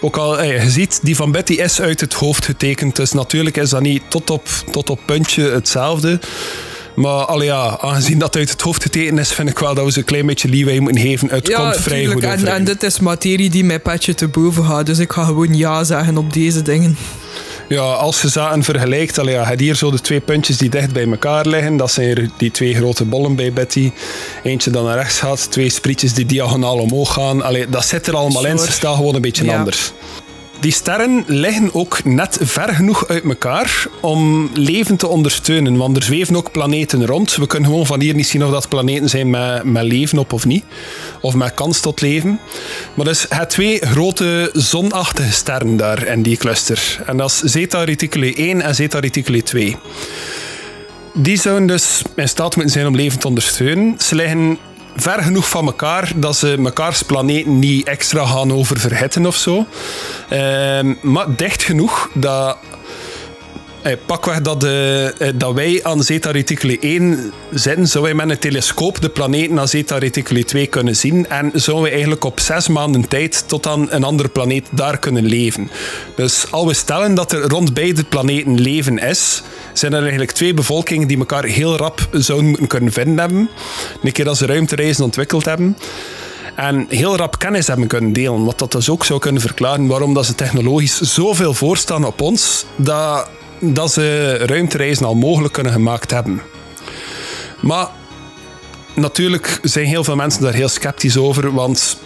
Ook 0.00 0.16
al, 0.16 0.42
je 0.42 0.70
ziet, 0.70 1.00
die 1.02 1.16
van 1.16 1.32
Betty 1.32 1.52
is 1.52 1.80
uit 1.80 2.00
het 2.00 2.14
hoofd 2.14 2.44
getekend. 2.44 2.96
Dus 2.96 3.12
natuurlijk 3.12 3.56
is 3.56 3.70
dat 3.70 3.80
niet 3.80 4.02
tot 4.08 4.30
op, 4.30 4.48
tot 4.70 4.90
op 4.90 5.00
puntje 5.04 5.42
hetzelfde. 5.42 6.18
Maar 6.94 7.24
al 7.24 7.42
ja, 7.42 7.78
aangezien 7.80 8.18
dat 8.18 8.36
uit 8.36 8.50
het 8.50 8.60
hoofd 8.60 8.82
getekend 8.82 9.18
is, 9.18 9.32
vind 9.32 9.48
ik 9.48 9.58
wel 9.58 9.74
dat 9.74 9.84
we 9.84 9.92
ze 9.92 9.98
een 9.98 10.04
klein 10.04 10.26
beetje 10.26 10.48
leeway 10.48 10.78
moeten 10.78 11.02
geven. 11.02 11.28
Het 11.28 11.46
ja, 11.48 11.56
komt 11.56 11.76
vrij 11.76 12.00
tuurlijk. 12.04 12.26
goed 12.26 12.42
en, 12.44 12.54
en 12.54 12.64
dit 12.64 12.82
is 12.82 13.00
materie 13.00 13.50
die 13.50 13.64
mijn 13.64 13.82
petje 13.82 14.14
te 14.14 14.28
boven 14.28 14.64
gaat. 14.64 14.86
Dus 14.86 14.98
ik 14.98 15.12
ga 15.12 15.24
gewoon 15.24 15.56
ja 15.56 15.84
zeggen 15.84 16.16
op 16.16 16.32
deze 16.32 16.62
dingen. 16.62 16.96
Ja, 17.68 17.80
als 17.82 18.22
je 18.22 18.28
zaken 18.28 18.62
vergelijkt, 18.62 19.18
allee, 19.18 19.34
ja, 19.34 19.54
hier 19.56 19.74
zo 19.74 19.90
de 19.90 20.00
twee 20.00 20.20
puntjes 20.20 20.56
die 20.56 20.68
dicht 20.70 20.92
bij 20.92 21.06
elkaar 21.06 21.46
liggen. 21.46 21.76
Dat 21.76 21.92
zijn 21.92 22.32
die 22.36 22.50
twee 22.50 22.74
grote 22.74 23.04
bollen 23.04 23.34
bij 23.36 23.52
Betty. 23.52 23.92
Eentje 24.42 24.70
dan 24.70 24.84
naar 24.84 24.96
rechts 24.96 25.18
gaat, 25.18 25.50
twee 25.50 25.70
sprietjes 25.70 26.12
die 26.14 26.26
diagonaal 26.26 26.78
omhoog 26.78 27.12
gaan. 27.12 27.42
Allee, 27.42 27.68
dat 27.68 27.84
zit 27.86 28.06
er 28.06 28.16
allemaal 28.16 28.46
in, 28.46 28.58
ze 28.58 28.72
staan 28.72 28.94
gewoon 28.94 29.14
een 29.14 29.20
beetje 29.20 29.44
Ja. 29.44 29.58
anders. 29.58 29.92
Die 30.60 30.72
sterren 30.72 31.24
liggen 31.26 31.74
ook 31.74 32.04
net 32.04 32.38
ver 32.40 32.74
genoeg 32.74 33.08
uit 33.08 33.24
elkaar 33.24 33.86
om 34.00 34.50
leven 34.54 34.96
te 34.96 35.06
ondersteunen. 35.06 35.76
Want 35.76 35.96
er 35.96 36.02
zweven 36.02 36.36
ook 36.36 36.52
planeten 36.52 37.06
rond. 37.06 37.36
We 37.36 37.46
kunnen 37.46 37.68
gewoon 37.70 37.86
van 37.86 38.00
hier 38.00 38.14
niet 38.14 38.26
zien 38.26 38.44
of 38.44 38.50
dat 38.50 38.68
planeten 38.68 39.08
zijn 39.08 39.30
met, 39.30 39.64
met 39.64 39.82
leven 39.82 40.18
op 40.18 40.32
of 40.32 40.44
niet. 40.44 40.64
Of 41.20 41.34
met 41.34 41.54
kans 41.54 41.80
tot 41.80 42.00
leven. 42.00 42.40
Maar 42.94 43.04
dus 43.04 43.26
het 43.28 43.50
twee 43.50 43.78
grote 43.78 44.50
zonachtige 44.52 45.32
sterren 45.32 45.76
daar 45.76 46.06
in 46.06 46.22
die 46.22 46.36
cluster. 46.36 47.02
En 47.06 47.16
dat 47.16 47.30
is 47.30 47.52
Zeta 47.52 47.84
Reticuli 47.84 48.34
1 48.34 48.60
en 48.60 48.74
Zeta 48.74 48.98
Reticuli 48.98 49.42
2. 49.42 49.76
Die 51.14 51.36
zouden 51.38 51.66
dus 51.66 52.02
in 52.16 52.28
staat 52.28 52.56
moeten 52.56 52.72
zijn 52.72 52.86
om 52.86 52.96
leven 52.96 53.18
te 53.18 53.28
ondersteunen. 53.28 53.94
Ze 53.98 54.14
liggen 54.14 54.58
ver 54.96 55.22
genoeg 55.22 55.48
van 55.48 55.66
elkaar 55.66 56.12
dat 56.16 56.36
ze 56.36 56.54
mekaars 56.58 57.02
planeten 57.02 57.58
niet 57.58 57.86
extra 57.86 58.26
gaan 58.26 58.52
oververhitten 58.52 59.26
of 59.26 59.36
zo. 59.36 59.66
Ehm, 60.28 60.94
maar 61.02 61.26
dicht 61.36 61.62
genoeg 61.62 62.10
dat. 62.14 62.56
Eh, 63.82 63.92
pakweg 64.06 64.40
dat, 64.40 64.64
eh, 64.64 65.06
eh, 65.06 65.34
dat 65.34 65.54
wij 65.54 65.80
aan 65.82 66.02
Zeta 66.02 66.30
Reticuli 66.30 66.76
1 66.80 67.32
zitten, 67.50 67.86
zouden 67.86 68.16
wij 68.16 68.26
met 68.26 68.36
een 68.36 68.42
telescoop 68.42 69.00
de 69.00 69.08
planeten 69.08 69.58
aan 69.58 69.68
Zeta 69.68 69.98
Reticuli 69.98 70.44
2 70.44 70.66
kunnen 70.66 70.96
zien. 70.96 71.28
En 71.28 71.50
zouden 71.54 71.84
we 71.84 71.90
eigenlijk 71.90 72.24
op 72.24 72.40
zes 72.40 72.68
maanden 72.68 73.08
tijd 73.08 73.44
tot 73.46 73.66
aan 73.66 73.86
een 73.90 74.04
andere 74.04 74.28
planeet 74.28 74.66
daar 74.70 74.98
kunnen 74.98 75.24
leven. 75.24 75.70
Dus 76.16 76.46
als 76.50 76.66
we 76.66 76.74
stellen 76.74 77.14
dat 77.14 77.32
er 77.32 77.48
rond 77.48 77.74
beide 77.74 78.04
planeten 78.04 78.60
leven 78.60 78.98
is, 78.98 79.42
zijn 79.72 79.92
er 79.92 80.00
eigenlijk 80.00 80.32
twee 80.32 80.54
bevolkingen 80.54 81.08
die 81.08 81.18
elkaar 81.18 81.44
heel 81.44 81.76
rap 81.76 82.08
zouden 82.12 82.48
moeten 82.48 82.66
kunnen 82.66 82.92
vinden 82.92 83.18
hebben. 83.18 83.50
Een 84.02 84.12
keer 84.12 84.28
als 84.28 84.38
ze 84.38 84.46
ruimtereizen 84.46 85.04
ontwikkeld 85.04 85.44
hebben. 85.44 85.76
En 86.54 86.86
heel 86.88 87.16
rap 87.16 87.38
kennis 87.38 87.66
hebben 87.66 87.86
kunnen 87.86 88.12
delen. 88.12 88.44
Wat 88.44 88.58
dat 88.58 88.72
dus 88.72 88.88
ook 88.88 89.04
zou 89.04 89.18
kunnen 89.18 89.40
verklaren 89.40 89.86
waarom 89.86 90.14
dat 90.14 90.26
ze 90.26 90.34
technologisch 90.34 91.00
zoveel 91.00 91.54
voorstaan 91.54 92.04
op 92.04 92.20
ons, 92.20 92.64
dat, 92.76 93.28
dat 93.60 93.92
ze 93.92 94.36
ruimtereizen 94.36 95.06
al 95.06 95.14
mogelijk 95.14 95.52
kunnen 95.52 95.72
gemaakt 95.72 96.10
hebben. 96.10 96.42
Maar 97.60 97.88
natuurlijk 98.94 99.58
zijn 99.62 99.86
heel 99.86 100.04
veel 100.04 100.16
mensen 100.16 100.42
daar 100.42 100.54
heel 100.54 100.68
sceptisch 100.68 101.16
over, 101.16 101.52
want 101.52 101.98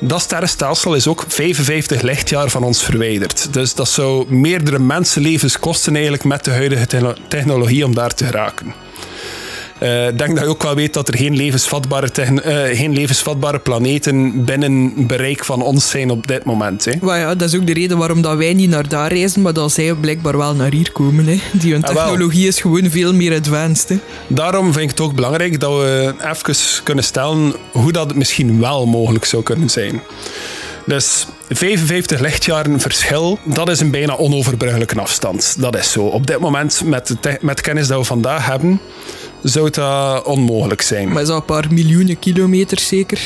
dat 0.00 0.20
sterrenstelsel 0.20 0.94
is 0.94 1.06
ook 1.06 1.24
55 1.28 2.02
lichtjaar 2.02 2.48
van 2.50 2.62
ons 2.62 2.82
verwijderd. 2.82 3.52
Dus 3.52 3.74
dat 3.74 3.88
zou 3.88 4.34
meerdere 4.34 4.78
mensenlevens 4.78 5.58
kosten 5.58 5.92
eigenlijk 5.92 6.24
met 6.24 6.44
de 6.44 6.50
huidige 6.50 6.86
techno- 6.86 7.14
technologie 7.28 7.84
om 7.84 7.94
daar 7.94 8.14
te 8.14 8.24
geraken. 8.24 8.74
Eh, 9.82 10.08
Ik 10.08 10.18
denk 10.18 10.34
dat 10.34 10.44
je 10.44 10.50
ook 10.50 10.62
wel 10.62 10.74
weet 10.74 10.94
dat 10.94 11.08
er 11.08 11.16
geen 11.16 11.36
levensvatbare, 11.36 12.10
eh, 12.12 12.76
geen 12.78 12.92
levensvatbare 12.92 13.58
planeten 13.58 14.44
binnen 14.44 15.06
bereik 15.06 15.44
van 15.44 15.62
ons 15.62 15.90
zijn 15.90 16.10
op 16.10 16.26
dit 16.26 16.44
moment. 16.44 16.84
Hè. 16.84 16.92
Maar 17.00 17.18
ja, 17.18 17.34
dat 17.34 17.48
is 17.48 17.56
ook 17.56 17.66
de 17.66 17.72
reden 17.72 17.98
waarom 17.98 18.22
dat 18.22 18.36
wij 18.36 18.54
niet 18.54 18.70
naar 18.70 18.88
daar 18.88 19.12
reizen, 19.12 19.42
maar 19.42 19.52
dat 19.52 19.72
zij 19.72 19.94
blijkbaar 19.94 20.36
wel 20.36 20.54
naar 20.54 20.70
hier 20.70 20.92
komen. 20.92 21.26
Hè. 21.26 21.40
Die 21.52 21.72
hun 21.72 21.82
Ah, 21.84 21.94
technologie 21.94 22.46
is 22.46 22.60
gewoon 22.60 22.90
veel 22.90 23.14
meer 23.14 23.34
advanced. 23.36 23.88
Hè. 23.88 23.98
Daarom 24.26 24.72
vind 24.72 24.84
ik 24.84 24.90
het 24.90 25.00
ook 25.00 25.14
belangrijk 25.14 25.60
dat 25.60 25.72
we 25.72 26.14
even 26.32 26.82
kunnen 26.84 27.04
stellen 27.04 27.54
hoe 27.72 27.92
dat 27.92 28.14
misschien 28.14 28.60
wel 28.60 28.86
mogelijk 28.86 29.24
zou 29.24 29.42
kunnen 29.42 29.70
zijn. 29.70 30.00
Dus 30.86 31.26
55 31.48 32.20
lichtjaren 32.20 32.80
verschil, 32.80 33.38
dat 33.44 33.68
is 33.68 33.80
een 33.80 33.90
bijna 33.90 34.16
onoverbruggelijke 34.16 35.00
afstand. 35.00 35.54
Dat 35.58 35.76
is 35.76 35.92
zo. 35.92 36.02
Op 36.02 36.26
dit 36.26 36.38
moment, 36.38 36.82
met 36.84 37.16
de, 37.20 37.38
met 37.40 37.60
kennis 37.60 37.86
dat 37.86 37.98
we 37.98 38.04
vandaag 38.04 38.46
hebben, 38.46 38.80
zou 39.42 39.70
dat 39.70 40.24
onmogelijk 40.24 40.82
zijn. 40.82 41.12
Maar 41.12 41.24
zo 41.24 41.36
een 41.36 41.44
paar 41.44 41.66
miljoenen 41.70 42.18
kilometers 42.18 42.86
zeker, 42.86 43.20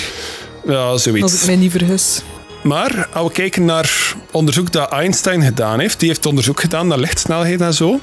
Ja, 0.66 0.74
als 0.84 1.06
ik 1.06 1.16
zoiets. 1.16 1.44
mij 1.44 1.56
niet 1.56 1.70
vergis. 1.70 2.22
Maar 2.62 3.08
als 3.12 3.26
we 3.26 3.32
kijken 3.32 3.64
naar 3.64 4.14
onderzoek 4.30 4.72
dat 4.72 4.90
Einstein 4.90 5.42
gedaan 5.42 5.80
heeft, 5.80 6.00
die 6.00 6.08
heeft 6.08 6.26
onderzoek 6.26 6.60
gedaan 6.60 6.86
naar 6.86 6.98
lichtsnelheid 6.98 7.60
en 7.60 7.74
zo, 7.74 8.00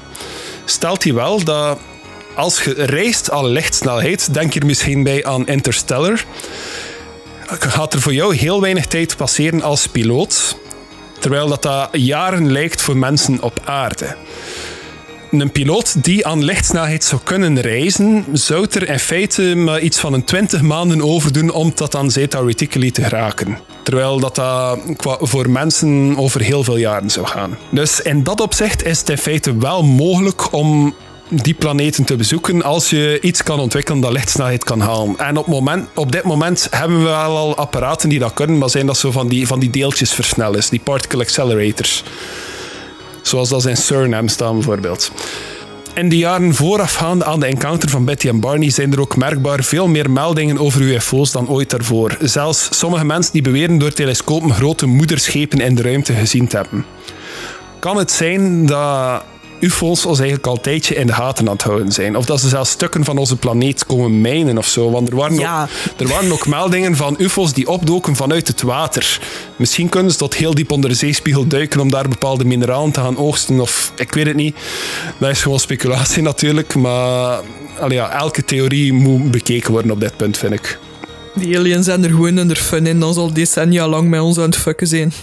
stelt 0.64 1.04
hij 1.04 1.14
wel 1.14 1.44
dat 1.44 1.78
als 2.34 2.62
je 2.62 2.72
reist 2.72 3.30
aan 3.30 3.46
lichtsnelheid, 3.46 4.34
denk 4.34 4.52
je 4.52 4.60
er 4.60 4.66
misschien 4.66 5.02
bij 5.02 5.24
aan 5.24 5.46
Interstellar, 5.46 6.24
gaat 7.46 7.94
er 7.94 8.00
voor 8.00 8.14
jou 8.14 8.36
heel 8.36 8.60
weinig 8.60 8.86
tijd 8.86 9.16
passeren 9.16 9.62
als 9.62 9.86
piloot, 9.86 10.56
terwijl 11.18 11.48
dat, 11.48 11.62
dat 11.62 11.88
jaren 11.92 12.52
lijkt 12.52 12.82
voor 12.82 12.96
mensen 12.96 13.42
op 13.42 13.60
aarde. 13.64 14.16
Een 15.40 15.52
piloot 15.52 16.04
die 16.04 16.26
aan 16.26 16.44
lichtsnelheid 16.44 17.04
zou 17.04 17.20
kunnen 17.24 17.60
reizen, 17.60 18.24
zou 18.32 18.66
er 18.70 18.88
in 18.88 18.98
feite 18.98 19.42
maar 19.54 19.80
iets 19.80 19.98
van 19.98 20.12
een 20.12 20.24
20 20.24 20.60
maanden 20.62 21.02
over 21.02 21.32
doen 21.32 21.50
om 21.50 21.74
tot 21.74 21.96
aan 21.96 22.10
Zeta 22.10 22.38
Reticuli 22.40 22.90
te 22.90 23.02
geraken. 23.02 23.58
Terwijl 23.82 24.18
dat, 24.20 24.40
qua- 24.96 25.18
voor 25.20 25.50
mensen 25.50 26.14
over 26.16 26.40
heel 26.40 26.64
veel 26.64 26.76
jaren 26.76 27.10
zou 27.10 27.26
gaan. 27.26 27.56
Dus 27.70 28.00
in 28.00 28.22
dat 28.22 28.40
opzicht 28.40 28.84
is 28.84 28.98
het 28.98 29.08
in 29.10 29.18
feite 29.18 29.56
wel 29.58 29.82
mogelijk 29.82 30.52
om 30.52 30.94
die 31.28 31.54
planeten 31.54 32.04
te 32.04 32.16
bezoeken 32.16 32.62
als 32.62 32.90
je 32.90 33.18
iets 33.20 33.42
kan 33.42 33.58
ontwikkelen 33.60 34.00
dat 34.00 34.12
lichtsnelheid 34.12 34.64
kan 34.64 34.80
halen. 34.80 35.16
En 35.18 35.36
op, 35.36 35.46
moment, 35.46 35.88
op 35.94 36.12
dit 36.12 36.22
moment 36.22 36.66
hebben 36.70 36.98
we 36.98 37.04
wel 37.04 37.36
al 37.36 37.56
apparaten 37.56 38.08
die 38.08 38.18
dat 38.18 38.34
kunnen, 38.34 38.58
maar 38.58 38.70
zijn 38.70 38.86
dat 38.86 38.96
zo 38.98 39.10
van 39.10 39.28
die, 39.28 39.46
van 39.46 39.58
die 39.60 39.70
deeltjesversnellers, 39.70 40.68
die 40.68 40.80
particle 40.84 41.20
accelerators. 41.22 42.02
Zoals 43.26 43.48
dat 43.48 43.66
in 43.66 43.76
Suriname 43.76 44.28
staan 44.28 44.54
bijvoorbeeld. 44.54 45.10
In 45.94 46.08
de 46.08 46.16
jaren 46.16 46.54
voorafgaande 46.54 47.24
aan 47.24 47.40
de 47.40 47.46
encounter 47.46 47.88
van 47.88 48.04
Betty 48.04 48.28
en 48.28 48.40
Barney 48.40 48.70
zijn 48.70 48.92
er 48.92 49.00
ook 49.00 49.16
merkbaar 49.16 49.64
veel 49.64 49.86
meer 49.88 50.10
meldingen 50.10 50.58
over 50.58 50.80
UFO's 50.80 51.32
dan 51.32 51.48
ooit 51.48 51.70
daarvoor. 51.70 52.16
Zelfs 52.20 52.78
sommige 52.78 53.04
mensen 53.04 53.32
die 53.32 53.42
beweren 53.42 53.78
door 53.78 53.92
telescopen 53.92 54.54
grote 54.54 54.86
moederschepen 54.86 55.60
in 55.60 55.74
de 55.74 55.82
ruimte 55.82 56.12
gezien 56.12 56.46
te 56.46 56.56
hebben. 56.56 56.84
Kan 57.78 57.96
het 57.96 58.10
zijn 58.10 58.66
dat 58.66 59.22
UFO's 59.60 60.04
ons 60.04 60.18
eigenlijk 60.18 60.46
al 60.48 60.54
een 60.54 60.60
tijdje 60.60 60.94
in 60.94 61.06
de 61.06 61.12
gaten 61.12 61.46
aan 61.46 61.52
het 61.52 61.62
houden 61.62 61.92
zijn? 61.92 62.16
Of 62.16 62.24
dat 62.24 62.40
ze 62.40 62.48
zelfs 62.48 62.70
stukken 62.70 63.04
van 63.04 63.18
onze 63.18 63.36
planeet 63.36 63.86
komen 63.86 64.20
mijnen 64.20 64.58
of 64.58 64.66
zo? 64.66 64.90
Want 64.90 65.08
er 65.08 65.16
waren, 65.16 65.38
Ja. 65.38 65.62
ook, 65.62 66.00
er 66.00 66.08
waren 66.08 66.32
ook 66.32 66.46
meldingen 66.46 66.96
van 66.96 67.14
UFO's 67.18 67.52
die 67.52 67.68
opdoken 67.68 68.16
vanuit 68.16 68.48
het 68.48 68.62
water. 68.62 69.20
Misschien 69.56 69.88
kunnen 69.88 70.12
ze 70.12 70.18
tot 70.18 70.34
heel 70.34 70.54
diep 70.54 70.70
onder 70.70 70.90
de 70.90 70.96
zeespiegel 70.96 71.46
duiken 71.46 71.80
om 71.80 71.90
daar 71.90 72.08
bepaalde 72.08 72.44
mineralen 72.44 72.90
te 72.92 73.00
gaan 73.00 73.16
oogsten. 73.16 73.60
Of 73.60 73.92
ik 73.96 74.12
weet 74.14 74.26
het 74.26 74.36
niet. 74.36 74.56
Dat 75.18 75.30
is 75.30 75.42
gewoon 75.42 75.60
speculatie 75.60 76.22
natuurlijk. 76.32 76.74
Maar 76.74 77.40
ja, 77.88 78.10
elke 78.10 78.44
theorie 78.44 78.92
moet 78.92 79.30
bekeken 79.30 79.72
worden 79.72 79.90
op 79.90 80.00
dit 80.00 80.16
punt, 80.16 80.38
vind 80.38 80.52
ik. 80.52 80.78
Die 81.34 81.58
aliens 81.58 81.84
zijn 81.86 82.04
er 82.04 82.10
gewoon 82.10 82.38
in 82.38 82.48
de 82.48 82.56
fun 82.56 82.86
in, 82.86 83.00
dan 83.00 83.14
zal 83.14 83.32
decennia 83.32 83.88
lang 83.88 84.08
met 84.08 84.20
ons 84.20 84.38
aan 84.38 84.44
het 84.44 84.56
fucken 84.56 84.86
zijn. 84.86 85.12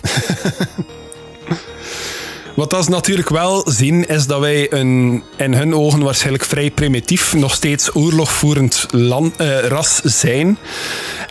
Wat 2.55 2.69
dat 2.69 2.83
ze 2.83 2.89
natuurlijk 2.89 3.29
wel 3.29 3.63
zien, 3.69 4.07
is 4.07 4.27
dat 4.27 4.39
wij 4.39 4.71
een 4.71 5.23
in 5.35 5.53
hun 5.53 5.75
ogen 5.75 6.03
waarschijnlijk 6.03 6.45
vrij 6.45 6.71
primitief, 6.71 7.33
nog 7.33 7.53
steeds 7.53 7.95
oorlogvoerend 7.95 8.85
eh, 8.91 9.59
ras 9.59 10.01
zijn. 10.03 10.57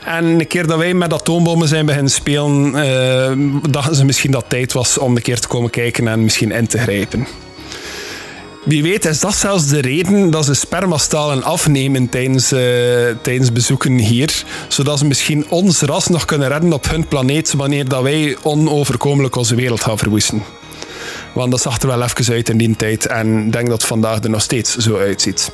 En 0.05 0.25
een 0.25 0.47
keer 0.47 0.67
dat 0.67 0.79
wij 0.79 0.95
met 0.95 1.13
atoombommen 1.13 1.69
zijn 1.69 1.87
beginnen 1.87 2.11
spelen, 2.11 2.75
eh, 2.75 3.71
dachten 3.71 3.97
ze 3.97 4.05
misschien 4.05 4.31
dat 4.31 4.45
tijd 4.49 4.73
was 4.73 4.99
om 4.99 5.17
een 5.17 5.23
keer 5.23 5.41
te 5.41 5.49
komen 5.49 5.71
kijken 5.71 6.09
en 6.09 6.23
misschien 6.23 6.53
in 6.53 6.67
te 6.67 6.79
grijpen. 6.79 7.27
Wie 8.65 8.83
weet 8.83 9.05
is 9.05 9.21
dat 9.21 9.35
zelfs 9.35 9.67
de 9.67 9.81
reden 9.81 10.31
dat 10.31 10.45
ze 10.45 10.55
spermastalen 10.55 11.43
afnemen 11.43 12.09
tijdens, 12.09 12.53
eh, 12.53 12.61
tijdens 13.23 13.53
bezoeken 13.53 13.99
hier. 13.99 14.45
Zodat 14.69 14.99
ze 14.99 15.05
misschien 15.05 15.47
ons 15.49 15.81
ras 15.81 16.09
nog 16.09 16.25
kunnen 16.25 16.49
redden 16.49 16.73
op 16.73 16.91
hun 16.91 17.09
planeet 17.09 17.53
wanneer 17.53 17.89
dat 17.89 18.03
wij 18.03 18.37
onoverkomelijk 18.43 19.37
onze 19.37 19.55
wereld 19.55 19.81
gaan 19.81 19.99
verwoesten. 19.99 20.43
Want 21.33 21.51
dat 21.51 21.61
zag 21.61 21.81
er 21.81 21.87
wel 21.87 22.03
even 22.03 22.35
uit 22.35 22.49
in 22.49 22.57
die 22.57 22.77
tijd. 22.77 23.07
En 23.07 23.47
ik 23.47 23.53
denk 23.53 23.69
dat 23.69 23.79
het 23.79 23.87
vandaag 23.87 24.23
er 24.23 24.31
nog 24.31 24.43
steeds 24.43 24.77
zo 24.77 24.97
uitziet. 24.97 25.53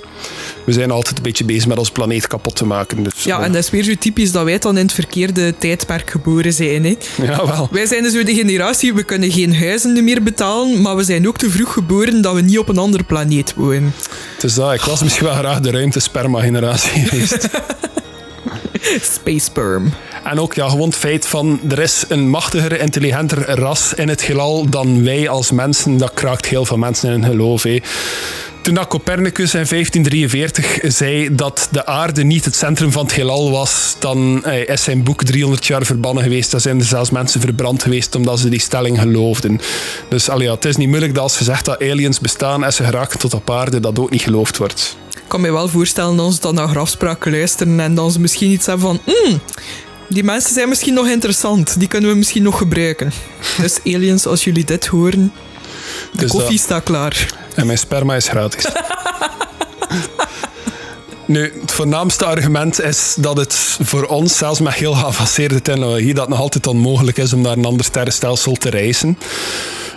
We 0.65 0.73
zijn 0.73 0.91
altijd 0.91 1.17
een 1.17 1.23
beetje 1.23 1.45
bezig 1.45 1.67
met 1.67 1.79
ons 1.79 1.91
planeet 1.91 2.27
kapot 2.27 2.57
te 2.57 2.65
maken. 2.65 3.03
Dus, 3.03 3.25
Ja, 3.25 3.43
en 3.43 3.53
dat 3.53 3.63
is 3.63 3.71
weer 3.71 3.83
zo 3.83 3.95
typisch 3.99 4.33
dat 4.33 4.45
wij 4.45 4.59
dan 4.59 4.77
in 4.77 4.85
het 4.85 4.95
verkeerde 4.95 5.55
tijdperk 5.59 6.11
geboren 6.11 6.53
zijn. 6.53 6.85
Hè. 6.85 6.97
ja, 7.23 7.47
wel. 7.47 7.69
Wij 7.71 7.87
zijn 7.87 8.03
dus 8.03 8.13
zo 8.13 8.23
de 8.23 8.35
generatie, 8.35 8.95
we 8.95 9.03
kunnen 9.03 9.31
geen 9.31 9.57
huizen 9.57 10.05
meer 10.05 10.23
betalen, 10.23 10.81
maar 10.81 10.97
we 10.97 11.05
zijn 11.05 11.29
ook 11.29 11.39
te 11.39 11.51
vroeg 11.51 11.73
geboren 11.73 12.23
dat 12.23 12.35
we 12.35 12.41
niet 12.41 12.59
op 12.59 12.69
een 12.69 12.79
andere 12.79 13.05
planeet 13.05 13.55
wonen. 13.55 13.95
Dus 14.39 14.55
dat, 14.55 14.73
ik 14.73 14.81
was 14.81 15.03
misschien 15.03 15.27
wel 15.27 15.35
graag 15.35 15.61
de 15.61 15.71
ruimte-sperma-generatie 15.71 17.05
geweest. 17.07 17.49
Space 19.15 19.45
sperm. 19.45 19.93
En 20.31 20.41
ook 20.41 20.55
ja, 20.55 20.69
gewoon 20.69 20.89
het 20.89 20.97
feit 20.97 21.27
van 21.27 21.61
er 21.69 21.79
is 21.79 22.05
een 22.09 22.29
machtiger, 22.29 22.81
intelligenter 22.81 23.51
ras 23.51 23.95
in 23.95 24.09
het 24.09 24.23
heelal 24.23 24.71
dan 24.71 25.05
wij 25.05 25.29
als 25.29 25.51
mensen. 25.51 25.97
Dat 25.97 26.15
kraakt 26.15 26.47
heel 26.47 26.65
veel 26.65 26.77
mensen 26.77 27.13
in 27.13 27.23
hun 27.23 27.31
geloof. 27.31 27.63
Hè. 27.63 27.81
Toen 28.61 28.87
Copernicus 28.89 29.55
in 29.55 29.67
1543 29.69 30.79
zei 30.83 31.35
dat 31.35 31.69
de 31.71 31.87
aarde 31.87 32.25
niet 32.25 32.45
het 32.45 32.55
centrum 32.55 32.93
van 32.93 33.05
het 33.05 33.15
heelal 33.15 33.51
was, 33.51 33.97
dan 33.99 34.45
eh, 34.45 34.69
is 34.69 34.83
zijn 34.83 35.03
boek 35.03 35.25
300 35.25 35.67
jaar 35.67 35.85
verbannen 35.85 36.23
geweest. 36.23 36.51
Dan 36.51 36.61
zijn 36.61 36.79
er 36.79 36.85
zelfs 36.85 37.11
mensen 37.11 37.41
verbrand 37.41 37.83
geweest 37.83 38.15
omdat 38.15 38.39
ze 38.39 38.49
die 38.49 38.61
stelling 38.61 39.01
geloofden. 39.01 39.61
Dus 40.09 40.29
allee, 40.29 40.51
het 40.51 40.65
is 40.65 40.77
niet 40.77 40.89
moeilijk 40.89 41.15
dat 41.15 41.23
als 41.23 41.39
je 41.39 41.45
zegt 41.45 41.65
dat 41.65 41.83
aliens 41.83 42.21
bestaan 42.21 42.65
en 42.65 42.73
ze 42.73 42.85
geraken 42.85 43.19
tot 43.19 43.35
op 43.35 43.51
aarde, 43.51 43.81
dat 43.81 43.99
ook 43.99 44.11
niet 44.11 44.23
geloofd 44.23 44.57
wordt. 44.57 44.97
Ik 45.11 45.23
kan 45.29 45.41
me 45.41 45.53
wel 45.53 45.69
voorstellen 45.69 46.17
dat 46.17 46.35
ze 46.35 46.41
dan 46.41 46.55
naar 46.55 46.69
grafspraken 46.69 47.33
luisteren 47.33 47.81
en 47.81 47.95
dan 47.95 48.11
ze 48.11 48.21
misschien 48.21 48.51
iets 48.51 48.67
hebben 48.67 48.87
van... 48.87 49.01
"Hmm, 49.05 49.41
die 50.09 50.25
mensen 50.25 50.55
zijn 50.55 50.69
misschien 50.69 50.95
nog 50.95 51.07
interessant, 51.09 51.79
die 51.79 51.89
kunnen 51.89 52.11
we 52.11 52.17
misschien 52.17 52.43
nog 52.43 52.59
gebruiken. 52.59 53.13
Dus 53.61 53.79
aliens, 53.85 54.27
als 54.27 54.45
jullie 54.45 54.65
dit 54.65 54.87
horen, 54.87 55.33
de 56.13 56.19
Dus 56.21 56.31
koffie 56.31 56.51
dat- 56.57 56.65
staat 56.65 56.83
klaar. 56.83 57.35
En 57.55 57.67
mijn 57.67 57.79
sperma 57.79 58.15
is 58.15 58.29
gratis. 58.29 58.65
Nu, 61.27 61.53
het 61.61 61.73
voornaamste 61.73 62.25
argument 62.25 62.81
is 62.83 63.15
dat 63.19 63.37
het 63.37 63.55
voor 63.83 64.05
ons, 64.05 64.37
zelfs 64.37 64.61
met 64.61 64.75
heel 64.75 64.93
geavanceerde 64.95 65.63
technologie, 65.63 66.15
dat 66.15 66.29
nog 66.29 66.39
altijd 66.41 66.67
onmogelijk 66.67 67.17
is 67.19 67.33
om 67.33 67.41
naar 67.41 67.57
een 67.57 67.65
ander 67.65 67.85
sterrenstelsel 67.85 68.53
te 68.55 68.71
reizen. 68.71 69.19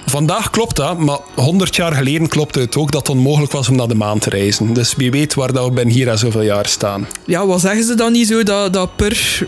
Vandaag 0.06 0.50
klopt 0.50 0.76
dat, 0.76 0.98
maar 0.98 1.18
100 1.36 1.76
jaar 1.76 1.94
geleden 1.94 2.28
klopte 2.28 2.60
het 2.60 2.76
ook 2.76 2.92
dat 2.92 3.08
het 3.08 3.18
onmogelijk 3.18 3.52
was 3.52 3.70
om 3.70 3.76
naar 3.76 3.88
de 3.88 3.96
maan 3.96 4.20
te 4.20 4.30
reizen. 4.30 4.74
Dus 4.74 4.96
wie 4.96 5.12
weet 5.12 5.34
waar 5.34 5.54
dat 5.54 5.66
we 5.66 5.72
binnen 5.72 5.94
hier 5.94 6.10
al 6.10 6.18
zoveel 6.18 6.42
jaar 6.42 6.66
staan. 6.68 7.08
Ja, 7.26 7.46
wat 7.46 7.62
zeggen 7.62 7.84
ze 7.84 7.96
dan 7.96 8.12
niet 8.12 8.28
zo 8.28 8.44
dat, 8.44 8.74
dat 8.74 8.96
per 8.96 9.48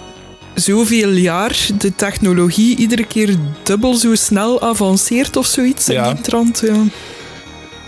zoveel 0.53 1.09
jaar 1.09 1.67
de 1.77 1.95
technologie 1.95 2.77
iedere 2.77 3.05
keer 3.05 3.35
dubbel 3.63 3.93
zo 3.93 4.15
snel 4.15 4.61
avanceert 4.61 5.35
of 5.35 5.45
zoiets 5.45 5.89
in 5.89 6.03
die 6.03 6.21
trant? 6.21 6.61
Ja. 6.65 6.83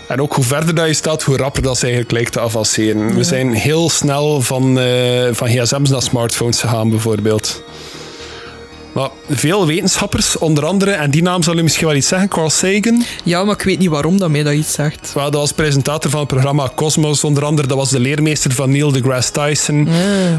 En 0.08 0.20
ook 0.20 0.34
hoe 0.34 0.44
verder 0.44 0.74
dat 0.74 0.86
je 0.86 0.94
staat, 0.94 1.22
hoe 1.22 1.36
rapper 1.36 1.62
dat 1.62 1.76
ze 1.76 1.82
eigenlijk 1.82 2.12
lijkt 2.12 2.32
te 2.32 2.40
avanceren. 2.40 3.14
We 3.14 3.24
zijn 3.24 3.52
heel 3.52 3.90
snel 3.90 4.40
van, 4.40 4.78
eh, 4.78 5.28
van 5.32 5.48
gsm's 5.48 5.90
naar 5.90 6.02
smartphones 6.02 6.60
gegaan, 6.60 6.90
bijvoorbeeld. 6.90 7.62
Maar 8.94 9.08
veel 9.30 9.66
wetenschappers, 9.66 10.38
onder 10.38 10.66
andere, 10.66 10.90
en 10.90 11.10
die 11.10 11.22
naam 11.22 11.42
zal 11.42 11.58
u 11.58 11.62
misschien 11.62 11.86
wel 11.86 11.96
iets 11.96 12.08
zeggen, 12.08 12.28
Carl 12.28 12.50
Sagan. 12.50 13.02
ja, 13.24 13.44
maar 13.44 13.54
ik 13.54 13.62
weet 13.62 13.78
niet 13.78 13.88
waarom 13.88 14.18
dat 14.18 14.30
mij 14.30 14.42
dat 14.42 14.52
iets 14.52 14.72
zegt. 14.72 15.12
Wel, 15.14 15.30
dat 15.30 15.40
was 15.40 15.52
presentator 15.52 16.10
van 16.10 16.20
het 16.20 16.28
programma 16.28 16.70
Cosmos, 16.74 17.24
onder 17.24 17.44
andere. 17.44 17.68
Dat 17.68 17.76
was 17.76 17.90
de 17.90 18.00
leermeester 18.00 18.52
van 18.52 18.70
Neil 18.70 18.92
deGrasse 18.92 19.32
Tyson. 19.32 19.88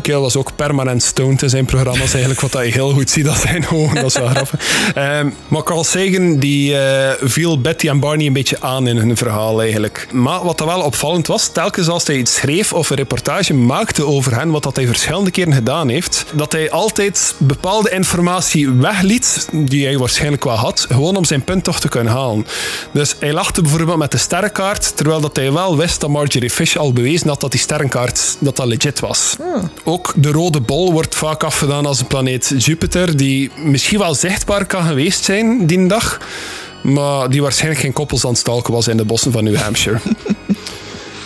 Kerel 0.01 0.21
was 0.21 0.35
ook 0.35 0.55
permanent 0.55 1.03
stoned 1.03 1.41
in 1.41 1.49
zijn 1.49 1.65
programma's, 1.65 2.11
eigenlijk, 2.11 2.41
wat 2.41 2.51
dat 2.51 2.65
je 2.65 2.71
heel 2.71 2.91
goed 2.91 3.09
ziet 3.09 3.27
aan 3.27 3.35
zijn 3.35 3.65
ogen. 3.69 3.95
Dat 3.95 4.05
is 4.05 4.17
wel 4.17 4.27
grappig. 4.27 4.59
Ehm, 4.95 5.29
maar 5.47 5.63
Carl 5.63 5.83
Sagan 5.83 6.37
die, 6.39 6.77
eh, 6.77 7.11
viel 7.21 7.61
Betty 7.61 7.87
en 7.89 7.99
Barney 7.99 8.25
een 8.25 8.33
beetje 8.33 8.61
aan 8.61 8.87
in 8.87 8.97
hun 8.97 9.17
verhaal, 9.17 9.61
eigenlijk. 9.61 10.07
Maar 10.11 10.43
wat 10.43 10.57
dat 10.57 10.67
wel 10.67 10.81
opvallend 10.81 11.27
was, 11.27 11.47
telkens 11.47 11.87
als 11.87 12.07
hij 12.07 12.15
iets 12.15 12.35
schreef 12.35 12.73
of 12.73 12.89
een 12.89 12.95
reportage 12.95 13.53
maakte 13.53 14.05
over 14.05 14.35
hen, 14.35 14.51
wat 14.51 14.63
dat 14.63 14.75
hij 14.75 14.87
verschillende 14.87 15.31
keren 15.31 15.53
gedaan 15.53 15.89
heeft, 15.89 16.25
dat 16.33 16.51
hij 16.51 16.71
altijd 16.71 17.35
bepaalde 17.37 17.89
informatie 17.89 18.44
wegliet, 18.53 19.47
die 19.51 19.85
hij 19.85 19.97
waarschijnlijk 19.97 20.43
wel 20.43 20.55
had, 20.55 20.85
gewoon 20.89 21.15
om 21.15 21.25
zijn 21.25 21.43
punt 21.43 21.63
toch 21.63 21.79
te 21.79 21.89
kunnen 21.89 22.13
halen. 22.13 22.45
Dus 22.91 23.15
hij 23.19 23.33
lachte 23.33 23.61
bijvoorbeeld 23.61 23.97
met 23.97 24.11
de 24.11 24.17
sterrenkaart, 24.17 24.97
terwijl 24.97 25.21
dat 25.21 25.35
hij 25.35 25.51
wel 25.51 25.77
wist 25.77 25.99
dat 25.99 26.09
Marjorie 26.09 26.49
Fish 26.49 26.75
al 26.75 26.93
bewezen 26.93 27.27
had 27.27 27.41
dat 27.41 27.51
die 27.51 27.59
sterrenkaart 27.59 28.37
dat 28.39 28.55
dat 28.55 28.67
legit 28.67 28.99
was. 28.99 29.35
Ook 29.83 30.13
de 30.15 30.31
rode 30.31 30.61
bol 30.61 30.91
wordt 30.91 31.15
vaak 31.15 31.43
afgedaan 31.43 31.85
als 31.85 31.99
een 31.99 32.07
planeet 32.07 32.53
Jupiter, 32.57 33.17
die 33.17 33.51
misschien 33.55 33.99
wel 33.99 34.15
zichtbaar 34.15 34.65
kan 34.65 34.83
geweest 34.83 35.23
zijn 35.23 35.67
die 35.67 35.87
dag, 35.87 36.19
maar 36.83 37.29
die 37.29 37.41
waarschijnlijk 37.41 37.81
geen 37.81 37.93
koppels 37.93 38.23
aan 38.23 38.29
het 38.29 38.39
stalken 38.39 38.73
was 38.73 38.87
in 38.87 38.97
de 38.97 39.05
bossen 39.05 39.31
van 39.31 39.43
New 39.43 39.55
Hampshire. 39.55 39.99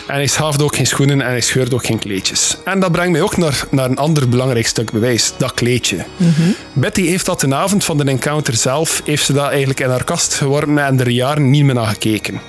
En 0.10 0.16
hij 0.16 0.28
schaafde 0.28 0.64
ook 0.64 0.76
geen 0.76 0.88
schoenen 0.88 1.22
en 1.22 1.28
hij 1.28 1.42
scheurde 1.42 1.76
ook 1.76 1.86
geen 1.86 2.00
kleedjes. 2.00 2.58
En 2.64 2.80
dat 2.80 2.92
brengt 2.92 3.12
mij 3.12 3.22
ook 3.22 3.38
naar, 3.38 3.64
naar 3.72 3.90
een 3.90 3.98
ander 3.98 4.30
belangrijk 4.30 4.68
stuk 4.68 4.92
bewijs, 4.92 5.34
dat 5.38 5.54
kleedje. 5.54 6.06
Betty 6.74 7.06
heeft 7.06 7.26
dat 7.26 7.40
de 7.40 7.56
avond 7.56 7.84
van 7.84 7.98
de 7.98 8.04
encounter 8.04 8.54
zelf, 8.54 9.02
heeft 9.06 9.26
ze 9.26 9.34
dat 9.34 9.50
eigenlijk 9.50 9.80
in 9.80 9.90
haar 9.90 10.04
kast 10.04 10.34
geworpen 10.34 10.78
en 10.86 11.00
er 11.00 11.10
jaren 11.10 11.50
niet 11.50 11.64
meer 11.64 11.76
naar 11.76 11.88
gekeken. 11.88 12.42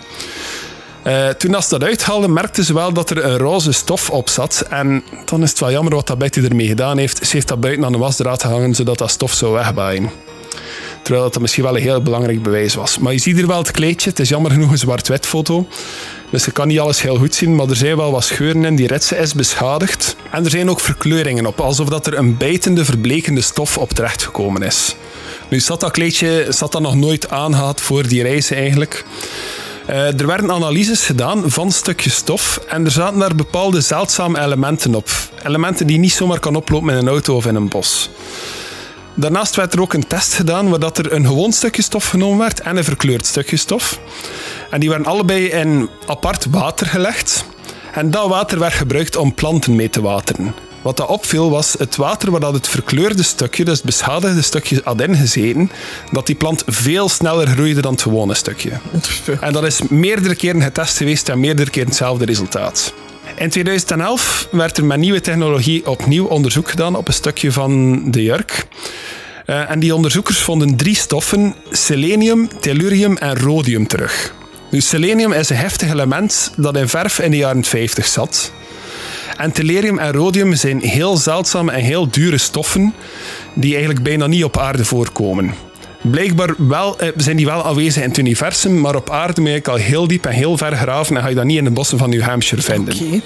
Eh, 1.03 1.29
toen 1.29 1.55
als 1.55 1.69
ze 1.69 1.79
dat 1.79 1.89
uithaalde, 1.89 2.29
merkte 2.29 2.65
ze 2.65 2.75
wel 2.75 2.93
dat 2.93 3.11
er 3.11 3.25
een 3.25 3.39
roze 3.39 3.73
stof 3.73 4.11
op 4.11 4.29
zat. 4.29 4.65
En 4.71 5.03
dan 5.25 5.43
is 5.43 5.51
het 5.51 5.59
wel 5.61 5.71
jammer 5.71 5.95
wat 5.95 6.07
dat 6.07 6.19
Betty 6.19 6.41
ermee 6.41 6.67
gedaan 6.67 6.99
heeft. 6.99 7.27
Ze 7.27 7.33
heeft 7.33 7.49
dat 7.49 7.61
buiten 7.61 7.85
aan 7.85 7.93
de 7.93 7.99
wasdraad 7.99 8.43
gehangen, 8.43 8.75
zodat 8.75 8.99
dat 8.99 9.11
stof 9.11 9.33
zou 9.33 9.53
wegbaaien. 9.53 10.11
Terwijl 11.03 11.31
dat 11.31 11.41
misschien 11.41 11.65
wel 11.65 11.77
een 11.77 11.83
heel 11.83 12.03
belangrijk 12.03 12.43
bewijs 12.43 12.75
was. 12.75 12.99
Maar 12.99 13.13
je 13.13 13.19
ziet 13.19 13.37
hier 13.37 13.47
wel 13.47 13.59
het 13.59 13.71
kleedje. 13.71 14.11
Het 14.11 14.19
is 14.19 14.29
jammer 14.29 14.51
genoeg 14.51 14.71
een 14.71 14.79
zwart-wit 14.79 15.27
foto. 15.27 15.67
Dus 16.31 16.45
je 16.45 16.51
kan 16.51 16.69
niet 16.69 16.81
alles 16.81 17.03
heel 17.03 17.17
goed 17.17 17.35
zien, 17.35 17.55
maar 17.55 17.69
er 17.69 17.77
zijn 17.77 17.97
wel 17.97 18.13
wat 18.13 18.25
scheuren 18.25 18.65
in. 18.65 18.77
Die 18.77 18.87
ritse 18.87 19.17
is 19.17 19.35
beschadigd. 19.35 20.17
En 20.31 20.45
er 20.45 20.51
zijn 20.51 20.71
ook 20.71 20.81
verkleuringen 20.81 21.47
op, 21.47 21.61
alsof 21.61 21.89
dat 21.89 22.07
er 22.07 22.19
een 22.19 22.37
bijtende, 22.37 22.85
verblekende 22.85 23.41
stof 23.41 23.79
op 23.79 23.91
terechtgekomen 23.91 24.63
is. 24.63 24.97
Nu 25.49 25.61
zat 25.61 25.81
dat 25.81 25.91
kleedje 25.91 26.47
zat 26.49 26.73
dat 26.73 26.81
nog 26.81 26.95
nooit 26.95 27.31
aangehad 27.31 27.81
voor 27.81 28.09
die 28.09 28.23
reis 28.23 28.51
eigenlijk. 28.51 29.05
Eh, 29.87 30.21
er 30.21 30.27
werden 30.27 30.51
analyses 30.51 31.05
gedaan 31.05 31.51
van 31.51 31.73
stukjes 31.73 32.15
stof 32.15 32.61
en 32.69 32.85
er 32.85 32.91
zaten 32.91 33.19
daar 33.19 33.35
bepaalde 33.35 33.81
zeldzame 33.81 34.41
elementen 34.41 34.95
op. 34.95 35.09
Elementen 35.45 35.87
die 35.87 35.99
niet 35.99 36.13
zomaar 36.13 36.41
kan 36.41 36.57
oplopen 36.57 36.91
in 36.91 36.97
een 36.97 37.09
auto 37.09 37.37
of 37.37 37.47
in 37.47 37.55
een 37.55 37.69
bos. 37.69 38.11
Daarnaast 39.15 39.57
werd 39.57 39.73
er 39.73 39.81
ook 39.81 39.93
een 39.93 40.07
test 40.07 40.35
gedaan 40.35 40.69
waar 40.69 40.79
dat 40.79 40.99
er 40.99 41.13
een 41.13 41.27
gewoon 41.27 41.53
stukje 41.53 41.83
stof 41.83 42.09
genomen 42.09 42.39
werd 42.39 42.61
en 42.61 42.77
een 42.77 42.85
verkleurd 42.85 43.27
stukje 43.27 43.57
stof. 43.57 44.01
En 44.71 44.81
die 44.81 44.89
werden 44.89 45.07
allebei 45.07 45.47
in 45.47 45.89
apart 46.07 46.47
water 46.51 46.87
gelegd. 46.87 47.45
En 47.93 48.11
dat 48.11 48.29
water 48.29 48.59
werd 48.59 48.73
gebruikt 48.73 49.17
om 49.17 49.35
planten 49.35 49.75
mee 49.77 49.91
te 49.91 50.03
wateren. 50.03 50.55
Wat 50.83 50.97
dat 50.97 51.09
opviel 51.09 51.51
was 51.51 51.75
het 51.79 51.97
water 51.97 52.31
waar 52.31 52.41
dat 52.41 52.55
het 52.55 52.69
verkleurde 52.69 53.23
stukje, 53.23 53.65
dus 53.65 53.77
het 53.77 53.85
beschadigde 53.85 54.43
stukje, 54.43 54.81
had 54.85 55.01
ingezeten, 55.01 55.71
dat 56.11 56.27
die 56.27 56.35
plant 56.35 56.63
veel 56.67 57.09
sneller 57.09 57.47
groeide 57.47 57.81
dan 57.81 57.93
het 57.93 58.03
gewone 58.03 58.35
stukje. 58.35 58.71
En 59.41 59.53
dat 59.53 59.65
is 59.65 59.81
meerdere 59.89 60.35
keren 60.35 60.63
getest 60.63 60.97
geweest 60.97 61.29
en 61.29 61.41
meerdere 61.41 61.71
keren 61.71 61.89
hetzelfde 61.89 62.25
resultaat. 62.25 62.93
In 63.41 63.51
2011 63.51 64.49
werd 64.51 64.77
er 64.77 64.85
met 64.85 64.99
nieuwe 64.99 65.21
technologie 65.21 65.87
opnieuw 65.87 66.27
onderzoek 66.27 66.71
gedaan 66.71 66.97
op 66.97 67.09
een 67.09 67.15
stukje 67.15 67.53
van 67.53 68.03
de 68.11 68.23
jurk. 68.23 68.67
Eh, 69.47 69.71
en 69.71 69.81
die 69.81 69.95
onderzoekers 69.95 70.39
vonden 70.39 70.77
drie 70.77 70.97
stoffen: 70.97 71.55
selenium, 71.71 72.49
tellurium 72.61 73.17
en 73.17 73.37
rhodium 73.37 73.87
terug. 73.87 74.35
Nu, 74.71 74.81
selenium 74.81 75.33
is 75.33 75.51
een 75.51 75.57
heftig 75.57 75.91
element 75.91 76.53
dat 76.57 76.77
in 76.77 76.89
verf 76.89 77.19
in 77.19 77.31
de 77.31 77.37
jaren 77.37 77.65
50 77.65 78.07
zat. 78.07 78.53
En 79.37 79.53
tellurium 79.53 79.99
en 79.99 80.13
rhodium 80.13 80.55
zijn 80.55 80.81
heel 80.81 81.17
zeldzame 81.17 81.73
en 81.73 81.83
heel 81.83 82.11
dure 82.11 82.39
stoffen 82.39 82.95
die 83.55 83.73
eigenlijk 83.73 84.03
bijna 84.03 84.27
niet 84.27 84.45
op 84.45 84.59
aarde 84.59 84.85
voorkomen. 84.85 85.55
Blijkbaar 86.01 86.55
wel, 86.57 86.99
eh, 86.99 87.09
zijn 87.17 87.37
die 87.37 87.47
wel 87.47 87.65
aanwezig 87.65 88.03
in 88.03 88.09
het 88.09 88.19
universum, 88.19 88.81
maar 88.81 88.97
op 88.97 89.11
aarde 89.11 89.41
moet 89.41 89.51
je 89.51 89.63
al 89.71 89.77
heel 89.77 90.07
diep 90.07 90.27
en 90.27 90.33
heel 90.33 90.57
ver 90.57 90.77
graven 90.77 91.17
en 91.17 91.23
ga 91.23 91.29
je 91.29 91.35
dat 91.35 91.45
niet 91.45 91.59
in 91.59 91.65
de 91.65 91.71
bossen 91.71 91.99
van 91.99 92.11
New 92.11 92.23
Hampshire 92.23 92.63
vinden. 92.63 92.95
Oké. 92.95 93.21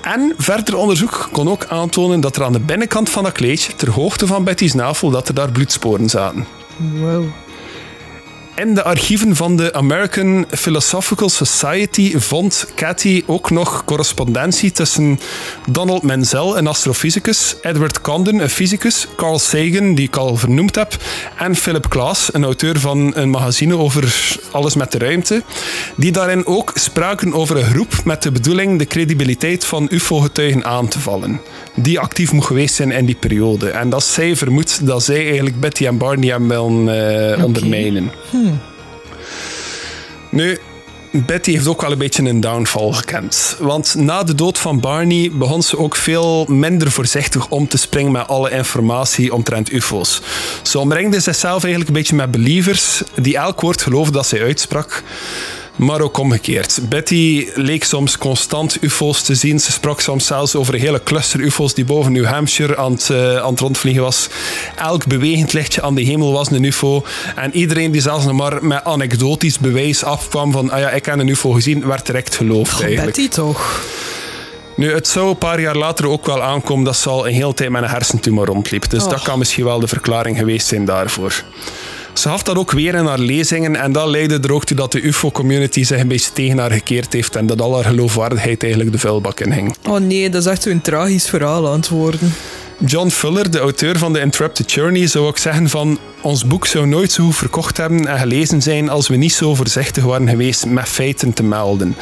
En 0.00 0.34
verder 0.38 0.76
onderzoek 0.76 1.28
kon 1.32 1.48
ook 1.48 1.66
aantonen 1.66 2.20
dat 2.20 2.36
er 2.36 2.44
aan 2.44 2.52
de 2.52 2.60
binnenkant 2.60 3.10
van 3.10 3.22
dat 3.22 3.32
kleedje, 3.32 3.74
ter 3.74 3.90
hoogte 3.90 4.26
van 4.26 4.44
Betty's 4.44 4.72
navel, 4.72 5.10
dat 5.10 5.28
er 5.28 5.34
daar 5.34 5.52
bloedsporen 5.52 6.08
zaten. 6.08 6.46
Wow. 6.76 7.24
In 8.56 8.74
de 8.74 8.82
archieven 8.82 9.36
van 9.36 9.56
de 9.56 9.72
American 9.72 10.46
Philosophical 10.50 11.28
Society 11.28 12.18
vond 12.18 12.66
Cathy 12.74 13.22
ook 13.26 13.50
nog 13.50 13.84
correspondentie 13.84 14.72
tussen 14.72 15.20
Donald 15.70 16.02
Menzel, 16.02 16.58
een 16.58 16.66
astrofysicus, 16.66 17.56
Edward 17.62 18.00
Condon, 18.00 18.40
een 18.40 18.50
fysicus, 18.50 19.06
Carl 19.16 19.38
Sagan, 19.38 19.94
die 19.94 20.06
ik 20.06 20.16
al 20.16 20.36
vernoemd 20.36 20.74
heb, 20.74 20.96
en 21.38 21.54
Philip 21.54 21.88
Klaas, 21.88 22.34
een 22.34 22.44
auteur 22.44 22.80
van 22.80 23.12
een 23.16 23.30
magazine 23.30 23.76
over 23.76 24.36
alles 24.50 24.74
met 24.74 24.92
de 24.92 24.98
ruimte, 24.98 25.42
die 25.96 26.12
daarin 26.12 26.46
ook 26.46 26.72
spraken 26.74 27.34
over 27.34 27.56
een 27.56 27.64
groep 27.64 28.04
met 28.04 28.22
de 28.22 28.32
bedoeling 28.32 28.78
de 28.78 28.86
credibiliteit 28.86 29.64
van 29.64 29.86
UFO-getuigen 29.90 30.64
aan 30.64 30.88
te 30.88 31.00
vallen, 31.00 31.40
die 31.74 32.00
actief 32.00 32.32
moet 32.32 32.44
geweest 32.44 32.74
zijn 32.74 32.90
in 32.90 33.06
die 33.06 33.14
periode. 33.20 33.70
En 33.70 33.90
dat 33.90 34.04
zij 34.04 34.36
vermoedt 34.36 34.86
dat 34.86 35.02
zij 35.02 35.24
eigenlijk 35.24 35.60
Betty 35.60 35.86
en 35.86 35.98
Barney 35.98 36.28
hebben 36.28 36.48
willen 36.48 37.34
eh, 37.38 37.44
ondermijnen. 37.44 38.10
Nu, 40.30 40.58
Betty 41.24 41.52
heeft 41.52 41.66
ook 41.66 41.80
wel 41.80 41.92
een 41.92 41.98
beetje 41.98 42.22
een 42.22 42.40
downfall 42.40 42.92
gekend. 42.92 43.56
Want 43.60 43.94
na 43.94 44.22
de 44.22 44.34
dood 44.34 44.58
van 44.58 44.80
Barney 44.80 45.30
begon 45.32 45.62
ze 45.62 45.78
ook 45.78 45.96
veel 45.96 46.44
minder 46.48 46.90
voorzichtig 46.90 47.48
om 47.48 47.68
te 47.68 47.78
springen 47.78 48.12
met 48.12 48.28
alle 48.28 48.50
informatie 48.50 49.34
omtrent 49.34 49.72
UFO's. 49.72 50.22
Ze 50.62 50.78
omringde 50.78 51.20
zichzelf 51.20 51.62
eigenlijk 51.62 51.88
een 51.88 51.94
beetje 51.94 52.16
met 52.16 52.30
believers 52.30 53.02
die 53.14 53.36
elk 53.36 53.60
woord 53.60 53.82
geloofden 53.82 54.12
dat 54.12 54.26
zij 54.26 54.42
uitsprak. 54.42 55.02
Maar 55.76 56.00
ook 56.00 56.18
omgekeerd. 56.18 56.78
Betty 56.88 57.48
leek 57.54 57.84
soms 57.84 58.18
constant 58.18 58.82
UFO's 58.82 59.22
te 59.22 59.34
zien. 59.34 59.60
Ze 59.60 59.72
sprak 59.72 60.00
soms 60.00 60.26
zelfs 60.26 60.54
over 60.54 60.74
een 60.74 60.80
hele 60.80 61.02
cluster 61.02 61.40
UFO's 61.40 61.74
die 61.74 61.84
boven 61.84 62.12
New 62.12 62.24
Hampshire 62.24 62.76
aan 62.76 62.92
het, 62.92 63.10
eh, 63.10 63.36
aan 63.36 63.50
het 63.50 63.60
rondvliegen 63.60 64.02
was. 64.02 64.28
Elk 64.76 65.06
bewegend 65.06 65.52
lichtje 65.52 65.82
aan 65.82 65.94
de 65.94 66.02
hemel 66.02 66.32
was 66.32 66.50
een 66.50 66.64
UFO. 66.64 67.04
En 67.34 67.56
iedereen 67.56 67.90
die 67.90 68.00
zelfs 68.00 68.24
nog 68.24 68.34
maar 68.34 68.64
met 68.64 68.84
anekdotisch 68.84 69.58
bewijs 69.58 70.04
afkwam 70.04 70.52
van 70.52 70.70
ah 70.70 70.80
ja, 70.80 70.90
ik 70.90 71.06
heb 71.06 71.18
een 71.18 71.28
UFO 71.28 71.50
gezien, 71.50 71.86
werd 71.86 72.06
direct 72.06 72.34
geloofd 72.34 72.80
eigenlijk. 72.80 73.16
Betty 73.16 73.28
toch? 73.28 73.84
Nu, 74.76 74.92
het 74.92 75.08
zou 75.08 75.28
een 75.28 75.38
paar 75.38 75.60
jaar 75.60 75.76
later 75.76 76.08
ook 76.08 76.26
wel 76.26 76.42
aankomen 76.42 76.84
dat 76.84 76.96
ze 76.96 77.08
al 77.08 77.26
een 77.26 77.34
hele 77.34 77.54
tijd 77.54 77.70
met 77.70 77.82
een 77.82 77.88
hersentumor 77.88 78.46
rondliep. 78.46 78.90
Dus 78.90 79.08
dat 79.08 79.22
kan 79.22 79.38
misschien 79.38 79.64
wel 79.64 79.80
de 79.80 79.88
verklaring 79.88 80.38
geweest 80.38 80.66
zijn 80.66 80.84
daarvoor. 80.84 81.44
Ze 82.18 82.28
gaf 82.28 82.42
dat 82.42 82.56
ook 82.56 82.70
weer 82.70 82.94
in 82.94 83.04
haar 83.04 83.18
lezingen 83.18 83.76
en 83.76 83.92
dat 83.92 84.08
leidde 84.08 84.38
er 84.40 84.52
ook 84.52 84.64
toe 84.64 84.76
dat 84.76 84.92
de 84.92 85.00
UFO-community 85.00 85.84
zich 85.84 86.00
een 86.00 86.08
beetje 86.08 86.32
tegen 86.32 86.58
haar 86.58 86.70
gekeerd 86.70 87.12
heeft 87.12 87.36
en 87.36 87.46
dat 87.46 87.60
al 87.60 87.74
haar 87.74 87.84
geloofwaardigheid 87.84 88.62
eigenlijk 88.62 88.92
de 88.92 88.98
vuilbak 88.98 89.40
in 89.40 89.52
ging. 89.52 89.76
Oh 89.88 89.98
nee, 89.98 90.30
dat 90.30 90.40
is 90.40 90.50
echt 90.50 90.62
zo'n 90.62 90.80
tragisch 90.80 91.28
verhaal 91.28 91.66
aan 91.68 91.76
het 91.76 91.88
worden. 91.88 92.34
John 92.84 93.08
Fuller, 93.08 93.50
de 93.50 93.58
auteur 93.58 93.98
van 93.98 94.12
The 94.12 94.20
Interrupted 94.20 94.72
Journey, 94.72 95.06
zou 95.06 95.26
ook 95.26 95.38
zeggen 95.38 95.68
van 95.68 95.98
ons 96.20 96.46
boek 96.46 96.66
zou 96.66 96.86
nooit 96.86 97.12
zo 97.12 97.24
goed 97.24 97.36
verkocht 97.36 97.76
hebben 97.76 98.06
en 98.06 98.18
gelezen 98.18 98.62
zijn 98.62 98.88
als 98.88 99.08
we 99.08 99.16
niet 99.16 99.32
zo 99.32 99.54
voorzichtig 99.54 100.04
waren 100.04 100.28
geweest 100.28 100.66
met 100.66 100.88
feiten 100.88 101.32
te 101.32 101.42
melden. 101.42 101.96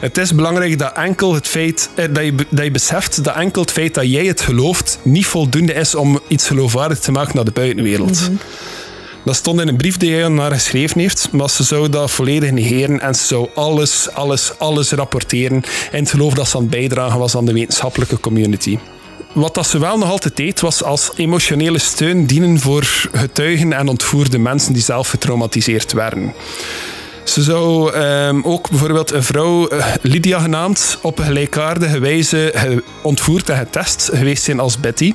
Het 0.00 0.18
is 0.18 0.34
belangrijk 0.34 0.78
dat, 0.78 0.92
enkel 0.92 1.34
het 1.34 1.46
feit, 1.46 1.90
eh, 1.94 2.04
dat, 2.12 2.24
je, 2.24 2.34
dat 2.48 2.64
je 2.64 2.70
beseft 2.70 3.24
dat 3.24 3.34
enkel 3.34 3.62
het 3.62 3.70
feit 3.70 3.94
dat 3.94 4.10
jij 4.10 4.26
het 4.26 4.40
gelooft 4.40 4.98
niet 5.02 5.26
voldoende 5.26 5.72
is 5.72 5.94
om 5.94 6.20
iets 6.28 6.46
geloofwaardig 6.46 6.98
te 6.98 7.12
maken 7.12 7.34
naar 7.34 7.44
de 7.44 7.50
buitenwereld. 7.50 8.30
Dat 9.28 9.36
stond 9.36 9.60
in 9.60 9.68
een 9.68 9.76
brief 9.76 9.96
die 9.96 10.12
hij 10.12 10.24
aan 10.24 10.38
haar 10.38 10.52
geschreven 10.52 11.00
heeft, 11.00 11.28
maar 11.32 11.50
ze 11.50 11.64
zou 11.64 11.88
dat 11.88 12.10
volledig 12.10 12.50
negeren 12.50 13.00
en 13.00 13.14
ze 13.14 13.26
zou 13.26 13.48
alles, 13.54 14.08
alles, 14.12 14.58
alles 14.58 14.90
rapporteren 14.90 15.62
in 15.92 15.98
het 15.98 16.10
geloof 16.10 16.34
dat 16.34 16.48
ze 16.48 16.56
aan 16.56 16.68
bijdragen 16.68 17.18
was 17.18 17.36
aan 17.36 17.44
de 17.44 17.52
wetenschappelijke 17.52 18.20
community. 18.20 18.78
Wat 19.32 19.54
dat 19.54 19.66
ze 19.66 19.78
wel 19.78 19.98
nog 19.98 20.10
altijd 20.10 20.36
deed, 20.36 20.60
was 20.60 20.82
als 20.82 21.10
emotionele 21.16 21.78
steun 21.78 22.26
dienen 22.26 22.58
voor 22.58 23.08
getuigen 23.12 23.72
en 23.72 23.88
ontvoerde 23.88 24.38
mensen 24.38 24.72
die 24.72 24.82
zelf 24.82 25.08
getraumatiseerd 25.08 25.92
werden. 25.92 26.34
Ze 27.28 27.42
zou 27.42 27.92
ehm, 27.92 28.40
ook 28.42 28.70
bijvoorbeeld 28.70 29.10
een 29.12 29.22
vrouw, 29.22 29.68
eh, 29.68 29.86
Lydia 30.02 30.38
genaamd, 30.38 30.98
op 31.02 31.18
een 31.18 31.24
gelijkaardige 31.24 31.98
wijze 31.98 32.50
ge- 32.54 32.82
ontvoerd 33.02 33.48
en 33.48 33.56
getest 33.56 34.10
geweest 34.12 34.42
zijn 34.42 34.60
als 34.60 34.80
Betty. 34.80 35.14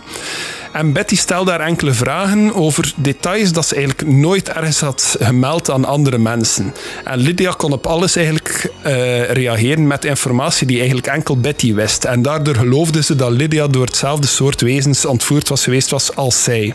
En 0.71 0.93
Betty 0.93 1.15
stelde 1.15 1.51
daar 1.51 1.59
enkele 1.59 1.93
vragen 1.93 2.55
over 2.55 2.93
details 2.95 3.51
dat 3.51 3.67
ze 3.67 3.75
eigenlijk 3.75 4.07
nooit 4.07 4.49
ergens 4.49 4.79
had 4.79 5.15
gemeld 5.19 5.69
aan 5.69 5.85
andere 5.85 6.17
mensen. 6.17 6.73
En 7.03 7.19
Lydia 7.19 7.51
kon 7.51 7.71
op 7.71 7.87
alles 7.87 8.15
eigenlijk 8.15 8.71
eh, 8.83 9.23
reageren 9.31 9.87
met 9.87 10.05
informatie 10.05 10.67
die 10.67 10.77
eigenlijk 10.77 11.07
enkel 11.07 11.37
Betty 11.39 11.73
wist. 11.73 12.03
En 12.05 12.21
daardoor 12.21 12.55
geloofde 12.55 13.03
ze 13.03 13.15
dat 13.15 13.31
Lydia 13.31 13.67
door 13.67 13.85
hetzelfde 13.85 14.27
soort 14.27 14.61
wezens 14.61 15.05
ontvoerd 15.05 15.49
was 15.49 15.63
geweest 15.63 15.89
was 15.89 16.15
als 16.15 16.43
zij. 16.43 16.73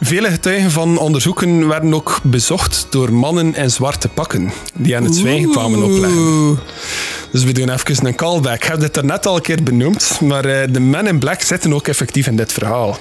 Vele 0.00 0.30
getuigen 0.30 0.70
van 0.70 0.98
onderzoeken 0.98 1.68
werden 1.68 1.94
ook 1.94 2.20
bezocht 2.22 2.86
door 2.90 3.12
mannen 3.12 3.54
in 3.54 3.70
zwarte 3.70 4.08
pakken, 4.08 4.52
die 4.74 4.96
aan 4.96 5.04
het 5.04 5.14
zwijgen 5.14 5.50
kwamen 5.50 5.82
opleggen. 5.82 6.58
Dus 7.32 7.44
we 7.44 7.52
doen 7.52 7.70
even 7.70 8.06
een 8.06 8.14
callback. 8.14 8.54
Ik 8.54 8.62
heb 8.62 8.80
dit 8.80 8.96
er 8.96 9.04
net 9.04 9.26
al 9.26 9.36
een 9.36 9.42
keer 9.42 9.62
benoemd, 9.62 10.20
maar 10.20 10.44
eh, 10.44 10.68
de 10.72 10.80
Men 10.80 11.06
in 11.06 11.18
Black 11.18 11.42
zitten 11.42 11.74
ook 11.74 11.88
effectief 11.88 12.26
in 12.26 12.36
dit 12.36 12.52
verhaal. 12.52 12.98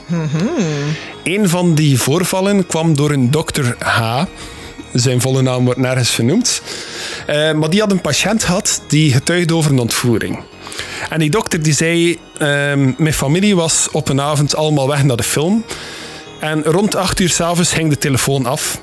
Een 1.24 1.50
van 1.50 1.74
die 1.74 2.00
voorvallen 2.00 2.68
kwam 2.68 2.96
door 2.96 3.12
een 3.12 3.32
dokter 3.32 3.76
H. 3.80 4.24
Zijn 4.94 5.22
volle 5.22 5.42
naam 5.42 5.66
wordt 5.66 5.80
nergens 5.80 6.10
vernoemd. 6.10 6.62
Eh, 7.28 7.54
maar 7.54 7.70
die 7.70 7.80
had 7.80 7.92
een 7.92 8.02
patiënt 8.02 8.44
gehad 8.44 8.82
die 8.88 9.12
getuigde 9.12 9.56
over 9.56 9.72
een 9.72 9.80
ontvoering. 9.80 10.40
En 11.10 11.20
die 11.20 11.30
dokter 11.30 11.62
die 11.62 11.74
zei, 11.74 12.20
ehm, 12.38 12.92
mijn 12.98 13.14
familie 13.14 13.56
was 13.56 13.88
op 13.92 14.10
een 14.10 14.22
avond 14.22 14.56
allemaal 14.56 14.88
weg 14.88 15.04
naar 15.04 15.18
de 15.18 15.24
film. 15.24 15.64
En 16.40 16.64
rond 16.64 16.95
acht 16.95 17.20
uur 17.20 17.30
s'avonds 17.30 17.74
ging 17.74 17.90
de 17.90 17.98
telefoon 17.98 18.45
af. 18.45 18.82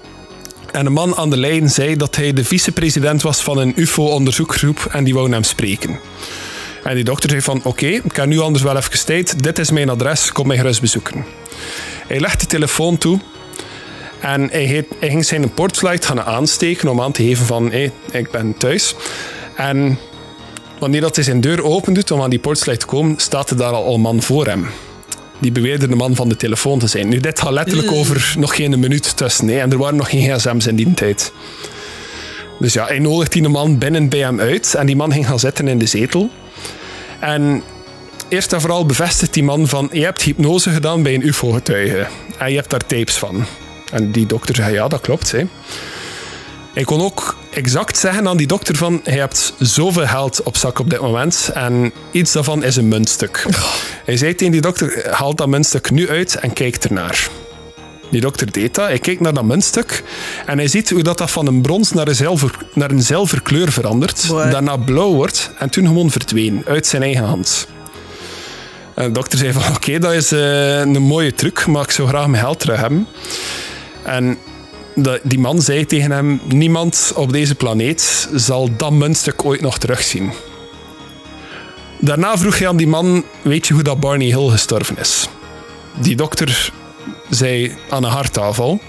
En 0.72 0.86
een 0.86 0.92
man 0.92 1.16
aan 1.16 1.30
de 1.30 1.36
lijn 1.36 1.70
zei 1.70 1.96
dat 1.96 2.16
hij 2.16 2.32
de 2.32 2.44
vicepresident 2.44 3.22
was 3.22 3.40
van 3.40 3.58
een 3.58 3.72
UFO-onderzoekgroep 3.76 4.88
en 4.90 5.04
die 5.04 5.14
wou 5.14 5.30
hem 5.30 5.42
spreken. 5.42 6.00
En 6.84 6.94
die 6.94 7.04
dokter 7.04 7.30
zei 7.30 7.42
van, 7.42 7.60
oké, 7.64 7.86
ik 7.86 8.16
heb 8.16 8.26
nu 8.26 8.38
anders 8.38 8.64
wel 8.64 8.76
even 8.76 9.04
tijd. 9.04 9.42
Dit 9.42 9.58
is 9.58 9.70
mijn 9.70 9.88
adres, 9.88 10.32
kom 10.32 10.46
mij 10.46 10.56
gerust 10.56 10.80
bezoeken. 10.80 11.24
Hij 12.06 12.20
legt 12.20 12.40
de 12.40 12.46
telefoon 12.46 12.98
toe 12.98 13.20
en 14.20 14.48
hij, 14.50 14.86
hij 14.98 15.08
ging 15.08 15.24
zijn 15.24 15.54
portflight 15.54 16.04
gaan 16.04 16.22
aansteken 16.22 16.88
om 16.88 17.00
aan 17.00 17.12
te 17.12 17.22
geven 17.22 17.46
van, 17.46 17.70
hé, 17.70 17.90
ik 18.12 18.30
ben 18.30 18.56
thuis. 18.56 18.94
En 19.54 19.98
wanneer 20.78 21.00
dat 21.00 21.14
hij 21.14 21.24
zijn 21.24 21.40
deur 21.40 21.64
open 21.64 21.94
doet 21.94 22.10
om 22.10 22.22
aan 22.22 22.30
die 22.30 22.38
portflight 22.38 22.80
te 22.80 22.86
komen, 22.86 23.14
staat 23.18 23.50
er 23.50 23.56
daar 23.56 23.72
al 23.72 23.94
een 23.94 24.00
man 24.00 24.22
voor 24.22 24.46
hem. 24.46 24.66
Die 25.38 25.52
beweerde 25.52 25.88
de 25.88 25.96
man 25.96 26.14
van 26.14 26.28
de 26.28 26.36
telefoon 26.36 26.78
te 26.78 26.86
zijn. 26.86 27.08
Nu, 27.08 27.20
dit 27.20 27.40
gaat 27.40 27.52
letterlijk 27.52 27.92
over 27.92 28.34
nog 28.38 28.54
geen 28.56 28.80
minuut 28.80 29.16
tussen. 29.16 29.48
Hè, 29.48 29.58
en 29.58 29.72
er 29.72 29.78
waren 29.78 29.96
nog 29.96 30.10
geen 30.10 30.38
gsm's 30.38 30.66
in 30.66 30.76
die 30.76 30.94
tijd. 30.94 31.32
Dus 32.58 32.72
ja, 32.72 32.86
hij 32.86 32.98
nodigt 32.98 33.32
die 33.32 33.48
man 33.48 33.78
binnen 33.78 34.08
bij 34.08 34.18
hem 34.18 34.40
uit. 34.40 34.74
En 34.74 34.86
die 34.86 34.96
man 34.96 35.12
ging 35.12 35.26
gaan 35.26 35.38
zitten 35.38 35.68
in 35.68 35.78
de 35.78 35.86
zetel. 35.86 36.30
En 37.20 37.62
eerst 38.28 38.52
en 38.52 38.60
vooral 38.60 38.86
bevestigt 38.86 39.34
die 39.34 39.44
man 39.44 39.68
van... 39.68 39.88
Je 39.92 40.04
hebt 40.04 40.22
hypnose 40.22 40.70
gedaan 40.70 41.02
bij 41.02 41.14
een 41.14 41.26
ufo-getuige. 41.26 42.06
En 42.38 42.50
je 42.50 42.56
hebt 42.56 42.70
daar 42.70 42.86
tapes 42.86 43.16
van. 43.16 43.44
En 43.92 44.12
die 44.12 44.26
dokter 44.26 44.54
zei, 44.54 44.72
ja, 44.72 44.88
dat 44.88 45.00
klopt. 45.00 45.32
Hè. 45.32 45.44
Hij 46.76 46.84
kon 46.84 47.02
ook 47.02 47.36
exact 47.50 47.98
zeggen 47.98 48.28
aan 48.28 48.36
die 48.36 48.46
dokter 48.46 48.76
van... 48.76 49.00
Je 49.04 49.10
hebt 49.10 49.54
zoveel 49.58 50.06
geld 50.06 50.42
op 50.42 50.56
zak 50.56 50.78
op 50.78 50.90
dit 50.90 51.00
moment. 51.00 51.50
En 51.54 51.92
iets 52.10 52.32
daarvan 52.32 52.64
is 52.64 52.76
een 52.76 52.88
muntstuk. 52.88 53.46
Hij 54.04 54.16
zei 54.16 54.34
tegen 54.34 54.52
die 54.52 54.60
dokter, 54.60 55.06
haal 55.10 55.34
dat 55.34 55.48
muntstuk 55.48 55.90
nu 55.90 56.08
uit 56.08 56.34
en 56.34 56.52
kijk 56.52 56.76
ernaar. 56.76 57.28
Die 58.10 58.20
dokter 58.20 58.52
deed 58.52 58.74
dat. 58.74 58.86
Hij 58.86 58.98
keek 58.98 59.20
naar 59.20 59.34
dat 59.34 59.44
muntstuk 59.44 60.02
en 60.46 60.58
hij 60.58 60.68
ziet 60.68 60.90
hoe 60.90 61.02
dat, 61.02 61.18
dat 61.18 61.30
van 61.30 61.46
een 61.46 61.62
brons 61.62 61.92
naar 61.92 62.08
een, 62.08 62.14
zilver, 62.14 62.58
naar 62.72 62.90
een 62.90 63.02
zilverkleur 63.02 63.72
verandert. 63.72 64.28
Daarna 64.28 64.76
blauw 64.76 65.12
wordt 65.14 65.50
en 65.58 65.70
toen 65.70 65.86
gewoon 65.86 66.10
verdween 66.10 66.62
uit 66.66 66.86
zijn 66.86 67.02
eigen 67.02 67.24
hand. 67.24 67.68
En 68.94 69.04
de 69.04 69.12
dokter 69.12 69.38
zei 69.38 69.52
van 69.52 69.74
oké, 69.74 69.98
dat 69.98 70.12
is 70.12 70.32
eh, 70.32 70.78
een 70.78 71.02
mooie 71.02 71.34
truc, 71.34 71.66
maar 71.66 71.82
ik 71.82 71.90
zou 71.90 72.08
graag 72.08 72.26
mijn 72.26 72.42
geld 72.42 72.60
terug 72.60 72.80
hebben. 72.80 73.06
En 74.02 74.38
dat- 74.96 75.20
die 75.22 75.38
man 75.38 75.62
zei 75.62 75.86
tegen 75.86 76.10
hem, 76.10 76.40
niemand 76.44 77.12
op 77.16 77.32
deze 77.32 77.54
planeet 77.54 78.28
zal 78.34 78.68
dat 78.76 78.92
muntstuk 78.92 79.44
ooit 79.44 79.60
nog 79.60 79.78
terugzien. 79.78 80.32
Daarna 82.00 82.38
vroeg 82.38 82.58
hij 82.58 82.68
aan 82.68 82.76
die 82.76 82.86
man, 82.86 83.24
weet 83.42 83.66
je 83.66 83.74
hoe 83.74 83.82
dat 83.82 84.00
Barney 84.00 84.26
Hill 84.26 84.48
gestorven 84.48 84.96
is? 84.98 85.28
Die 86.00 86.16
dokter 86.16 86.72
zei 87.30 87.72
aan 87.90 88.04
een 88.04 88.10
hartaanval. 88.10 88.80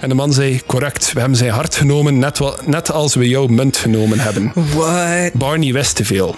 En 0.00 0.08
de 0.08 0.14
man 0.14 0.32
zei, 0.32 0.60
correct, 0.66 1.12
we 1.12 1.20
hebben 1.20 1.38
zijn 1.38 1.50
hart 1.50 1.74
genomen, 1.74 2.18
net, 2.18 2.38
wa- 2.38 2.54
net 2.66 2.92
als 2.92 3.14
we 3.14 3.28
jouw 3.28 3.46
munt 3.46 3.76
genomen 3.76 4.18
hebben. 4.18 4.52
What? 4.74 5.32
Barney 5.32 5.72
wist 5.72 5.96
te 5.96 6.04
veel. 6.04 6.34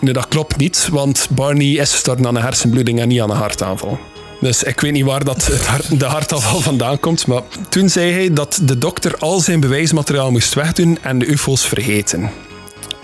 Nu, 0.00 0.12
dat 0.12 0.28
klopt 0.28 0.56
niet, 0.56 0.88
want 0.90 1.28
Barney 1.30 1.66
is 1.66 1.90
gestorven 1.90 2.26
aan 2.26 2.36
een 2.36 2.42
hersenbloeding 2.42 3.00
en 3.00 3.08
niet 3.08 3.20
aan 3.20 3.30
een 3.30 3.36
hartaanval. 3.36 3.98
Dus 4.40 4.62
ik 4.62 4.80
weet 4.80 4.92
niet 4.92 5.04
waar 5.04 5.24
dat 5.24 5.46
het 5.46 5.66
hart- 5.66 6.00
de 6.00 6.04
hartaanval 6.04 6.60
vandaan 6.60 7.00
komt, 7.00 7.26
maar 7.26 7.42
toen 7.68 7.88
zei 7.88 8.12
hij 8.12 8.32
dat 8.32 8.58
de 8.62 8.78
dokter 8.78 9.16
al 9.18 9.40
zijn 9.40 9.60
bewijsmateriaal 9.60 10.30
moest 10.30 10.54
wegdoen 10.54 10.98
en 11.02 11.18
de 11.18 11.26
ufo's 11.26 11.66
vergeten. 11.66 12.30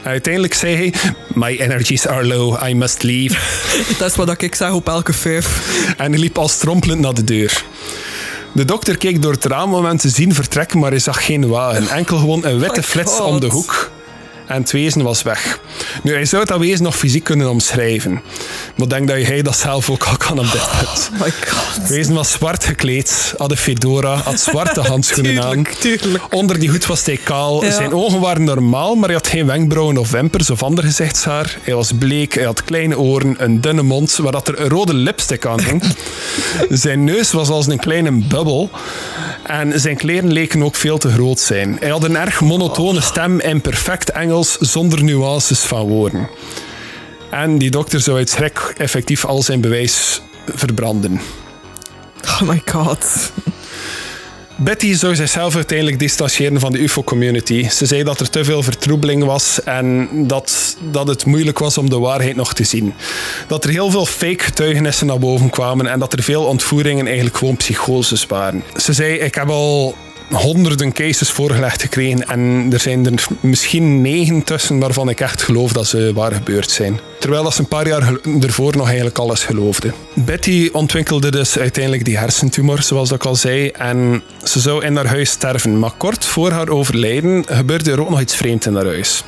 Uiteindelijk 0.02 0.54
zei 0.54 0.74
hij, 0.76 0.94
my 1.34 1.56
energies 1.58 2.06
are 2.06 2.26
low, 2.26 2.68
I 2.68 2.74
must 2.74 3.02
leave. 3.02 3.36
Dat 3.98 4.10
is 4.10 4.16
wat 4.16 4.42
ik 4.42 4.54
zeg 4.54 4.72
op 4.72 4.88
elke 4.88 5.12
vijf. 5.12 5.60
En 5.96 6.10
hij 6.10 6.20
liep 6.20 6.38
al 6.38 6.48
strompelend 6.48 7.00
naar 7.00 7.14
de 7.14 7.24
deur. 7.24 7.64
De 8.52 8.64
dokter 8.64 8.96
keek 8.96 9.22
door 9.22 9.32
het 9.32 9.44
raam 9.44 9.74
om 9.74 9.84
hem 9.84 9.96
te 9.96 10.08
zien 10.08 10.34
vertrekken, 10.34 10.78
maar 10.78 10.90
hij 10.90 10.98
zag 10.98 11.24
geen 11.24 11.48
wagen. 11.48 11.88
Enkel 11.88 12.18
gewoon 12.18 12.44
een 12.44 12.58
witte 12.58 12.80
my 12.80 12.86
flits 12.86 13.12
God. 13.12 13.26
om 13.26 13.40
de 13.40 13.46
hoek. 13.46 13.90
En 14.46 14.60
het 14.60 14.70
wezen 14.70 15.02
was 15.02 15.22
weg. 15.22 15.60
Nu, 16.02 16.12
hij 16.12 16.24
zou 16.24 16.44
dat 16.44 16.58
wezen 16.58 16.82
nog 16.82 16.96
fysiek 16.96 17.24
kunnen 17.24 17.50
omschrijven. 17.50 18.22
Maar 18.76 18.88
denk 18.88 19.08
dat 19.08 19.22
hij 19.22 19.42
dat 19.42 19.56
zelf 19.56 19.90
ook 19.90 20.04
al 20.04 20.16
kan 20.16 20.38
op 20.38 20.52
dit 20.52 20.68
punt. 20.78 21.10
Oh 21.14 21.20
my 21.20 21.32
god. 21.48 21.74
Het 21.74 21.88
wezen 21.88 22.14
was 22.14 22.30
zwart 22.30 22.64
gekleed, 22.64 23.34
had 23.36 23.50
een 23.50 23.56
fedora, 23.56 24.14
had 24.16 24.40
zwarte 24.40 24.80
handschoenen 24.90 25.42
aan. 25.42 25.62
Tuurlijk, 25.62 26.00
tuurlijk. 26.00 26.34
Onder 26.34 26.58
die 26.58 26.70
hoed 26.70 26.86
was 26.86 27.04
hij 27.04 27.16
kaal. 27.16 27.64
Ja. 27.64 27.70
Zijn 27.70 27.94
ogen 27.94 28.20
waren 28.20 28.44
normaal, 28.44 28.94
maar 28.94 29.04
hij 29.04 29.14
had 29.16 29.26
geen 29.26 29.46
wenkbrauwen 29.46 29.98
of 29.98 30.10
wimpers 30.10 30.50
of 30.50 30.62
ander 30.62 30.84
gezichtshaar. 30.84 31.56
Hij 31.62 31.74
was 31.74 31.92
bleek, 31.98 32.34
hij 32.34 32.44
had 32.44 32.64
kleine 32.64 32.98
oren, 32.98 33.34
een 33.38 33.60
dunne 33.60 33.82
mond 33.82 34.16
waar 34.16 34.32
dat 34.32 34.48
er 34.48 34.60
een 34.60 34.68
rode 34.68 34.94
lipstick 34.94 35.46
aan 35.46 35.60
hing. 35.60 35.82
zijn 36.68 37.04
neus 37.04 37.32
was 37.32 37.48
als 37.48 37.66
een 37.66 37.78
kleine 37.78 38.10
bubbel. 38.12 38.70
En 39.42 39.80
zijn 39.80 39.96
kleren 39.96 40.32
leken 40.32 40.62
ook 40.62 40.74
veel 40.74 40.98
te 40.98 41.10
groot 41.10 41.40
zijn. 41.40 41.76
Hij 41.80 41.90
had 41.90 42.04
een 42.04 42.16
erg 42.16 42.40
monotone 42.40 43.00
stem 43.00 43.40
in 43.40 43.60
perfect 43.60 44.10
Engels 44.10 44.31
zonder 44.40 45.04
nuances 45.04 45.60
van 45.60 45.88
woorden. 45.88 46.28
En 47.30 47.58
die 47.58 47.70
dokter 47.70 48.00
zou 48.00 48.16
uit 48.16 48.30
schrik 48.30 48.74
effectief 48.76 49.24
al 49.24 49.42
zijn 49.42 49.60
bewijs 49.60 50.22
verbranden. 50.54 51.20
Oh 52.24 52.40
my 52.42 52.62
god. 52.64 53.32
Betty 54.56 54.94
zou 54.94 55.14
zichzelf 55.14 55.54
uiteindelijk 55.54 55.98
distancieren 55.98 56.60
van 56.60 56.72
de 56.72 56.82
UFO-community. 56.82 57.68
Ze 57.68 57.86
zei 57.86 58.02
dat 58.02 58.20
er 58.20 58.30
te 58.30 58.44
veel 58.44 58.62
vertroebeling 58.62 59.24
was 59.24 59.62
en 59.62 60.08
dat, 60.12 60.76
dat 60.90 61.08
het 61.08 61.24
moeilijk 61.24 61.58
was 61.58 61.78
om 61.78 61.90
de 61.90 61.98
waarheid 61.98 62.36
nog 62.36 62.54
te 62.54 62.64
zien. 62.64 62.94
Dat 63.46 63.64
er 63.64 63.70
heel 63.70 63.90
veel 63.90 64.06
fake 64.06 64.44
getuigenissen 64.44 65.06
naar 65.06 65.18
boven 65.18 65.50
kwamen 65.50 65.86
en 65.86 65.98
dat 65.98 66.12
er 66.12 66.22
veel 66.22 66.44
ontvoeringen 66.44 67.06
eigenlijk 67.06 67.36
gewoon 67.36 67.56
psychoses 67.56 68.26
waren. 68.26 68.62
Ze 68.76 68.92
zei, 68.92 69.14
ik 69.14 69.34
heb 69.34 69.48
al 69.48 69.96
honderden 70.30 70.92
cases 70.92 71.30
voorgelegd 71.30 71.82
gekregen 71.82 72.28
en 72.28 72.68
er 72.72 72.80
zijn 72.80 73.06
er 73.06 73.24
misschien 73.40 74.00
negen 74.00 74.42
tussen 74.42 74.78
waarvan 74.78 75.08
ik 75.08 75.20
echt 75.20 75.42
geloof 75.42 75.72
dat 75.72 75.86
ze 75.86 76.12
waar 76.14 76.32
gebeurd 76.32 76.70
zijn. 76.70 77.00
Terwijl 77.18 77.42
dat 77.42 77.54
ze 77.54 77.60
een 77.60 77.68
paar 77.68 77.88
jaar 77.88 78.12
ervoor 78.40 78.76
nog 78.76 78.86
eigenlijk 78.86 79.18
alles 79.18 79.44
geloofde. 79.44 79.92
Betty 80.14 80.68
ontwikkelde 80.72 81.30
dus 81.30 81.58
uiteindelijk 81.58 82.04
die 82.04 82.18
hersentumor, 82.18 82.82
zoals 82.82 83.10
ik 83.10 83.24
al 83.24 83.34
zei, 83.34 83.68
en 83.68 84.22
ze 84.44 84.60
zou 84.60 84.84
in 84.84 84.96
haar 84.96 85.06
huis 85.06 85.30
sterven. 85.30 85.78
Maar 85.78 85.92
kort 85.96 86.24
voor 86.24 86.50
haar 86.50 86.68
overlijden 86.68 87.44
gebeurde 87.48 87.90
er 87.90 88.00
ook 88.00 88.10
nog 88.10 88.20
iets 88.20 88.36
vreemds 88.36 88.66
in 88.66 88.74
haar 88.74 88.84
huis. 88.84 89.24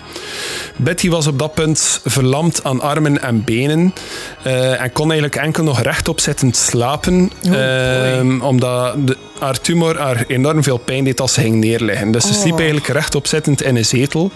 Betty 0.77 1.09
was 1.09 1.27
op 1.27 1.39
dat 1.39 1.55
punt 1.55 2.01
verlamd 2.05 2.65
aan 2.65 2.81
armen 2.81 3.23
en 3.23 3.45
benen 3.45 3.95
eh, 4.43 4.81
en 4.81 4.93
kon 4.93 5.11
eigenlijk 5.11 5.37
enkel 5.37 5.65
nog 5.65 5.83
rechtop 5.83 6.21
zittend 6.21 6.57
slapen, 6.57 7.31
ehm, 7.43 8.41
omdat 8.41 9.07
de, 9.07 9.17
haar 9.39 9.61
tumor 9.61 9.99
haar 9.99 10.25
enorm 10.27 10.63
veel 10.63 10.79
pijn 10.85 11.05
deed 11.05 11.21
als 11.21 11.33
ze 11.33 11.41
ging 11.41 11.57
neerliggen. 11.57 12.11
Dus 12.11 12.27
ze 12.27 12.35
sliep 12.35 12.57
eigenlijk 12.57 12.87
rechtop 12.87 13.27
zittend 13.27 13.63
in 13.63 13.77
een 13.77 13.85
zetel. 13.85 14.31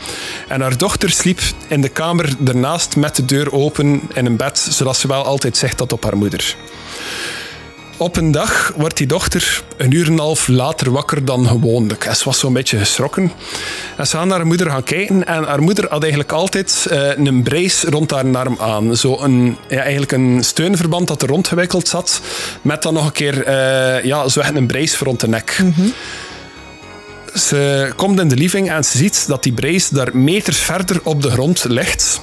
En 0.48 0.60
haar 0.60 0.76
dochter 0.76 1.10
sliep 1.10 1.40
in 1.68 1.80
de 1.80 1.88
kamer 1.88 2.36
ernaast 2.46 2.96
met 2.96 3.16
de 3.16 3.24
deur 3.24 3.52
open 3.52 4.00
in 4.14 4.26
een 4.26 4.36
bed, 4.36 4.58
zodat 4.58 4.96
ze 4.96 5.08
wel 5.08 5.24
altijd 5.24 5.56
zicht 5.56 5.78
had 5.78 5.92
op 5.92 6.04
haar 6.04 6.16
moeder. 6.16 6.56
Op 8.00 8.16
een 8.16 8.30
dag 8.30 8.72
wordt 8.76 8.96
die 8.96 9.06
dochter 9.06 9.62
een 9.76 9.90
uur 9.90 10.06
en 10.06 10.12
een 10.12 10.18
half 10.18 10.48
later 10.48 10.90
wakker 10.90 11.24
dan 11.24 11.46
gewoonlijk. 11.46 12.04
En 12.04 12.16
ze 12.16 12.24
was 12.24 12.38
zo'n 12.38 12.52
beetje 12.52 12.78
geschrokken. 12.78 13.32
En 13.96 14.06
ze 14.06 14.16
gaan 14.16 14.28
naar 14.28 14.36
haar 14.36 14.46
moeder 14.46 14.70
gaan 14.70 14.82
kijken. 14.82 15.26
En 15.26 15.44
haar 15.44 15.62
moeder 15.62 15.86
had 15.88 16.00
eigenlijk 16.00 16.32
altijd 16.32 16.86
eh, 16.90 17.16
een 17.16 17.42
brace 17.42 17.90
rond 17.90 18.10
haar 18.10 18.36
arm 18.36 18.56
aan. 18.60 18.96
Zo 18.96 19.18
een, 19.20 19.56
ja, 19.68 19.80
eigenlijk 19.80 20.12
een 20.12 20.44
steunverband 20.44 21.08
dat 21.08 21.22
er 21.22 21.28
rondgewikkeld 21.28 21.88
zat. 21.88 22.20
Met 22.62 22.82
dan 22.82 22.94
nog 22.94 23.06
een 23.06 23.12
keer 23.12 23.44
eh, 23.44 24.04
ja, 24.04 24.28
zo 24.28 24.40
echt 24.40 24.54
een 24.54 24.66
brace 24.66 25.04
rond 25.04 25.20
de 25.20 25.28
nek. 25.28 25.62
Ze 27.38 27.92
komt 27.96 28.20
in 28.20 28.28
de 28.28 28.36
living 28.36 28.70
en 28.70 28.84
ze 28.84 28.98
ziet 28.98 29.24
dat 29.28 29.42
die 29.42 29.52
brace 29.52 29.94
daar 29.94 30.16
meters 30.16 30.58
verder 30.58 31.00
op 31.02 31.22
de 31.22 31.30
grond 31.30 31.64
ligt. 31.68 32.20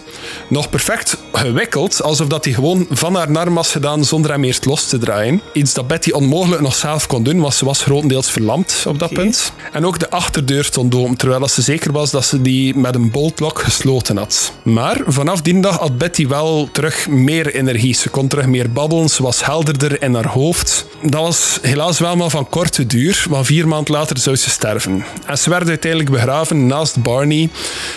Nog 0.48 0.70
perfect 0.70 1.18
gewikkeld, 1.34 2.02
alsof 2.04 2.28
dat 2.28 2.46
hij 2.46 2.54
gewoon 2.54 2.88
van 2.90 3.16
haar 3.16 3.38
arm 3.38 3.54
was 3.54 3.72
gedaan 3.72 4.06
zonder 4.06 4.32
hem 4.32 4.44
eerst 4.44 4.66
los 4.66 4.88
te 4.88 4.98
draaien. 4.98 5.42
Iets 5.54 5.74
dat 5.74 5.88
Betty 5.88 6.12
onmogelijk 6.12 6.62
nog 6.62 6.76
zelf 6.76 7.08
kon 7.08 7.24
doen, 7.24 7.40
want 7.40 7.54
ze 7.54 7.66
was 7.66 7.82
grotendeels 7.82 8.32
verlamd 8.32 8.84
op 8.88 9.00
dat 9.00 9.14
punt. 9.14 9.52
En 9.72 9.86
ook 9.86 10.00
de 10.00 10.10
achterdeur 10.10 10.64
stond 10.64 10.96
open, 10.96 11.16
terwijl 11.16 11.48
ze 11.48 11.62
zeker 11.62 11.92
was 11.92 12.12
dat 12.12 12.26
ze 12.26 12.42
die 12.42 12.76
met 12.76 12.96
een 12.96 13.12
boltlock 13.12 13.60
gesloten 13.60 14.18
had. 14.18 14.52
Maar 14.64 15.02
vanaf 15.08 15.42
die 15.42 15.60
dag 15.60 15.78
had 15.78 15.98
Betty 15.98 16.28
wel 16.28 16.70
terug 16.72 17.08
meer 17.08 17.56
energie. 17.56 17.94
Ze 17.94 18.10
kon 18.10 18.28
terug 18.28 18.46
meer 18.46 18.72
babbelen, 18.72 19.10
ze 19.10 19.24
was 19.24 19.46
helderder 19.46 20.02
in 20.02 20.14
haar 20.14 20.28
hoofd. 20.28 20.86
Dat 21.02 21.22
was 21.22 21.60
helaas 21.62 22.00
wel 22.00 22.16
maar 22.16 22.30
van 22.30 22.50
korte 22.50 22.86
duur, 22.86 23.26
want 23.30 23.46
vier 23.46 23.68
maanden 23.68 23.94
later 23.94 24.18
zou 24.18 24.36
ze 24.36 24.50
sterven. 24.50 25.05
En 25.26 25.38
ze 25.38 25.50
werd 25.50 25.68
uiteindelijk 25.68 26.12
begraven 26.12 26.68
naast 26.68 27.04
Barney. 27.04 27.50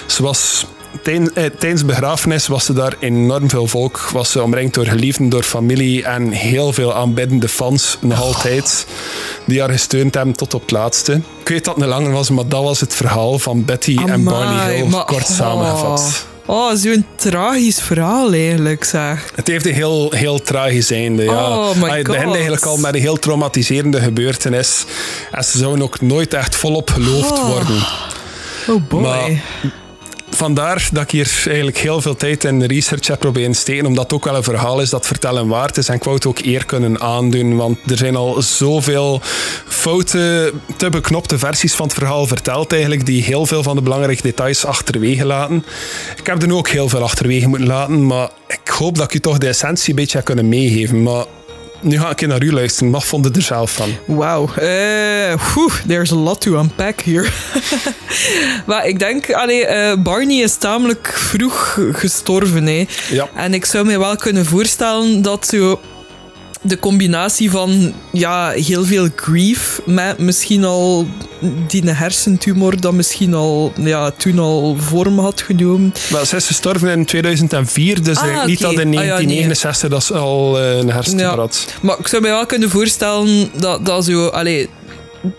Ze 0.06 0.22
was 0.22 0.66
eh, 1.02 1.24
tijdens 1.58 1.80
de 1.80 1.86
begrafenis 1.86 2.46
was 2.46 2.68
er 2.68 2.74
daar 2.74 2.94
enorm 2.98 3.48
veel 3.48 3.66
volk. 3.66 4.08
Was 4.12 4.30
ze 4.30 4.42
omringd 4.42 4.74
door 4.74 4.86
geliefden, 4.86 5.28
door 5.28 5.42
familie 5.42 6.04
en 6.04 6.30
heel 6.30 6.72
veel 6.72 6.94
aanbiddende 6.94 7.48
fans, 7.48 7.98
nog 8.00 8.20
altijd, 8.20 8.86
die 9.44 9.60
haar 9.60 9.70
gesteund 9.70 10.14
hebben 10.14 10.34
tot 10.34 10.54
op 10.54 10.60
het 10.60 10.70
laatste. 10.70 11.20
Ik 11.40 11.48
weet 11.48 11.64
dat 11.64 11.74
het 11.74 11.82
een 11.84 11.90
lange 11.90 12.10
was, 12.10 12.30
maar 12.30 12.48
dat 12.48 12.62
was 12.62 12.80
het 12.80 12.94
verhaal 12.94 13.38
van 13.38 13.64
Betty 13.64 13.98
en 14.06 14.24
Barney 14.24 14.74
Hill, 14.74 14.86
maar- 14.86 15.04
kort 15.04 15.28
oh. 15.28 15.36
samengevat. 15.36 16.26
Oh, 16.50 16.74
zo'n 16.74 17.06
tragisch 17.16 17.80
verhaal 17.80 18.32
eigenlijk, 18.32 18.84
zeg. 18.84 19.30
Het 19.34 19.46
heeft 19.46 19.66
een 19.66 19.74
heel, 19.74 20.12
heel 20.16 20.42
tragisch 20.42 20.90
einde. 20.90 21.22
Ja. 21.22 21.58
Oh 21.58 21.74
my 21.76 21.88
Ah, 21.88 21.94
Het 21.96 22.06
begint 22.06 22.24
God. 22.24 22.34
eigenlijk 22.34 22.64
al 22.66 22.76
met 22.76 22.94
een 22.94 23.00
heel 23.00 23.18
traumatiserende 23.18 24.00
gebeurtenis. 24.00 24.84
En 25.30 25.44
ze 25.44 25.58
zouden 25.58 25.82
ook 25.84 26.00
nooit 26.00 26.34
echt 26.34 26.56
volop 26.56 26.90
geloofd 26.90 27.30
Oh. 27.32 27.46
worden. 27.48 27.82
Oh 28.68 28.88
boy. 28.88 29.00
Maar- 29.00 29.30
Vandaar 30.38 30.88
dat 30.92 31.02
ik 31.02 31.10
hier 31.10 31.42
eigenlijk 31.44 31.78
heel 31.78 32.00
veel 32.00 32.16
tijd 32.16 32.44
in 32.44 32.62
research 32.62 33.06
heb 33.06 33.18
proberen 33.18 33.54
steken, 33.54 33.86
omdat 33.86 34.04
het 34.04 34.12
ook 34.12 34.24
wel 34.24 34.36
een 34.36 34.42
verhaal 34.42 34.80
is 34.80 34.90
dat 34.90 35.06
vertellen 35.06 35.48
waard 35.48 35.76
is. 35.76 35.88
En 35.88 35.94
ik 35.94 36.04
wou 36.04 36.16
het 36.16 36.26
ook 36.26 36.38
eer 36.38 36.64
kunnen 36.64 37.00
aandoen, 37.00 37.56
want 37.56 37.78
er 37.86 37.96
zijn 37.96 38.16
al 38.16 38.42
zoveel 38.42 39.20
foute, 39.68 40.52
te 40.76 40.90
beknopte 40.90 41.38
versies 41.38 41.74
van 41.74 41.86
het 41.86 41.94
verhaal 41.94 42.26
verteld 42.26 42.72
eigenlijk, 42.72 43.06
die 43.06 43.22
heel 43.22 43.46
veel 43.46 43.62
van 43.62 43.76
de 43.76 43.82
belangrijke 43.82 44.22
details 44.22 44.64
achterwege 44.64 45.24
laten. 45.24 45.64
Ik 46.16 46.26
heb 46.26 46.42
er 46.42 46.48
nu 46.48 46.54
ook 46.54 46.68
heel 46.68 46.88
veel 46.88 47.02
achterwege 47.02 47.48
moeten 47.48 47.68
laten, 47.68 48.06
maar 48.06 48.30
ik 48.46 48.68
hoop 48.68 48.96
dat 48.96 49.04
ik 49.04 49.12
je 49.12 49.20
toch 49.20 49.38
de 49.38 49.48
essentie 49.48 49.90
een 49.90 49.96
beetje 49.96 50.16
heb 50.16 50.26
kunnen 50.26 50.48
meegeven. 50.48 51.02
Maar 51.02 51.24
nu 51.80 51.98
ga 51.98 52.10
ik 52.10 52.26
naar 52.26 52.42
u 52.42 52.52
luisteren. 52.52 52.92
Wat 52.92 53.04
vond 53.04 53.24
je 53.24 53.30
er 53.32 53.42
zelf 53.42 53.72
van? 53.72 53.88
Wauw. 54.04 54.48
Eh, 54.54 55.76
there's 55.86 56.12
a 56.12 56.16
lot 56.16 56.40
to 56.40 56.58
unpack 56.58 57.00
hier. 57.00 57.32
maar 58.66 58.86
ik 58.86 58.98
denk, 58.98 59.32
allee, 59.32 59.66
eh, 59.66 60.02
Barney 60.02 60.42
is 60.42 60.56
tamelijk 60.56 61.12
vroeg 61.14 61.78
gestorven. 61.92 62.66
Hè. 62.66 62.86
Ja. 63.10 63.28
En 63.34 63.54
ik 63.54 63.64
zou 63.64 63.86
me 63.86 63.98
wel 63.98 64.16
kunnen 64.16 64.44
voorstellen 64.44 65.22
dat 65.22 65.46
zo 65.46 65.80
de 66.62 66.78
combinatie 66.78 67.50
van 67.50 67.92
ja, 68.12 68.50
heel 68.50 68.84
veel 68.84 69.08
grief 69.16 69.80
met 69.86 70.18
misschien 70.18 70.64
al 70.64 71.06
die 71.66 71.90
hersentumor 71.90 72.80
dat 72.80 72.92
misschien 72.92 73.34
al 73.34 73.72
ja, 73.80 74.10
toen 74.10 74.38
al 74.38 74.76
vorm 74.78 75.18
had 75.18 75.40
genomen. 75.40 75.92
Wel, 76.10 76.24
ze 76.24 76.36
is 76.36 76.46
gestorven 76.46 76.88
in 76.90 77.04
2004, 77.04 78.02
dus 78.02 78.16
Ah, 78.16 78.22
eigenlijk 78.22 78.50
niet 78.60 78.64
oké. 78.66 78.74
dat 78.74 78.84
in 78.84 78.98
Ah, 78.98 79.04
ja, 79.04 79.16
nee. 79.18 79.26
1969 79.26 79.88
dat 79.90 80.04
ze 80.04 80.14
al 80.14 80.58
eh, 80.60 80.76
een 80.78 80.90
hersentumor 80.90 81.32
Ja. 81.32 81.38
had. 81.38 81.66
Maar 81.82 81.98
ik 81.98 82.08
zou 82.08 82.22
me 82.22 82.28
wel 82.28 82.46
kunnen 82.46 82.70
voorstellen 82.70 83.50
dat, 83.56 83.86
dat 83.86 84.04
zo... 84.04 84.26
Allee, 84.26 84.68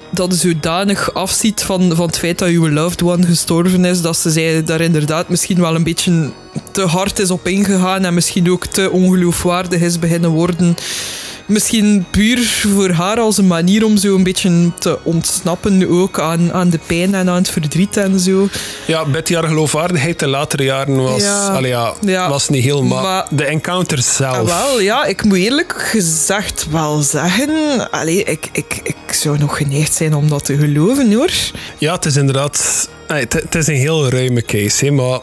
dat 0.10 0.32
het 0.32 0.40
zodanig 0.40 1.14
afziet 1.14 1.64
van, 1.64 1.96
van 1.96 2.06
het 2.06 2.18
feit 2.18 2.40
dat 2.40 2.50
je 2.50 2.72
loved 2.72 3.04
one 3.04 3.26
gestorven 3.26 3.86
is, 3.86 4.02
dat 4.02 4.18
ze 4.18 4.30
zij 4.30 4.64
daar 4.64 4.82
inderdaad 4.82 5.30
misschien 5.30 5.62
wel 5.62 5.76
een 5.76 5.84
beetje 5.84 6.32
te 6.72 6.82
hard 6.82 7.20
is 7.20 7.32
op 7.32 7.48
ingegaan 7.48 8.06
en 8.06 8.14
misschien 8.14 8.52
ook 8.52 8.66
te 8.66 8.90
ongeloofwaardig 8.90 9.82
is 9.82 10.00
beginnen 10.00 10.30
worden. 10.30 10.76
Misschien 11.50 12.06
puur 12.12 12.46
voor 12.48 12.90
haar 12.90 13.20
als 13.20 13.38
een 13.38 13.48
manier 13.48 13.86
om 13.86 13.98
zo 13.98 14.16
een 14.16 14.24
beetje 14.24 14.72
te 14.80 14.98
ontsnappen 15.04 15.90
ook 15.90 16.20
aan, 16.20 16.54
aan 16.54 16.70
de 16.70 16.80
pijn 16.86 17.14
en 17.16 17.30
aan 17.30 17.36
het 17.36 17.50
verdriet 17.50 17.98
en 17.98 18.20
zo. 18.20 18.48
Ja, 18.88 19.06
Betty 19.06 19.34
haar 19.34 19.44
geloofwaardigheid 19.44 20.20
de 20.20 20.28
latere 20.28 20.64
jaren 20.64 21.04
was, 21.04 21.22
Ja. 21.22 21.48
allee, 21.48 21.70
ja, 21.72 21.94
Ja. 22.02 22.30
was 22.30 22.50
niet 22.50 22.64
heel, 22.64 22.84
maar, 22.84 23.04
Maar- 23.04 23.28
de 23.32 23.44
encounter 23.46 24.02
zelf. 24.02 24.36
Ah, 24.38 24.46
wel, 24.66 24.80
ja, 24.82 25.06
ik 25.06 25.24
moet 25.24 25.38
eerlijk 25.38 25.74
gezegd 25.78 26.68
wel 26.72 27.02
zeggen, 27.02 27.92
allee, 27.92 28.24
ik, 28.24 28.50
ik, 28.52 28.80
ik 28.84 29.14
zou 29.14 29.38
nog 29.38 29.58
geneigd 29.58 29.94
zijn 29.94 30.14
om 30.14 30.30
dat 30.30 30.46
te 30.46 30.58
geloven 30.58 31.14
hoor. 31.14 31.32
Ja, 31.78 31.94
het 31.94 32.06
is 32.06 32.16
inderdaad... 32.16 32.90
Het, 33.08 33.34
het 33.34 33.56
is 33.56 33.68
een 33.68 33.76
heel 33.76 34.10
ruime 34.10 34.42
case, 34.42 34.86
hè, 34.86 34.92
maar... 34.92 35.20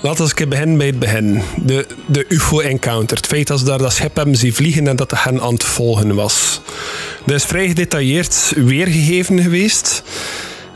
Laten 0.00 0.24
we 0.24 0.32
eens 0.38 0.48
beginnen 0.48 0.76
bij 0.76 0.86
het 0.86 0.98
begin. 0.98 1.42
De, 1.56 1.86
de 2.06 2.24
UFO-encounter. 2.28 3.16
Het 3.16 3.26
feit 3.26 3.46
dat 3.46 3.58
ze 3.58 3.64
daar 3.64 3.78
dat 3.78 3.92
schip 3.92 4.16
hebben 4.16 4.36
zien 4.36 4.54
vliegen 4.54 4.86
en 4.86 4.96
dat 4.96 5.10
de 5.10 5.16
hen 5.18 5.40
aan 5.40 5.52
het 5.52 5.64
volgen 5.64 6.14
was. 6.14 6.60
Dat 7.26 7.36
is 7.36 7.44
vrij 7.44 7.66
gedetailleerd 7.66 8.52
weergegeven 8.56 9.42
geweest. 9.42 10.02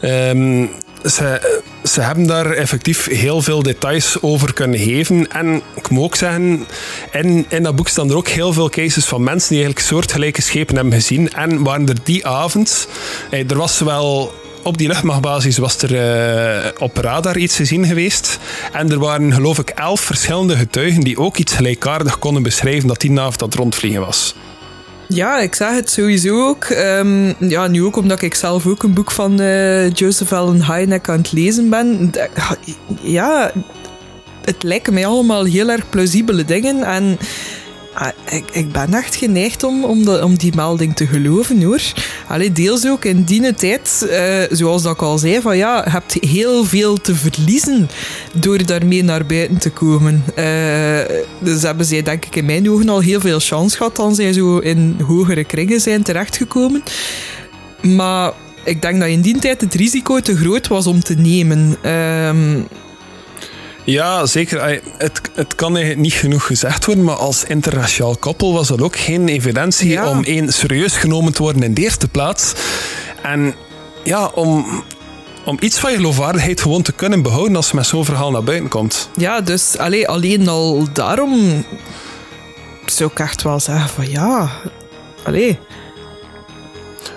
Ehm, 0.00 0.66
ze, 1.04 1.58
ze 1.84 2.00
hebben 2.00 2.26
daar 2.26 2.50
effectief 2.50 3.06
heel 3.08 3.42
veel 3.42 3.62
details 3.62 4.16
over 4.20 4.52
kunnen 4.52 4.78
geven. 4.78 5.30
En 5.30 5.62
ik 5.74 5.88
moet 5.88 6.04
ook 6.04 6.16
zeggen, 6.16 6.66
in, 7.12 7.46
in 7.48 7.62
dat 7.62 7.76
boek 7.76 7.88
staan 7.88 8.10
er 8.10 8.16
ook 8.16 8.28
heel 8.28 8.52
veel 8.52 8.70
cases 8.70 9.04
van 9.04 9.22
mensen 9.22 9.48
die 9.48 9.58
eigenlijk 9.58 9.86
soortgelijke 9.86 10.42
schepen 10.42 10.74
hebben 10.74 10.94
gezien. 10.94 11.32
En 11.32 11.62
waren 11.62 11.88
er 11.88 11.96
die 12.02 12.26
avond... 12.26 12.88
eh, 13.30 13.50
er 13.50 13.56
was 13.56 13.78
wel 13.78 14.32
op 14.62 14.78
die 14.78 14.88
luchtmachtbasis 14.88 15.58
was 15.58 15.82
er 15.82 15.94
eh, 15.96 16.70
op 16.78 16.96
radar 16.96 17.36
iets 17.36 17.56
gezien 17.56 17.86
geweest. 17.86 18.38
En 18.72 18.90
er 18.90 18.98
waren 18.98 19.32
geloof 19.32 19.58
ik 19.58 19.68
elf 19.68 20.00
verschillende 20.00 20.56
getuigen 20.56 21.00
die 21.00 21.18
ook 21.18 21.36
iets 21.36 21.54
gelijkaardig 21.54 22.18
konden 22.18 22.42
beschrijven 22.42 22.88
dat 22.88 23.00
die 23.00 23.20
aan 23.20 23.32
het 23.36 23.54
rondvliegen 23.54 24.00
was. 24.00 24.34
Ja, 25.08 25.38
ik 25.38 25.54
zeg 25.54 25.74
het 25.74 25.90
sowieso 25.90 26.48
ook. 26.48 26.64
Ehm, 26.64 27.32
ja, 27.38 27.66
nu 27.66 27.84
ook 27.84 27.96
omdat 27.96 28.22
ik 28.22 28.34
zelf 28.34 28.66
ook 28.66 28.82
een 28.82 28.94
boek 28.94 29.10
van 29.10 29.40
eh, 29.40 29.90
Joseph 29.90 30.32
Allen 30.32 30.64
Hynek 30.64 31.08
aan 31.08 31.18
het 31.18 31.32
lezen 31.32 31.70
ben. 31.70 32.10
Ja, 33.02 33.52
het 34.44 34.62
lijken 34.62 34.94
mij 34.94 35.06
allemaal 35.06 35.44
heel 35.44 35.68
erg 35.68 35.88
plausibele 35.88 36.44
dingen. 36.44 36.84
En 36.84 37.18
ah, 37.92 38.08
ik, 38.30 38.44
ik 38.52 38.72
ben 38.72 38.94
echt 38.94 39.14
geneigd 39.14 39.62
om, 39.62 39.84
om, 39.84 40.04
de, 40.04 40.24
om 40.24 40.36
die 40.36 40.54
melding 40.54 40.96
te 40.96 41.06
geloven 41.06 41.62
hoor. 41.62 41.80
Allee, 42.28 42.52
deels 42.52 42.86
ook 42.86 43.04
in 43.04 43.22
die 43.22 43.54
tijd, 43.54 44.06
eh, 44.10 44.42
zoals 44.50 44.82
dat 44.82 44.94
ik 44.94 45.02
al 45.02 45.18
zei, 45.18 45.40
van 45.40 45.56
ja, 45.56 45.82
je 45.84 45.90
hebt 45.90 46.12
heel 46.20 46.64
veel 46.64 46.96
te 46.96 47.14
verliezen 47.14 47.88
door 48.32 48.66
daarmee 48.66 49.04
naar 49.04 49.26
buiten 49.26 49.58
te 49.58 49.70
komen. 49.70 50.24
Eh, 50.34 51.00
dus 51.38 51.62
hebben 51.62 51.86
zij 51.86 52.02
denk 52.02 52.24
ik 52.24 52.36
in 52.36 52.44
mijn 52.44 52.70
ogen 52.70 52.88
al 52.88 53.00
heel 53.00 53.20
veel 53.20 53.40
chance 53.40 53.76
gehad 53.76 53.96
dan 53.96 54.14
zij 54.14 54.32
zo 54.32 54.58
in 54.58 54.96
hogere 55.06 55.44
kringen 55.44 55.80
zijn 55.80 56.02
terechtgekomen. 56.02 56.82
Maar 57.80 58.32
ik 58.64 58.82
denk 58.82 59.00
dat 59.00 59.08
in 59.08 59.20
die 59.20 59.38
tijd 59.38 59.60
het 59.60 59.74
risico 59.74 60.20
te 60.20 60.36
groot 60.36 60.68
was 60.68 60.86
om 60.86 61.02
te 61.02 61.14
nemen. 61.14 61.76
Ehm, 61.82 62.60
Ja, 63.84 64.26
zeker. 64.26 64.80
Het, 64.98 65.20
het 65.34 65.54
kan 65.54 65.70
eigenlijk 65.74 66.04
niet 66.04 66.12
genoeg 66.12 66.46
gezegd 66.46 66.86
worden, 66.86 67.04
maar 67.04 67.16
als 67.16 67.44
interraciaal 67.44 68.16
koppel 68.16 68.52
was 68.52 68.68
dat 68.68 68.82
ook 68.82 68.96
geen 68.96 69.28
evidentie 69.28 69.88
Ja. 69.90 70.08
om 70.08 70.24
één 70.24 70.52
serieus 70.52 70.96
genomen 70.96 71.32
te 71.32 71.42
worden 71.42 71.62
in 71.62 71.74
de 71.74 71.80
eerste 71.80 72.08
plaats. 72.08 72.52
En 73.22 73.54
ja, 74.04 74.26
om, 74.34 74.82
om 75.44 75.56
iets 75.60 75.78
van 75.78 75.90
je 75.90 75.96
geloofwaardigheid 75.96 76.60
gewoon 76.60 76.82
te 76.82 76.92
kunnen 76.92 77.22
behouden 77.22 77.56
als 77.56 77.70
je 77.70 77.76
met 77.76 77.86
zo'n 77.86 78.04
verhaal 78.04 78.30
naar 78.30 78.44
buiten 78.44 78.68
komt. 78.68 79.08
Ja, 79.16 79.40
dus 79.40 79.78
allee, 79.78 80.08
alleen 80.08 80.48
al 80.48 80.88
daarom 80.92 81.64
zou 82.86 83.10
ik 83.10 83.18
echt 83.18 83.42
wel 83.42 83.60
zeggen 83.60 83.88
van 83.88 84.10
ja, 84.10 84.50
allee, 85.22 85.58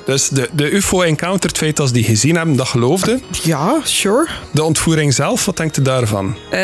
Dus 0.06 0.30
de, 0.30 0.50
de 0.54 0.72
UFO-encounter, 0.72 1.50
het 1.50 1.58
feit 1.58 1.76
dat 1.76 1.88
ze 1.88 1.94
die 1.94 2.04
gezien 2.04 2.36
hebben, 2.36 2.56
dat 2.56 2.68
geloofde. 2.68 3.20
ja, 3.44 3.80
sure. 3.84 4.28
De 4.52 4.64
ontvoering 4.64 5.14
zelf, 5.14 5.46
wat 5.46 5.58
denkt 5.58 5.78
u 5.78 5.82
daarvan? 5.82 6.36
Eh, 6.52 6.60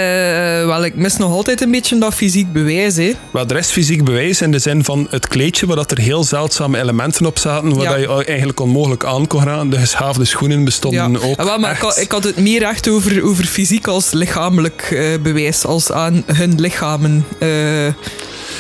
wel, 0.66 0.86
ik 0.86 0.96
mis 0.96 1.18
nog 1.18 1.32
altijd 1.32 1.62
een 1.62 1.72
beetje 1.72 1.98
dat 1.98 2.14
fysiek 2.14 2.52
bewijs, 2.54 2.96
hè. 2.96 3.12
Wel, 3.32 3.48
er 3.48 3.58
is 3.58 3.70
fysiek 3.72 4.04
bewijs 4.04 4.42
in 4.42 4.52
de 4.52 4.60
zin 4.60 4.84
van 4.84 5.08
het 5.10 5.28
kleedje 5.28 5.66
waar 5.66 5.76
dat 5.76 5.92
er 5.92 6.00
heel 6.00 6.24
zeldzame 6.24 6.80
elementen 6.80 7.26
op 7.26 7.40
zaten, 7.40 7.74
waar 7.76 7.84
Ja. 7.84 8.08
dat 8.08 8.20
je 8.20 8.26
eigenlijk 8.26 8.60
onmogelijk 8.60 9.06
aan 9.06 9.28
kon 9.28 9.42
gaan. 9.42 9.70
De 9.70 9.78
geschaafde 9.78 10.26
schoenen 10.26 10.64
bestonden 10.64 11.22
ook 11.22 11.38
Ah, 11.40 11.46
wel, 11.46 11.58
maar 11.60 11.70
ik, 11.72 11.76
echt. 11.76 11.86
had, 11.86 11.98
ik 11.98 12.12
had 12.12 12.24
het 12.24 12.38
meer 12.38 12.64
echt 12.64 12.88
over, 12.90 13.24
over 13.24 13.46
fysiek 13.46 13.88
als 13.88 14.12
lichamelijk 14.12 14.82
eh, 14.92 15.06
bewijs, 15.22 15.66
als 15.66 15.92
aan 15.92 16.24
hun 16.26 16.60
lichamen. 16.60 17.26
eh, 17.40 17.50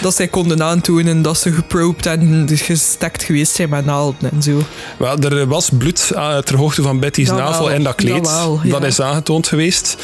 dat 0.01 0.15
zij 0.15 0.27
konden 0.27 0.63
aantonen 0.63 1.21
dat 1.21 1.37
ze 1.37 1.51
geprobed 1.51 2.05
en 2.05 2.49
gestekt 2.53 3.23
geweest 3.23 3.55
zijn 3.55 3.69
met 3.69 3.85
naalden 3.85 4.31
en 4.31 4.41
zo. 4.43 4.61
Wel, 4.97 5.17
er 5.17 5.47
was 5.47 5.69
bloed 5.77 6.11
eh, 6.15 6.37
ter 6.37 6.57
hoogte 6.57 6.81
van 6.81 6.99
Betty's 6.99 7.27
Dat 7.27 7.37
navel 7.37 7.65
wel, 7.65 7.75
in 7.75 7.83
dat 7.83 7.95
kleed. 7.95 8.23
dat 8.23 8.33
wel, 8.33 8.59
ja. 8.63 8.71
Dat 8.71 8.83
is 8.83 9.01
aangetoond 9.01 9.47
geweest. 9.47 9.95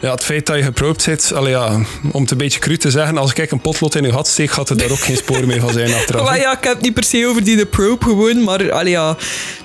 Ja, 0.00 0.10
het 0.10 0.24
feit 0.24 0.46
dat 0.46 0.56
je 0.56 0.62
geproopt 0.62 1.02
zit, 1.02 1.32
ja, 1.44 1.80
om 2.12 2.22
het 2.22 2.30
een 2.30 2.36
beetje 2.36 2.58
cru 2.58 2.76
te 2.76 2.90
zeggen, 2.90 3.18
als 3.18 3.32
ik 3.32 3.50
een 3.50 3.60
potlood 3.60 3.94
in 3.94 4.02
je 4.02 4.12
had 4.12 4.28
steek, 4.28 4.50
gaat 4.50 4.68
er 4.70 4.76
daar 4.76 4.90
ook 4.90 4.98
geen 4.98 5.16
spoor 5.16 5.46
meer 5.46 5.60
van 5.60 5.72
zijn 5.72 5.94
achteraf. 5.94 6.24
Maar 6.28 6.38
ja, 6.38 6.56
ik 6.56 6.64
heb 6.64 6.72
het 6.72 6.82
niet 6.82 6.94
per 6.94 7.04
se 7.04 7.26
over 7.26 7.44
die 7.44 7.56
de 7.56 7.66
probe 7.66 8.04
gewoon, 8.04 8.44
maar 8.44 8.72
allee, 8.72 8.90
ja, 8.90 9.16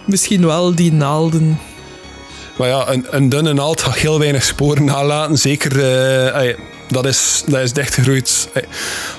misschien 0.05 0.45
wel 0.45 0.75
die 0.75 0.93
naalden. 0.93 1.59
Maar 2.57 2.67
ja, 2.67 2.89
een, 2.89 3.05
een 3.09 3.29
dunne 3.29 3.53
naald 3.53 3.81
gaat 3.81 3.95
heel 3.95 4.19
weinig 4.19 4.43
sporen 4.43 4.85
nalaten. 4.85 5.37
Zeker, 5.37 5.79
eh, 5.79 6.55
dat, 6.91 7.05
is, 7.05 7.43
dat 7.47 7.61
is 7.61 7.73
dichtgegroeid 7.73 8.49
eh, 8.53 8.63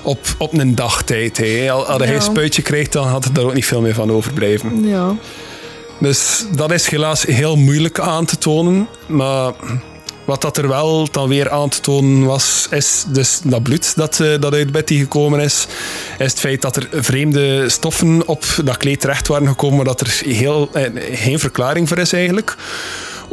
op, 0.02 0.18
op 0.38 0.58
een 0.58 0.74
dagtijd. 0.74 1.36
Hè. 1.36 1.70
Al- 1.70 1.86
Als 1.86 1.98
hij 1.98 2.08
Ja. 2.08 2.14
een 2.14 2.22
spuitje 2.22 2.62
krijgt, 2.62 2.92
dan 2.92 3.08
gaat 3.08 3.24
er 3.24 3.32
daar 3.32 3.44
ook 3.44 3.54
niet 3.54 3.66
veel 3.66 3.80
meer 3.80 3.94
van 3.94 4.10
overblijven. 4.12 4.88
Ja. 4.88 5.14
Dus 6.00 6.44
dat 6.54 6.70
is 6.72 6.88
helaas 6.88 7.22
heel 7.22 7.56
moeilijk 7.56 7.98
aan 8.00 8.24
te 8.24 8.38
tonen. 8.38 8.88
Maar 9.06 9.52
wat 10.24 10.40
dat 10.42 10.56
er 10.56 10.68
wel 10.68 11.08
dan 11.10 11.28
weer 11.28 11.50
aan 11.50 11.68
te 11.68 11.80
tonen 11.80 12.24
was, 12.26 12.66
is 12.70 13.04
dus 13.08 13.40
dat 13.44 13.62
bloed 13.62 13.96
dat, 13.96 14.20
eh, 14.20 14.40
dat 14.40 14.54
uit 14.54 14.72
Betty 14.72 14.98
gekomen 14.98 15.40
is. 15.40 15.66
Is 16.18 16.30
het 16.30 16.40
feit 16.40 16.62
dat 16.62 16.76
er 16.76 16.88
vreemde 16.92 17.68
stoffen 17.68 18.22
op 18.28 18.44
dat 18.64 18.76
kleed 18.76 19.00
terecht 19.00 19.28
waren 19.28 19.46
gekomen, 19.48 19.76
maar 19.76 19.84
dat 19.84 20.00
er 20.00 20.20
heel, 20.24 20.68
eh, 20.72 20.84
geen 21.12 21.38
verklaring 21.38 21.88
voor 21.88 21.98
is 21.98 22.12
eigenlijk. 22.12 22.56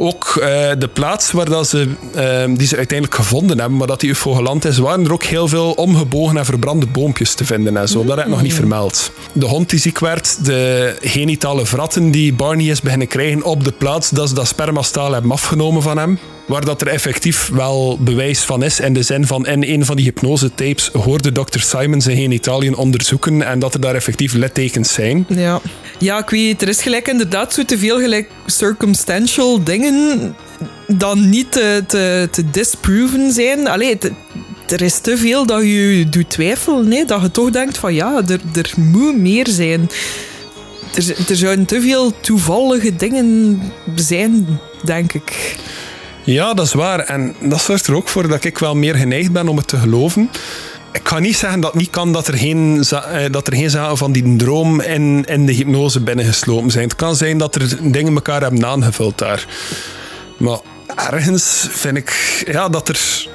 Ook 0.00 0.36
eh, 0.40 0.70
de 0.78 0.88
plaats 0.92 1.32
waar 1.32 1.48
dat 1.48 1.68
ze, 1.68 1.88
eh, 2.14 2.44
die 2.56 2.66
ze 2.66 2.76
uiteindelijk 2.76 3.14
gevonden 3.14 3.58
hebben, 3.58 3.78
waar 3.78 3.86
dat 3.86 4.00
die 4.00 4.10
UFO 4.10 4.32
geland 4.32 4.64
is, 4.64 4.78
waren 4.78 5.04
er 5.04 5.12
ook 5.12 5.24
heel 5.24 5.48
veel 5.48 5.72
omgebogen 5.72 6.36
en 6.36 6.44
verbrande 6.44 6.86
boompjes 6.86 7.34
te 7.34 7.44
vinden 7.44 7.76
en 7.76 7.88
zo. 7.88 8.04
Dat 8.04 8.16
heb 8.16 8.24
ik 8.24 8.30
nog 8.30 8.42
niet 8.42 8.54
vermeld. 8.54 9.12
De 9.32 9.46
hond 9.46 9.70
die 9.70 9.78
ziek 9.78 9.98
werd, 9.98 10.44
de 10.44 10.94
genitale 11.00 11.66
vratten 11.66 12.10
die 12.10 12.32
Barney 12.32 12.66
is 12.66 12.80
beginnen 12.80 13.06
krijgen 13.06 13.42
op 13.42 13.64
de 13.64 13.72
plaats 13.72 14.10
dat 14.10 14.28
ze 14.28 14.34
dat 14.34 14.46
spermastaal 14.46 15.12
hebben 15.12 15.30
afgenomen 15.30 15.82
van 15.82 15.98
hem. 15.98 16.18
Waar 16.50 16.64
dat 16.64 16.80
er 16.80 16.86
effectief 16.86 17.48
wel 17.48 17.98
bewijs 18.00 18.40
van 18.40 18.62
is. 18.62 18.80
In 18.80 18.92
de 18.92 19.02
zin 19.02 19.26
van 19.26 19.46
in 19.46 19.62
een 19.64 19.84
van 19.84 19.96
die 19.96 20.04
hypnose-tapes 20.04 20.90
hoorde 20.92 21.32
Dr. 21.32 21.58
Simon 21.58 22.00
zijn 22.00 22.16
genitaliën 22.16 22.76
onderzoeken 22.76 23.42
en 23.42 23.58
dat 23.58 23.74
er 23.74 23.80
daar 23.80 23.94
effectief 23.94 24.32
littekens 24.32 24.92
zijn. 24.92 25.26
Ja. 25.28 25.60
ja, 25.98 26.18
ik 26.18 26.30
weet, 26.30 26.62
er 26.62 26.68
is 26.68 26.82
gelijk 26.82 27.08
inderdaad 27.08 27.54
zo 27.54 27.64
te 27.64 27.78
veel 27.78 27.98
gelijk 27.98 28.30
circumstantial 28.46 29.64
dingen 29.64 30.34
dan 30.86 31.28
niet 31.28 31.52
te, 31.52 31.84
te, 31.86 32.28
te 32.30 32.50
disproven 32.50 33.32
zijn. 33.32 33.68
Allee, 33.68 33.98
er 34.68 34.82
is 34.82 34.98
te 34.98 35.16
veel 35.16 35.46
dat 35.46 35.62
je 35.62 36.06
doet 36.10 36.30
twijfelen. 36.30 36.88
Nee? 36.88 37.04
Dat 37.04 37.22
je 37.22 37.30
toch 37.30 37.50
denkt 37.50 37.78
van 37.78 37.94
ja, 37.94 38.22
er, 38.28 38.40
er 38.54 38.72
moet 38.76 39.16
meer 39.16 39.48
zijn. 39.48 39.90
Er, 40.94 41.14
er 41.28 41.36
zouden 41.36 41.64
te 41.64 41.80
veel 41.80 42.20
toevallige 42.20 42.96
dingen 42.96 43.60
zijn, 43.94 44.60
denk 44.84 45.12
ik. 45.12 45.56
Ja, 46.32 46.54
dat 46.54 46.66
is 46.66 46.72
waar. 46.72 46.98
En 46.98 47.34
dat 47.40 47.60
zorgt 47.60 47.86
er 47.86 47.94
ook 47.94 48.08
voor 48.08 48.28
dat 48.28 48.44
ik 48.44 48.58
wel 48.58 48.74
meer 48.76 48.94
geneigd 48.94 49.32
ben 49.32 49.48
om 49.48 49.56
het 49.56 49.68
te 49.68 49.76
geloven. 49.76 50.30
Ik 50.92 51.02
kan 51.02 51.22
niet 51.22 51.36
zeggen 51.36 51.60
dat 51.60 51.70
het 51.72 51.80
niet 51.80 51.90
kan 51.90 52.12
dat 52.12 52.26
er 52.28 52.34
geen, 52.36 52.84
eh, 52.90 53.24
dat 53.30 53.46
er 53.46 53.54
geen 53.54 53.70
zaken 53.70 53.96
van 53.96 54.12
die 54.12 54.36
droom 54.36 54.80
in, 54.80 55.24
in 55.24 55.46
de 55.46 55.52
hypnose 55.52 56.00
binnengeslopen 56.00 56.70
zijn. 56.70 56.84
Het 56.84 56.96
kan 56.96 57.16
zijn 57.16 57.38
dat 57.38 57.54
er 57.54 57.92
dingen 57.92 58.14
elkaar 58.14 58.40
hebben 58.40 58.66
aangevuld 58.66 59.18
daar. 59.18 59.46
Maar 60.36 60.58
ergens 60.96 61.66
vind 61.70 61.96
ik 61.96 62.42
ja, 62.52 62.68
dat 62.68 62.88
er 62.88 63.26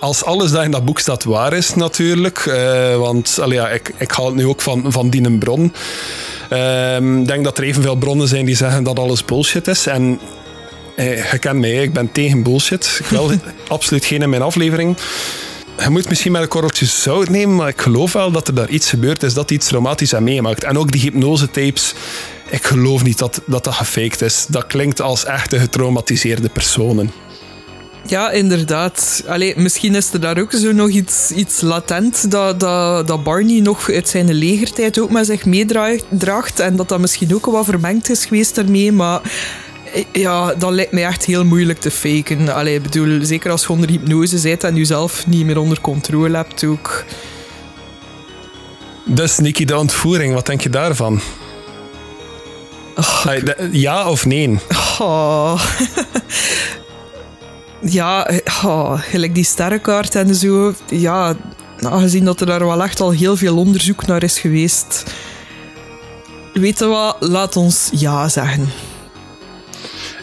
als 0.00 0.24
alles 0.24 0.50
dat 0.50 0.64
in 0.64 0.70
dat 0.70 0.84
boek 0.84 0.98
staat 0.98 1.24
waar 1.24 1.52
is, 1.52 1.74
natuurlijk. 1.74 2.38
eh, 2.38 2.96
want 2.96 3.38
allee, 3.40 3.58
ja, 3.58 3.68
ik, 3.68 3.92
ik 3.98 4.10
haal 4.10 4.26
het 4.26 4.34
nu 4.34 4.46
ook 4.46 4.60
van, 4.60 4.84
van 4.88 5.10
die 5.10 5.24
een 5.24 5.38
bron. 5.38 5.72
Ehm, 6.48 7.20
Ik 7.20 7.26
denk 7.26 7.44
dat 7.44 7.58
er 7.58 7.64
evenveel 7.64 7.96
bronnen 7.96 8.28
zijn 8.28 8.44
die 8.44 8.56
zeggen 8.56 8.82
dat 8.84 8.98
alles 8.98 9.24
bullshit 9.24 9.68
is. 9.68 9.86
En 9.86 10.20
eh, 10.96 11.32
je 11.32 11.38
kent 11.38 11.58
mij, 11.58 11.82
ik 11.82 11.92
ben 11.92 12.12
tegen 12.12 12.42
bullshit. 12.42 12.96
Ik 12.98 13.06
wil 13.06 13.30
absoluut 13.68 14.04
geen 14.04 14.22
in 14.22 14.30
mijn 14.30 14.42
aflevering. 14.42 14.96
Je 15.78 15.88
moet 15.90 16.08
misschien 16.08 16.32
met 16.32 16.42
een 16.42 16.48
korreltje 16.48 16.86
zout 16.86 17.28
nemen, 17.28 17.56
maar 17.56 17.68
ik 17.68 17.80
geloof 17.80 18.12
wel 18.12 18.30
dat 18.30 18.48
er 18.48 18.54
daar 18.54 18.68
iets 18.68 18.90
gebeurd 18.90 19.22
is, 19.22 19.34
dat 19.34 19.50
iets 19.50 19.66
traumatisch 19.66 20.10
heeft 20.10 20.22
meegemaakt. 20.22 20.64
En 20.64 20.78
ook 20.78 20.92
die 20.92 21.00
hypnose-tapes, 21.00 21.94
ik 22.50 22.64
geloof 22.64 23.02
niet 23.02 23.18
dat, 23.18 23.40
dat 23.46 23.64
dat 23.64 23.74
gefaked 23.74 24.22
is. 24.22 24.46
Dat 24.48 24.66
klinkt 24.66 25.00
als 25.00 25.24
echte 25.24 25.58
getraumatiseerde 25.58 26.48
personen. 26.48 27.10
Ja, 28.06 28.30
inderdaad. 28.30 29.24
Allee, 29.26 29.54
misschien 29.56 29.94
is 29.94 30.12
er 30.12 30.20
daar 30.20 30.38
ook 30.38 30.52
zo 30.52 30.72
nog 30.72 30.88
iets, 30.88 31.30
iets 31.30 31.60
latent 31.60 32.30
dat, 32.30 32.60
dat, 32.60 33.06
dat 33.06 33.22
Barney 33.24 33.60
nog 33.60 33.90
uit 33.90 34.08
zijn 34.08 34.32
legertijd 34.32 34.98
ook 34.98 35.10
met 35.10 35.26
zich 35.26 35.44
meedraagt 35.44 36.60
en 36.60 36.76
dat 36.76 36.88
dat 36.88 37.00
misschien 37.00 37.34
ook 37.34 37.46
wat 37.46 37.64
vermengd 37.64 38.10
is 38.10 38.24
geweest 38.24 38.54
daarmee, 38.54 38.92
maar 38.92 39.20
ja, 40.12 40.54
dat 40.54 40.72
lijkt 40.72 40.92
mij 40.92 41.04
echt 41.04 41.24
heel 41.24 41.44
moeilijk 41.44 41.80
te 41.80 41.90
faken. 41.90 42.54
Allee, 42.54 42.74
ik 42.74 42.82
bedoel, 42.82 43.24
zeker 43.24 43.50
als 43.50 43.62
je 43.62 43.68
onder 43.68 43.88
hypnose 43.88 44.40
bent 44.40 44.64
en 44.64 44.76
jezelf 44.76 45.26
niet 45.26 45.46
meer 45.46 45.58
onder 45.58 45.80
controle 45.80 46.36
hebt 46.36 46.64
ook. 46.64 47.04
Dus 49.04 49.38
Nicky, 49.38 49.64
de 49.64 49.76
ontvoering, 49.76 50.34
wat 50.34 50.46
denk 50.46 50.60
je 50.60 50.70
daarvan? 50.70 51.20
Allee, 52.94 53.42
ja 53.70 54.10
of 54.10 54.26
nee? 54.26 54.58
Oh. 54.98 55.62
ja, 57.98 58.30
oh, 58.64 59.00
gelijk 59.00 59.34
die 59.34 59.44
sterrenkaart 59.44 60.14
en 60.14 60.34
zo. 60.34 60.74
Ja, 60.88 61.36
aangezien 61.80 62.24
dat 62.24 62.40
er 62.40 62.46
daar 62.46 62.66
wel 62.66 62.82
echt 62.82 63.00
al 63.00 63.10
heel 63.10 63.36
veel 63.36 63.56
onderzoek 63.56 64.06
naar 64.06 64.22
is 64.22 64.38
geweest. 64.38 65.04
Weet 66.52 66.78
je 66.78 66.86
wat? 66.86 67.16
Laat 67.20 67.56
ons 67.56 67.90
ja 67.92 68.28
zeggen. 68.28 68.68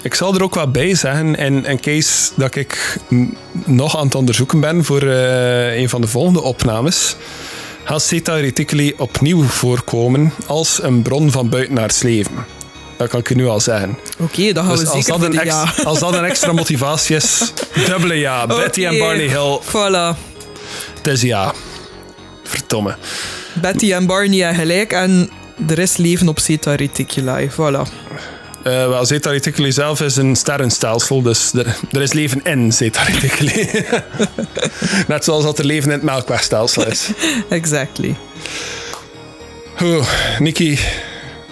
Ik 0.01 0.13
zal 0.13 0.35
er 0.35 0.43
ook 0.43 0.55
wat 0.55 0.71
bij 0.71 0.95
zeggen, 0.95 1.35
in, 1.35 1.65
in 1.65 1.79
case 1.79 2.31
dat 2.35 2.55
ik 2.55 2.97
nog 3.65 3.97
aan 3.97 4.05
het 4.05 4.15
onderzoeken 4.15 4.59
ben 4.59 4.83
voor 4.85 5.01
eh, 5.01 5.77
een 5.77 5.89
van 5.89 6.01
de 6.01 6.07
volgende 6.07 6.41
opnames, 6.41 7.15
gaat 7.83 8.01
Zeta 8.01 8.35
Reticuli 8.35 8.93
opnieuw 8.97 9.43
voorkomen 9.43 10.33
als 10.45 10.83
een 10.83 11.01
bron 11.01 11.31
van 11.31 11.49
buitenaards 11.49 12.01
leven. 12.01 12.45
Dat 12.97 13.09
kan 13.09 13.19
ik 13.19 13.29
je 13.29 13.35
nu 13.35 13.47
al 13.47 13.59
zeggen. 13.59 13.97
Oké, 14.17 14.51
dan 14.51 14.65
gaan 14.65 14.73
Dus 14.75 14.83
we 14.83 14.89
als 14.89 15.05
zeker 15.05 15.19
dat, 15.19 15.35
een 15.35 15.45
ja. 15.45 15.73
als 15.83 15.99
dat 15.99 16.13
een 16.13 16.25
extra 16.25 16.51
motivatie 16.51 17.15
is, 17.15 17.53
dubbele 17.85 18.13
ja. 18.15 18.47
Betty 18.47 18.85
en 18.85 18.97
Barney 18.97 19.27
Hill, 19.27 19.59
Voilà. 19.65 20.17
het 20.95 21.07
is 21.07 21.21
ja. 21.21 21.53
Verdomme. 22.43 22.95
Betty 23.61 23.93
en 23.93 24.05
Barney 24.05 24.39
hebben 24.39 24.59
gelijk 24.59 24.93
en 24.93 25.29
er 25.67 25.79
is 25.79 25.97
leven 25.97 26.27
op 26.27 26.39
Zeta 26.39 26.75
Reticuli. 26.75 27.49
Voilà. 27.51 27.81
Eh, 28.69 28.87
wel, 28.87 29.05
Zeta 29.05 29.29
Reticuli 29.29 29.71
zelf 29.71 30.01
is 30.01 30.15
een 30.15 30.35
sterrenstelsel, 30.35 31.21
dus 31.21 31.53
er, 31.53 31.75
er 31.91 32.01
is 32.01 32.13
leven 32.13 32.41
in 32.43 32.73
Zeta 32.73 33.03
Reticuli. 33.03 33.69
Net 35.07 35.23
zoals 35.23 35.43
dat 35.43 35.59
er 35.59 35.65
leven 35.65 35.87
in 35.87 35.95
het 35.95 36.03
melkwegstelsel 36.03 36.85
is. 36.87 37.09
Exactly. 37.49 38.15
Oeh, 39.81 40.07
Niki, 40.39 40.79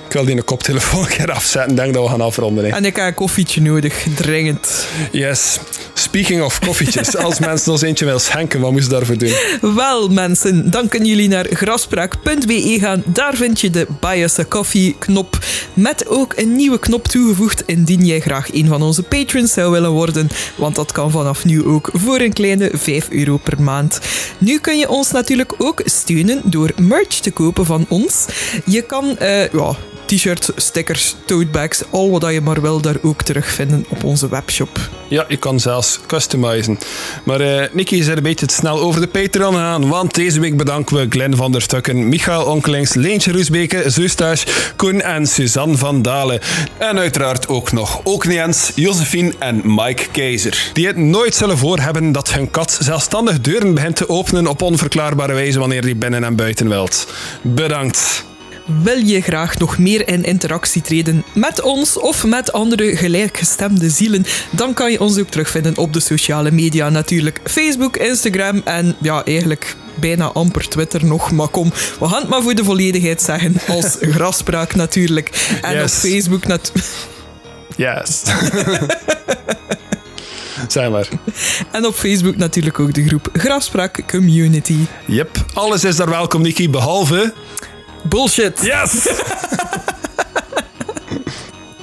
ik 0.07 0.13
wil 0.13 0.25
die 0.25 0.35
een 0.35 0.43
koptelefoon 0.43 1.01
een 1.01 1.07
keer 1.07 1.31
afzetten. 1.31 1.75
Denk 1.75 1.93
dat 1.93 2.03
we 2.03 2.09
gaan 2.09 2.21
afronden. 2.21 2.65
hè. 2.65 2.69
En 2.71 2.85
ik 2.85 2.95
heb 2.95 3.05
een 3.05 3.13
koffietje 3.13 3.61
nodig, 3.61 4.05
dringend. 4.15 4.87
Yes. 5.11 5.59
Speaking 5.93 6.41
of 6.41 6.59
koffietjes, 6.59 7.17
als 7.17 7.39
mensen 7.49 7.71
ons 7.71 7.81
eentje 7.81 8.05
willen 8.05 8.21
schenken, 8.21 8.59
wat 8.59 8.71
moesten 8.71 8.91
ze 8.91 8.97
daarvoor 8.97 9.17
doen? 9.17 9.75
Wel 9.75 10.09
mensen, 10.09 10.71
dan 10.71 10.87
kunnen 10.87 11.09
jullie 11.09 11.27
naar 11.27 11.45
graspraak.be 11.49 12.77
gaan. 12.79 13.03
Daar 13.05 13.35
vind 13.35 13.61
je 13.61 13.69
de 13.69 13.87
a 14.03 14.45
Coffee 14.49 14.95
knop. 14.99 15.37
Met 15.73 16.07
ook 16.07 16.33
een 16.35 16.55
nieuwe 16.55 16.79
knop 16.79 17.07
toegevoegd 17.07 17.63
indien 17.65 18.05
jij 18.05 18.19
graag 18.19 18.53
een 18.53 18.67
van 18.67 18.81
onze 18.81 19.03
patrons 19.03 19.53
zou 19.53 19.71
willen 19.71 19.91
worden. 19.91 20.29
Want 20.55 20.75
dat 20.75 20.91
kan 20.91 21.11
vanaf 21.11 21.45
nu 21.45 21.65
ook 21.65 21.89
voor 21.93 22.19
een 22.19 22.33
kleine 22.33 22.69
5 22.73 23.09
euro 23.09 23.37
per 23.37 23.61
maand. 23.61 23.99
Nu 24.37 24.59
kun 24.59 24.77
je 24.77 24.89
ons 24.89 25.11
natuurlijk 25.11 25.53
ook 25.57 25.81
steunen 25.85 26.41
door 26.43 26.71
merch 26.81 27.19
te 27.19 27.31
kopen 27.31 27.65
van 27.65 27.85
ons. 27.89 28.25
Je 28.65 28.81
kan 28.81 29.17
eh, 29.17 29.51
ja, 29.51 29.75
t-shirts, 30.07 30.49
stickers, 30.55 31.15
totebags, 31.25 31.81
al 31.91 32.11
wat 32.11 32.33
je 32.33 32.41
maar 32.41 32.61
wil 32.61 32.81
daar 32.81 32.95
ook 33.01 33.21
terugvinden 33.21 33.85
op 33.89 34.03
onze 34.03 34.29
webshop. 34.29 34.79
Ja, 35.07 35.25
je 35.27 35.37
kan 35.37 35.59
zelfs 35.59 35.99
customizen. 36.07 36.79
Maar 37.23 37.39
eh 37.41 37.69
Nicky 37.71 37.95
is 37.95 38.07
er 38.07 38.17
een 38.17 38.23
beetje 38.23 38.45
te 38.45 38.53
snel 38.53 38.79
over 38.79 39.01
de 39.01 39.07
Patreon 39.07 39.55
aan, 39.55 39.87
want 39.87 40.15
deze 40.15 40.39
week 40.39 40.57
bedanken 40.57 40.95
we 40.95 41.05
Glenn 41.09 41.35
van 41.35 41.51
der 41.51 41.61
Stukken, 41.61 42.09
Michael 42.09 42.45
Onkelings, 42.45 42.93
Leentje 42.93 43.31
Roesbeke, 43.31 43.83
Zustage, 43.85 44.45
Koen 44.75 45.01
en 45.01 45.27
Suzanne 45.27 45.77
van 45.77 46.01
Dalen. 46.01 46.39
En 46.77 46.97
uiteraard 46.97 47.47
ook 47.47 47.71
nog 47.71 48.01
Okniens, 48.03 48.71
Josephine 48.75 49.33
en 49.39 49.61
Mike 49.63 50.03
Keizer. 50.11 50.69
Die 50.73 50.87
het 50.87 50.97
nooit 50.97 51.35
zullen 51.35 51.57
voorhebben 51.57 52.11
dat 52.11 52.33
hun 52.33 52.51
kat 52.51 52.77
zelfstandig 52.81 53.41
deuren 53.41 53.73
begint 53.73 53.95
te 53.95 54.09
openen 54.09 54.47
op 54.47 54.61
onverklaarbare 54.61 55.33
wijze 55.33 55.59
wanneer 55.59 55.81
die 55.81 55.95
binnen 55.95 56.23
en 56.23 56.35
buiten 56.35 56.69
wilt. 56.69 57.07
Bedankt. 57.41 58.25
Wil 58.67 58.97
je 58.97 59.21
graag 59.21 59.57
nog 59.57 59.77
meer 59.77 60.07
in 60.07 60.23
interactie 60.23 60.81
treden 60.81 61.23
met 61.33 61.61
ons 61.61 61.99
of 61.99 62.25
met 62.25 62.51
andere 62.51 62.95
gelijkgestemde 62.95 63.89
zielen? 63.89 64.25
Dan 64.49 64.73
kan 64.73 64.91
je 64.91 64.99
ons 64.99 65.17
ook 65.17 65.29
terugvinden 65.29 65.77
op 65.77 65.93
de 65.93 65.99
sociale 65.99 66.51
media 66.51 66.89
natuurlijk. 66.89 67.39
Facebook, 67.43 67.97
Instagram 67.97 68.61
en 68.65 68.95
ja, 69.01 69.25
eigenlijk 69.25 69.75
bijna 69.95 70.25
amper 70.25 70.69
Twitter 70.69 71.05
nog. 71.05 71.31
Maar 71.31 71.47
kom, 71.47 71.73
we 71.99 72.07
gaan 72.07 72.21
het 72.21 72.29
maar 72.29 72.41
voor 72.41 72.55
de 72.55 72.63
volledigheid 72.63 73.21
zeggen. 73.21 73.55
Als 73.67 73.97
grafspraak 74.15 74.75
natuurlijk. 74.75 75.57
En 75.61 75.81
op. 75.81 75.89
Facebook 75.89 76.47
natuurlijk. 76.47 76.85
Yes. 77.75 78.21
Zeg 80.67 80.89
maar. 80.89 81.07
En 81.71 81.85
op 81.85 81.95
Facebook 81.95 82.35
natuurlijk 82.35 82.79
ook 82.79 82.93
de 82.93 83.07
groep 83.07 83.29
Grafspraak 83.33 84.03
Community. 84.07 84.77
Yep, 85.05 85.45
alles 85.53 85.83
is 85.83 85.95
daar 85.95 86.09
welkom, 86.09 86.41
Nicky, 86.41 86.69
behalve... 86.69 87.33
Bullshit! 88.05 88.63
Yes! 88.63 89.07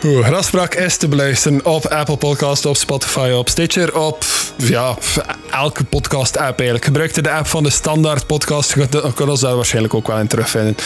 Oeh, 0.05 0.27
Graspraak 0.27 0.75
is 0.75 0.97
te 0.97 1.09
beluisteren 1.09 1.65
op 1.65 1.87
Apple 1.87 2.17
Podcast, 2.17 2.67
op 2.67 2.77
Spotify, 2.77 3.31
op 3.31 3.49
Stitcher, 3.49 3.99
op 4.01 4.25
ja, 4.57 4.97
elke 5.51 5.85
podcast-app 5.85 6.59
eigenlijk. 6.59 6.85
Gebruik 6.85 7.15
de 7.25 7.31
app 7.31 7.47
van 7.47 7.63
de 7.63 7.71
standaard 7.71 8.27
podcast, 8.27 8.75
je 8.75 9.13
kunt 9.15 9.31
ons 9.31 9.41
daar 9.41 9.57
waarschijnlijk 9.57 9.95
ook 9.95 10.07
wel 10.07 10.19
in 10.19 10.27
terugvinden. 10.27 10.77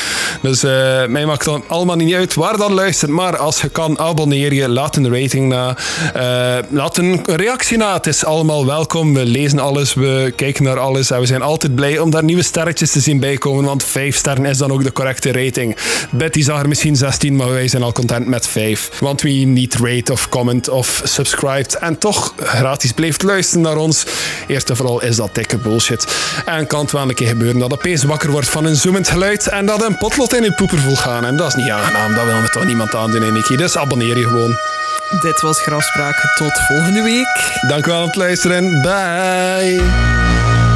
Dus 0.43 0.63
eh, 0.63 1.07
mij 1.07 1.27
maakt 1.27 1.45
dan 1.45 1.65
allemaal 1.69 1.97
niet 1.97 2.15
uit 2.15 2.35
waar 2.35 2.57
dan 2.57 2.73
luistert, 2.73 3.11
maar 3.11 3.37
als 3.37 3.61
je 3.61 3.69
kan, 3.69 3.99
abonneer 3.99 4.53
je, 4.53 4.69
laat 4.69 4.97
een 4.97 5.21
rating 5.21 5.49
na, 5.49 5.77
eh, 6.15 6.65
laat 6.71 6.97
een 6.97 7.21
reactie 7.25 7.77
na. 7.77 7.95
Het 7.95 8.07
is 8.07 8.25
allemaal 8.25 8.67
welkom, 8.67 9.15
we 9.15 9.25
lezen 9.25 9.59
alles, 9.59 9.95
we 9.95 10.33
kijken 10.37 10.65
naar 10.65 10.79
alles 10.79 11.11
en 11.11 11.21
we 11.21 11.27
zijn 11.27 11.43
altijd 11.43 11.75
blij 11.75 11.99
om 11.99 12.11
daar 12.11 12.25
nieuwe 12.25 12.43
sterretjes 12.43 12.91
te 12.91 13.01
zien 13.01 13.21
bijkomen, 13.21 13.65
want 13.65 13.85
5 13.85 14.17
sterren 14.17 14.45
is 14.45 14.59
dan 14.59 14.73
ook 14.73 14.83
de 14.83 14.93
correcte 14.93 15.33
rating. 15.33 15.77
Betty 16.11 16.43
zag 16.43 16.61
er 16.61 16.69
misschien 16.69 16.97
16, 16.97 17.37
maar 17.37 17.51
wij 17.51 17.69
zijn 17.69 17.83
al 17.83 17.93
content 17.93 18.27
met 18.27 18.47
5. 18.47 18.91
Want 19.09 19.23
wie 19.23 19.47
niet 19.47 19.75
rate 19.75 20.13
of 20.13 20.29
comment 20.29 20.69
of 20.69 21.01
subscribt 21.05 21.75
en 21.75 21.99
toch 21.99 22.35
gratis 22.37 22.93
blijft 22.93 23.23
luisteren 23.23 23.63
naar 23.63 23.77
ons, 23.77 24.05
eerst 24.47 24.71
en 24.71 24.77
vooral 24.77 25.03
is 25.03 25.17
dat 25.17 25.35
dikke 25.35 25.57
bullshit. 25.57 26.07
En 26.45 26.67
kan 26.67 26.81
het 26.81 26.93
wel 26.93 27.09
een 27.09 27.15
keer 27.15 27.29
gebeuren 27.29 27.59
dat 27.59 27.73
opeens 27.73 28.05
wakker 28.05 28.31
wordt 28.31 28.49
van 28.49 28.65
een 28.65 28.77
zoemend 28.77 29.09
geluid 29.09 29.49
en 29.49 29.67
dat 29.67 29.83
een 29.83 29.99
potlot 29.99 30.35
in 30.35 30.43
je 30.43 30.53
poeper 30.53 30.79
voelt 30.79 30.99
gaan. 30.99 31.25
En 31.25 31.37
dat 31.37 31.49
is 31.49 31.55
niet 31.55 31.71
aangenaam, 31.71 32.15
dat 32.15 32.25
wil 32.25 32.41
me 32.41 32.49
toch 32.49 32.65
niemand 32.65 32.95
aandoen, 32.95 33.23
hè, 33.23 33.31
Nicky. 33.31 33.57
Dus 33.57 33.77
abonneer 33.77 34.19
je 34.19 34.25
gewoon. 34.25 34.57
Dit 35.21 35.41
was 35.41 35.61
Grafspraak. 35.61 36.35
Tot 36.37 36.61
volgende 36.67 37.03
week. 37.03 37.61
Dank 37.69 37.87
u 37.87 37.91
wel 37.91 37.99
voor 37.99 38.07
het 38.07 38.17
luisteren. 38.17 38.83
Bye. 38.83 40.68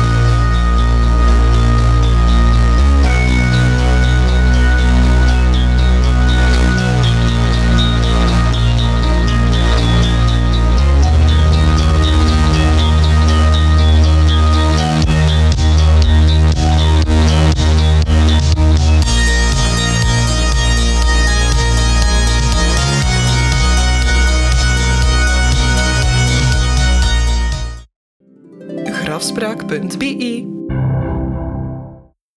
www.be 29.72 30.31